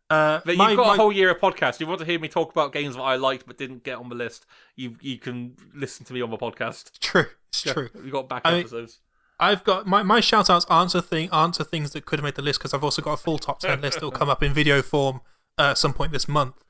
Uh, 0.10 0.40
But 0.46 0.52
you've 0.52 0.58
my- 0.58 0.76
got 0.76 0.88
my- 0.88 0.94
a 0.94 0.98
whole 0.98 1.12
year 1.12 1.30
of 1.32 1.40
podcast. 1.40 1.80
You 1.80 1.88
want 1.88 2.00
to 2.00 2.06
hear 2.06 2.20
me 2.20 2.28
talk 2.28 2.52
about 2.52 2.72
games 2.72 2.96
that 2.96 3.02
I 3.02 3.16
liked 3.16 3.46
but 3.46 3.58
didn't 3.58 3.84
get 3.84 3.98
on 3.98 4.10
the 4.10 4.16
list? 4.16 4.46
You 4.76 4.96
you 5.02 5.18
can 5.20 5.56
listen 5.74 6.06
to 6.06 6.14
me 6.14 6.22
on 6.22 6.30
the 6.32 6.38
podcast. 6.38 6.98
True, 7.00 7.26
it's 7.50 7.66
Yeah, 7.66 7.74
true. 7.74 7.90
We 8.04 8.10
got 8.10 8.30
back 8.30 8.42
I 8.46 8.52
mean- 8.52 8.60
episodes. 8.62 9.00
I've 9.40 9.64
got 9.64 9.86
my, 9.86 10.04
my 10.04 10.20
shout 10.20 10.50
outs 10.50 10.66
answer 10.70 11.02
thing 11.02 11.30
answer 11.32 11.64
things 11.64 11.92
that 11.92 12.06
could 12.06 12.20
have 12.20 12.24
made 12.24 12.36
the 12.36 12.42
list 12.42 12.60
because 12.60 12.74
I've 12.74 12.84
also 12.84 13.02
got 13.02 13.14
a 13.14 13.18
full 13.18 13.38
top 13.38 13.60
10 13.60 13.82
list 13.82 14.00
that 14.00 14.06
will 14.06 14.12
come 14.12 14.30
up 14.30 14.42
in 14.42 14.54
video 14.54 14.82
form 14.82 15.22
uh, 15.58 15.72
at 15.72 15.78
some 15.78 15.94
point 15.94 16.12
this 16.12 16.28
month. 16.28 16.64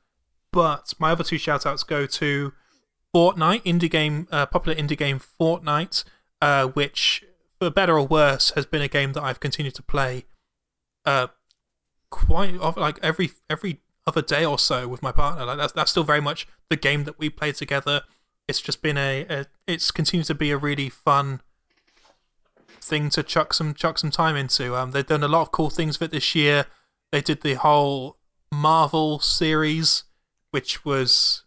But 0.52 0.94
my 0.98 1.12
other 1.12 1.24
two 1.24 1.38
shout 1.38 1.66
outs 1.66 1.82
go 1.82 2.06
to 2.06 2.52
Fortnite, 3.14 3.62
indie 3.62 3.90
game, 3.90 4.26
uh, 4.30 4.46
popular 4.46 4.76
indie 4.76 4.96
game 4.96 5.20
Fortnite, 5.20 6.04
uh, 6.42 6.66
which, 6.68 7.24
for 7.58 7.70
better 7.70 7.98
or 7.98 8.06
worse, 8.06 8.50
has 8.50 8.66
been 8.66 8.82
a 8.82 8.88
game 8.88 9.12
that 9.12 9.22
I've 9.22 9.40
continued 9.40 9.74
to 9.76 9.82
play 9.82 10.24
uh, 11.04 11.28
quite 12.10 12.58
often, 12.58 12.82
like 12.82 12.98
every 13.02 13.30
every 13.48 13.80
other 14.06 14.22
day 14.22 14.44
or 14.44 14.58
so 14.58 14.88
with 14.88 15.02
my 15.02 15.12
partner. 15.12 15.44
Like 15.44 15.58
that's 15.58 15.72
that's 15.72 15.90
still 15.90 16.04
very 16.04 16.20
much 16.20 16.46
the 16.68 16.76
game 16.76 17.04
that 17.04 17.18
we 17.18 17.30
play 17.30 17.52
together. 17.52 18.02
It's 18.48 18.60
just 18.60 18.82
been 18.82 18.98
a, 18.98 19.26
a 19.28 19.46
it's 19.66 19.90
continued 19.90 20.26
to 20.26 20.34
be 20.34 20.50
a 20.50 20.56
really 20.56 20.88
fun 20.88 21.40
thing 22.86 23.10
to 23.10 23.22
chuck 23.22 23.52
some 23.52 23.74
chuck 23.74 23.98
some 23.98 24.10
time 24.10 24.36
into. 24.36 24.74
Um, 24.76 24.92
they've 24.92 25.06
done 25.06 25.22
a 25.22 25.28
lot 25.28 25.42
of 25.42 25.52
cool 25.52 25.70
things 25.70 25.98
with 26.00 26.10
it 26.10 26.16
this 26.16 26.34
year. 26.34 26.66
They 27.12 27.20
did 27.20 27.42
the 27.42 27.54
whole 27.54 28.16
Marvel 28.52 29.18
series, 29.20 30.04
which 30.50 30.84
was, 30.84 31.44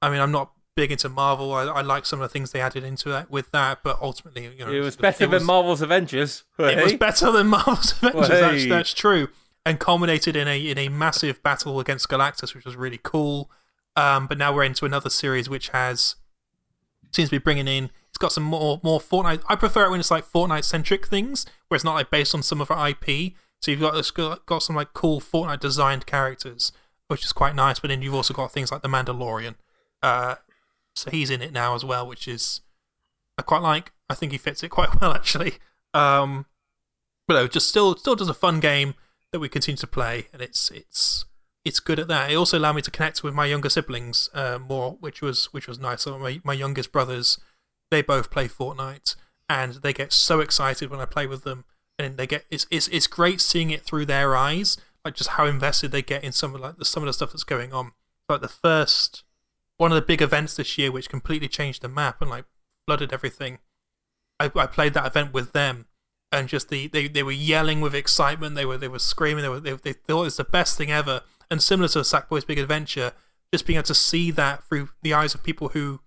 I 0.00 0.10
mean, 0.10 0.20
I'm 0.20 0.32
not 0.32 0.52
big 0.76 0.90
into 0.92 1.08
Marvel. 1.08 1.52
I, 1.52 1.64
I 1.64 1.80
like 1.82 2.06
some 2.06 2.20
of 2.20 2.28
the 2.28 2.32
things 2.32 2.52
they 2.52 2.60
added 2.60 2.84
into 2.84 3.08
that 3.10 3.30
with 3.30 3.50
that, 3.50 3.82
but 3.82 3.98
ultimately, 4.00 4.44
you 4.56 4.64
know, 4.64 4.72
It 4.72 4.80
was 4.80 4.96
better 4.96 5.28
was- 5.28 5.40
than 5.40 5.46
Marvel's 5.46 5.82
Avengers. 5.82 6.44
it 6.58 6.82
was 6.82 6.94
better 6.94 7.30
than 7.30 7.48
Marvel's 7.48 7.92
Avengers. 8.02 8.28
That's, 8.28 8.62
Hey. 8.62 8.68
that's 8.68 8.94
true, 8.94 9.28
and 9.66 9.78
culminated 9.78 10.36
in 10.36 10.48
a 10.48 10.58
in 10.58 10.78
a 10.78 10.88
massive 10.88 11.42
battle 11.42 11.80
against 11.80 12.08
Galactus, 12.08 12.54
which 12.54 12.64
was 12.64 12.76
really 12.76 13.00
cool. 13.02 13.50
Um, 13.96 14.26
but 14.28 14.38
now 14.38 14.54
we're 14.54 14.64
into 14.64 14.86
another 14.86 15.10
series 15.10 15.48
which 15.50 15.68
has 15.70 16.14
seems 17.12 17.28
to 17.28 17.34
be 17.34 17.38
bringing 17.38 17.66
in. 17.68 17.90
Got 18.20 18.32
some 18.32 18.44
more 18.44 18.80
more 18.84 19.00
Fortnite. 19.00 19.42
I 19.48 19.56
prefer 19.56 19.86
it 19.86 19.90
when 19.90 19.98
it's 19.98 20.10
like 20.10 20.30
Fortnite 20.30 20.64
centric 20.64 21.06
things, 21.06 21.46
where 21.68 21.76
it's 21.76 21.84
not 21.84 21.94
like 21.94 22.10
based 22.10 22.34
on 22.34 22.42
some 22.42 22.60
of 22.60 22.70
our 22.70 22.90
IP. 22.90 23.32
So 23.60 23.70
you've 23.70 23.80
got 23.80 24.14
got, 24.14 24.46
got 24.46 24.62
some 24.62 24.76
like 24.76 24.92
cool 24.92 25.20
Fortnite 25.20 25.60
designed 25.60 26.06
characters, 26.06 26.70
which 27.08 27.24
is 27.24 27.32
quite 27.32 27.54
nice. 27.56 27.80
But 27.80 27.88
then 27.88 28.02
you've 28.02 28.14
also 28.14 28.34
got 28.34 28.52
things 28.52 28.70
like 28.70 28.82
the 28.82 28.88
Mandalorian. 28.88 29.56
Uh, 30.02 30.36
so 30.94 31.10
he's 31.10 31.30
in 31.30 31.42
it 31.42 31.52
now 31.52 31.74
as 31.74 31.84
well, 31.84 32.06
which 32.06 32.28
is 32.28 32.60
I 33.38 33.42
quite 33.42 33.62
like. 33.62 33.92
I 34.08 34.14
think 34.14 34.32
he 34.32 34.38
fits 34.38 34.62
it 34.62 34.68
quite 34.68 34.88
well 35.00 35.12
actually. 35.12 35.54
Um, 35.94 36.46
but 37.26 37.34
no, 37.34 37.48
just 37.48 37.68
still 37.68 37.96
still 37.96 38.16
does 38.16 38.28
a 38.28 38.34
fun 38.34 38.60
game 38.60 38.94
that 39.32 39.40
we 39.40 39.48
continue 39.48 39.78
to 39.78 39.86
play, 39.86 40.26
and 40.32 40.42
it's 40.42 40.70
it's 40.70 41.24
it's 41.64 41.80
good 41.80 41.98
at 41.98 42.08
that. 42.08 42.30
It 42.30 42.34
also 42.34 42.58
allowed 42.58 42.76
me 42.76 42.82
to 42.82 42.90
connect 42.90 43.22
with 43.22 43.34
my 43.34 43.46
younger 43.46 43.68
siblings 43.68 44.28
uh, 44.34 44.58
more, 44.58 44.96
which 45.00 45.22
was 45.22 45.46
which 45.52 45.68
was 45.68 45.78
nice. 45.78 46.02
So 46.02 46.18
my 46.18 46.40
my 46.44 46.52
youngest 46.52 46.92
brothers, 46.92 47.38
they 47.90 48.02
both 48.02 48.30
play 48.30 48.48
Fortnite, 48.48 49.16
and 49.48 49.74
they 49.74 49.92
get 49.92 50.12
so 50.12 50.40
excited 50.40 50.90
when 50.90 51.00
I 51.00 51.04
play 51.04 51.26
with 51.26 51.44
them, 51.44 51.64
and 51.98 52.16
they 52.16 52.26
get 52.26 52.44
it's 52.50 52.66
it's 52.70 52.88
it's 52.88 53.06
great 53.06 53.40
seeing 53.40 53.70
it 53.70 53.82
through 53.82 54.06
their 54.06 54.36
eyes, 54.36 54.76
like 55.04 55.14
just 55.14 55.30
how 55.30 55.46
invested 55.46 55.92
they 55.92 56.02
get 56.02 56.24
in 56.24 56.32
some 56.32 56.54
of 56.54 56.60
like 56.60 56.76
the, 56.76 56.84
some 56.84 57.02
of 57.02 57.06
the 57.06 57.12
stuff 57.12 57.32
that's 57.32 57.44
going 57.44 57.72
on. 57.72 57.92
Like 58.28 58.40
the 58.40 58.48
first 58.48 59.24
one 59.76 59.90
of 59.90 59.96
the 59.96 60.02
big 60.02 60.22
events 60.22 60.56
this 60.56 60.76
year, 60.78 60.92
which 60.92 61.08
completely 61.08 61.48
changed 61.48 61.82
the 61.82 61.88
map 61.88 62.20
and 62.20 62.30
like 62.30 62.44
flooded 62.86 63.12
everything. 63.12 63.58
I, 64.38 64.50
I 64.54 64.66
played 64.66 64.94
that 64.94 65.06
event 65.06 65.32
with 65.32 65.52
them, 65.52 65.86
and 66.30 66.48
just 66.48 66.68
the 66.68 66.86
they, 66.86 67.08
they 67.08 67.22
were 67.22 67.32
yelling 67.32 67.80
with 67.80 67.94
excitement. 67.94 68.54
They 68.54 68.66
were 68.66 68.78
they 68.78 68.88
were 68.88 68.98
screaming. 68.98 69.42
They 69.42 69.48
were 69.48 69.60
they, 69.60 69.72
they 69.72 69.92
thought 69.94 70.22
it 70.22 70.24
was 70.24 70.36
the 70.36 70.44
best 70.44 70.78
thing 70.78 70.90
ever. 70.90 71.22
And 71.50 71.60
similar 71.60 71.88
to 71.88 72.00
Sackboy's 72.00 72.44
Big 72.44 72.60
Adventure, 72.60 73.12
just 73.52 73.66
being 73.66 73.76
able 73.76 73.86
to 73.86 73.94
see 73.94 74.30
that 74.30 74.62
through 74.64 74.90
the 75.02 75.12
eyes 75.12 75.34
of 75.34 75.42
people 75.42 75.70
who 75.70 76.00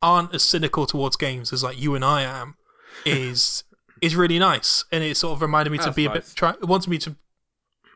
aren't 0.00 0.34
as 0.34 0.42
cynical 0.42 0.86
towards 0.86 1.16
games 1.16 1.52
as 1.52 1.62
like 1.64 1.80
you 1.80 1.94
and 1.94 2.04
I 2.04 2.22
am 2.22 2.56
is 3.04 3.64
is 4.00 4.14
really 4.16 4.38
nice. 4.38 4.84
And 4.92 5.02
it 5.02 5.16
sort 5.16 5.34
of 5.34 5.42
reminded 5.42 5.70
me 5.70 5.78
to 5.78 5.84
That's 5.84 5.96
be 5.96 6.04
a 6.06 6.10
bit. 6.10 6.32
Try, 6.34 6.50
it 6.50 6.64
wants 6.66 6.86
me 6.88 6.98
to. 6.98 7.16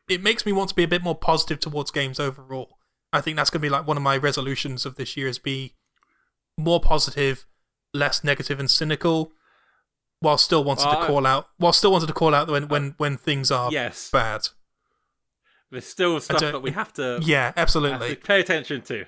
It 0.09 0.23
makes 0.23 0.45
me 0.45 0.53
want 0.53 0.69
to 0.71 0.75
be 0.75 0.83
a 0.83 0.89
bit 0.89 1.03
more 1.03 1.15
positive 1.15 1.61
towards 1.61 1.91
games 1.91 2.19
overall. 2.19 2.79
I 3.13 3.21
think 3.21 3.37
that's 3.37 3.51
going 3.51 3.61
to 3.61 3.67
be 3.67 3.71
like 3.71 3.87
one 3.87 3.97
of 3.97 4.03
my 4.03 4.17
resolutions 4.17 4.85
of 4.85 4.97
this 4.97 5.17
year 5.17 5.29
is 5.29 5.39
be 5.39 5.75
more 6.59 6.81
positive, 6.81 7.47
less 7.95 8.25
negative 8.25 8.59
and 8.59 8.71
cynical, 8.71 9.33
while 10.21 10.39
still 10.39 10.65
wanting 10.65 10.87
Well, 10.87 11.01
to 11.01 11.07
call 11.07 11.27
out, 11.27 11.49
while 11.59 11.73
still 11.73 11.93
wanting 11.93 12.09
to 12.09 12.13
call 12.15 12.35
out 12.35 12.49
when 12.49 12.69
when 12.69 12.95
when 12.99 13.17
things 13.17 13.51
are 13.51 13.71
Yes, 13.71 14.11
bad. 14.11 14.49
there's 15.71 15.87
still 15.87 16.19
stuff 16.21 16.41
that 16.41 16.63
we 16.63 16.73
have 16.73 16.93
to, 16.95 17.21
Yeah, 17.23 17.53
absolutely. 17.57 18.17
to 18.17 18.21
pay 18.21 18.41
attention 18.41 18.83
to. 18.83 19.05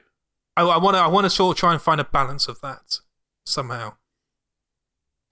I, 0.56 0.62
I 0.62 0.76
want 0.78 0.96
to. 0.96 1.00
I 1.00 1.06
want 1.06 1.24
to 1.24 1.30
sort 1.30 1.56
of 1.56 1.60
try 1.60 1.72
and 1.72 1.82
find 1.82 2.00
a 2.00 2.04
balance 2.04 2.48
of 2.48 2.60
that 2.60 3.00
somehow. 3.46 3.94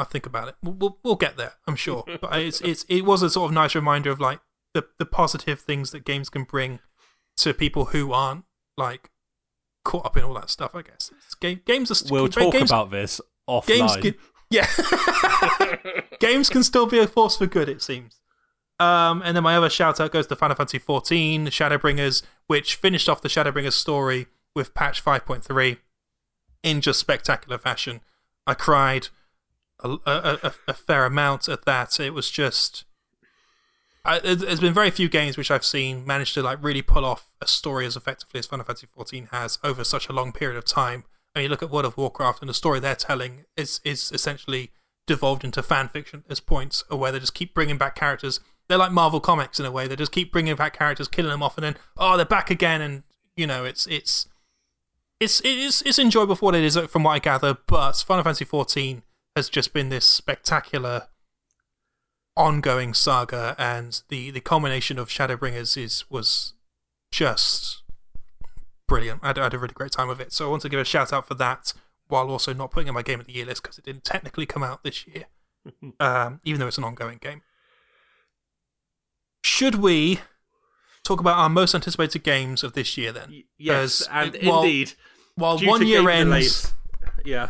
I 0.01 0.05
think 0.05 0.27
about 0.27 0.49
it. 0.49 0.57
We'll, 0.63 0.75
we'll, 0.75 0.99
we'll 1.05 1.17
get 1.17 1.37
there, 1.37 1.55
I'm 1.67 1.77
sure. 1.77 2.05
But 2.21 2.41
it's 2.41 2.61
it's 2.61 2.85
it 2.89 3.03
was 3.03 3.23
a 3.23 3.31
sort 3.31 3.51
of 3.51 3.55
nice 3.55 3.75
reminder 3.75 4.11
of 4.11 4.21
like 4.21 4.41
the 4.75 4.87
the 4.99 5.07
positive 5.07 5.61
things 5.61 5.91
that 5.93 6.05
games 6.05 6.29
can 6.29 6.45
bring 6.45 6.81
to 7.39 7.55
people 7.55 7.87
who 7.87 8.13
aren't 8.13 8.45
like 8.77 9.11
caught 9.85 10.05
up 10.05 10.17
in 10.17 10.25
all 10.25 10.35
that 10.35 10.51
stuff. 10.51 10.75
I 10.75 10.83
guess 10.83 11.11
it's 11.25 11.35
game, 11.35 11.61
games 11.65 11.91
are. 11.91 12.11
We'll 12.11 12.29
games, 12.29 12.53
talk 12.53 12.63
about 12.63 12.91
this 12.91 13.21
offline. 13.49 13.67
games. 13.67 13.97
Can, 13.97 14.15
yeah, 14.51 14.67
games 16.21 16.51
can 16.51 16.63
still 16.63 16.87
be 16.87 16.99
a 16.99 17.07
force 17.07 17.37
for 17.37 17.47
good. 17.47 17.69
It 17.69 17.81
seems. 17.81 18.19
Um, 18.81 19.23
and 19.25 19.37
then 19.37 19.45
my 19.45 19.57
other 19.57 19.71
shout 19.71 20.01
out 20.01 20.11
goes 20.11 20.27
to 20.27 20.35
Final 20.35 20.57
Fantasy 20.57 20.81
XIV, 20.81 21.47
Shadowbringers, 21.47 22.23
which 22.49 22.75
finished 22.75 23.09
off 23.09 23.23
the 23.23 23.29
Shadowbringers 23.29 23.75
story 23.75 24.27
with 24.55 24.75
patch 24.75 25.05
5.3 25.05 25.79
in 26.63 26.81
just 26.81 27.01
spectacular 27.01 27.59
fashion. 27.59 28.01
I 28.47 28.55
cried 28.55 29.09
a, 29.83 29.97
a, 30.07 30.53
a, 30.69 30.75
fair 30.75 31.05
amount 31.05 31.49
at 31.49 31.65
that. 31.65 31.99
It 31.99 32.15
was 32.15 32.31
just. 32.31 32.85
I, 34.05 34.19
there- 34.19 34.35
there's 34.35 34.61
been 34.61 34.75
very 34.75 34.91
few 34.91 35.09
games 35.09 35.37
which 35.37 35.51
I've 35.51 35.65
seen 35.65 36.07
manage 36.07 36.35
to 36.35 36.43
like 36.43 36.59
really 36.63 36.83
pull 36.83 37.05
off 37.05 37.33
a 37.41 37.47
story 37.47 37.87
as 37.87 37.97
effectively 37.97 38.39
as 38.39 38.47
Final 38.47 38.65
Fantasy 38.65 38.87
XIV 38.97 39.31
has 39.31 39.59
over 39.63 39.85
such 39.85 40.09
a 40.09 40.13
long 40.13 40.33
period 40.33 40.57
of 40.57 40.65
time. 40.65 41.05
I 41.35 41.39
mean, 41.39 41.45
you 41.45 41.49
look 41.49 41.63
at 41.63 41.71
World 41.71 41.87
of 41.87 41.97
Warcraft, 41.97 42.41
and 42.43 42.49
the 42.49 42.55
story 42.55 42.81
they're 42.81 42.95
telling 42.95 43.45
is 43.57 43.81
is 43.85 44.13
essentially 44.13 44.71
devolved 45.07 45.45
into 45.45 45.63
fan 45.63 45.89
fiction 45.89 46.25
at 46.29 46.45
points, 46.47 46.85
or 46.91 46.99
where 46.99 47.13
they 47.13 47.19
just 47.19 47.35
keep 47.35 47.55
bringing 47.55 47.79
back 47.79 47.95
characters. 47.95 48.41
They're 48.69 48.79
like 48.79 48.93
Marvel 48.93 49.21
comics 49.21 49.59
in 49.59 49.67
a 49.67 49.71
way. 49.71 49.87
They 49.87 49.97
just 49.97 50.13
keep 50.13 50.33
bringing 50.33 50.57
back 50.57 50.77
characters, 50.79 51.09
killing 51.09 51.31
them 51.31 51.43
off, 51.43 51.57
and 51.57 51.65
then 51.65 51.77
oh, 51.97 52.17
they're 52.17 52.27
back 52.27 52.51
again, 52.51 52.81
and 52.81 53.03
you 53.37 53.47
know, 53.47 53.65
it's 53.65 53.87
it's 53.87 54.29
it's 55.23 55.41
it 55.41 55.59
is 55.59 55.83
it's 55.87 55.99
enjoyable 55.99 56.35
for 56.35 56.47
what 56.47 56.55
it 56.55 56.65
is 56.65 56.77
from 56.89 57.05
what 57.05 57.13
I 57.13 57.19
gather. 57.19 57.57
But 57.67 57.97
Final 58.07 58.25
Fantasy 58.25 58.45
XIV 58.45 59.03
has 59.37 59.49
just 59.49 59.73
been 59.73 59.89
this 59.89 60.07
spectacular 60.07 61.09
ongoing 62.37 62.95
saga, 62.95 63.55
and 63.59 64.03
the 64.09 64.31
the 64.31 64.41
culmination 64.41 64.99
of 64.99 65.09
Shadowbringers 65.09 65.77
is 65.77 66.05
was 66.11 66.55
just 67.11 67.83
brilliant. 68.89 69.21
I 69.23 69.29
had, 69.29 69.39
I 69.39 69.43
had 69.45 69.55
a 69.55 69.59
really 69.59 69.75
great 69.75 69.93
time 69.93 70.09
with 70.09 70.21
it. 70.21 70.33
So 70.33 70.47
I 70.47 70.51
want 70.51 70.63
to 70.63 70.69
give 70.69 70.81
a 70.81 70.85
shout 70.85 71.13
out 71.13 71.27
for 71.29 71.35
that, 71.35 71.73
while 72.09 72.29
also 72.31 72.53
not 72.53 72.71
putting 72.71 72.89
it 72.89 72.91
in 72.91 72.95
my 72.95 73.03
game 73.03 73.21
of 73.21 73.27
the 73.27 73.33
year 73.33 73.47
list 73.47 73.63
because 73.63 73.79
it 73.79 73.85
didn't 73.85 74.05
technically 74.05 74.47
come 74.47 74.63
out 74.63 74.83
this 74.83 75.07
year, 75.07 75.25
um, 76.01 76.41
even 76.45 76.61
though 76.61 76.67
it's 76.67 76.79
an 76.79 76.85
ongoing 76.85 77.19
game. 77.21 77.43
Should 79.45 79.77
we 79.77 80.21
talk 81.05 81.21
about 81.21 81.37
our 81.37 81.49
most 81.49 81.75
anticipated 81.75 82.23
games 82.23 82.63
of 82.63 82.75
this 82.75 82.97
year 82.97 83.13
then? 83.13 83.45
Yes, 83.59 84.07
and 84.11 84.37
while- 84.43 84.63
indeed, 84.63 84.93
While 85.37 85.59
due 85.59 85.69
one 85.69 85.87
year 85.87 86.09
ends, 86.09 86.25
delays- 86.29 86.75
yeah, 87.25 87.49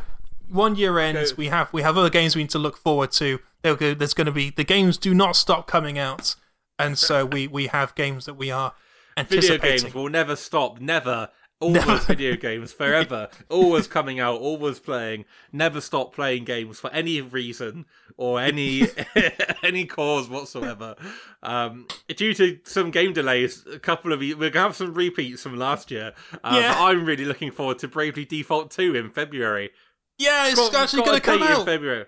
one 0.49 0.77
year 0.77 0.99
ends, 0.99 1.33
Go. 1.33 1.37
we 1.39 1.47
have 1.49 1.73
we 1.73 1.83
have 1.83 1.97
other 1.99 2.11
games 2.11 2.37
we 2.37 2.43
need 2.43 2.51
to 2.51 2.59
look 2.59 2.77
forward 2.77 3.11
to. 3.13 3.41
Go- 3.63 3.95
There's 3.95 4.15
going 4.15 4.27
to 4.27 4.33
be 4.33 4.51
the 4.51 4.65
games 4.65 4.99
do 4.99 5.15
not 5.15 5.37
stop 5.37 5.67
coming 5.67 5.99
out, 5.99 6.35
and 6.79 6.99
so 6.99 7.25
we 7.27 7.47
we 7.49 7.67
have 7.69 7.95
games 7.95 8.27
that 8.27 8.35
we 8.35 8.51
are 8.51 8.73
video 9.17 9.37
anticipating. 9.55 9.83
games 9.85 9.95
will 9.95 10.09
never 10.09 10.37
stop, 10.37 10.81
never. 10.81 11.29
Always 11.63 12.05
video 12.05 12.37
games 12.37 12.73
forever, 12.81 13.29
always 13.49 13.87
coming 13.87 14.19
out, 14.21 14.41
always 14.41 14.79
playing. 14.79 15.25
Never 15.53 15.81
stop 15.81 16.15
playing 16.15 16.45
games 16.45 16.81
for 16.81 16.91
any 16.93 17.21
reason 17.21 17.87
or 18.17 18.41
any 18.41 18.89
any 19.63 19.87
cause 19.87 20.29
whatsoever. 20.29 20.97
Um, 21.43 21.87
due 22.15 22.35
to 22.35 22.59
some 22.65 22.91
game 22.91 23.13
delays, 23.13 23.65
a 23.73 23.79
couple 23.79 24.13
of 24.13 24.23
you, 24.23 24.37
we're 24.37 24.51
gonna 24.51 24.67
have 24.67 24.77
some 24.77 24.93
repeats 24.95 25.43
from 25.43 25.57
last 25.57 25.91
year. 25.91 26.13
Uh, 26.45 26.59
Yeah. 26.61 26.75
I'm 26.77 27.05
really 27.05 27.25
looking 27.25 27.51
forward 27.53 27.79
to 27.81 27.89
Bravely 27.89 28.25
Default 28.25 28.71
2 28.71 28.95
in 28.97 29.11
February. 29.11 29.71
yeah, 30.19 30.49
it's 30.49 30.57
got- 30.57 30.75
actually 30.75 31.01
got 31.03 31.07
going 31.07 31.17
a 31.17 31.21
to 31.21 31.27
come 31.27 31.39
date 31.41 31.47
in 31.47 31.53
out. 31.53 31.65
February. 31.65 32.07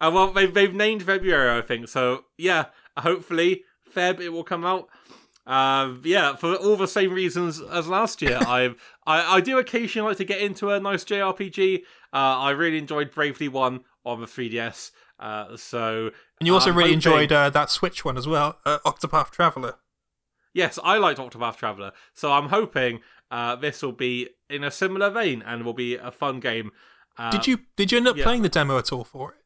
Uh, 0.00 0.10
well, 0.14 0.32
they've, 0.32 0.54
they've 0.54 0.72
named 0.74 1.02
February, 1.02 1.58
I 1.58 1.60
think. 1.60 1.88
So 1.88 2.24
yeah, 2.38 2.66
hopefully 2.96 3.64
Feb 3.94 4.20
it 4.20 4.30
will 4.30 4.44
come 4.44 4.64
out. 4.64 4.88
Uh, 5.46 5.94
yeah, 6.04 6.36
for 6.36 6.54
all 6.54 6.76
the 6.76 6.86
same 6.88 7.12
reasons 7.12 7.60
as 7.60 7.88
last 7.88 8.22
year. 8.22 8.38
I've 8.46 8.76
I, 9.06 9.36
I 9.36 9.40
do 9.40 9.58
occasionally 9.58 10.10
like 10.10 10.18
to 10.18 10.24
get 10.24 10.40
into 10.40 10.70
a 10.70 10.78
nice 10.80 11.04
JRPG. 11.04 11.78
Uh, 12.12 12.16
I 12.16 12.50
really 12.50 12.78
enjoyed 12.78 13.10
Bravely 13.10 13.48
One 13.48 13.80
on 14.04 14.20
the 14.20 14.26
3DS. 14.26 14.90
Uh, 15.18 15.56
so 15.56 16.10
And 16.40 16.46
you 16.46 16.54
also 16.54 16.70
really 16.70 16.82
hoping- 16.90 16.94
enjoyed 16.94 17.32
uh, 17.32 17.50
that 17.50 17.70
Switch 17.70 18.04
one 18.04 18.16
as 18.18 18.26
well, 18.26 18.58
uh, 18.66 18.78
Octopath 18.84 19.30
Traveler. 19.30 19.74
Yes, 20.54 20.78
I 20.82 20.98
liked 20.98 21.18
Octopath 21.18 21.56
Traveler, 21.56 21.92
so 22.12 22.32
I'm 22.32 22.48
hoping 22.50 23.00
uh, 23.30 23.56
this 23.56 23.82
will 23.82 23.92
be 23.92 24.28
in 24.50 24.62
a 24.64 24.70
similar 24.70 25.08
vein 25.10 25.42
and 25.46 25.64
will 25.64 25.72
be 25.72 25.96
a 25.96 26.10
fun 26.10 26.40
game. 26.40 26.72
Uh, 27.16 27.30
Did 27.30 27.46
you 27.46 27.60
did 27.76 27.92
you 27.92 27.98
end 27.98 28.08
up 28.08 28.16
yeah. 28.16 28.24
playing 28.24 28.42
the 28.42 28.48
demo 28.48 28.78
at 28.78 28.92
all 28.92 29.04
for 29.04 29.32
it? 29.32 29.38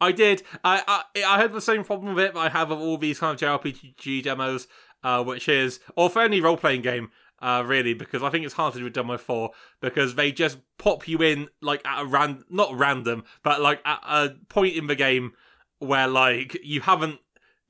I 0.00 0.12
did. 0.12 0.42
I, 0.62 0.82
I 1.14 1.24
I 1.24 1.40
had 1.40 1.52
the 1.52 1.60
same 1.60 1.84
problem 1.84 2.14
with 2.14 2.24
it 2.24 2.36
I 2.36 2.48
have 2.50 2.70
of 2.70 2.78
all 2.80 2.98
these 2.98 3.18
kind 3.20 3.40
of 3.40 3.62
JRPG 3.62 4.22
demos, 4.24 4.66
uh, 5.04 5.22
which 5.22 5.48
is, 5.48 5.78
or 5.94 6.10
for 6.10 6.22
any 6.22 6.40
role 6.40 6.56
playing 6.56 6.82
game, 6.82 7.10
uh, 7.40 7.62
really, 7.64 7.92
because 7.92 8.22
I 8.22 8.30
think 8.30 8.44
it's 8.44 8.54
hard 8.54 8.72
to 8.72 8.78
do 8.78 8.84
with 8.84 8.94
Demo 8.94 9.18
4 9.18 9.50
because 9.80 10.14
they 10.14 10.32
just 10.32 10.58
pop 10.78 11.06
you 11.06 11.18
in 11.18 11.48
like 11.60 11.84
at 11.86 12.02
a 12.02 12.06
ran 12.06 12.42
not 12.48 12.76
random, 12.76 13.24
but 13.42 13.60
like 13.60 13.80
at 13.84 14.00
a 14.02 14.36
point 14.48 14.74
in 14.74 14.86
the 14.86 14.96
game 14.96 15.32
where 15.78 16.08
like 16.08 16.56
you 16.64 16.80
haven't. 16.80 17.20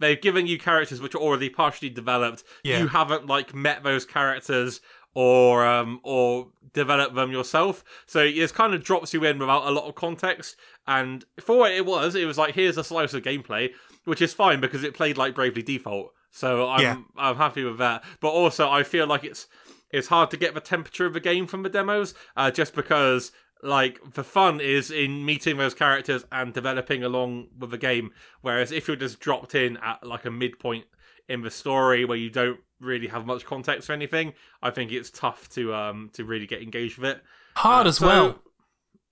They've 0.01 0.21
given 0.21 0.49
you 0.49 0.59
characters 0.59 1.01
which 1.01 1.15
are 1.15 1.21
already 1.21 1.49
partially 1.49 1.89
developed. 1.89 2.43
Yeah. 2.63 2.81
You 2.81 2.89
haven't 2.89 3.27
like 3.27 3.55
met 3.55 3.85
those 3.85 4.05
characters 4.05 4.81
or 5.15 5.65
um 5.65 6.01
or 6.03 6.49
developed 6.73 7.15
them 7.15 7.31
yourself. 7.31 7.85
So 8.07 8.21
it 8.21 8.35
just 8.35 8.55
kind 8.55 8.75
of 8.75 8.83
drops 8.83 9.15
you 9.15 9.25
in 9.25 9.39
without 9.39 9.67
a 9.67 9.71
lot 9.71 9.89
of 9.89 9.95
context. 9.95 10.57
And 10.87 11.25
for 11.41 11.57
what 11.57 11.73
it 11.73 11.87
was, 11.87 12.15
it 12.17 12.27
was 12.27 12.37
like 12.37 12.55
here's 12.55 12.77
a 12.77 12.85
slice 12.85 13.15
of 13.15 13.23
gameplay, 13.23 13.71
which 14.05 14.21
is 14.21 14.35
fine 14.35 14.61
because 14.61 14.83
it 14.83 14.95
played 14.95 15.17
like 15.17 15.35
Bravely 15.35 15.63
Default. 15.63 16.13
So 16.37 16.69
I'm 16.69 16.81
Yeah. 16.83 16.97
I'm 17.17 17.37
happy 17.37 17.63
with 17.65 17.79
that. 17.79 18.03
But 18.21 18.31
also 18.31 18.69
I 18.69 18.83
feel 18.83 19.07
like 19.07 19.23
it's 19.25 19.47
it's 19.91 20.09
hard 20.09 20.31
to 20.33 20.37
get 20.37 20.53
the 20.55 20.61
temperature 20.61 21.07
of 21.07 21.13
the 21.13 21.21
game 21.21 21.47
from 21.47 21.63
the 21.63 21.69
demos, 21.69 22.13
uh, 22.37 22.51
just 22.51 22.75
because 22.75 23.31
like 23.63 24.01
the 24.15 24.25
fun 24.25 24.61
is 24.61 24.91
in 24.91 25.25
meeting 25.25 25.57
those 25.59 25.75
characters 25.75 26.25
and 26.33 26.53
developing 26.53 27.05
along 27.05 27.47
with 27.57 27.71
the 27.71 27.79
game. 27.79 28.11
Whereas 28.41 28.73
if 28.73 28.89
you're 28.89 28.97
just 28.97 29.21
dropped 29.21 29.55
in 29.55 29.77
at 29.79 30.05
like 30.05 30.25
a 30.25 30.31
midpoint 30.31 30.87
in 31.29 31.43
the 31.43 31.51
story 31.53 32.05
where 32.05 32.19
you 32.19 32.31
don't 32.31 32.59
really 32.81 33.07
have 33.07 33.25
much 33.27 33.45
context 33.45 33.89
or 33.89 33.93
anything, 33.93 34.35
I 34.61 34.71
think 34.71 34.91
it's 34.91 35.11
tough 35.11 35.49
to 35.51 35.73
um 35.73 36.11
to 36.15 36.25
really 36.25 36.47
get 36.49 36.61
engaged 36.63 36.99
with 36.99 37.11
it. 37.13 37.23
Hard 37.57 37.87
Uh, 37.87 37.91
as 37.91 37.99
so- 37.99 38.07
well. 38.09 38.43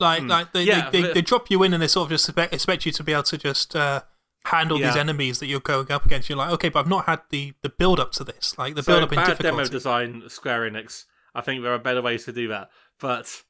Like 0.00 0.22
Hmm. 0.22 0.26
like 0.28 0.52
they, 0.52 0.64
Yeah, 0.64 0.90
they, 0.90 1.00
they, 1.00 1.06
but- 1.06 1.14
they 1.14 1.22
drop 1.22 1.48
you 1.52 1.62
in 1.62 1.72
and 1.72 1.80
they 1.80 1.86
sort 1.86 2.06
of 2.06 2.10
just 2.10 2.28
expect, 2.28 2.52
expect 2.52 2.84
you 2.86 2.90
to 2.92 3.04
be 3.04 3.12
able 3.12 3.22
to 3.22 3.38
just 3.38 3.76
uh, 3.76 4.02
handle 4.44 4.78
these 4.78 4.96
enemies 4.96 5.38
that 5.38 5.46
you're 5.46 5.60
going 5.60 5.90
up 5.90 6.04
against. 6.06 6.28
You're 6.28 6.38
like, 6.38 6.50
okay, 6.52 6.68
but 6.68 6.80
I've 6.80 6.88
not 6.88 7.06
had 7.06 7.20
the, 7.30 7.54
the 7.62 7.68
build 7.68 8.00
up 8.00 8.12
to 8.12 8.24
this, 8.24 8.56
like 8.58 8.74
the 8.74 8.82
So 8.82 8.92
build 8.92 9.04
up 9.04 9.12
in 9.12 9.16
bad 9.16 9.26
difficulty. 9.28 9.56
demo 9.56 9.68
design, 9.68 10.22
Square 10.28 10.70
Enix. 10.70 11.04
I 11.34 11.40
think 11.40 11.62
there 11.62 11.72
are 11.72 11.78
better 11.78 12.02
ways 12.02 12.24
to 12.26 12.32
do 12.32 12.48
that. 12.48 12.68
But 13.00 13.42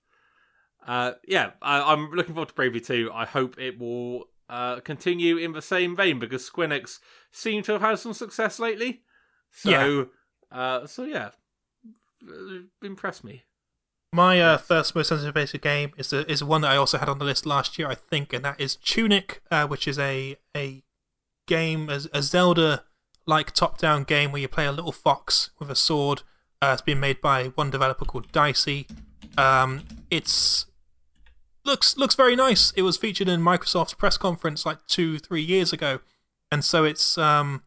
uh, 0.87 1.13
yeah, 1.27 1.53
I, 1.61 1.93
I'm 1.93 2.11
looking 2.13 2.35
forward 2.35 2.49
to 2.49 2.55
Bravely 2.55 2.81
2. 2.81 3.11
I 3.13 3.25
hope 3.25 3.59
it 3.59 3.79
will 3.79 4.25
uh, 4.49 4.81
continue 4.81 5.37
in 5.37 5.53
the 5.53 5.63
same 5.63 5.97
vein 5.97 6.19
because 6.19 6.49
Squinix 6.49 6.99
seem 7.31 7.63
to 7.65 7.73
have 7.73 7.81
had 7.83 7.99
some 7.99 8.13
success 8.13 8.59
lately. 8.59 9.03
So, 9.51 9.71
uh, 10.51 10.87
so 10.87 11.05
yeah, 11.05 11.31
Uh, 12.27 12.63
impress 12.83 13.25
me. 13.25 13.43
My 14.15 14.41
uh, 14.41 14.59
first 14.59 14.95
most 14.95 15.11
anticipated 15.11 15.63
game 15.63 15.93
is 15.97 16.11
the, 16.11 16.31
is 16.31 16.45
one 16.45 16.61
that 16.61 16.71
I 16.71 16.77
also 16.77 16.99
had 16.99 17.09
on 17.09 17.19
the 17.19 17.25
list 17.25 17.47
last 17.47 17.79
year, 17.79 17.89
I 17.89 17.95
think, 17.95 18.35
and 18.35 18.45
that 18.45 18.61
is 18.61 18.77
Tunic, 18.77 19.41
uh, 19.51 19.67
which 19.67 19.89
is 19.89 19.99
a 19.99 20.37
a 20.55 20.83
game, 21.47 21.89
a, 21.89 22.01
a 22.13 22.23
Zelda 22.23 22.85
like 23.27 23.53
top 23.53 23.79
down 23.79 24.05
game 24.05 24.31
where 24.31 24.43
you 24.43 24.49
play 24.49 24.67
a 24.67 24.73
little 24.73 24.93
fox 24.93 25.51
with 25.59 25.71
a 25.71 25.75
sword. 25.75 26.23
Uh, 26.61 26.71
it's 26.75 26.83
been 26.83 27.01
made 27.01 27.21
by 27.23 27.47
one 27.55 27.71
developer 27.71 28.05
called 28.05 28.31
Dicey. 28.33 28.87
Um, 29.39 29.85
it's 30.11 30.67
looks 31.65 31.97
looks 31.97 32.15
very 32.15 32.37
nice. 32.37 32.71
It 32.73 32.83
was 32.83 32.99
featured 32.99 33.29
in 33.29 33.41
Microsoft's 33.41 33.95
press 33.95 34.19
conference 34.19 34.67
like 34.67 34.87
two 34.87 35.19
three 35.19 35.43
years 35.43 35.73
ago, 35.73 36.01
and 36.51 36.63
so 36.63 36.85
it's 36.85 37.17
um 37.17 37.63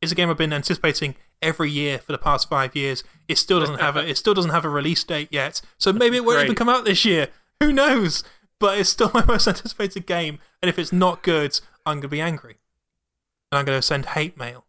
it's 0.00 0.12
a 0.12 0.14
game 0.14 0.30
I've 0.30 0.38
been 0.38 0.54
anticipating 0.54 1.14
every 1.42 1.70
year 1.70 1.98
for 1.98 2.12
the 2.12 2.18
past 2.18 2.48
five 2.48 2.74
years. 2.76 3.02
It 3.28 3.38
still 3.38 3.60
doesn't 3.60 3.80
have 3.80 3.96
a 3.96 4.06
it 4.08 4.16
still 4.18 4.34
doesn't 4.34 4.50
have 4.50 4.64
a 4.64 4.68
release 4.68 5.02
date 5.04 5.28
yet, 5.30 5.60
so 5.78 5.92
maybe 5.92 6.16
it 6.16 6.24
won't 6.24 6.36
Great. 6.36 6.44
even 6.44 6.56
come 6.56 6.68
out 6.68 6.84
this 6.84 7.04
year. 7.04 7.28
Who 7.60 7.72
knows? 7.72 8.24
But 8.58 8.78
it's 8.78 8.90
still 8.90 9.10
my 9.14 9.24
most 9.24 9.46
anticipated 9.48 10.06
game, 10.06 10.38
and 10.62 10.68
if 10.68 10.78
it's 10.78 10.92
not 10.92 11.22
good, 11.22 11.58
I'm 11.86 11.98
gonna 11.98 12.08
be 12.08 12.20
angry, 12.20 12.56
and 13.50 13.58
I'm 13.58 13.64
gonna 13.64 13.82
send 13.82 14.06
hate 14.06 14.36
mail. 14.36 14.64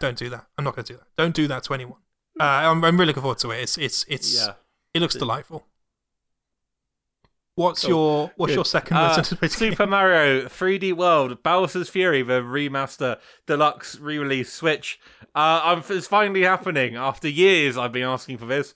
Don't 0.00 0.16
do 0.16 0.28
that. 0.30 0.46
I'm 0.58 0.64
not 0.64 0.74
gonna 0.74 0.86
do 0.86 0.94
that. 0.96 1.06
Don't 1.16 1.34
do 1.34 1.46
that 1.48 1.64
to 1.64 1.74
anyone. 1.74 1.98
Uh, 2.40 2.44
I'm, 2.44 2.82
I'm 2.84 2.96
really 2.96 3.08
looking 3.08 3.22
forward 3.22 3.38
to 3.38 3.50
it. 3.50 3.58
It's 3.62 3.78
it's 3.78 4.04
it's 4.08 4.34
Yeah. 4.36 4.54
it 4.94 5.00
looks 5.00 5.14
delightful. 5.14 5.64
What's 7.54 7.82
Cool. 7.82 7.90
your 7.90 8.32
what's 8.36 8.50
Good. 8.52 8.54
your 8.56 8.64
second 8.64 8.96
Uh? 8.96 9.22
Super 9.22 9.86
Mario 9.86 10.46
3D 10.48 10.94
World 10.94 11.42
Bowser's 11.42 11.88
Fury, 11.90 12.22
the 12.22 12.40
remaster 12.40 13.18
deluxe 13.46 13.98
re-release 13.98 14.50
Switch. 14.52 14.98
Uh, 15.34 15.60
I'm, 15.62 15.82
it's 15.90 16.06
finally 16.06 16.42
happening 16.42 16.96
after 16.96 17.28
years. 17.28 17.76
I've 17.76 17.92
been 17.92 18.04
asking 18.04 18.38
for 18.38 18.46
this, 18.46 18.74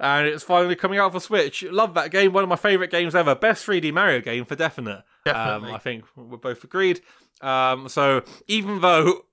and 0.00 0.26
it's 0.26 0.42
finally 0.44 0.76
coming 0.76 0.98
out 0.98 1.12
for 1.12 1.20
Switch. 1.20 1.62
Love 1.64 1.92
that 1.94 2.10
game. 2.10 2.32
One 2.32 2.42
of 2.42 2.48
my 2.48 2.56
favorite 2.56 2.90
games 2.90 3.14
ever. 3.14 3.34
Best 3.34 3.66
3D 3.66 3.92
Mario 3.92 4.20
game 4.20 4.44
for 4.46 4.56
definite. 4.56 5.02
Definitely. 5.26 5.68
Um, 5.70 5.74
I 5.74 5.78
think 5.78 6.04
we're 6.16 6.36
both 6.38 6.64
agreed. 6.64 7.00
Um, 7.42 7.86
so 7.88 8.22
even 8.48 8.80
though 8.80 9.26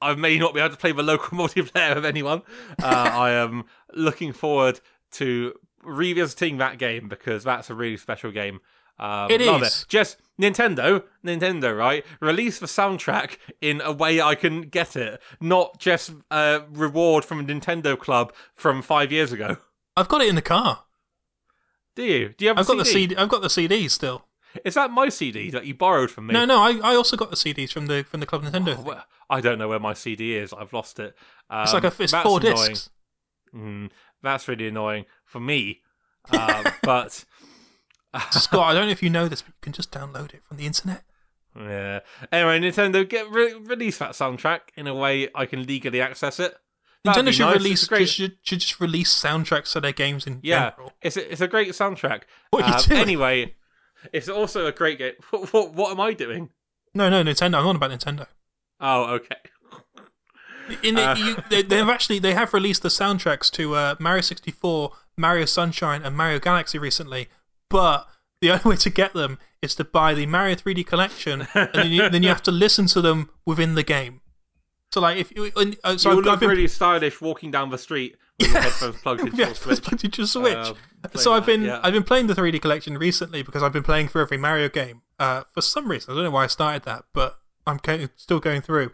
I 0.00 0.14
may 0.14 0.38
not 0.38 0.54
be 0.54 0.60
able 0.60 0.70
to 0.70 0.76
play 0.80 0.92
the 0.92 1.02
local 1.02 1.36
multiplayer 1.38 1.94
with 1.94 2.06
anyone, 2.06 2.40
uh, 2.82 2.86
I 3.12 3.32
am 3.32 3.64
looking 3.92 4.32
forward 4.32 4.80
to 5.12 5.52
revisiting 5.82 6.58
that 6.58 6.78
game 6.78 7.08
because 7.08 7.44
that's 7.44 7.70
a 7.70 7.74
really 7.74 7.96
special 7.96 8.30
game. 8.30 8.60
Um, 8.98 9.30
It 9.30 9.40
is. 9.40 9.82
It. 9.82 9.86
Just 9.88 10.18
Nintendo, 10.40 11.04
Nintendo, 11.24 11.76
right? 11.76 12.04
Release 12.20 12.58
the 12.58 12.66
soundtrack 12.66 13.38
in 13.60 13.80
a 13.80 13.92
way 13.92 14.20
I 14.20 14.34
can 14.34 14.62
get 14.62 14.94
it, 14.94 15.20
not 15.40 15.78
just 15.78 16.12
a 16.30 16.62
reward 16.70 17.24
from 17.24 17.40
a 17.40 17.44
Nintendo 17.44 17.98
club 17.98 18.32
from 18.54 18.82
five 18.82 19.10
years 19.10 19.32
ago. 19.32 19.56
I've 19.96 20.08
got 20.08 20.20
it 20.20 20.28
in 20.28 20.34
the 20.34 20.42
car. 20.42 20.84
Do 21.96 22.02
you? 22.04 22.28
Do 22.36 22.44
you 22.44 22.48
have 22.50 22.58
I've 22.58 22.66
a 22.66 22.68
got 22.68 22.78
the 22.78 22.84
CD. 22.84 23.16
I've 23.16 23.28
got 23.28 23.42
the 23.42 23.50
CD 23.50 23.88
still. 23.88 24.26
Is 24.64 24.74
that 24.74 24.90
my 24.90 25.08
CD 25.08 25.50
that 25.50 25.64
you 25.64 25.74
borrowed 25.74 26.10
from 26.10 26.26
me? 26.26 26.34
No, 26.34 26.44
no, 26.44 26.58
I, 26.60 26.78
I 26.82 26.94
also 26.96 27.16
got 27.16 27.30
the 27.30 27.36
CDs 27.36 27.72
from 27.72 27.86
the 27.86 28.04
from 28.04 28.20
the 28.20 28.26
Club 28.26 28.42
Nintendo. 28.42 28.76
thing. 28.76 28.84
Well, 28.84 29.04
I 29.28 29.40
don't 29.40 29.58
know 29.58 29.68
where 29.68 29.78
my 29.80 29.94
CD 29.94 30.36
is. 30.36 30.52
I've 30.52 30.72
lost 30.72 30.98
it. 30.98 31.14
Um, 31.48 31.62
it's 31.62 31.72
like 31.72 31.84
a, 31.84 31.92
it's 32.00 32.12
that's 32.12 32.22
four 32.28 32.40
annoying. 32.40 32.54
discs. 32.68 32.90
Mm, 33.54 33.90
that's 34.22 34.48
really 34.48 34.68
annoying 34.68 35.04
for 35.24 35.40
me. 35.40 35.80
Um, 36.30 36.64
but 36.82 37.24
Scott, 38.30 38.66
I 38.70 38.74
don't 38.74 38.86
know 38.86 38.92
if 38.92 39.02
you 39.02 39.10
know 39.10 39.28
this, 39.28 39.42
but 39.42 39.48
you 39.50 39.60
can 39.62 39.72
just 39.72 39.90
download 39.92 40.34
it 40.34 40.42
from 40.44 40.56
the 40.56 40.66
internet. 40.66 41.04
yeah. 41.56 42.00
Anyway, 42.32 42.60
Nintendo 42.60 43.08
get 43.08 43.30
re- 43.30 43.54
release 43.54 43.98
that 43.98 44.12
soundtrack 44.12 44.60
in 44.76 44.86
a 44.86 44.94
way 44.94 45.28
I 45.34 45.46
can 45.46 45.64
legally 45.64 46.00
access 46.00 46.38
it. 46.40 46.54
That'd 47.04 47.24
Nintendo 47.24 47.32
should 47.32 47.46
nice. 47.46 47.56
release 47.56 47.88
should, 48.12 48.36
should 48.42 48.60
just 48.60 48.78
release 48.80 49.12
soundtracks 49.14 49.72
to 49.72 49.80
their 49.80 49.92
games 49.92 50.26
in 50.26 50.40
Yeah, 50.42 50.70
general. 50.70 50.92
it's 51.00 51.16
a, 51.16 51.32
it's 51.32 51.40
a 51.40 51.48
great 51.48 51.68
soundtrack. 51.70 52.22
What 52.50 52.64
are 52.64 52.68
you 52.68 52.74
Um, 52.74 52.82
doing? 52.86 53.00
Anyway, 53.00 53.54
it's 54.12 54.28
also 54.28 54.66
a 54.66 54.72
great 54.72 54.98
game. 54.98 55.14
What, 55.30 55.52
what, 55.52 55.72
what 55.74 55.90
am 55.92 56.00
I 56.00 56.12
doing? 56.12 56.50
No, 56.94 57.08
no, 57.08 57.22
Nintendo. 57.22 57.54
I'm 57.58 57.66
on 57.68 57.76
about 57.76 57.90
Nintendo. 57.92 58.26
Oh, 58.80 59.14
okay. 59.14 59.36
In 60.82 60.98
Uh. 60.98 61.14
you, 61.16 61.36
they, 61.50 61.62
they've 61.62 61.88
actually 61.88 62.18
they 62.18 62.34
have 62.34 62.52
released 62.54 62.82
the 62.82 62.88
soundtracks 62.88 63.50
to 63.52 63.74
uh, 63.74 63.94
Mario 63.98 64.20
64, 64.22 64.92
Mario 65.16 65.44
Sunshine, 65.44 66.02
and 66.02 66.16
Mario 66.16 66.38
Galaxy 66.38 66.78
recently. 66.78 67.28
But 67.68 68.06
the 68.40 68.50
only 68.52 68.62
way 68.64 68.76
to 68.76 68.90
get 68.90 69.12
them 69.12 69.38
is 69.62 69.74
to 69.76 69.84
buy 69.84 70.14
the 70.14 70.26
Mario 70.26 70.54
3D 70.54 70.86
collection, 70.86 71.46
and 71.54 71.70
then 71.74 71.90
you, 71.92 72.08
then 72.08 72.22
you 72.22 72.28
have 72.28 72.42
to 72.44 72.50
listen 72.52 72.86
to 72.86 73.00
them 73.02 73.30
within 73.44 73.74
the 73.74 73.82
game. 73.82 74.20
So 74.92 75.00
like 75.00 75.18
if 75.18 75.30
you, 75.36 75.52
and, 75.56 75.76
uh, 75.84 75.96
so 75.96 76.10
you 76.10 76.18
I've, 76.18 76.24
look 76.24 76.32
I've 76.34 76.40
been 76.40 76.48
really 76.50 76.66
stylish 76.66 77.20
walking 77.20 77.50
down 77.52 77.70
the 77.70 77.78
street 77.78 78.16
with 78.40 78.50
your 78.50 78.60
headphones 78.60 79.00
plugged 79.02 79.20
into 79.26 79.36
yeah, 79.36 79.46
your 79.46 79.54
Switch. 79.54 79.82
plugged 79.82 80.04
into 80.04 80.22
your 80.22 80.26
Switch. 80.26 80.56
Uh, 80.56 80.74
so 81.14 81.32
I've 81.32 81.46
been 81.46 81.62
yeah. 81.62 81.80
I've 81.82 81.92
been 81.92 82.02
playing 82.02 82.26
the 82.26 82.34
3D 82.34 82.60
collection 82.60 82.98
recently 82.98 83.42
because 83.42 83.62
I've 83.62 83.72
been 83.72 83.84
playing 83.84 84.08
through 84.08 84.22
every 84.22 84.38
Mario 84.38 84.68
game. 84.68 85.02
Uh, 85.18 85.44
for 85.52 85.60
some 85.60 85.88
reason, 85.90 86.12
I 86.12 86.16
don't 86.16 86.24
know 86.24 86.30
why 86.30 86.44
I 86.44 86.46
started 86.48 86.82
that, 86.84 87.04
but 87.12 87.38
I'm 87.66 87.78
co- 87.78 88.08
still 88.16 88.40
going 88.40 88.62
through. 88.62 88.90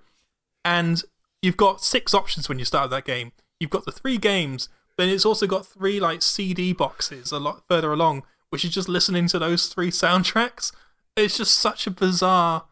And 0.65 1.03
you've 1.47 1.57
got 1.57 1.81
six 1.81 2.13
options 2.13 2.49
when 2.49 2.59
you 2.59 2.65
start 2.65 2.91
that 2.91 3.05
game. 3.05 3.33
You've 3.61 3.71
got 3.71 3.85
the 3.85 3.93
three 3.93 4.19
games, 4.19 4.69
then 4.99 5.09
it's 5.09 5.25
also 5.25 5.47
got 5.47 5.65
three 5.65 6.01
like 6.01 6.21
CD 6.21 6.73
boxes 6.73 7.33
a 7.33 7.39
lot 7.39 7.63
further 7.69 7.93
along, 7.93 8.25
which 8.51 8.65
is 8.65 8.75
just 8.75 8.89
listening 8.89 9.29
to 9.29 9.39
those 9.39 9.69
three 9.69 9.91
soundtracks. 9.91 10.73
It's 11.17 11.39
just 11.39 11.55
such 11.55 11.87
a 11.87 11.91
bizarre 11.91 12.65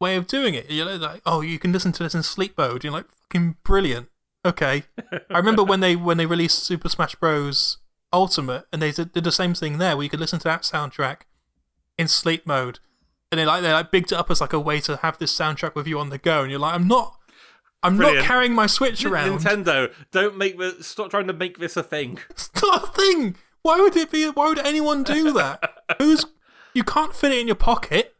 way 0.00 0.16
of 0.16 0.26
doing 0.26 0.54
it. 0.54 0.70
You 0.70 0.84
know, 0.84 0.96
like, 0.96 1.22
oh, 1.26 1.42
you 1.42 1.58
can 1.58 1.72
listen 1.72 1.92
to 1.92 2.02
this 2.02 2.14
in 2.14 2.22
sleep 2.22 2.56
mode. 2.56 2.82
You're 2.82 2.92
like, 2.92 3.06
fucking 3.10 3.56
brilliant. 3.62 4.08
Okay. 4.44 4.84
I 5.30 5.38
remember 5.38 5.62
when 5.62 5.80
they 5.80 5.94
when 5.94 6.16
they 6.16 6.26
released 6.26 6.64
Super 6.64 6.88
Smash 6.88 7.14
Bros. 7.14 7.78
Ultimate, 8.10 8.64
and 8.72 8.80
they 8.80 8.90
did, 8.90 9.12
the 9.12 9.30
same 9.30 9.52
thing 9.52 9.76
there, 9.76 9.94
where 9.94 10.02
you 10.02 10.08
could 10.08 10.18
listen 10.18 10.38
to 10.38 10.44
that 10.44 10.62
soundtrack 10.62 11.22
in 11.98 12.08
sleep 12.08 12.46
mode, 12.46 12.78
and 13.30 13.38
they 13.38 13.44
like 13.44 13.60
they 13.60 13.70
like 13.70 13.90
bigged 13.90 14.12
it 14.12 14.14
up 14.14 14.30
as 14.30 14.40
like 14.40 14.54
a 14.54 14.58
way 14.58 14.80
to 14.80 14.96
have 14.96 15.18
this 15.18 15.36
soundtrack 15.38 15.74
with 15.74 15.86
you 15.86 15.98
on 15.98 16.08
the 16.08 16.16
go, 16.16 16.40
and 16.40 16.50
you're 16.50 16.58
like, 16.58 16.74
I'm 16.74 16.88
not, 16.88 17.17
I'm 17.82 17.96
Brilliant. 17.96 18.20
not 18.20 18.26
carrying 18.26 18.52
my 18.54 18.66
Switch 18.66 19.04
around. 19.04 19.38
Nintendo, 19.40 19.92
don't 20.10 20.36
make 20.36 20.58
the 20.58 20.82
stop 20.82 21.10
trying 21.10 21.28
to 21.28 21.32
make 21.32 21.58
this 21.58 21.76
a 21.76 21.82
thing. 21.82 22.18
It's 22.30 22.50
not 22.62 22.84
a 22.84 22.86
thing. 22.88 23.36
Why 23.62 23.80
would 23.80 23.96
it 23.96 24.10
be? 24.10 24.28
Why 24.30 24.48
would 24.48 24.58
anyone 24.58 25.02
do 25.04 25.32
that? 25.32 25.62
Who's 25.98 26.24
you 26.74 26.84
can't 26.84 27.14
fit 27.14 27.32
it 27.32 27.38
in 27.38 27.46
your 27.46 27.56
pocket. 27.56 28.14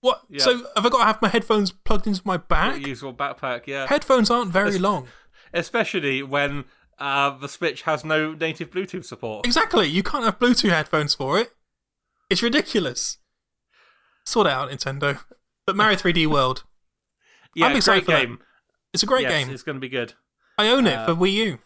What? 0.00 0.22
Yeah. 0.28 0.42
So 0.42 0.58
have 0.76 0.86
I 0.86 0.88
got 0.88 0.98
to 0.98 1.04
have 1.04 1.22
my 1.22 1.28
headphones 1.28 1.72
plugged 1.72 2.06
into 2.06 2.22
my 2.24 2.36
back? 2.36 2.80
Your 2.86 3.12
backpack, 3.12 3.66
yeah. 3.66 3.86
Headphones 3.86 4.30
aren't 4.30 4.52
very 4.52 4.68
It's- 4.68 4.80
long. 4.82 5.08
Especially 5.54 6.22
when 6.22 6.64
uh, 6.98 7.36
the 7.38 7.48
Switch 7.48 7.82
has 7.82 8.04
no 8.04 8.34
native 8.34 8.70
Bluetooth 8.70 9.04
support. 9.04 9.46
Exactly. 9.46 9.86
You 9.88 10.02
can't 10.02 10.24
have 10.24 10.38
Bluetooth 10.38 10.70
headphones 10.70 11.14
for 11.14 11.38
it. 11.38 11.52
It's 12.28 12.42
ridiculous. 12.42 13.18
Sort 14.24 14.46
it 14.48 14.52
out, 14.52 14.70
Nintendo. 14.70 15.20
But 15.66 15.76
Mario 15.76 15.96
3D 15.96 16.26
World, 16.26 16.64
Yeah, 17.56 17.66
I'm 17.66 17.76
excited 17.76 18.04
great 18.04 18.14
for 18.16 18.20
that. 18.20 18.26
game. 18.26 18.38
it's 18.92 19.02
a 19.02 19.06
great 19.06 19.22
yes, 19.22 19.32
game. 19.32 19.50
It's 19.52 19.62
going 19.64 19.76
to 19.76 19.80
be 19.80 19.88
good. 19.88 20.12
I 20.58 20.68
own 20.68 20.86
it 20.86 20.94
uh, 20.94 21.06
for 21.06 21.14
Wii 21.14 21.32
U. 21.32 21.58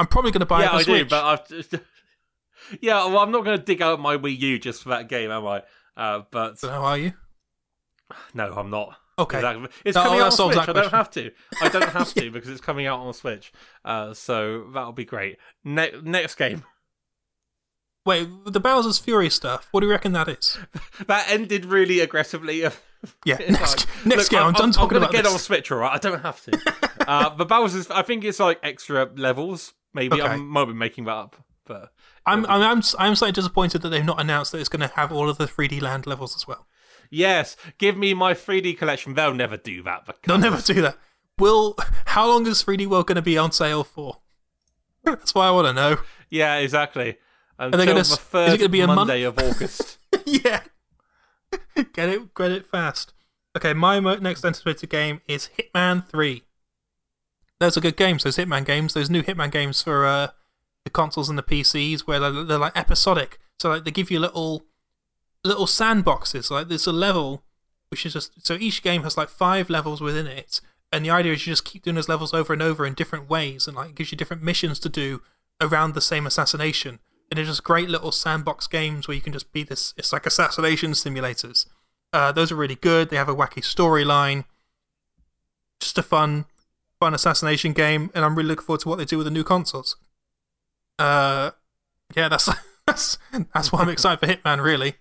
I'm 0.00 0.06
probably 0.06 0.30
going 0.32 0.40
to 0.40 0.46
buy 0.46 0.60
yeah, 0.62 0.66
it 0.66 0.70
for 0.70 0.76
I 0.76 0.82
Switch. 0.82 1.02
do, 1.02 1.08
but 1.08 1.24
I've. 1.24 1.80
yeah, 2.80 3.04
well, 3.06 3.18
I'm 3.18 3.30
not 3.30 3.44
going 3.44 3.58
to 3.58 3.64
dig 3.64 3.80
out 3.82 4.00
my 4.00 4.16
Wii 4.16 4.38
U 4.38 4.58
just 4.58 4.82
for 4.82 4.88
that 4.90 5.08
game, 5.08 5.30
am 5.30 5.46
I? 5.46 5.62
Uh, 5.96 6.22
but 6.30 6.58
So 6.58 6.68
how 6.70 6.82
are 6.84 6.98
you? 6.98 7.12
no, 8.34 8.52
I'm 8.54 8.70
not. 8.70 8.96
Okay. 9.18 9.38
Exactly. 9.38 9.68
It's 9.84 9.96
Oh, 9.96 10.02
coming 10.02 10.18
that 10.20 10.26
out 10.26 10.40
on 10.40 10.52
Switch. 10.52 10.56
that 10.66 10.68
I 10.68 10.72
don't 10.72 10.90
have 10.92 11.10
to. 11.10 11.30
I 11.60 11.68
don't 11.68 11.88
have 11.90 12.14
to 12.14 12.30
because 12.30 12.50
it's 12.50 12.60
coming 12.60 12.86
out 12.86 13.00
on 13.00 13.12
Switch. 13.12 13.52
Uh, 13.84 14.14
so 14.14 14.68
that'll 14.72 14.92
be 14.92 15.04
great. 15.04 15.38
Ne- 15.64 15.92
next 16.02 16.36
game. 16.36 16.64
Wait, 18.06 18.28
the 18.46 18.60
Bowser's 18.60 18.98
Fury 18.98 19.28
stuff. 19.30 19.68
What 19.70 19.80
do 19.80 19.86
you 19.86 19.92
reckon 19.92 20.12
that 20.12 20.28
is? 20.28 20.58
That 21.06 21.26
ended 21.30 21.64
really 21.64 22.00
aggressively. 22.00 22.64
Yeah, 23.24 23.36
next, 23.48 23.86
like, 23.86 23.86
next 24.06 24.22
look, 24.22 24.30
game. 24.30 24.42
I'm, 24.42 24.52
done 24.54 24.72
talking 24.72 24.96
gonna 24.96 25.04
about 25.04 25.12
get 25.12 25.22
this. 25.22 25.32
on 25.32 25.38
Switch, 25.38 25.70
alright? 25.70 25.92
I 25.94 25.98
don't 25.98 26.20
have 26.20 26.42
to. 26.46 26.74
uh, 27.06 27.28
the 27.36 27.44
Bowser's, 27.44 27.88
I 27.92 28.02
think 28.02 28.24
it's 28.24 28.40
like 28.40 28.58
extra 28.64 29.08
levels. 29.14 29.72
Maybe 29.94 30.20
Okay. 30.20 30.32
I 30.32 30.36
might 30.36 30.64
be 30.64 30.72
making 30.72 31.04
that 31.04 31.12
up, 31.12 31.36
but 31.64 31.92
I'm, 32.26 32.44
I'm, 32.46 32.60
I'm, 32.60 32.82
I'm 32.98 33.14
slightly 33.14 33.30
disappointed 33.30 33.82
that 33.82 33.90
they've 33.90 34.04
not 34.04 34.20
announced 34.20 34.50
that 34.50 34.58
it's 34.58 34.68
going 34.68 34.80
to 34.80 34.92
have 34.96 35.12
all 35.12 35.30
of 35.30 35.38
the 35.38 35.46
3D 35.46 35.80
land 35.80 36.08
levels 36.08 36.34
as 36.34 36.48
well. 36.48 36.66
yes, 37.08 37.56
give 37.78 37.96
me 37.96 38.14
my 38.14 38.34
3D 38.34 38.76
collection. 38.76 39.14
They'll 39.14 39.32
never 39.32 39.56
do 39.56 39.80
that. 39.84 40.04
Because 40.04 40.18
They'll 40.26 40.38
never 40.38 40.60
do 40.60 40.82
that. 40.82 40.98
Will 41.38 41.76
how 42.06 42.26
long 42.26 42.48
is 42.48 42.64
3D 42.64 42.88
World 42.88 43.06
going 43.06 43.14
to 43.14 43.22
be 43.22 43.38
on 43.38 43.52
sale 43.52 43.84
for? 43.84 44.22
That's 45.04 45.36
why 45.36 45.46
I 45.46 45.50
want 45.52 45.68
to 45.68 45.72
know. 45.72 45.98
Yeah, 46.30 46.56
exactly. 46.56 47.18
Until 47.58 47.80
gonna 47.80 47.94
the 47.94 48.00
s- 48.00 48.12
is 48.12 48.54
it 48.54 48.58
gonna 48.58 48.68
be 48.68 48.80
a 48.80 48.86
month? 48.86 48.96
Monday 48.96 49.22
of 49.22 49.38
August. 49.38 49.98
yeah, 50.24 50.60
get 51.92 52.08
it, 52.08 52.34
get 52.34 52.50
it 52.52 52.66
fast. 52.66 53.12
Okay, 53.56 53.74
my 53.74 53.98
next 53.98 54.44
anticipated 54.44 54.90
game 54.90 55.20
is 55.26 55.50
Hitman 55.58 56.08
Three. 56.08 56.44
Those 57.58 57.76
are 57.76 57.80
good 57.80 57.96
games. 57.96 58.22
Those 58.22 58.36
Hitman 58.36 58.64
games. 58.64 58.94
Those 58.94 59.10
new 59.10 59.22
Hitman 59.22 59.50
games 59.50 59.82
for 59.82 60.06
uh, 60.06 60.28
the 60.84 60.90
consoles 60.90 61.28
and 61.28 61.36
the 61.36 61.42
PCs, 61.42 62.02
where 62.02 62.20
they're, 62.20 62.44
they're 62.44 62.58
like 62.58 62.76
episodic. 62.76 63.38
So 63.58 63.70
like 63.70 63.84
they 63.84 63.90
give 63.90 64.10
you 64.10 64.20
little 64.20 64.64
little 65.44 65.66
sandboxes. 65.66 66.50
Like 66.50 66.68
there's 66.68 66.86
a 66.86 66.92
level 66.92 67.42
which 67.88 68.04
is 68.06 68.12
just 68.12 68.46
so 68.46 68.54
each 68.54 68.82
game 68.82 69.02
has 69.02 69.16
like 69.16 69.28
five 69.30 69.68
levels 69.70 70.00
within 70.00 70.26
it, 70.26 70.60
and 70.92 71.04
the 71.04 71.10
idea 71.10 71.32
is 71.32 71.46
you 71.46 71.52
just 71.52 71.64
keep 71.64 71.82
doing 71.82 71.96
those 71.96 72.08
levels 72.08 72.32
over 72.34 72.52
and 72.52 72.62
over 72.62 72.86
in 72.86 72.94
different 72.94 73.28
ways, 73.28 73.66
and 73.66 73.76
like 73.76 73.90
it 73.90 73.94
gives 73.96 74.12
you 74.12 74.18
different 74.18 74.42
missions 74.42 74.78
to 74.78 74.88
do 74.88 75.22
around 75.60 75.94
the 75.94 76.00
same 76.00 76.26
assassination. 76.26 77.00
And 77.30 77.36
they're 77.36 77.44
just 77.44 77.64
great 77.64 77.90
little 77.90 78.10
sandbox 78.10 78.66
games 78.66 79.06
where 79.06 79.14
you 79.14 79.20
can 79.20 79.32
just 79.32 79.52
be 79.52 79.62
this. 79.62 79.92
It's 79.96 80.12
like 80.12 80.24
assassination 80.24 80.92
simulators. 80.92 81.66
Uh, 82.12 82.32
those 82.32 82.50
are 82.50 82.56
really 82.56 82.74
good. 82.74 83.10
They 83.10 83.16
have 83.16 83.28
a 83.28 83.34
wacky 83.34 83.62
storyline. 83.62 84.44
Just 85.80 85.98
a 85.98 86.02
fun, 86.02 86.46
fun 86.98 87.14
assassination 87.14 87.72
game, 87.72 88.10
and 88.14 88.24
I'm 88.24 88.34
really 88.34 88.48
looking 88.48 88.64
forward 88.64 88.80
to 88.80 88.88
what 88.88 88.98
they 88.98 89.04
do 89.04 89.18
with 89.18 89.26
the 89.26 89.30
new 89.30 89.44
consoles. 89.44 89.96
Uh, 90.98 91.52
yeah, 92.16 92.28
that's 92.28 92.46
that's 92.46 92.58
that's 92.86 93.18
that's 93.54 93.72
why 93.72 93.80
I'm 93.80 93.88
excited 93.88 94.18
for 94.18 94.26
Hitman. 94.26 94.62
Really, 94.62 94.94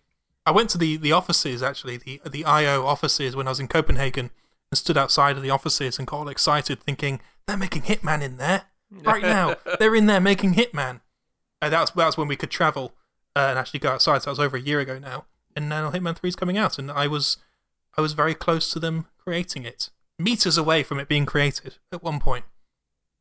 I 0.46 0.52
went 0.52 0.70
to 0.72 0.78
the 0.78 0.98
the 0.98 1.14
offices 1.14 1.64
actually, 1.64 1.98
the 1.98 2.22
the 2.30 2.46
IO 2.46 2.86
offices 2.86 3.36
when 3.36 3.48
I 3.48 3.52
was 3.52 3.60
in 3.60 3.68
Copenhagen, 3.68 4.30
and 4.72 4.78
stood 4.78 4.98
outside 4.98 5.38
of 5.38 5.44
the 5.44 5.50
offices 5.50 5.98
and 5.98 6.08
got 6.08 6.18
all 6.18 6.30
excited, 6.30 6.82
thinking 6.82 7.22
they're 7.48 7.58
making 7.58 7.84
Hitman 7.84 8.22
in 8.22 8.38
there 8.38 8.64
right 8.92 9.24
now. 9.24 9.56
they're 9.80 9.96
in 9.96 10.06
there 10.06 10.22
making 10.22 10.54
Hitman. 10.54 11.02
And 11.62 11.74
that's 11.74 11.92
that's 11.92 12.18
when 12.18 12.28
we 12.28 12.36
could 12.36 12.52
travel 12.52 12.94
uh, 13.36 13.48
and 13.50 13.60
actually 13.60 13.80
go 13.80 13.90
outside. 13.92 14.22
So 14.22 14.26
that 14.26 14.32
was 14.32 14.40
over 14.40 14.58
a 14.58 14.62
year 14.62 14.80
ago 14.80 15.00
now, 15.00 15.26
and 15.56 15.68
now 15.70 15.90
Hitman 15.92 16.16
Three 16.18 16.30
is 16.30 16.36
coming 16.36 16.58
out, 16.58 16.78
and 16.78 16.92
I 16.92 17.08
was 17.08 17.38
I 17.98 18.02
was 18.02 18.14
very 18.14 18.36
close 18.36 18.70
to 18.72 18.80
them 18.80 19.08
creating 19.18 19.64
it, 19.66 19.90
meters 20.20 20.58
away 20.58 20.84
from 20.84 21.00
it 21.00 21.08
being 21.08 21.26
created 21.26 21.78
at 21.92 22.04
one 22.04 22.20
point. 22.20 22.46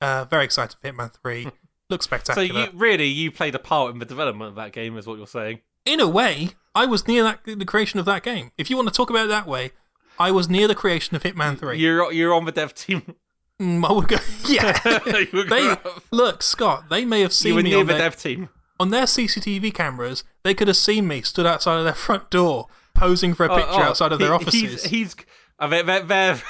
Uh, 0.01 0.25
very 0.27 0.45
excited 0.45 0.77
for 0.81 0.93
Hitman 0.93 1.13
Three. 1.23 1.49
Looks 1.91 2.05
spectacular. 2.07 2.67
So 2.67 2.73
you 2.73 2.79
really 2.79 3.07
you 3.07 3.31
played 3.31 3.55
a 3.55 3.59
part 3.61 3.93
in 3.93 4.01
the 4.01 4.05
development 4.05 4.49
of 4.51 4.55
that 4.57 4.73
game, 4.73 4.97
is 4.99 5.07
what 5.07 5.19
you're 5.19 5.27
saying. 5.27 5.61
in 5.85 6.01
a 6.01 6.09
way, 6.09 6.51
I 6.75 6.85
was 6.85 7.07
near 7.07 7.23
that 7.23 7.41
the 7.45 7.65
creation 7.65 8.01
of 8.01 8.07
that 8.07 8.23
game. 8.23 8.51
If 8.59 8.69
you 8.71 8.77
want 8.77 8.89
to 8.89 8.95
talk 8.95 9.09
about 9.09 9.27
it 9.27 9.29
that 9.29 9.47
way, 9.47 9.71
I 10.19 10.31
was 10.31 10.49
near 10.49 10.67
the 10.69 10.75
creation 10.75 11.17
of 11.17 11.23
Hitman 11.23 11.59
Three. 11.59 11.79
You're 11.79 12.13
you're 12.13 12.35
on 12.35 12.45
the 12.45 12.53
dev 12.53 12.75
team. 12.75 13.15
Mm, 13.61 13.89
I 13.89 13.93
would 13.93 14.09
go, 14.09 14.17
yeah. 14.49 14.79
You 15.33 15.45
they 15.45 15.77
look, 16.11 16.43
Scott. 16.43 16.85
They 16.91 17.05
may 17.05 17.21
have 17.21 17.31
you 17.31 17.35
seen 17.35 17.55
were 17.55 17.63
me 17.63 17.71
near 17.71 17.79
on 17.81 17.87
the 17.87 17.95
their, 17.95 18.03
dev 18.03 18.17
team. 18.17 18.49
on 18.79 18.91
their 18.91 19.05
CCTV 19.05 19.73
cameras. 19.73 20.25
They 20.45 20.53
could 20.55 20.69
have 20.69 20.77
seen 20.77 21.07
me 21.09 21.23
stood 21.23 21.47
outside 21.47 21.79
of 21.79 21.85
their 21.85 21.95
front 21.95 22.29
door, 22.31 22.67
posing 22.95 23.33
for 23.35 23.47
a 23.47 23.53
Oh, 23.53 23.57
picture 23.57 23.71
oh, 23.81 23.83
outside 23.83 24.13
of 24.13 24.19
their 24.19 24.29
he- 24.29 24.35
offices. 24.35 24.85
He's, 24.85 24.85
he's 24.85 25.17
I 25.59 25.69
mean, 25.69 25.87
they're, 25.87 26.03
they're, 26.03 26.43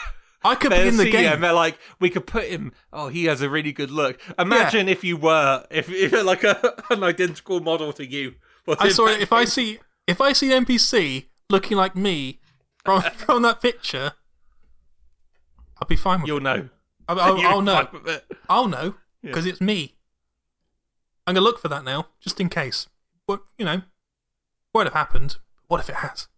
I 0.43 0.57
could 0.57 0.71
be 0.73 0.89
in 0.89 0.97
the 0.97 1.09
game. 1.11 1.41
they're 1.41 1.53
like, 1.53 1.79
we 2.01 2.11
could 2.11 2.27
put 2.27 2.45
him. 2.45 2.73
Oh, 2.93 3.07
he 3.09 3.27
has 3.27 3.41
a 3.41 3.49
really 3.49 3.71
good 3.73 3.91
look. 3.93 4.19
Imagine 4.39 4.89
if 4.89 5.05
you 5.05 5.17
were, 5.17 5.65
if, 5.71 5.89
if 5.89 6.11
you're 6.11 6.25
like 6.25 6.43
a, 6.43 6.75
an 6.91 7.05
identical 7.05 7.61
model 7.61 7.93
to 7.95 8.05
you. 8.05 8.35
was 8.67 8.79
I 8.81 8.87
in 8.89 8.93
saw 8.93 9.07
it. 9.07 9.21
If 9.21 9.33
I 9.33 9.45
see 9.45 9.79
if 10.09 10.21
I 10.21 10.33
see 10.33 10.51
NPC 10.51 11.27
looking 11.51 11.77
like 11.77 11.95
me 11.95 12.41
from 12.85 13.03
from 13.03 13.43
that 13.43 13.61
picture, 13.63 14.13
I'll 15.81 15.87
be 15.89 15.97
fine 15.97 16.21
with 16.21 16.29
you'll 16.29 16.39
it. 16.39 16.43
know. 16.43 16.69
I'll, 17.09 17.21
I'll, 17.21 17.41
I'll 17.47 17.63
know. 17.63 17.75
fine 17.75 17.89
with 17.93 18.09
it. 18.09 18.25
I'll 18.49 18.69
know 18.69 18.95
because 19.23 19.47
it's 19.47 19.61
me. 19.61 19.95
I'm 21.27 21.35
gonna 21.35 21.45
look 21.45 21.59
for 21.59 21.69
that 21.69 21.85
now, 21.85 22.09
just 22.21 22.41
in 22.41 22.49
case. 22.49 22.89
What 23.27 23.43
you 23.59 23.65
know, 23.65 23.83
won't 24.73 24.87
have 24.87 24.95
happened. 24.95 25.37
What 25.69 25.81
if 25.81 25.89
it 25.89 25.97
has? 25.97 26.29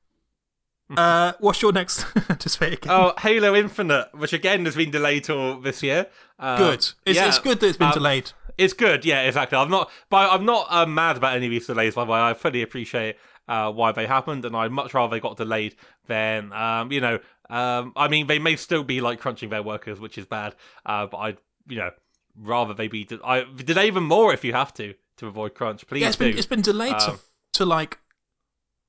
uh, 0.97 1.33
what's 1.41 1.61
your 1.61 1.73
next 1.73 2.07
anticipated 2.31 2.81
game? 2.81 2.93
Oh, 2.93 3.13
Halo 3.19 3.55
Infinite, 3.55 4.09
which 4.15 4.33
again 4.33 4.65
has 4.65 4.75
been 4.77 4.91
delayed 4.91 5.25
till 5.25 5.61
this 5.61 5.83
year. 5.83 6.07
Uh, 6.39 6.57
good. 6.57 6.79
It's, 6.79 6.97
yeah. 7.19 7.29
it's 7.29 7.39
good 7.39 7.61
that 7.61 7.67
it's 7.69 7.77
been 7.77 7.89
Um, 7.89 7.93
delayed. 7.95 8.33
It's 8.57 8.73
good, 8.73 9.05
yeah, 9.05 9.23
exactly. 9.23 9.57
I'm 9.59 9.71
not, 9.71 9.91
but 10.09 10.33
I'm 10.33 10.45
not 10.45 10.67
uh, 10.71 10.87
mad 10.87 11.17
about 11.19 11.37
any 11.37 11.47
of 11.47 11.51
these 11.51 11.67
delays. 11.67 11.95
By 11.95 12.05
the 12.05 12.11
way, 12.11 12.19
I 12.19 12.35
fully 12.35 12.63
appreciate 12.63 13.17
uh, 13.47 13.71
why 13.71 13.93
they 13.93 14.07
happened, 14.07 14.45
and 14.45 14.57
I'd 14.57 14.73
much 14.73 14.95
rather 14.95 15.11
they 15.15 15.21
got 15.21 15.37
delayed 15.37 15.77
than, 16.07 16.53
um, 16.53 16.91
you 16.91 17.01
know, 17.01 17.21
um, 17.51 17.93
I 17.97 18.09
mean, 18.09 18.27
they 18.27 18.39
may 18.39 18.57
still 18.57 18.85
be 18.85 19.01
like 19.01 19.21
crunching 19.21 19.49
their 19.51 19.63
workers, 19.63 19.99
which 20.01 20.19
is 20.19 20.27
bad. 20.27 20.55
Uh, 20.85 21.07
but 21.07 21.17
I'd, 21.19 21.39
you 21.69 21.77
know, 21.79 21.91
rather 22.37 22.75
they 22.75 22.89
be 22.89 23.05
de- 23.05 23.21
I 23.25 23.45
delay 23.57 23.87
even 23.87 24.05
more 24.05 24.33
if 24.35 24.45
you 24.45 24.53
have 24.53 24.73
to 24.75 24.95
to 25.19 25.27
avoid 25.27 25.55
crunch. 25.55 25.87
Please 25.87 26.03
Yeah, 26.03 26.09
it's 26.09 26.17
do. 26.17 26.25
been 26.29 26.37
it's 26.39 26.47
been 26.47 26.63
delayed 26.63 26.99
to 27.01 27.11
Um, 27.13 27.21
to 27.55 27.65
like 27.65 27.99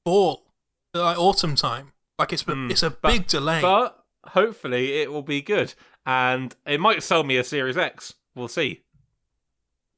fall, 0.03 0.45
like 0.93 1.17
autumn 1.17 1.55
time. 1.55 1.93
Like 2.17 2.33
it's 2.33 2.43
been 2.43 2.67
Mm, 2.67 2.71
it's 2.71 2.83
a 2.83 2.89
but- 2.89 3.11
big 3.11 3.27
delay. 3.27 3.61
but 3.61 4.03
hopefully 4.27 4.93
it 5.01 5.11
will 5.11 5.21
be 5.23 5.41
good, 5.41 5.73
and 6.05 6.53
it 6.65 6.79
might 6.79 7.01
sell 7.03 7.23
me 7.23 7.37
a 7.37 7.43
Series 7.43 7.77
X. 7.77 8.13
We'll 8.35 8.47
see. 8.49 8.81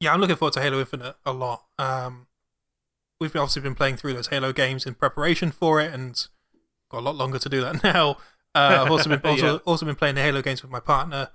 yeah, 0.00 0.12
I'm 0.12 0.20
looking 0.20 0.36
forward 0.36 0.54
to 0.54 0.60
Halo 0.60 0.80
Infinite 0.80 1.14
a 1.24 1.32
lot. 1.32 1.64
Um, 1.78 2.26
we've 3.20 3.34
obviously 3.36 3.62
been 3.62 3.74
playing 3.76 3.96
through 3.98 4.14
those 4.14 4.28
Halo 4.28 4.52
games 4.52 4.84
in 4.86 4.94
preparation 4.94 5.52
for 5.52 5.80
it, 5.80 5.92
and 5.92 6.26
got 6.88 6.98
a 6.98 7.00
lot 7.04 7.14
longer 7.16 7.38
to 7.38 7.48
do 7.48 7.60
that 7.60 7.82
now. 7.84 8.16
Uh, 8.54 8.82
I've 8.84 8.90
also 8.90 9.08
been 9.08 9.20
also, 9.24 9.52
Yeah. 9.54 9.58
also 9.64 9.86
been 9.86 9.94
playing 9.94 10.14
the 10.16 10.22
Halo 10.22 10.42
games 10.42 10.62
with 10.62 10.70
my 10.70 10.80
partner. 10.80 11.30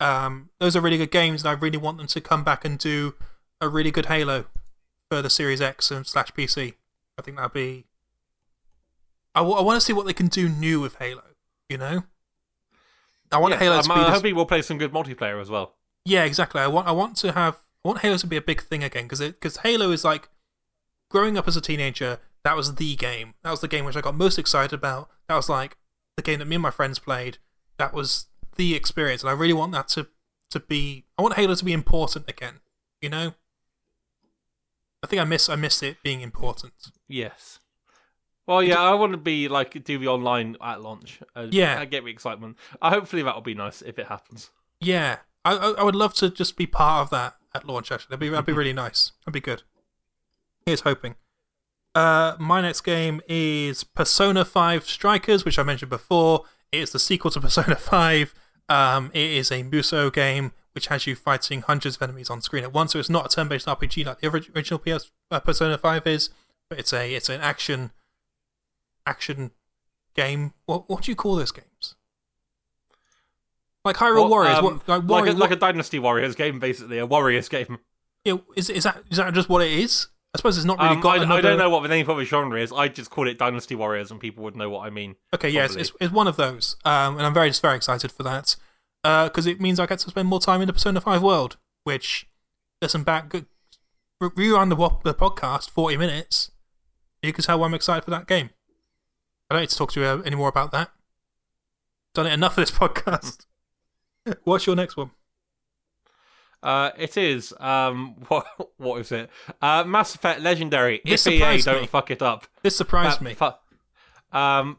Um, 0.00 0.50
those 0.58 0.74
are 0.74 0.80
really 0.80 0.98
good 0.98 1.10
games, 1.10 1.42
and 1.42 1.48
I 1.50 1.52
really 1.52 1.76
want 1.78 1.98
them 1.98 2.06
to 2.08 2.20
come 2.20 2.42
back 2.44 2.64
and 2.64 2.78
do 2.78 3.14
a 3.60 3.68
really 3.68 3.90
good 3.90 4.06
Halo 4.06 4.46
for 5.10 5.22
the 5.22 5.30
Series 5.30 5.60
X 5.60 5.90
and 5.90 6.06
slash 6.06 6.32
PC. 6.32 6.74
I 7.18 7.22
think 7.22 7.36
that'd 7.36 7.52
be. 7.52 7.84
I, 9.34 9.40
w- 9.40 9.56
I 9.56 9.62
want 9.62 9.76
to 9.76 9.80
see 9.84 9.92
what 9.92 10.06
they 10.06 10.12
can 10.12 10.26
do 10.28 10.48
new 10.48 10.80
with 10.80 10.96
Halo. 10.96 11.22
You 11.68 11.78
know, 11.78 12.02
I 13.30 13.38
want 13.38 13.52
Yeah, 13.54 13.60
Halo 13.60 13.76
I'm, 13.76 13.82
to 13.84 13.88
be 13.88 13.94
I'm 13.94 14.12
hoping 14.12 14.34
we'll 14.34 14.46
play 14.46 14.62
some 14.62 14.76
good 14.78 14.92
multiplayer 14.92 15.40
as 15.40 15.48
well. 15.50 15.74
yeah, 16.04 16.24
exactly. 16.24 16.60
I 16.60 16.66
want 16.66 16.86
I 16.88 16.92
want 16.92 17.16
to 17.18 17.32
have 17.32 17.60
I 17.84 17.88
want 17.88 18.00
Halo 18.00 18.16
to 18.18 18.26
be 18.26 18.36
a 18.36 18.42
big 18.42 18.62
thing 18.62 18.82
again 18.84 19.04
because 19.04 19.20
because 19.20 19.58
Halo 19.58 19.90
is 19.90 20.04
like 20.04 20.28
growing 21.10 21.38
up 21.38 21.46
as 21.48 21.56
a 21.56 21.60
teenager. 21.60 22.18
That 22.44 22.56
was 22.56 22.74
the 22.74 22.96
game. 22.96 23.34
That 23.44 23.50
was 23.52 23.60
the 23.60 23.68
game 23.68 23.84
which 23.84 23.96
I 23.96 24.00
got 24.00 24.14
most 24.16 24.38
excited 24.38 24.74
about. 24.74 25.08
That 25.28 25.36
was 25.36 25.48
like 25.48 25.76
the 26.16 26.22
game 26.22 26.38
that 26.38 26.46
me 26.46 26.56
and 26.56 26.62
my 26.62 26.70
friends 26.70 26.98
played. 26.98 27.38
That 27.78 27.92
was 27.94 28.26
the 28.56 28.74
experience, 28.74 29.22
and 29.22 29.30
I 29.30 29.32
really 29.32 29.52
want 29.54 29.72
that 29.72 29.88
to 29.88 30.08
to 30.50 30.60
be. 30.60 31.04
I 31.18 31.22
want 31.22 31.34
Halo 31.36 31.54
to 31.54 31.64
be 31.64 31.72
important 31.72 32.28
again. 32.28 32.60
You 33.00 33.08
know. 33.08 33.34
I 35.02 35.08
think 35.08 35.20
I 35.20 35.24
miss 35.24 35.48
I 35.48 35.56
miss 35.56 35.82
it 35.82 35.96
being 36.02 36.20
important. 36.20 36.72
Yes. 37.08 37.58
Well, 38.46 38.62
yeah, 38.62 38.80
I 38.80 38.94
want 38.94 39.12
to 39.12 39.18
be 39.18 39.48
like 39.48 39.82
do 39.84 39.98
the 39.98 40.08
online 40.08 40.56
at 40.62 40.80
launch. 40.80 41.20
Uh, 41.34 41.46
Yeah. 41.50 41.78
I 41.80 41.84
get 41.86 42.04
the 42.04 42.10
excitement. 42.10 42.56
Uh, 42.80 42.90
hopefully 42.90 43.22
that 43.22 43.34
will 43.34 43.42
be 43.42 43.54
nice 43.54 43.82
if 43.82 43.98
it 43.98 44.06
happens. 44.06 44.50
Yeah, 44.80 45.18
I, 45.44 45.56
I 45.56 45.70
I 45.78 45.82
would 45.84 45.94
love 45.96 46.14
to 46.14 46.30
just 46.30 46.56
be 46.56 46.66
part 46.66 47.02
of 47.02 47.10
that 47.10 47.34
at 47.54 47.66
launch. 47.66 47.90
Actually, 47.90 48.10
that'd 48.10 48.20
be 48.20 48.28
that'd 48.28 48.46
be 48.46 48.52
really 48.60 48.72
nice. 48.72 49.12
That'd 49.24 49.32
be 49.34 49.40
good. 49.40 49.62
Here's 50.66 50.80
hoping. 50.82 51.16
Uh, 51.94 52.36
my 52.38 52.60
next 52.60 52.80
game 52.82 53.20
is 53.28 53.84
Persona 53.84 54.44
Five 54.44 54.84
Strikers, 54.84 55.44
which 55.44 55.58
I 55.58 55.62
mentioned 55.62 55.90
before. 55.90 56.44
It 56.70 56.80
is 56.80 56.92
the 56.92 56.98
sequel 56.98 57.30
to 57.32 57.40
Persona 57.42 57.76
Five. 57.76 58.34
Um, 58.68 59.10
it 59.12 59.30
is 59.30 59.50
a 59.50 59.62
Musou 59.62 60.12
game 60.12 60.52
which 60.72 60.86
has 60.86 61.06
you 61.06 61.14
fighting 61.14 61.60
hundreds 61.62 61.96
of 61.96 62.02
enemies 62.02 62.30
on 62.30 62.40
screen 62.40 62.64
at 62.64 62.72
once. 62.72 62.92
So 62.92 62.98
it's 62.98 63.10
not 63.10 63.26
a 63.26 63.28
turn-based 63.34 63.66
RPG 63.66 64.06
like 64.06 64.20
the 64.20 64.28
original 64.28 64.78
PS 64.78 65.10
uh, 65.30 65.40
Persona 65.40 65.78
Five 65.78 66.06
is, 66.06 66.30
but 66.68 66.78
it's 66.78 66.92
a 66.92 67.14
it's 67.14 67.28
an 67.28 67.40
action 67.40 67.90
action 69.06 69.50
game. 70.14 70.54
What 70.66 70.88
what 70.88 71.02
do 71.02 71.10
you 71.10 71.16
call 71.16 71.36
those 71.36 71.52
games? 71.52 71.94
Like 73.84 73.96
Hyrule 73.96 74.14
Well, 74.14 74.28
Warriors, 74.28 74.58
um, 74.58 74.64
what, 74.64 74.72
like, 74.74 74.88
like, 74.88 75.08
Warrior, 75.08 75.32
a, 75.32 75.34
like 75.34 75.50
a 75.50 75.56
Dynasty 75.56 75.98
Warriors 75.98 76.36
game, 76.36 76.60
basically 76.60 76.98
a 76.98 77.06
Warriors 77.06 77.48
game. 77.48 77.78
Yeah, 78.24 78.36
is 78.56 78.70
is 78.70 78.84
that 78.84 79.02
is 79.10 79.18
that 79.18 79.34
just 79.34 79.48
what 79.48 79.62
it 79.62 79.72
is? 79.72 80.06
I 80.34 80.38
suppose 80.38 80.56
it's 80.56 80.64
not 80.64 80.78
really 80.78 80.96
Um, 80.96 81.00
got. 81.00 81.18
I, 81.18 81.22
another... 81.24 81.38
I 81.38 81.40
don't 81.42 81.58
know 81.58 81.68
what 81.68 81.82
the 81.82 81.88
name 81.88 82.08
of 82.08 82.16
the 82.16 82.24
genre 82.24 82.60
is. 82.60 82.72
I 82.72 82.88
just 82.88 83.10
call 83.10 83.28
it 83.28 83.38
Dynasty 83.38 83.74
Warriors, 83.74 84.10
and 84.10 84.18
people 84.18 84.42
would 84.44 84.56
know 84.56 84.70
what 84.70 84.86
I 84.86 84.90
mean. 84.90 85.16
Okay, 85.34 85.50
yeah, 85.50 85.64
it's, 85.66 85.76
it's, 85.76 85.92
it's 86.00 86.12
one 86.12 86.26
of 86.26 86.36
those, 86.36 86.76
um, 86.84 87.18
and 87.18 87.26
I'm 87.26 87.34
very 87.34 87.50
just 87.50 87.60
very 87.60 87.76
excited 87.76 88.10
for 88.10 88.22
that 88.22 88.56
because 89.02 89.46
it 89.46 89.60
means 89.60 89.78
I 89.78 89.86
get 89.86 89.98
to 90.00 90.08
spend 90.10 90.28
more 90.28 90.40
time 90.40 90.60
in 90.62 90.66
the 90.66 90.72
Persona 90.72 91.00
Five 91.00 91.22
world. 91.22 91.58
Which, 91.84 92.28
listen 92.80 93.02
back, 93.02 93.28
good, 93.28 93.46
re- 94.20 94.30
rewind 94.34 94.70
the 94.70 94.76
the 95.04 95.14
podcast 95.14 95.70
forty 95.70 95.96
minutes. 95.96 96.50
You 97.22 97.32
can 97.32 97.44
tell 97.44 97.58
why 97.58 97.66
I'm 97.66 97.74
excited 97.74 98.04
for 98.04 98.10
that 98.10 98.26
game. 98.26 98.50
I 99.50 99.54
don't 99.54 99.62
need 99.62 99.70
to 99.70 99.76
talk 99.76 99.92
to 99.92 100.00
you 100.00 100.06
uh, 100.06 100.22
anymore 100.24 100.48
about 100.48 100.72
that. 100.72 100.90
Done 102.14 102.26
it 102.26 102.32
enough 102.32 102.54
for 102.54 102.62
this 102.62 102.70
podcast. 102.82 103.44
What's 104.44 104.66
your 104.66 104.76
next 104.76 104.96
one? 104.96 105.10
Uh, 106.62 106.90
it 106.96 107.16
is 107.16 107.52
um, 107.58 108.14
what 108.28 108.46
what 108.76 109.00
is 109.00 109.10
it? 109.12 109.30
Uh, 109.60 109.84
Mass 109.84 110.14
Effect 110.14 110.40
Legendary. 110.40 111.00
This 111.04 111.26
if 111.26 111.32
EA 111.34 111.60
don't 111.62 111.82
me. 111.82 111.86
fuck 111.86 112.10
it 112.10 112.22
up. 112.22 112.46
This 112.62 112.76
surprised 112.76 113.20
Uh, 113.20 113.24
me. 113.24 113.34
fu- 113.34 113.50
um, 114.36 114.78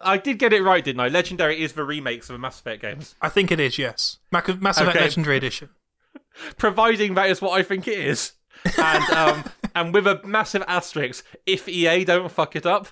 I 0.00 0.16
did 0.18 0.38
get 0.38 0.52
it 0.52 0.62
right, 0.62 0.82
didn't 0.84 1.00
I? 1.00 1.08
Legendary 1.08 1.62
is 1.62 1.74
the 1.74 1.84
remakes 1.84 2.28
of 2.28 2.34
the 2.34 2.38
Mass 2.38 2.58
Effect 2.58 2.82
games, 2.82 3.14
I 3.22 3.28
think 3.28 3.52
it 3.52 3.60
is. 3.60 3.78
Yes, 3.78 4.18
Mac- 4.32 4.60
Mass 4.60 4.78
Effect 4.78 4.96
Okay. 4.96 5.04
Legendary 5.04 5.36
Edition. 5.36 5.68
providing 6.56 7.14
that 7.14 7.28
is 7.30 7.40
what 7.42 7.58
I 7.58 7.62
think 7.62 7.86
it 7.86 7.98
is, 7.98 8.32
and 8.76 9.10
um, 9.10 9.44
and 9.74 9.94
with 9.94 10.06
a 10.06 10.20
massive 10.24 10.64
asterisk 10.66 11.24
if 11.46 11.68
EA 11.68 12.04
don't 12.04 12.30
fuck 12.30 12.56
it 12.56 12.66
up. 12.66 12.88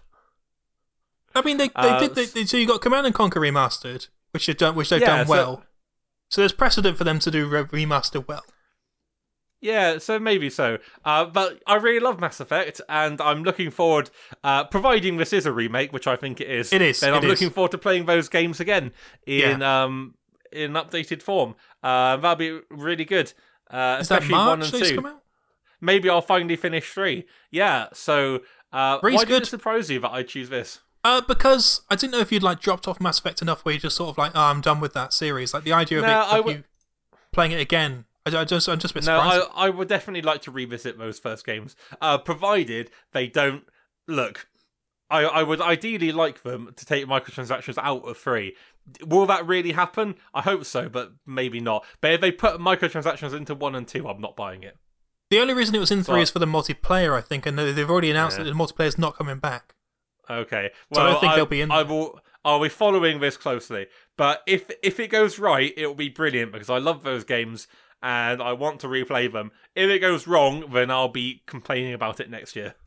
I 1.34 1.42
mean, 1.42 1.56
they, 1.58 1.68
they 1.68 1.72
Uh, 1.74 1.98
did. 2.00 2.14
They, 2.14 2.24
they, 2.26 2.44
so 2.44 2.56
you 2.56 2.66
got 2.66 2.80
Command 2.80 3.06
and 3.06 3.14
Conquer 3.14 3.40
remastered, 3.40 4.08
which 4.30 4.46
they've 4.46 4.56
done, 4.56 4.74
which 4.74 4.90
they've 4.90 5.00
Yeah, 5.00 5.18
done 5.18 5.28
well. 5.28 5.56
So 5.56 5.65
there's 6.34 6.52
precedent 6.52 6.98
for 6.98 7.04
them 7.04 7.18
to 7.20 7.30
do 7.30 7.46
re- 7.48 7.62
remaster 7.64 8.26
well. 8.26 8.44
Yeah, 9.60 9.98
so 9.98 10.18
maybe 10.18 10.50
so. 10.50 10.78
Uh, 11.04 11.24
but 11.24 11.62
I 11.66 11.76
really 11.76 11.98
love 11.98 12.20
Mass 12.20 12.40
Effect, 12.40 12.80
and 12.88 13.20
I'm 13.20 13.42
looking 13.42 13.70
forward, 13.70 14.10
uh, 14.44 14.64
providing 14.64 15.16
this 15.16 15.32
is 15.32 15.46
a 15.46 15.52
remake, 15.52 15.92
which 15.92 16.06
I 16.06 16.14
think 16.14 16.40
it 16.40 16.50
is. 16.50 16.72
It 16.72 16.82
is, 16.82 17.00
Then 17.00 17.14
it 17.14 17.16
I'm 17.16 17.24
is. 17.24 17.30
looking 17.30 17.50
forward 17.50 17.70
to 17.72 17.78
playing 17.78 18.04
those 18.04 18.28
games 18.28 18.60
again 18.60 18.92
in 19.26 19.62
um 19.62 20.14
in 20.52 20.72
updated 20.72 21.22
form. 21.22 21.54
Uh, 21.82 22.16
that'll 22.18 22.36
be 22.36 22.60
really 22.70 23.04
good. 23.04 23.32
Uh, 23.70 23.98
Is 24.00 24.08
that 24.08 24.22
especially 24.22 24.34
one 24.34 24.62
and 24.62 24.72
two. 24.72 24.94
come 24.94 25.06
out? 25.06 25.22
Maybe 25.80 26.08
I'll 26.08 26.22
finally 26.22 26.56
finish 26.56 26.90
three. 26.92 27.26
Yeah. 27.50 27.88
So 27.92 28.40
uh, 28.72 28.98
Three's 29.00 29.14
why 29.16 29.20
did 29.22 29.28
good. 29.28 29.42
it 29.42 29.46
surprise 29.46 29.90
you 29.90 30.00
that 30.00 30.10
I 30.12 30.22
choose 30.22 30.48
this? 30.48 30.80
Uh, 31.06 31.20
because 31.20 31.82
I 31.88 31.94
didn't 31.94 32.12
know 32.12 32.18
if 32.18 32.32
you'd 32.32 32.42
like 32.42 32.60
dropped 32.60 32.88
off 32.88 33.00
Mass 33.00 33.18
Effect 33.20 33.40
enough 33.40 33.64
where 33.64 33.74
you're 33.74 33.80
just 33.80 33.96
sort 33.96 34.10
of 34.10 34.18
like, 34.18 34.32
oh, 34.34 34.40
I'm 34.40 34.60
done 34.60 34.80
with 34.80 34.92
that 34.94 35.12
series. 35.12 35.54
Like 35.54 35.62
the 35.64 35.72
idea 35.72 35.98
of, 35.98 36.04
No, 36.04 36.20
it, 36.20 36.24
of 36.24 36.30
w- 36.38 36.56
you 36.58 36.64
playing 37.32 37.52
it 37.52 37.60
again, 37.60 38.06
I, 38.26 38.36
I 38.38 38.44
just, 38.44 38.68
I'm 38.68 38.78
just 38.80 38.90
a 38.92 38.94
bit 38.94 39.04
No, 39.06 39.18
surprised. 39.18 39.46
I, 39.54 39.66
I 39.66 39.70
would 39.70 39.86
definitely 39.88 40.22
like 40.22 40.42
to 40.42 40.50
revisit 40.50 40.98
those 40.98 41.18
first 41.20 41.46
games, 41.46 41.76
uh, 42.00 42.18
provided 42.18 42.90
they 43.12 43.28
don't 43.28 43.64
look. 44.08 44.48
I, 45.08 45.20
I 45.24 45.42
would 45.44 45.60
ideally 45.60 46.10
like 46.10 46.42
them 46.42 46.72
to 46.74 46.84
take 46.84 47.06
microtransactions 47.06 47.78
out 47.80 48.02
of 48.08 48.16
free. 48.16 48.56
Will 49.04 49.26
that 49.26 49.46
really 49.46 49.72
happen? 49.72 50.16
I 50.34 50.42
hope 50.42 50.64
so, 50.64 50.88
but 50.88 51.12
maybe 51.24 51.60
not. 51.60 51.84
But 52.00 52.14
if 52.14 52.20
they 52.20 52.32
put 52.32 52.58
microtransactions 52.60 53.32
into 53.32 53.54
one 53.54 53.76
and 53.76 53.86
two, 53.86 54.08
I'm 54.08 54.20
not 54.20 54.34
buying 54.34 54.64
it. 54.64 54.76
the 55.30 55.38
only 55.38 55.54
reason 55.54 55.76
it 55.76 55.78
was 55.78 55.92
in 55.92 56.02
three 56.02 56.16
But- 56.16 56.22
is 56.22 56.30
for 56.30 56.40
the 56.40 56.46
multiplayer, 56.46 57.16
I 57.16 57.20
think, 57.20 57.46
and 57.46 57.56
they've 57.56 57.88
already 57.88 58.10
announced 58.10 58.38
Yeah. 58.38 58.44
that 58.44 58.50
the 58.50 58.56
multiplayer 58.56 58.86
is 58.88 58.98
not 58.98 59.16
coming 59.16 59.38
back. 59.38 59.74
Okay. 60.28 60.70
So 60.92 61.00
I 61.00 61.04
Well, 61.04 61.12
don't 61.12 61.20
think 61.20 61.34
they'll 61.34 61.46
be 61.46 61.60
in 61.60 61.70
I 61.70 61.82
will. 61.82 62.20
I'll 62.44 62.62
be 62.62 62.68
following 62.68 63.20
this 63.20 63.36
closely. 63.36 63.86
But 64.16 64.42
if 64.46 64.70
if 64.82 65.00
it 65.00 65.08
goes 65.08 65.38
right, 65.38 65.72
it 65.76 65.86
will 65.86 65.94
be 65.94 66.08
brilliant 66.08 66.52
because 66.52 66.70
I 66.70 66.78
love 66.78 67.02
those 67.02 67.24
games 67.24 67.66
and 68.02 68.40
I 68.42 68.52
want 68.52 68.80
to 68.80 68.86
replay 68.88 69.32
them. 69.32 69.50
If 69.74 69.90
it 69.90 69.98
goes 70.00 70.26
wrong, 70.26 70.70
then 70.72 70.90
I'll 70.90 71.08
be 71.08 71.42
complaining 71.46 71.92
about 71.94 72.20
it 72.20 72.30
next 72.30 72.54
year. 72.56 72.74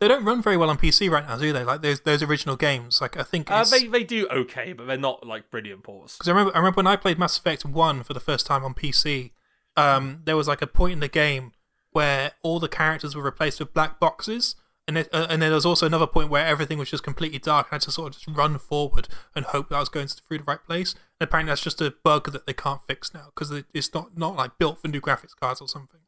They 0.00 0.06
don't 0.06 0.24
run 0.24 0.40
very 0.40 0.56
well 0.56 0.70
on 0.70 0.78
PC 0.78 1.10
right 1.10 1.26
now, 1.26 1.36
do 1.36 1.52
they? 1.52 1.64
Like 1.64 1.82
those 1.82 1.98
those 2.02 2.22
original 2.22 2.54
games. 2.54 3.00
Like 3.00 3.16
I 3.16 3.24
think 3.24 3.50
Uh, 3.50 3.64
they 3.64 3.88
they 3.88 4.04
do 4.04 4.28
okay, 4.28 4.72
but 4.72 4.86
they're 4.86 4.96
not 4.96 5.26
like 5.26 5.50
brilliant 5.50 5.82
ports. 5.82 6.16
because 6.16 6.28
I 6.28 6.30
remember 6.30 6.54
I 6.54 6.58
remember 6.58 6.76
when 6.76 6.86
I 6.86 6.94
played 6.94 7.18
Mass 7.18 7.36
Effect 7.36 7.64
One 7.64 8.04
for 8.04 8.14
the 8.14 8.20
first 8.20 8.46
time 8.46 8.64
on 8.64 8.74
PC. 8.74 9.32
Um, 9.76 10.20
there 10.24 10.36
was 10.36 10.46
like 10.46 10.62
a 10.62 10.68
point 10.68 10.92
in 10.92 11.00
the 11.00 11.08
game 11.08 11.50
where 11.90 12.30
all 12.44 12.60
the 12.60 12.68
characters 12.68 13.16
were 13.16 13.24
replaced 13.24 13.58
with 13.58 13.74
black 13.74 13.98
boxes, 13.98 14.54
and 14.88 14.98
it, 14.98 15.08
uh, 15.12 15.26
and 15.30 15.40
then 15.40 15.50
there 15.50 15.54
was 15.54 15.66
also 15.66 15.86
another 15.86 16.06
point 16.08 16.30
where 16.30 16.44
everything 16.44 16.78
was 16.78 16.90
just 16.90 17.04
completely 17.04 17.38
dark, 17.38 17.66
and 17.68 17.74
I 17.74 17.76
had 17.76 17.82
to 17.82 17.90
sort 17.92 18.08
of 18.08 18.20
just 18.20 18.36
run 18.36 18.58
forward 18.58 19.06
and 19.36 19.44
hope 19.44 19.68
that 19.68 19.76
I 19.76 19.80
was 19.80 19.88
going 19.88 20.08
through 20.08 20.38
the 20.38 20.44
right 20.44 20.64
place. 20.64 20.94
And 21.20 21.28
apparently, 21.28 21.50
that's 21.52 21.62
just 21.62 21.80
a 21.80 21.94
bug 22.02 22.32
that 22.32 22.46
they 22.46 22.52
can't 22.54 22.80
fix 22.88 23.14
now 23.14 23.26
because 23.34 23.52
it's 23.72 23.94
not 23.94 24.16
not 24.18 24.34
like 24.34 24.58
built 24.58 24.80
for 24.82 24.88
new 24.88 25.00
graphics 25.00 25.36
cards 25.40 25.60
or 25.60 25.68
something. 25.68 26.00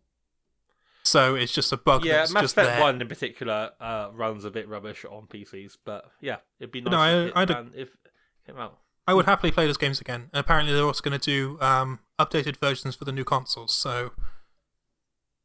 So 1.03 1.35
it's 1.35 1.53
just 1.53 1.73
a 1.73 1.77
bug 1.77 2.05
Yeah, 2.05 2.19
that's 2.19 2.33
Mass 2.33 2.43
just 2.43 2.55
Effect 2.55 2.69
there. 2.71 2.81
One 2.81 3.01
in 3.01 3.09
particular 3.09 3.71
uh, 3.81 4.11
runs 4.13 4.45
a 4.45 4.51
bit 4.51 4.69
rubbish 4.69 5.05
on 5.05 5.27
PCs, 5.29 5.77
but 5.85 6.05
yeah, 6.21 6.37
it'd 6.59 6.73
be 6.73 6.81
nice 6.83 6.91
No, 6.93 6.99
I- 6.99 7.11
if, 7.23 7.27
it 7.29 7.33
I'd- 7.37 7.55
ran- 7.55 7.73
if 7.75 7.89
it 7.89 8.13
came 8.47 8.59
out. 8.59 8.79
I 9.07 9.15
would 9.15 9.25
happily 9.25 9.51
play 9.51 9.67
those 9.67 9.79
games 9.79 10.01
again. 10.01 10.29
And 10.33 10.41
apparently, 10.41 10.73
they're 10.73 10.85
also 10.85 11.03
going 11.03 11.19
to 11.19 11.25
do 11.25 11.59
um, 11.61 12.01
updated 12.19 12.57
versions 12.59 12.95
for 12.95 13.05
the 13.05 13.13
new 13.13 13.25
consoles. 13.25 13.75
So, 13.75 14.13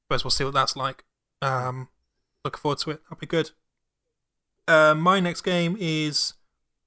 suppose 0.04 0.24
we'll 0.24 0.32
see 0.32 0.44
what 0.44 0.54
that's 0.54 0.76
like. 0.76 1.04
Um, 1.42 1.88
looking 2.46 2.62
forward 2.62 2.80
to 2.80 2.92
it. 2.92 3.02
That'll 3.04 3.20
be 3.20 3.28
good. 3.28 3.52
Uh, 4.68 4.96
my 4.96 5.20
next 5.20 5.42
game 5.42 5.76
is 5.80 6.34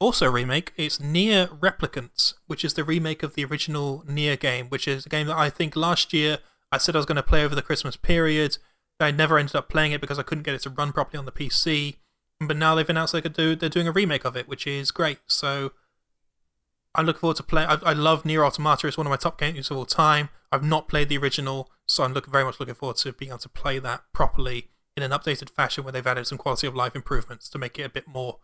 also 0.00 0.26
a 0.26 0.30
remake. 0.30 0.72
It's 0.76 1.00
Nier 1.00 1.46
Replicants, 1.46 2.34
which 2.46 2.64
is 2.64 2.74
the 2.74 2.84
remake 2.84 3.22
of 3.22 3.34
the 3.34 3.44
original 3.44 4.04
Nier 4.08 4.36
game, 4.36 4.68
which 4.68 4.88
is 4.88 5.06
a 5.06 5.08
game 5.08 5.26
that 5.26 5.36
I 5.36 5.50
think 5.50 5.76
last 5.76 6.12
year 6.12 6.38
I 6.72 6.78
said 6.78 6.96
I 6.96 6.98
was 6.98 7.06
going 7.06 7.16
to 7.16 7.22
play 7.22 7.44
over 7.44 7.54
the 7.54 7.62
Christmas 7.62 7.96
period. 7.96 8.58
I 9.00 9.10
never 9.10 9.38
ended 9.38 9.54
up 9.54 9.68
playing 9.68 9.92
it 9.92 10.00
because 10.00 10.18
I 10.18 10.22
couldn't 10.22 10.44
get 10.44 10.54
it 10.54 10.62
to 10.62 10.70
run 10.70 10.92
properly 10.92 11.18
on 11.18 11.24
the 11.24 11.32
PC. 11.32 11.96
But 12.40 12.56
now 12.56 12.74
they've 12.74 12.88
announced 12.88 13.12
they 13.12 13.20
could 13.20 13.32
do 13.32 13.56
they're 13.56 13.68
doing 13.68 13.88
a 13.88 13.92
remake 13.92 14.24
of 14.24 14.36
it, 14.36 14.48
which 14.48 14.66
is 14.66 14.90
great. 14.90 15.18
So 15.26 15.72
I'm 16.94 17.06
looking 17.06 17.20
forward 17.20 17.36
to 17.36 17.42
playing. 17.42 17.68
I, 17.68 17.92
love 17.92 18.24
Nier 18.24 18.44
Automata. 18.44 18.86
It's 18.86 18.96
one 18.96 19.06
of 19.06 19.10
my 19.10 19.16
top 19.16 19.38
games 19.38 19.70
of 19.70 19.76
all 19.76 19.86
time. 19.86 20.30
I've 20.50 20.64
not 20.64 20.88
played 20.88 21.08
the 21.08 21.18
original, 21.18 21.70
so 21.86 22.04
I'm 22.04 22.14
very 22.28 22.44
much 22.44 22.58
looking 22.58 22.74
forward 22.74 22.96
to 22.98 23.12
being 23.12 23.30
able 23.30 23.38
to 23.38 23.48
play 23.48 23.78
that 23.80 24.02
properly 24.12 24.68
in 25.02 25.12
an 25.12 25.18
updated 25.18 25.50
fashion 25.50 25.84
where 25.84 25.92
they've 25.92 26.06
added 26.06 26.26
some 26.26 26.38
quality 26.38 26.66
of 26.66 26.74
life 26.74 26.94
improvements 26.94 27.48
to 27.48 27.58
make 27.58 27.78
it 27.78 27.82
a 27.82 27.88
bit 27.88 28.06
more 28.06 28.38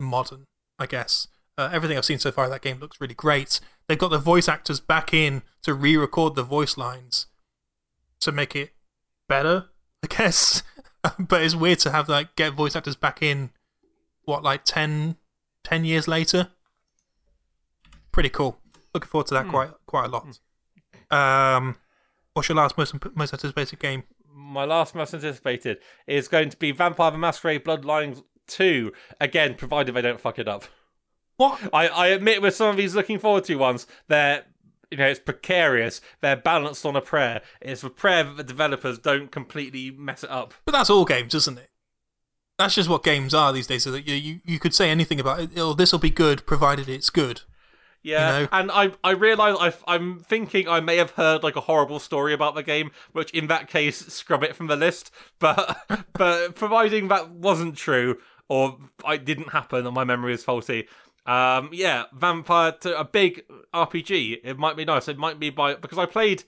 modern. 0.00 0.44
I 0.78 0.86
guess 0.86 1.26
uh, 1.58 1.70
everything 1.72 1.96
I've 1.98 2.04
seen 2.04 2.18
so 2.18 2.32
far 2.32 2.48
that 2.48 2.62
game 2.62 2.78
looks 2.80 3.00
really 3.00 3.14
great. 3.14 3.60
They've 3.88 3.98
got 3.98 4.10
the 4.10 4.18
voice 4.18 4.48
actors 4.48 4.80
back 4.80 5.12
in 5.14 5.42
to 5.62 5.74
re-record 5.74 6.34
the 6.34 6.42
voice 6.42 6.76
lines 6.76 7.26
to 8.20 8.32
make 8.32 8.56
it 8.56 8.72
better, 9.28 9.66
I 10.02 10.06
guess. 10.16 10.62
but 11.18 11.42
it's 11.42 11.54
weird 11.54 11.78
to 11.80 11.90
have 11.90 12.08
like 12.08 12.34
get 12.36 12.54
voice 12.54 12.74
actors 12.76 12.96
back 12.96 13.22
in. 13.22 13.50
What 14.24 14.42
like 14.42 14.64
10, 14.64 15.16
10 15.64 15.84
years 15.84 16.08
later? 16.08 16.48
pretty 18.10 18.28
cool. 18.28 18.58
Looking 18.94 19.08
forward 19.08 19.26
to 19.28 19.34
that 19.34 19.44
Hmm. 19.46 19.50
quite 19.50 19.70
quite 19.86 20.04
a 20.06 20.08
lot. 20.08 20.38
Um, 21.10 21.76
what's 22.32 22.48
your 22.48 22.56
last 22.56 22.78
most 22.78 22.94
most 23.16 23.32
anticipated 23.32 23.78
game? 23.80 24.04
My 24.34 24.64
last 24.64 24.94
most 24.94 25.14
anticipated 25.14 25.78
is 26.06 26.26
going 26.28 26.50
to 26.50 26.56
be 26.56 26.72
Vampire 26.72 27.12
the 27.12 27.18
Masquerade 27.18 27.64
Bloodlines 27.64 28.24
2. 28.48 28.92
Again, 29.20 29.54
provided 29.54 29.94
they 29.94 30.02
don't 30.02 30.20
fuck 30.20 30.38
it 30.38 30.48
up. 30.48 30.64
What? 31.36 31.60
I, 31.72 31.88
I 31.88 32.06
admit 32.08 32.42
with 32.42 32.54
some 32.54 32.70
of 32.70 32.76
these 32.76 32.94
looking 32.94 33.18
forward 33.18 33.44
to 33.44 33.54
ones, 33.56 33.86
they're 34.08 34.44
you 34.90 34.98
know, 34.98 35.08
it's 35.08 35.18
precarious. 35.18 36.00
They're 36.20 36.36
balanced 36.36 36.86
on 36.86 36.94
a 36.94 37.00
prayer. 37.00 37.42
It's 37.60 37.82
a 37.82 37.90
prayer 37.90 38.22
that 38.22 38.36
the 38.36 38.44
developers 38.44 38.98
don't 38.98 39.30
completely 39.32 39.90
mess 39.90 40.22
it 40.22 40.30
up. 40.30 40.54
But 40.64 40.72
that's 40.72 40.90
all 40.90 41.04
games, 41.04 41.34
isn't 41.34 41.58
it? 41.58 41.70
That's 42.58 42.76
just 42.76 42.88
what 42.88 43.02
games 43.02 43.34
are 43.34 43.52
these 43.52 43.66
days. 43.66 43.82
So 43.82 43.90
that 43.90 44.06
you 44.06 44.14
you, 44.14 44.40
you 44.44 44.58
could 44.60 44.74
say 44.74 44.90
anything 44.90 45.18
about 45.18 45.40
it. 45.40 45.50
Oh, 45.56 45.74
this 45.74 45.90
will 45.90 45.98
be 45.98 46.10
good 46.10 46.46
provided 46.46 46.88
it's 46.88 47.10
good. 47.10 47.42
Yeah, 48.04 48.38
You 48.38 48.42
know? 48.42 48.48
and 48.52 48.70
I 48.70 48.92
I 49.02 49.10
realise 49.12 49.74
I'm 49.88 50.20
thinking 50.20 50.68
I 50.68 50.78
may 50.80 50.98
have 50.98 51.12
heard 51.12 51.42
like 51.42 51.56
a 51.56 51.60
horrible 51.62 51.98
story 51.98 52.32
about 52.32 52.54
the 52.54 52.62
game, 52.62 52.92
which 53.12 53.30
in 53.32 53.48
that 53.48 53.66
case 53.68 54.06
scrub 54.06 54.44
it 54.44 54.54
from 54.54 54.68
the 54.68 54.76
list. 54.76 55.10
But 55.40 55.76
but 56.12 56.54
providing 56.54 57.08
that 57.08 57.30
wasn't 57.30 57.76
true 57.76 58.18
or 58.48 58.78
it 59.06 59.24
didn't 59.24 59.48
happen, 59.50 59.86
or 59.86 59.92
my 59.92 60.04
memory 60.04 60.34
is 60.34 60.44
faulty. 60.44 60.86
Um, 61.26 61.70
yeah, 61.72 62.04
Vampire 62.12 62.72
to 62.82 62.98
a 63.00 63.04
big 63.04 63.42
RPG. 63.74 64.40
It 64.44 64.58
might 64.58 64.76
be 64.76 64.84
nice. 64.84 65.08
It 65.08 65.18
might 65.18 65.40
be 65.40 65.50
by 65.50 65.74
because 65.74 65.98
I 65.98 66.06
played. 66.06 66.44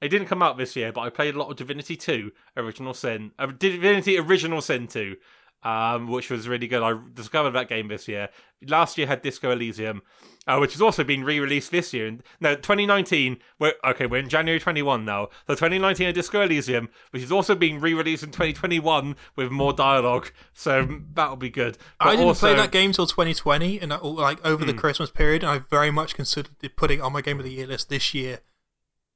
It 0.00 0.08
didn't 0.08 0.28
come 0.28 0.42
out 0.42 0.56
this 0.56 0.76
year, 0.76 0.92
but 0.92 1.02
I 1.02 1.10
played 1.10 1.34
a 1.34 1.38
lot 1.38 1.50
of 1.50 1.56
Divinity 1.56 1.94
2 1.94 2.32
Original 2.56 2.94
Sin. 2.94 3.32
Uh, 3.38 3.48
Divinity 3.48 4.16
Original 4.18 4.62
Sin 4.62 4.86
2, 4.86 5.14
um, 5.62 6.08
which 6.08 6.30
was 6.30 6.48
really 6.48 6.66
good. 6.66 6.82
I 6.82 6.98
discovered 7.14 7.50
that 7.52 7.68
game 7.68 7.88
this 7.88 8.08
year. 8.08 8.28
Last 8.66 8.98
year 8.98 9.06
had 9.06 9.22
Disco 9.22 9.50
Elysium, 9.50 10.02
uh, 10.46 10.58
which 10.58 10.72
has 10.72 10.82
also 10.82 11.02
been 11.04 11.24
re-released 11.24 11.70
this 11.70 11.92
year. 11.94 12.18
No, 12.40 12.54
2019. 12.54 13.38
We're 13.58 13.72
okay. 13.84 14.06
We're 14.06 14.18
in 14.20 14.28
January 14.28 14.60
21 14.60 15.04
now. 15.04 15.28
So 15.46 15.54
2019 15.54 16.06
had 16.06 16.14
Disco 16.14 16.42
Elysium, 16.42 16.88
which 17.10 17.22
is 17.22 17.32
also 17.32 17.54
being 17.54 17.80
re-released 17.80 18.22
in 18.22 18.30
2021 18.30 19.16
with 19.36 19.50
more 19.50 19.72
dialogue. 19.72 20.30
So 20.52 21.00
that'll 21.14 21.36
be 21.36 21.50
good. 21.50 21.78
But 21.98 22.08
I 22.08 22.10
didn't 22.12 22.26
also, 22.26 22.48
Hmm. 22.48 22.54
play 22.54 22.62
that 22.62 22.72
game 22.72 22.92
till 22.92 23.06
2020, 23.06 23.80
and 23.80 23.92
I, 23.92 23.98
like 23.98 24.44
over 24.46 24.64
the 24.64 24.74
Christmas 24.74 25.10
period, 25.10 25.42
and 25.42 25.50
I 25.52 25.58
very 25.58 25.90
much 25.90 26.14
considered 26.14 26.50
putting 26.76 26.98
it 26.98 27.02
on 27.02 27.12
my 27.12 27.22
game 27.22 27.38
of 27.38 27.44
the 27.44 27.52
year 27.52 27.66
list 27.66 27.88
this 27.88 28.12
year 28.14 28.40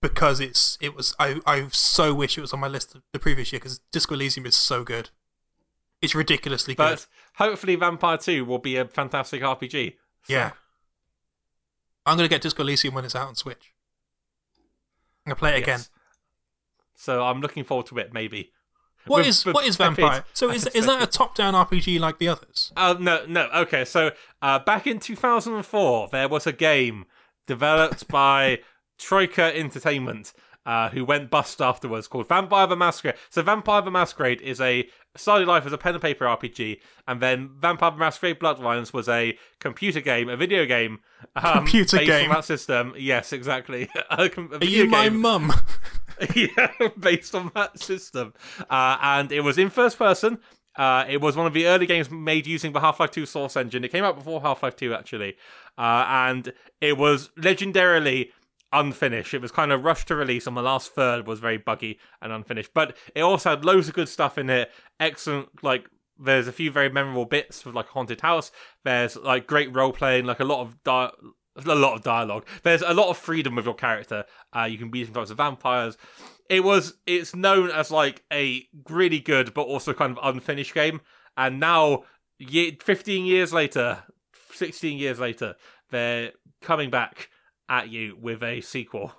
because 0.00 0.38
it's 0.40 0.76
it 0.82 0.94
was 0.94 1.14
I 1.18 1.40
I 1.46 1.68
so 1.70 2.12
wish 2.12 2.36
it 2.36 2.42
was 2.42 2.52
on 2.52 2.60
my 2.60 2.68
list 2.68 2.94
the 3.12 3.18
previous 3.18 3.52
year 3.52 3.60
because 3.60 3.78
Disco 3.90 4.14
Elysium 4.14 4.44
is 4.46 4.54
so 4.56 4.84
good. 4.84 5.10
It's 6.04 6.14
ridiculously 6.14 6.74
good. 6.74 6.82
But 6.82 7.06
hopefully, 7.36 7.76
Vampire 7.76 8.18
2 8.18 8.44
will 8.44 8.58
be 8.58 8.76
a 8.76 8.84
fantastic 8.84 9.42
RPG. 9.42 9.94
Yeah. 10.28 10.52
I'm 12.06 12.16
gonna 12.16 12.28
get 12.28 12.42
Disco 12.42 12.62
Elysium 12.62 12.94
when 12.94 13.04
it's 13.04 13.16
out 13.16 13.28
on 13.28 13.34
Switch. 13.34 13.72
I'm 15.24 15.30
gonna 15.30 15.36
play 15.36 15.56
it 15.56 15.62
again. 15.62 15.80
So 16.94 17.24
I'm 17.24 17.40
looking 17.40 17.64
forward 17.64 17.86
to 17.86 17.98
it. 17.98 18.12
Maybe. 18.12 18.52
What 19.06 19.18
With- 19.18 19.26
is 19.26 19.44
with 19.44 19.54
what 19.54 19.66
is 19.66 19.76
Vampire? 19.76 20.24
So 20.32 20.50
is 20.50 20.66
is 20.68 20.86
that 20.86 21.02
a 21.02 21.06
top-down 21.06 21.54
RPG 21.54 21.98
like 22.00 22.18
the 22.18 22.28
others? 22.28 22.72
Uh, 22.76 22.94
no, 22.98 23.24
no. 23.26 23.48
Okay, 23.54 23.84
so 23.84 24.12
uh, 24.40 24.58
back 24.58 24.86
in 24.86 24.98
2004, 24.98 26.08
there 26.10 26.28
was 26.28 26.46
a 26.46 26.52
game 26.52 27.04
developed 27.46 28.08
by 28.20 28.60
Troika 28.98 29.54
Entertainment, 29.56 30.32
uh, 30.64 30.88
who 30.90 31.04
went 31.04 31.30
bust 31.30 31.60
afterwards, 31.60 32.08
called 32.08 32.28
Vampire 32.28 32.66
the 32.66 32.76
Masquerade. 32.76 33.16
So 33.28 33.42
Vampire 33.42 33.82
the 33.82 33.90
Masquerade 33.90 34.40
is 34.40 34.60
a 34.60 34.88
started 35.16 35.46
life 35.48 35.66
as 35.66 35.72
a 35.72 35.78
pen 35.78 35.94
and 35.94 36.02
paper 36.02 36.24
RPG, 36.24 36.80
and 37.06 37.20
then 37.20 37.50
Vampire 37.58 37.90
the 37.90 37.96
Masquerade 37.96 38.38
Bloodlines 38.38 38.92
was 38.92 39.08
a 39.08 39.38
computer 39.60 40.00
game, 40.00 40.28
a 40.28 40.36
video 40.36 40.66
game, 40.66 41.00
um, 41.36 41.58
Computer 41.58 41.98
based 41.98 42.08
game. 42.08 42.30
on 42.30 42.36
that 42.36 42.44
system. 42.44 42.94
Yes, 42.98 43.32
exactly. 43.32 43.88
a, 44.10 44.24
a 44.24 44.58
Are 44.58 44.64
you 44.64 44.86
my 44.86 45.08
mum? 45.08 45.52
yeah, 46.34 46.70
based 46.98 47.34
on 47.34 47.50
that 47.54 47.78
system. 47.78 48.34
Uh, 48.70 48.96
and 49.02 49.32
it 49.32 49.40
was 49.40 49.58
in 49.58 49.70
first 49.70 49.98
person. 49.98 50.38
Uh, 50.76 51.04
it 51.08 51.20
was 51.20 51.36
one 51.36 51.46
of 51.46 51.52
the 51.52 51.66
early 51.66 51.86
games 51.86 52.10
made 52.10 52.46
using 52.46 52.72
the 52.72 52.80
Half 52.80 52.98
Life 52.98 53.12
2 53.12 53.26
Source 53.26 53.56
engine. 53.56 53.84
It 53.84 53.92
came 53.92 54.04
out 54.04 54.16
before 54.16 54.40
Half 54.40 54.62
Life 54.62 54.76
2, 54.76 54.92
actually. 54.94 55.36
Uh, 55.78 56.04
and 56.08 56.52
it 56.80 56.96
was 56.96 57.30
legendarily 57.38 58.30
unfinished. 58.74 59.32
It 59.32 59.40
was 59.40 59.52
kind 59.52 59.72
of 59.72 59.84
rushed 59.84 60.08
to 60.08 60.16
release, 60.16 60.46
and 60.46 60.56
the 60.56 60.62
last 60.62 60.94
third 60.94 61.26
was 61.26 61.40
very 61.40 61.56
buggy 61.56 61.98
and 62.20 62.32
unfinished. 62.32 62.72
But 62.74 62.96
it 63.14 63.22
also 63.22 63.50
had 63.50 63.64
loads 63.64 63.88
of 63.88 63.94
good 63.94 64.08
stuff 64.08 64.36
in 64.36 64.50
it. 64.50 64.70
Excellent, 65.00 65.62
like, 65.62 65.88
there's 66.18 66.48
a 66.48 66.52
few 66.52 66.70
very 66.70 66.88
memorable 66.88 67.24
bits 67.24 67.64
with 67.64 67.74
like 67.74 67.88
haunted 67.88 68.20
house. 68.20 68.52
There's 68.84 69.16
like 69.16 69.46
great 69.46 69.74
role 69.74 69.92
playing, 69.92 70.26
like 70.26 70.40
a 70.40 70.44
lot 70.44 70.60
of 70.60 70.82
di- 70.84 71.10
a 71.56 71.74
lot 71.74 71.94
of 71.94 72.02
dialogue. 72.02 72.46
There's 72.62 72.82
a 72.82 72.94
lot 72.94 73.10
of 73.10 73.16
freedom 73.16 73.56
with 73.56 73.64
your 73.64 73.74
character. 73.74 74.24
Uh, 74.54 74.64
you 74.64 74.78
can 74.78 74.90
be 74.90 75.00
different 75.00 75.16
types 75.16 75.30
of 75.30 75.38
vampires. 75.38 75.96
It 76.50 76.62
was 76.62 76.94
it's 77.06 77.34
known 77.34 77.70
as 77.70 77.90
like 77.90 78.22
a 78.32 78.66
really 78.88 79.20
good 79.20 79.54
but 79.54 79.62
also 79.62 79.92
kind 79.92 80.16
of 80.16 80.34
unfinished 80.34 80.74
game. 80.74 81.00
And 81.36 81.58
now, 81.58 82.04
ye- 82.38 82.78
15 82.80 83.24
years 83.24 83.52
later, 83.52 84.04
16 84.52 84.98
years 84.98 85.18
later, 85.18 85.56
they're 85.90 86.32
coming 86.60 86.90
back 86.90 87.28
at 87.68 87.88
you 87.88 88.16
with 88.20 88.42
a 88.42 88.60
sequel. 88.60 89.12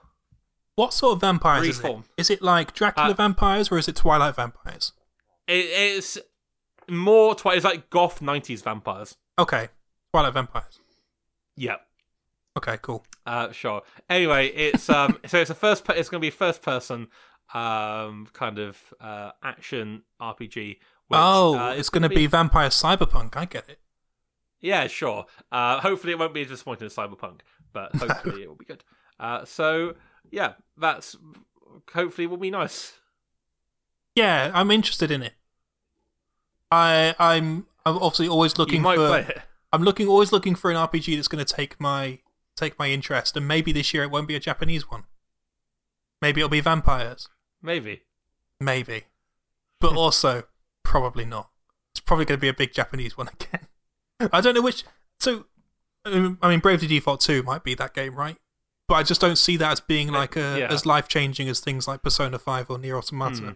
What 0.76 0.94
sort 0.94 1.14
of 1.16 1.22
vampires 1.22 1.68
is 1.68 1.80
it? 1.80 1.98
Is 2.18 2.30
it 2.30 2.42
like 2.42 2.74
Dracula 2.74 3.12
Uh, 3.12 3.14
vampires 3.14 3.72
or 3.72 3.78
is 3.78 3.88
it 3.88 3.96
Twilight 3.96 4.36
vampires? 4.36 4.92
It, 5.48 5.66
it's 5.66 6.18
more 6.90 7.34
twi- 7.36 7.54
it's 7.56 7.64
like 7.66 7.90
goth 7.90 8.20
'90s 8.20 8.62
vampires. 8.64 9.16
Okay, 9.40 9.70
Twilight 10.12 10.34
vampires. 10.34 10.80
Yeah. 11.56 11.78
Okay, 12.58 12.78
cool. 12.82 13.06
Uh, 13.26 13.52
sure. 13.52 13.82
Anyway, 14.10 14.48
it's 14.48 14.90
um, 14.90 15.18
so 15.26 15.40
it's 15.40 15.50
a 15.50 15.56
first. 15.56 15.86
Per- 15.86 15.94
it's 15.94 16.10
going 16.10 16.20
to 16.22 16.26
be 16.26 16.30
first 16.30 16.62
person 16.62 17.08
um 17.54 18.28
kind 18.34 18.58
of 18.58 18.94
uh 19.00 19.32
action 19.44 20.02
RPG. 20.20 20.78
Which, 21.08 21.20
oh, 21.22 21.58
uh, 21.58 21.74
it's 21.74 21.90
going 21.90 22.02
to 22.04 22.10
be 22.10 22.26
Vampire 22.26 22.70
Cyberpunk. 22.70 23.38
I 23.38 23.46
get 23.46 23.70
it. 23.70 23.80
Yeah, 24.60 24.88
sure. 24.88 25.28
Uh, 25.52 25.80
hopefully, 25.80 26.14
it 26.14 26.20
won't 26.20 26.34
be 26.34 26.42
as 26.42 26.48
disappointing 26.48 26.88
as 26.88 26.96
Cyberpunk, 26.96 27.42
but 27.76 27.96
hopefully, 27.96 28.42
it 28.42 28.48
will 28.48 28.56
be 28.56 28.66
good. 28.66 28.84
Uh, 29.20 29.46
so 29.46 29.94
yeah, 30.32 30.54
that's 30.78 31.16
hopefully 31.94 32.26
will 32.26 32.38
be 32.38 32.50
nice. 32.50 32.94
Yeah, 34.16 34.50
I'm 34.54 34.72
interested 34.72 35.12
in 35.12 35.22
it. 35.22 35.34
I 36.72 37.14
I'm 37.20 37.68
I'm 37.86 37.98
obviously 37.98 38.28
always 38.28 38.58
looking 38.58 38.82
for. 38.82 39.26
I'm 39.72 39.84
looking 39.84 40.08
always 40.08 40.32
looking 40.32 40.56
for 40.56 40.72
an 40.72 40.78
RPG 40.78 41.16
that's 41.16 41.28
going 41.28 41.44
to 41.44 41.54
take 41.54 41.80
my 41.80 42.20
take 42.56 42.80
my 42.80 42.90
interest, 42.90 43.36
and 43.36 43.48
maybe 43.48 43.72
this 43.72 43.94
year 43.94 44.04
it 44.04 44.12
won't 44.12 44.28
be 44.28 44.36
a 44.36 44.40
Japanese 44.40 44.90
one. 44.90 45.04
Maybe 46.22 46.40
it'll 46.40 46.50
be 46.50 46.62
vampires. 46.62 47.28
Maybe. 47.62 48.04
Maybe, 48.60 49.04
but 49.82 49.96
also 49.98 50.44
probably 50.84 51.26
not. 51.26 51.50
It's 51.92 52.00
probably 52.00 52.26
going 52.26 52.38
to 52.38 52.42
be 52.42 52.48
a 52.48 52.54
big 52.54 52.74
Japanese 52.74 53.18
one 53.18 53.30
again. 53.40 53.68
I 54.32 54.40
don't 54.40 54.56
know 54.56 54.62
which. 54.62 54.86
So, 55.20 55.46
I 56.06 56.50
mean, 56.50 56.60
Bravely 56.60 56.88
Default 56.88 57.22
Two 57.22 57.44
might 57.44 57.64
be 57.64 57.74
that 57.76 57.94
game, 57.94 58.16
right? 58.16 58.38
But 58.88 58.96
I 58.96 59.04
just 59.04 59.20
don't 59.20 59.38
see 59.38 59.58
that 59.58 59.72
as 59.72 59.80
being 59.80 60.10
like 60.10 60.36
a, 60.36 60.60
yeah. 60.60 60.68
as 60.72 60.86
life 60.86 61.08
changing 61.08 61.50
as 61.50 61.60
things 61.60 61.88
like 61.88 62.04
Persona 62.04 62.38
Five 62.38 62.70
or 62.70 62.78
Nier 62.78 62.98
Automata. 62.98 63.38
Hmm. 63.38 63.50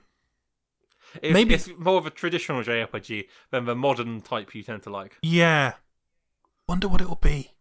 It's, 1.22 1.34
Maybe- 1.34 1.54
it's 1.56 1.70
more 1.78 1.98
of 1.98 2.06
a 2.06 2.12
traditional 2.12 2.64
JRPG 2.64 3.28
than 3.52 3.66
the 3.66 3.76
modern 3.76 4.22
type 4.22 4.54
you 4.54 4.64
tend 4.64 4.84
to 4.84 4.90
like. 4.90 5.18
Yeah. 5.22 5.74
Wonder 6.68 6.88
what 6.88 7.02
it'll 7.02 7.16
be. 7.16 7.52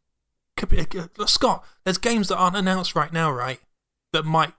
Could 0.56 0.70
be 0.70 0.81
uh, 0.81 1.27
Scott. 1.27 1.65
There's 1.85 1.98
games 1.98 2.28
that 2.28 2.36
aren't 2.36 2.56
announced 2.56 2.94
right 2.94 3.12
now, 3.12 3.31
right? 3.31 3.60
That 4.12 4.24
might 4.24 4.55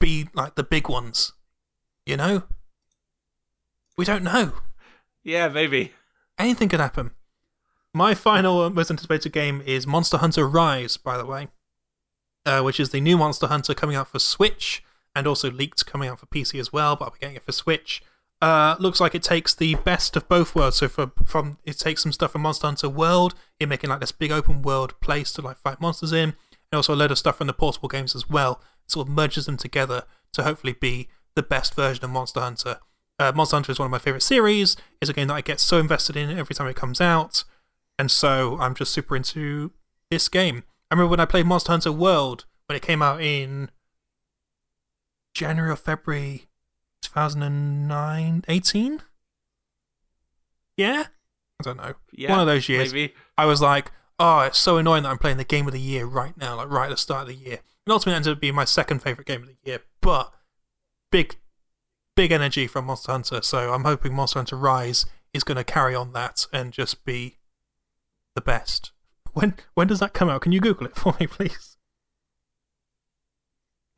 be 0.00 0.28
like 0.34 0.56
the 0.56 0.64
big 0.64 0.88
ones. 0.88 1.32
You 2.04 2.16
know. 2.16 2.42
We 3.96 4.04
don't 4.04 4.24
know. 4.24 4.52
Yeah, 5.22 5.48
maybe. 5.48 5.92
Anything 6.38 6.68
could 6.68 6.80
happen. 6.80 7.12
My 7.98 8.14
final 8.14 8.70
most 8.70 8.92
anticipated 8.92 9.32
game 9.32 9.60
is 9.66 9.84
Monster 9.84 10.18
Hunter 10.18 10.46
Rise, 10.46 10.96
by 10.96 11.18
the 11.18 11.26
way, 11.26 11.48
uh, 12.46 12.60
which 12.60 12.78
is 12.78 12.90
the 12.90 13.00
new 13.00 13.18
Monster 13.18 13.48
Hunter 13.48 13.74
coming 13.74 13.96
out 13.96 14.06
for 14.06 14.20
Switch 14.20 14.84
and 15.16 15.26
also 15.26 15.50
leaked 15.50 15.84
coming 15.84 16.08
out 16.08 16.20
for 16.20 16.26
PC 16.26 16.60
as 16.60 16.72
well. 16.72 16.94
But 16.94 17.06
I'll 17.06 17.10
be 17.10 17.18
getting 17.18 17.34
it 17.34 17.42
for 17.42 17.50
Switch. 17.50 18.00
Uh, 18.40 18.76
looks 18.78 19.00
like 19.00 19.16
it 19.16 19.24
takes 19.24 19.52
the 19.52 19.74
best 19.74 20.14
of 20.14 20.28
both 20.28 20.54
worlds. 20.54 20.76
So 20.76 20.86
for, 20.86 21.10
from 21.24 21.58
it 21.64 21.80
takes 21.80 22.04
some 22.04 22.12
stuff 22.12 22.30
from 22.30 22.42
Monster 22.42 22.68
Hunter 22.68 22.88
World, 22.88 23.34
in 23.58 23.68
making 23.68 23.90
like 23.90 23.98
this 23.98 24.12
big 24.12 24.30
open 24.30 24.62
world 24.62 24.94
place 25.00 25.32
to 25.32 25.42
like 25.42 25.58
fight 25.58 25.80
monsters 25.80 26.12
in, 26.12 26.34
and 26.70 26.76
also 26.76 26.94
a 26.94 26.94
load 26.94 27.10
of 27.10 27.18
stuff 27.18 27.38
from 27.38 27.48
the 27.48 27.52
portable 27.52 27.88
games 27.88 28.14
as 28.14 28.30
well. 28.30 28.60
It 28.84 28.92
sort 28.92 29.08
of 29.08 29.12
merges 29.12 29.46
them 29.46 29.56
together 29.56 30.04
to 30.34 30.44
hopefully 30.44 30.72
be 30.72 31.08
the 31.34 31.42
best 31.42 31.74
version 31.74 32.04
of 32.04 32.12
Monster 32.12 32.42
Hunter. 32.42 32.78
Uh, 33.18 33.32
Monster 33.34 33.56
Hunter 33.56 33.72
is 33.72 33.80
one 33.80 33.86
of 33.86 33.90
my 33.90 33.98
favorite 33.98 34.22
series. 34.22 34.76
It's 35.00 35.10
a 35.10 35.14
game 35.14 35.26
that 35.26 35.34
I 35.34 35.40
get 35.40 35.58
so 35.58 35.80
invested 35.80 36.16
in 36.16 36.30
every 36.30 36.54
time 36.54 36.68
it 36.68 36.76
comes 36.76 37.00
out, 37.00 37.42
and 37.98 38.10
so 38.10 38.56
I'm 38.60 38.74
just 38.74 38.92
super 38.92 39.16
into 39.16 39.72
this 40.10 40.28
game. 40.28 40.64
I 40.90 40.94
remember 40.94 41.10
when 41.10 41.20
I 41.20 41.24
played 41.24 41.46
Monster 41.46 41.72
Hunter 41.72 41.92
World 41.92 42.46
when 42.66 42.76
it 42.76 42.82
came 42.82 43.02
out 43.02 43.20
in 43.20 43.70
January 45.34 45.70
or 45.70 45.76
February 45.76 46.46
2009, 47.02 48.44
18. 48.48 49.02
Yeah, 50.76 51.04
I 51.60 51.62
don't 51.62 51.76
know. 51.76 51.94
Yeah, 52.12 52.30
One 52.30 52.40
of 52.40 52.46
those 52.46 52.68
years. 52.68 52.92
Maybe. 52.92 53.14
I 53.36 53.46
was 53.46 53.60
like, 53.60 53.90
oh, 54.18 54.40
it's 54.40 54.58
so 54.58 54.78
annoying 54.78 55.02
that 55.02 55.10
I'm 55.10 55.18
playing 55.18 55.38
the 55.38 55.44
game 55.44 55.66
of 55.66 55.72
the 55.72 55.80
year 55.80 56.06
right 56.06 56.36
now, 56.36 56.56
like 56.56 56.70
right 56.70 56.86
at 56.86 56.90
the 56.90 56.96
start 56.96 57.22
of 57.22 57.28
the 57.28 57.34
year. 57.34 57.60
And 57.86 57.92
ultimately, 57.92 58.14
it 58.14 58.16
ended 58.16 58.32
up 58.34 58.40
being 58.40 58.54
my 58.54 58.64
second 58.64 59.00
favorite 59.02 59.26
game 59.26 59.42
of 59.42 59.48
the 59.48 59.56
year. 59.64 59.80
But 60.00 60.32
big, 61.10 61.36
big 62.14 62.30
energy 62.30 62.66
from 62.66 62.84
Monster 62.84 63.12
Hunter. 63.12 63.42
So 63.42 63.72
I'm 63.72 63.84
hoping 63.84 64.14
Monster 64.14 64.38
Hunter 64.38 64.56
Rise 64.56 65.06
is 65.32 65.42
going 65.42 65.56
to 65.56 65.64
carry 65.64 65.94
on 65.94 66.12
that 66.12 66.46
and 66.52 66.72
just 66.72 67.04
be 67.04 67.37
the 68.38 68.44
best. 68.52 68.92
When 69.32 69.54
when 69.74 69.88
does 69.88 69.98
that 70.00 70.12
come 70.14 70.28
out? 70.28 70.42
Can 70.42 70.52
you 70.52 70.60
Google 70.60 70.86
it 70.86 70.96
for 70.96 71.14
me, 71.18 71.26
please? 71.26 71.76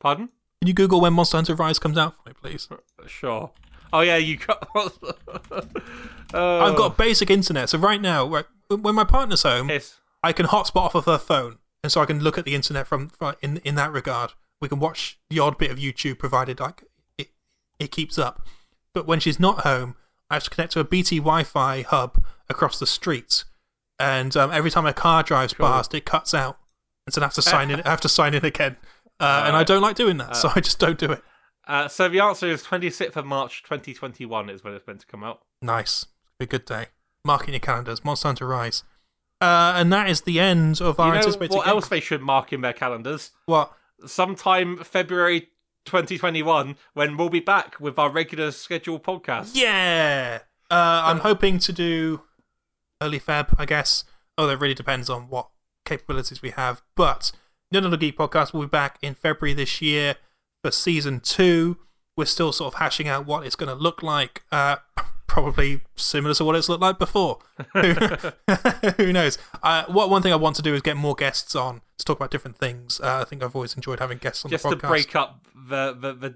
Pardon? 0.01 0.31
Can 0.61 0.69
you 0.69 0.75
Google 0.75 1.01
when 1.01 1.13
Monster 1.13 1.37
Hunter 1.37 1.55
Rise 1.55 1.79
comes 1.79 1.99
out 1.99 2.15
for 2.17 2.29
me, 2.29 2.35
please? 2.41 2.69
Uh, 2.71 2.77
sure. 3.07 3.51
Oh 3.93 4.01
yeah, 4.01 4.17
you 4.17 4.37
got. 4.39 4.69
Uh, 6.33 6.59
I've 6.61 6.77
got 6.77 6.97
basic 6.97 7.29
internet, 7.29 7.69
so 7.71 7.77
right 7.77 8.01
now, 8.01 8.25
right, 8.25 8.45
when 8.69 8.95
my 8.95 9.03
partner's 9.03 9.43
home, 9.43 9.69
Yes. 9.69 9.99
I 10.23 10.33
can 10.33 10.47
hotspot 10.47 10.77
off 10.83 10.95
of 10.95 11.07
her 11.07 11.19
phone, 11.19 11.59
and 11.83 11.91
so 11.91 12.01
I 12.01 12.07
can 12.07 12.21
look 12.21 12.39
at 12.39 12.45
the 12.45 12.55
internet 12.55 12.87
from, 12.87 13.09
from 13.09 13.35
in 13.43 13.57
in 13.65 13.75
that 13.75 13.91
regard. 13.91 14.35
We 14.61 14.69
can 14.69 14.79
watch 14.79 15.19
the 15.29 15.41
odd 15.41 15.59
bit 15.59 15.73
of 15.73 15.79
YouTube, 15.79 16.21
provided 16.21 16.61
like 16.61 16.85
it 17.19 17.31
it 17.81 17.91
keeps 17.91 18.17
up. 18.17 18.47
But 18.95 19.09
when 19.09 19.19
she's 19.19 19.41
not 19.41 19.63
home, 19.63 19.97
I 20.31 20.35
have 20.35 20.45
to 20.45 20.51
connect 20.51 20.75
to 20.75 20.79
a 20.81 20.85
BT 20.85 21.17
Wi-Fi 21.19 21.83
hub 21.83 22.23
across 22.49 22.79
the 22.79 22.87
street, 22.87 23.43
and 24.01 24.37
um, 24.37 24.51
every 24.51 24.71
time 24.71 24.87
a 24.87 24.93
car 24.93 25.23
drives 25.23 25.53
Cool. 25.53 25.67
past, 25.67 25.95
it 25.95 26.05
cuts 26.05 26.35
out, 26.35 26.59
and 27.07 27.15
so 27.15 27.21
I 27.21 27.25
have 27.25 27.35
to 27.35 27.43
sign 27.43 27.71
in. 27.71 27.81
I 27.85 27.91
have 27.91 28.01
to 28.01 28.09
sign 28.09 28.35
in 28.35 28.45
again, 28.45 28.77
uh, 29.21 29.45
and 29.47 29.55
I 29.57 29.63
don't 29.63 29.83
like 29.83 29.97
doing 29.97 30.17
that, 30.17 30.35
so 30.37 30.51
I 30.57 30.61
just 30.61 30.79
don't 30.79 30.99
do 30.99 31.13
it. 31.13 31.23
Uh, 31.69 31.87
so 31.87 32.09
the 32.09 32.19
answer 32.21 32.47
is 32.49 32.65
26th 32.65 33.15
of 33.17 33.25
March 33.27 33.63
2021 33.63 34.51
is 34.51 34.65
when 34.65 34.75
it's 34.75 34.87
meant 34.87 35.01
to 35.01 35.07
come 35.07 35.23
out. 35.23 35.43
Nice, 35.63 36.07
be 36.39 36.45
a 36.45 36.49
good 36.49 36.65
day. 36.65 36.87
Mark 37.25 37.47
in 37.47 37.53
your 37.55 37.61
calendars, 37.61 38.05
Monster 38.05 38.29
Hunter 38.29 38.47
Rise. 38.49 38.83
Uh, 39.43 39.75
and 39.77 39.93
that 39.93 40.09
is 40.11 40.23
the 40.23 40.41
end 40.41 40.81
of 40.81 40.99
our 40.99 41.09
you 41.09 41.13
know 41.13 41.19
anticipated. 41.19 41.55
what 41.55 41.65
game- 41.67 41.75
else 41.75 41.89
they 41.89 42.01
should 42.01 42.23
mark 42.23 42.53
in 42.53 42.61
their 42.63 42.73
calendars? 42.73 43.31
What? 43.47 43.73
Sometime 44.07 44.79
February 44.85 45.49
2021 45.87 46.77
when 46.95 47.17
we'll 47.17 47.29
be 47.31 47.41
back 47.41 47.79
with 47.81 47.99
our 47.99 48.11
regular 48.11 48.51
scheduled 48.51 49.03
podcast. 49.03 49.51
Yeah. 49.55 50.41
Uh, 50.71 51.03
I'm 51.05 51.19
hoping 51.21 51.59
to 51.61 51.73
do 51.73 52.23
early 53.01 53.21
Feb, 53.21 53.55
I 53.59 53.67
guess. 53.67 54.05
Oh, 54.39 54.47
that 54.47 54.59
really 54.59 54.75
depends 54.75 55.11
on 55.11 55.29
what 55.29 55.49
capabilities 55.85 56.43
we 56.43 56.51
have. 56.51 56.83
But 56.97 57.33
Nerd 57.73 57.85
And 57.85 57.95
Or 57.95 57.97
Geek 57.97 58.17
podcast 58.17 58.53
will 58.53 58.63
be 58.63 58.69
back 58.69 58.99
in 59.03 59.15
February 59.15 59.55
this 59.55 59.81
year 59.83 60.17
for 60.63 60.71
season 60.71 61.21
two. 61.21 61.79
We're 62.17 62.25
still 62.27 62.53
sort 62.53 62.75
of 62.75 62.81
hashing 62.81 63.09
out 63.09 63.27
what 63.27 63.47
it's 63.47 63.57
going 63.57 63.69
to 63.69 63.81
look 63.81 64.03
like. 64.03 64.43
Uh, 64.51 64.77
probably 65.27 65.81
similar 65.95 66.35
to 66.35 66.45
what 66.45 66.57
it's 66.57 66.69
looked 66.69 66.83
like 66.83 66.99
before. 66.99 67.39
Who 68.97 69.13
knows? 69.13 69.39
Uh, 69.63 69.85
what 69.87 70.11
one 70.11 70.23
thing 70.23 70.33
I 70.33 70.37
want 70.37 70.57
to 70.57 70.63
do 70.63 70.75
is 70.75 70.83
get 70.83 70.97
more 70.97 71.15
guests 71.15 71.55
on 71.55 71.83
to 71.99 72.05
talk 72.05 72.17
about 72.17 72.31
different 72.31 72.59
things. 72.59 73.01
Uh, 73.01 73.21
I 73.21 73.25
think 73.25 73.43
I've 73.43 73.55
always 73.55 73.75
enjoyed 73.75 74.01
having 74.01 74.19
guests 74.19 74.45
on 74.45 74.51
Just 74.51 74.65
the 74.65 74.71
to 74.71 74.77
break 74.77 75.15
up 75.15 75.47
the, 75.55 75.93
the, 75.93 76.13
the 76.13 76.35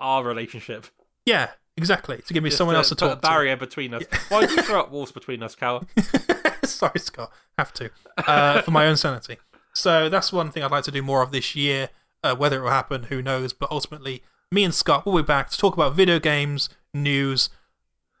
our 0.00 0.24
relationship. 0.24 0.86
Yeah, 1.24 1.50
exactly. 1.76 2.22
To 2.26 2.34
give 2.34 2.42
me 2.42 2.50
Just 2.50 2.58
someone 2.58 2.74
to 2.74 2.78
else 2.78 2.88
to 2.90 2.94
put 2.96 3.06
talk 3.08 3.18
a 3.18 3.20
barrier 3.20 3.56
between 3.56 3.94
us. 3.94 4.04
Why 4.28 4.46
do 4.46 4.52
you 4.54 4.62
throw 4.62 4.80
up 4.80 4.90
walls 4.90 5.12
between 5.12 5.42
us, 5.42 5.54
Cal? 5.54 5.84
Sorry, 6.64 6.98
Scott. 6.98 7.32
Have 7.58 7.72
to 7.74 7.90
uh, 8.26 8.62
for 8.62 8.70
my 8.70 8.86
own 8.86 8.96
sanity. 8.96 9.38
So 9.72 10.08
that's 10.08 10.32
one 10.32 10.50
thing 10.50 10.62
I'd 10.62 10.70
like 10.70 10.84
to 10.84 10.90
do 10.90 11.02
more 11.02 11.22
of 11.22 11.32
this 11.32 11.54
year. 11.54 11.90
Uh, 12.24 12.34
whether 12.34 12.58
it 12.58 12.62
will 12.62 12.70
happen, 12.70 13.04
who 13.04 13.22
knows? 13.22 13.52
But 13.52 13.70
ultimately, 13.70 14.22
me 14.50 14.64
and 14.64 14.74
Scott 14.74 15.06
will 15.06 15.16
be 15.16 15.22
back 15.22 15.50
to 15.50 15.58
talk 15.58 15.74
about 15.74 15.94
video 15.94 16.18
games, 16.18 16.68
news, 16.92 17.50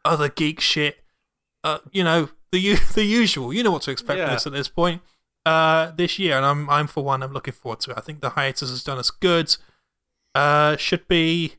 other 0.04 0.28
geek 0.28 0.60
shit. 0.60 0.98
Uh, 1.64 1.78
you 1.92 2.04
know 2.04 2.28
the 2.52 2.74
the 2.94 3.04
usual. 3.04 3.52
You 3.52 3.62
know 3.62 3.72
what 3.72 3.82
to 3.82 3.90
expect 3.90 4.18
Yeah. 4.18 4.26
from 4.26 4.34
us 4.36 4.46
at 4.46 4.52
this 4.52 4.68
point. 4.68 5.02
Uh, 5.44 5.92
this 5.96 6.18
year, 6.18 6.36
and 6.36 6.44
I'm 6.44 6.68
I'm 6.70 6.86
for 6.86 7.04
one. 7.04 7.22
I'm 7.22 7.32
looking 7.32 7.54
forward 7.54 7.80
to 7.80 7.92
it. 7.92 7.96
I 7.98 8.00
think 8.00 8.20
the 8.20 8.30
hiatus 8.30 8.68
has 8.70 8.82
done 8.84 8.98
us 8.98 9.10
good. 9.10 9.56
Uh, 10.34 10.76
should 10.76 11.08
be 11.08 11.54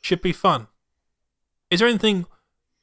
should 0.00 0.20
be 0.22 0.32
fun. 0.32 0.66
Is 1.70 1.80
there 1.80 1.88
anything? 1.88 2.26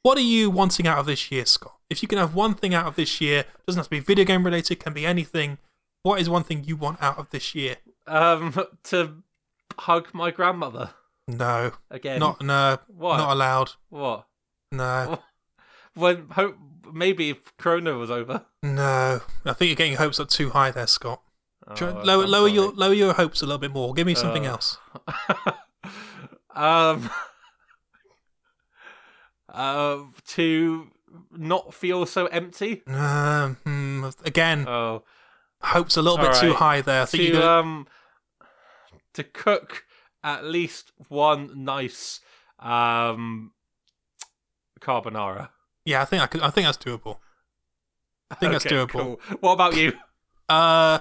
What 0.02 0.16
are 0.18 0.22
you 0.22 0.48
wanting 0.50 0.86
out 0.86 0.98
of 0.98 1.06
this 1.06 1.30
year, 1.30 1.44
Scott? 1.44 1.74
If 1.90 2.02
you 2.02 2.08
can 2.08 2.18
have 2.18 2.34
one 2.34 2.54
thing 2.54 2.74
out 2.74 2.86
of 2.86 2.96
this 2.96 3.20
year, 3.20 3.44
doesn't 3.66 3.78
have 3.78 3.86
to 3.86 3.90
be 3.90 4.00
video 4.00 4.24
game 4.24 4.44
related, 4.44 4.80
can 4.80 4.92
be 4.92 5.04
anything. 5.06 5.58
What 6.02 6.20
is 6.20 6.28
one 6.30 6.44
thing 6.44 6.64
you 6.64 6.76
want 6.76 7.02
out 7.02 7.18
of 7.18 7.30
this 7.30 7.54
year? 7.54 7.76
Um, 8.06 8.54
to 8.84 9.22
hug 9.78 10.08
my 10.14 10.30
grandmother 10.30 10.90
No, 11.26 11.72
again. 11.90 12.20
not 12.20 12.40
no, 12.42 12.78
What? 12.86 13.16
not 13.18 13.32
allowed. 13.32 13.72
what? 13.90 14.26
No, 14.72 15.20
When 15.94 16.28
hope 16.30 16.56
maybe 16.92 17.30
if 17.30 17.56
Corona 17.58 17.94
was 17.96 18.10
over. 18.10 18.44
no. 18.62 19.20
I 19.44 19.52
think 19.52 19.68
you're 19.68 19.76
getting 19.76 19.92
your 19.92 20.00
hopes 20.00 20.20
up 20.20 20.28
too 20.28 20.50
high 20.50 20.70
there, 20.70 20.86
Scott. 20.86 21.20
Try- 21.74 21.90
Oh, 21.90 22.02
lower, 22.02 22.24
I'm 22.24 22.30
lower 22.30 22.48
sorry. 22.48 22.52
your 22.52 22.72
lower 22.72 22.94
your 22.94 23.12
hopes 23.14 23.42
a 23.42 23.46
little 23.46 23.58
bit 23.58 23.72
more. 23.72 23.92
Give 23.92 24.06
me 24.06 24.14
something 24.14 24.46
Uh, 24.46 24.50
else. 24.52 24.78
um. 26.54 27.10
Uh, 29.48 30.04
to 30.26 30.90
not 31.30 31.72
feel 31.72 32.06
so 32.06 32.26
empty. 32.26 32.82
Hmm, 32.86 34.08
again, 34.24 34.66
Oh, 34.68 35.04
hopes 35.62 35.96
a 35.96 36.02
little 36.02 36.18
bit 36.18 36.34
too 36.34 36.54
high 36.54 36.80
there. 36.80 37.02
I 37.02 37.04
think 37.06 37.26
to 37.28 37.32
gonna, 37.32 37.46
um, 37.46 37.86
to 39.14 39.24
cook 39.24 39.84
at 40.22 40.44
least 40.44 40.92
one 41.08 41.64
nice 41.64 42.20
um, 42.58 43.52
carbonara. 44.80 45.50
Yeah, 45.84 46.02
I 46.02 46.04
think 46.04 46.22
I, 46.22 46.26
could, 46.26 46.42
I 46.42 46.50
think 46.50 46.66
that's 46.66 46.78
doable. 46.78 47.18
I 48.30 48.34
think 48.34 48.52
that's 48.52 48.66
doable. 48.66 48.88
cool. 48.90 49.20
What 49.40 49.52
about 49.52 49.76
you? 49.76 49.92
Uh, 50.48 50.98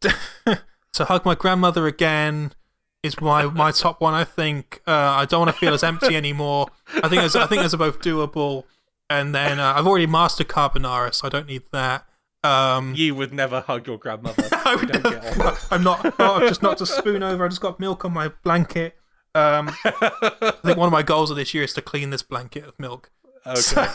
to 0.00 1.04
hug 1.04 1.24
my 1.24 1.34
grandmother 1.34 1.86
again 1.86 2.52
is 3.02 3.20
my 3.20 3.44
my 3.46 3.70
top 3.72 4.00
one. 4.00 4.14
I 4.14 4.24
think 4.24 4.82
uh, 4.86 4.90
I 4.92 5.24
don't 5.24 5.40
want 5.40 5.50
to 5.52 5.58
feel 5.58 5.74
as 5.74 5.82
empty 5.82 6.16
anymore. 6.16 6.68
I 6.94 7.08
think 7.08 7.22
those, 7.22 7.36
I 7.36 7.46
think 7.46 7.62
those 7.62 7.74
are 7.74 7.78
both 7.78 8.00
doable. 8.00 8.64
And 9.08 9.34
then 9.34 9.58
uh, 9.58 9.74
I've 9.76 9.86
already 9.86 10.06
mastered 10.06 10.48
carbonara, 10.48 11.12
so 11.12 11.26
I 11.26 11.30
don't 11.30 11.46
need 11.48 11.62
that. 11.72 12.06
Um, 12.44 12.94
You 12.94 13.14
would 13.16 13.32
never 13.32 13.60
hug 13.60 13.86
your 13.86 13.98
grandmother. 13.98 14.48
I 14.52 14.76
would 14.76 14.92
never-. 14.92 15.56
I'm 15.70 15.82
not. 15.82 16.14
Oh, 16.18 16.34
I've 16.36 16.48
just 16.48 16.62
knocked 16.62 16.80
a 16.80 16.86
spoon 16.86 17.22
over. 17.22 17.44
I 17.44 17.48
just 17.48 17.60
got 17.60 17.80
milk 17.80 18.04
on 18.04 18.12
my 18.12 18.28
blanket. 18.44 18.96
Um, 19.34 19.70
I 19.84 20.52
think 20.64 20.76
one 20.78 20.86
of 20.86 20.92
my 20.92 21.02
goals 21.02 21.30
of 21.30 21.36
this 21.36 21.54
year 21.54 21.64
is 21.64 21.72
to 21.74 21.82
clean 21.82 22.10
this 22.10 22.22
blanket 22.22 22.64
of 22.64 22.78
milk. 22.78 23.10
Okay. 23.46 23.86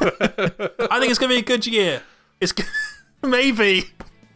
I 0.00 0.98
think 0.98 1.10
it's 1.10 1.18
going 1.18 1.28
to 1.28 1.34
be 1.34 1.38
a 1.38 1.42
good 1.42 1.66
year. 1.66 2.02
It's 2.40 2.54
maybe 3.22 3.84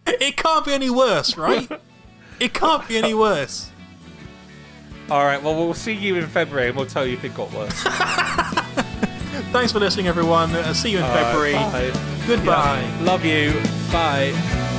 it 0.06 0.36
can't 0.36 0.66
be 0.66 0.74
any 0.74 0.90
worse, 0.90 1.38
right? 1.38 1.66
It 2.38 2.52
can't 2.52 2.86
be 2.86 2.98
any 2.98 3.14
worse. 3.14 3.70
All 5.10 5.24
right. 5.24 5.42
Well, 5.42 5.54
we'll 5.56 5.74
see 5.74 5.92
you 5.92 6.16
in 6.16 6.26
February, 6.28 6.68
and 6.68 6.76
we'll 6.76 6.86
tell 6.86 7.04
you 7.06 7.14
if 7.14 7.24
it 7.24 7.34
got 7.34 7.52
worse. 7.52 7.72
Thanks 9.52 9.72
for 9.72 9.80
listening, 9.80 10.06
everyone. 10.06 10.50
Uh, 10.54 10.72
see 10.72 10.90
you 10.90 10.98
in 10.98 11.04
February. 11.04 11.52
bye. 11.54 11.90
Goodbye. 12.26 12.80
Yeah. 12.80 12.98
Love 13.02 13.24
you. 13.24 13.52
Bye. 13.90 14.76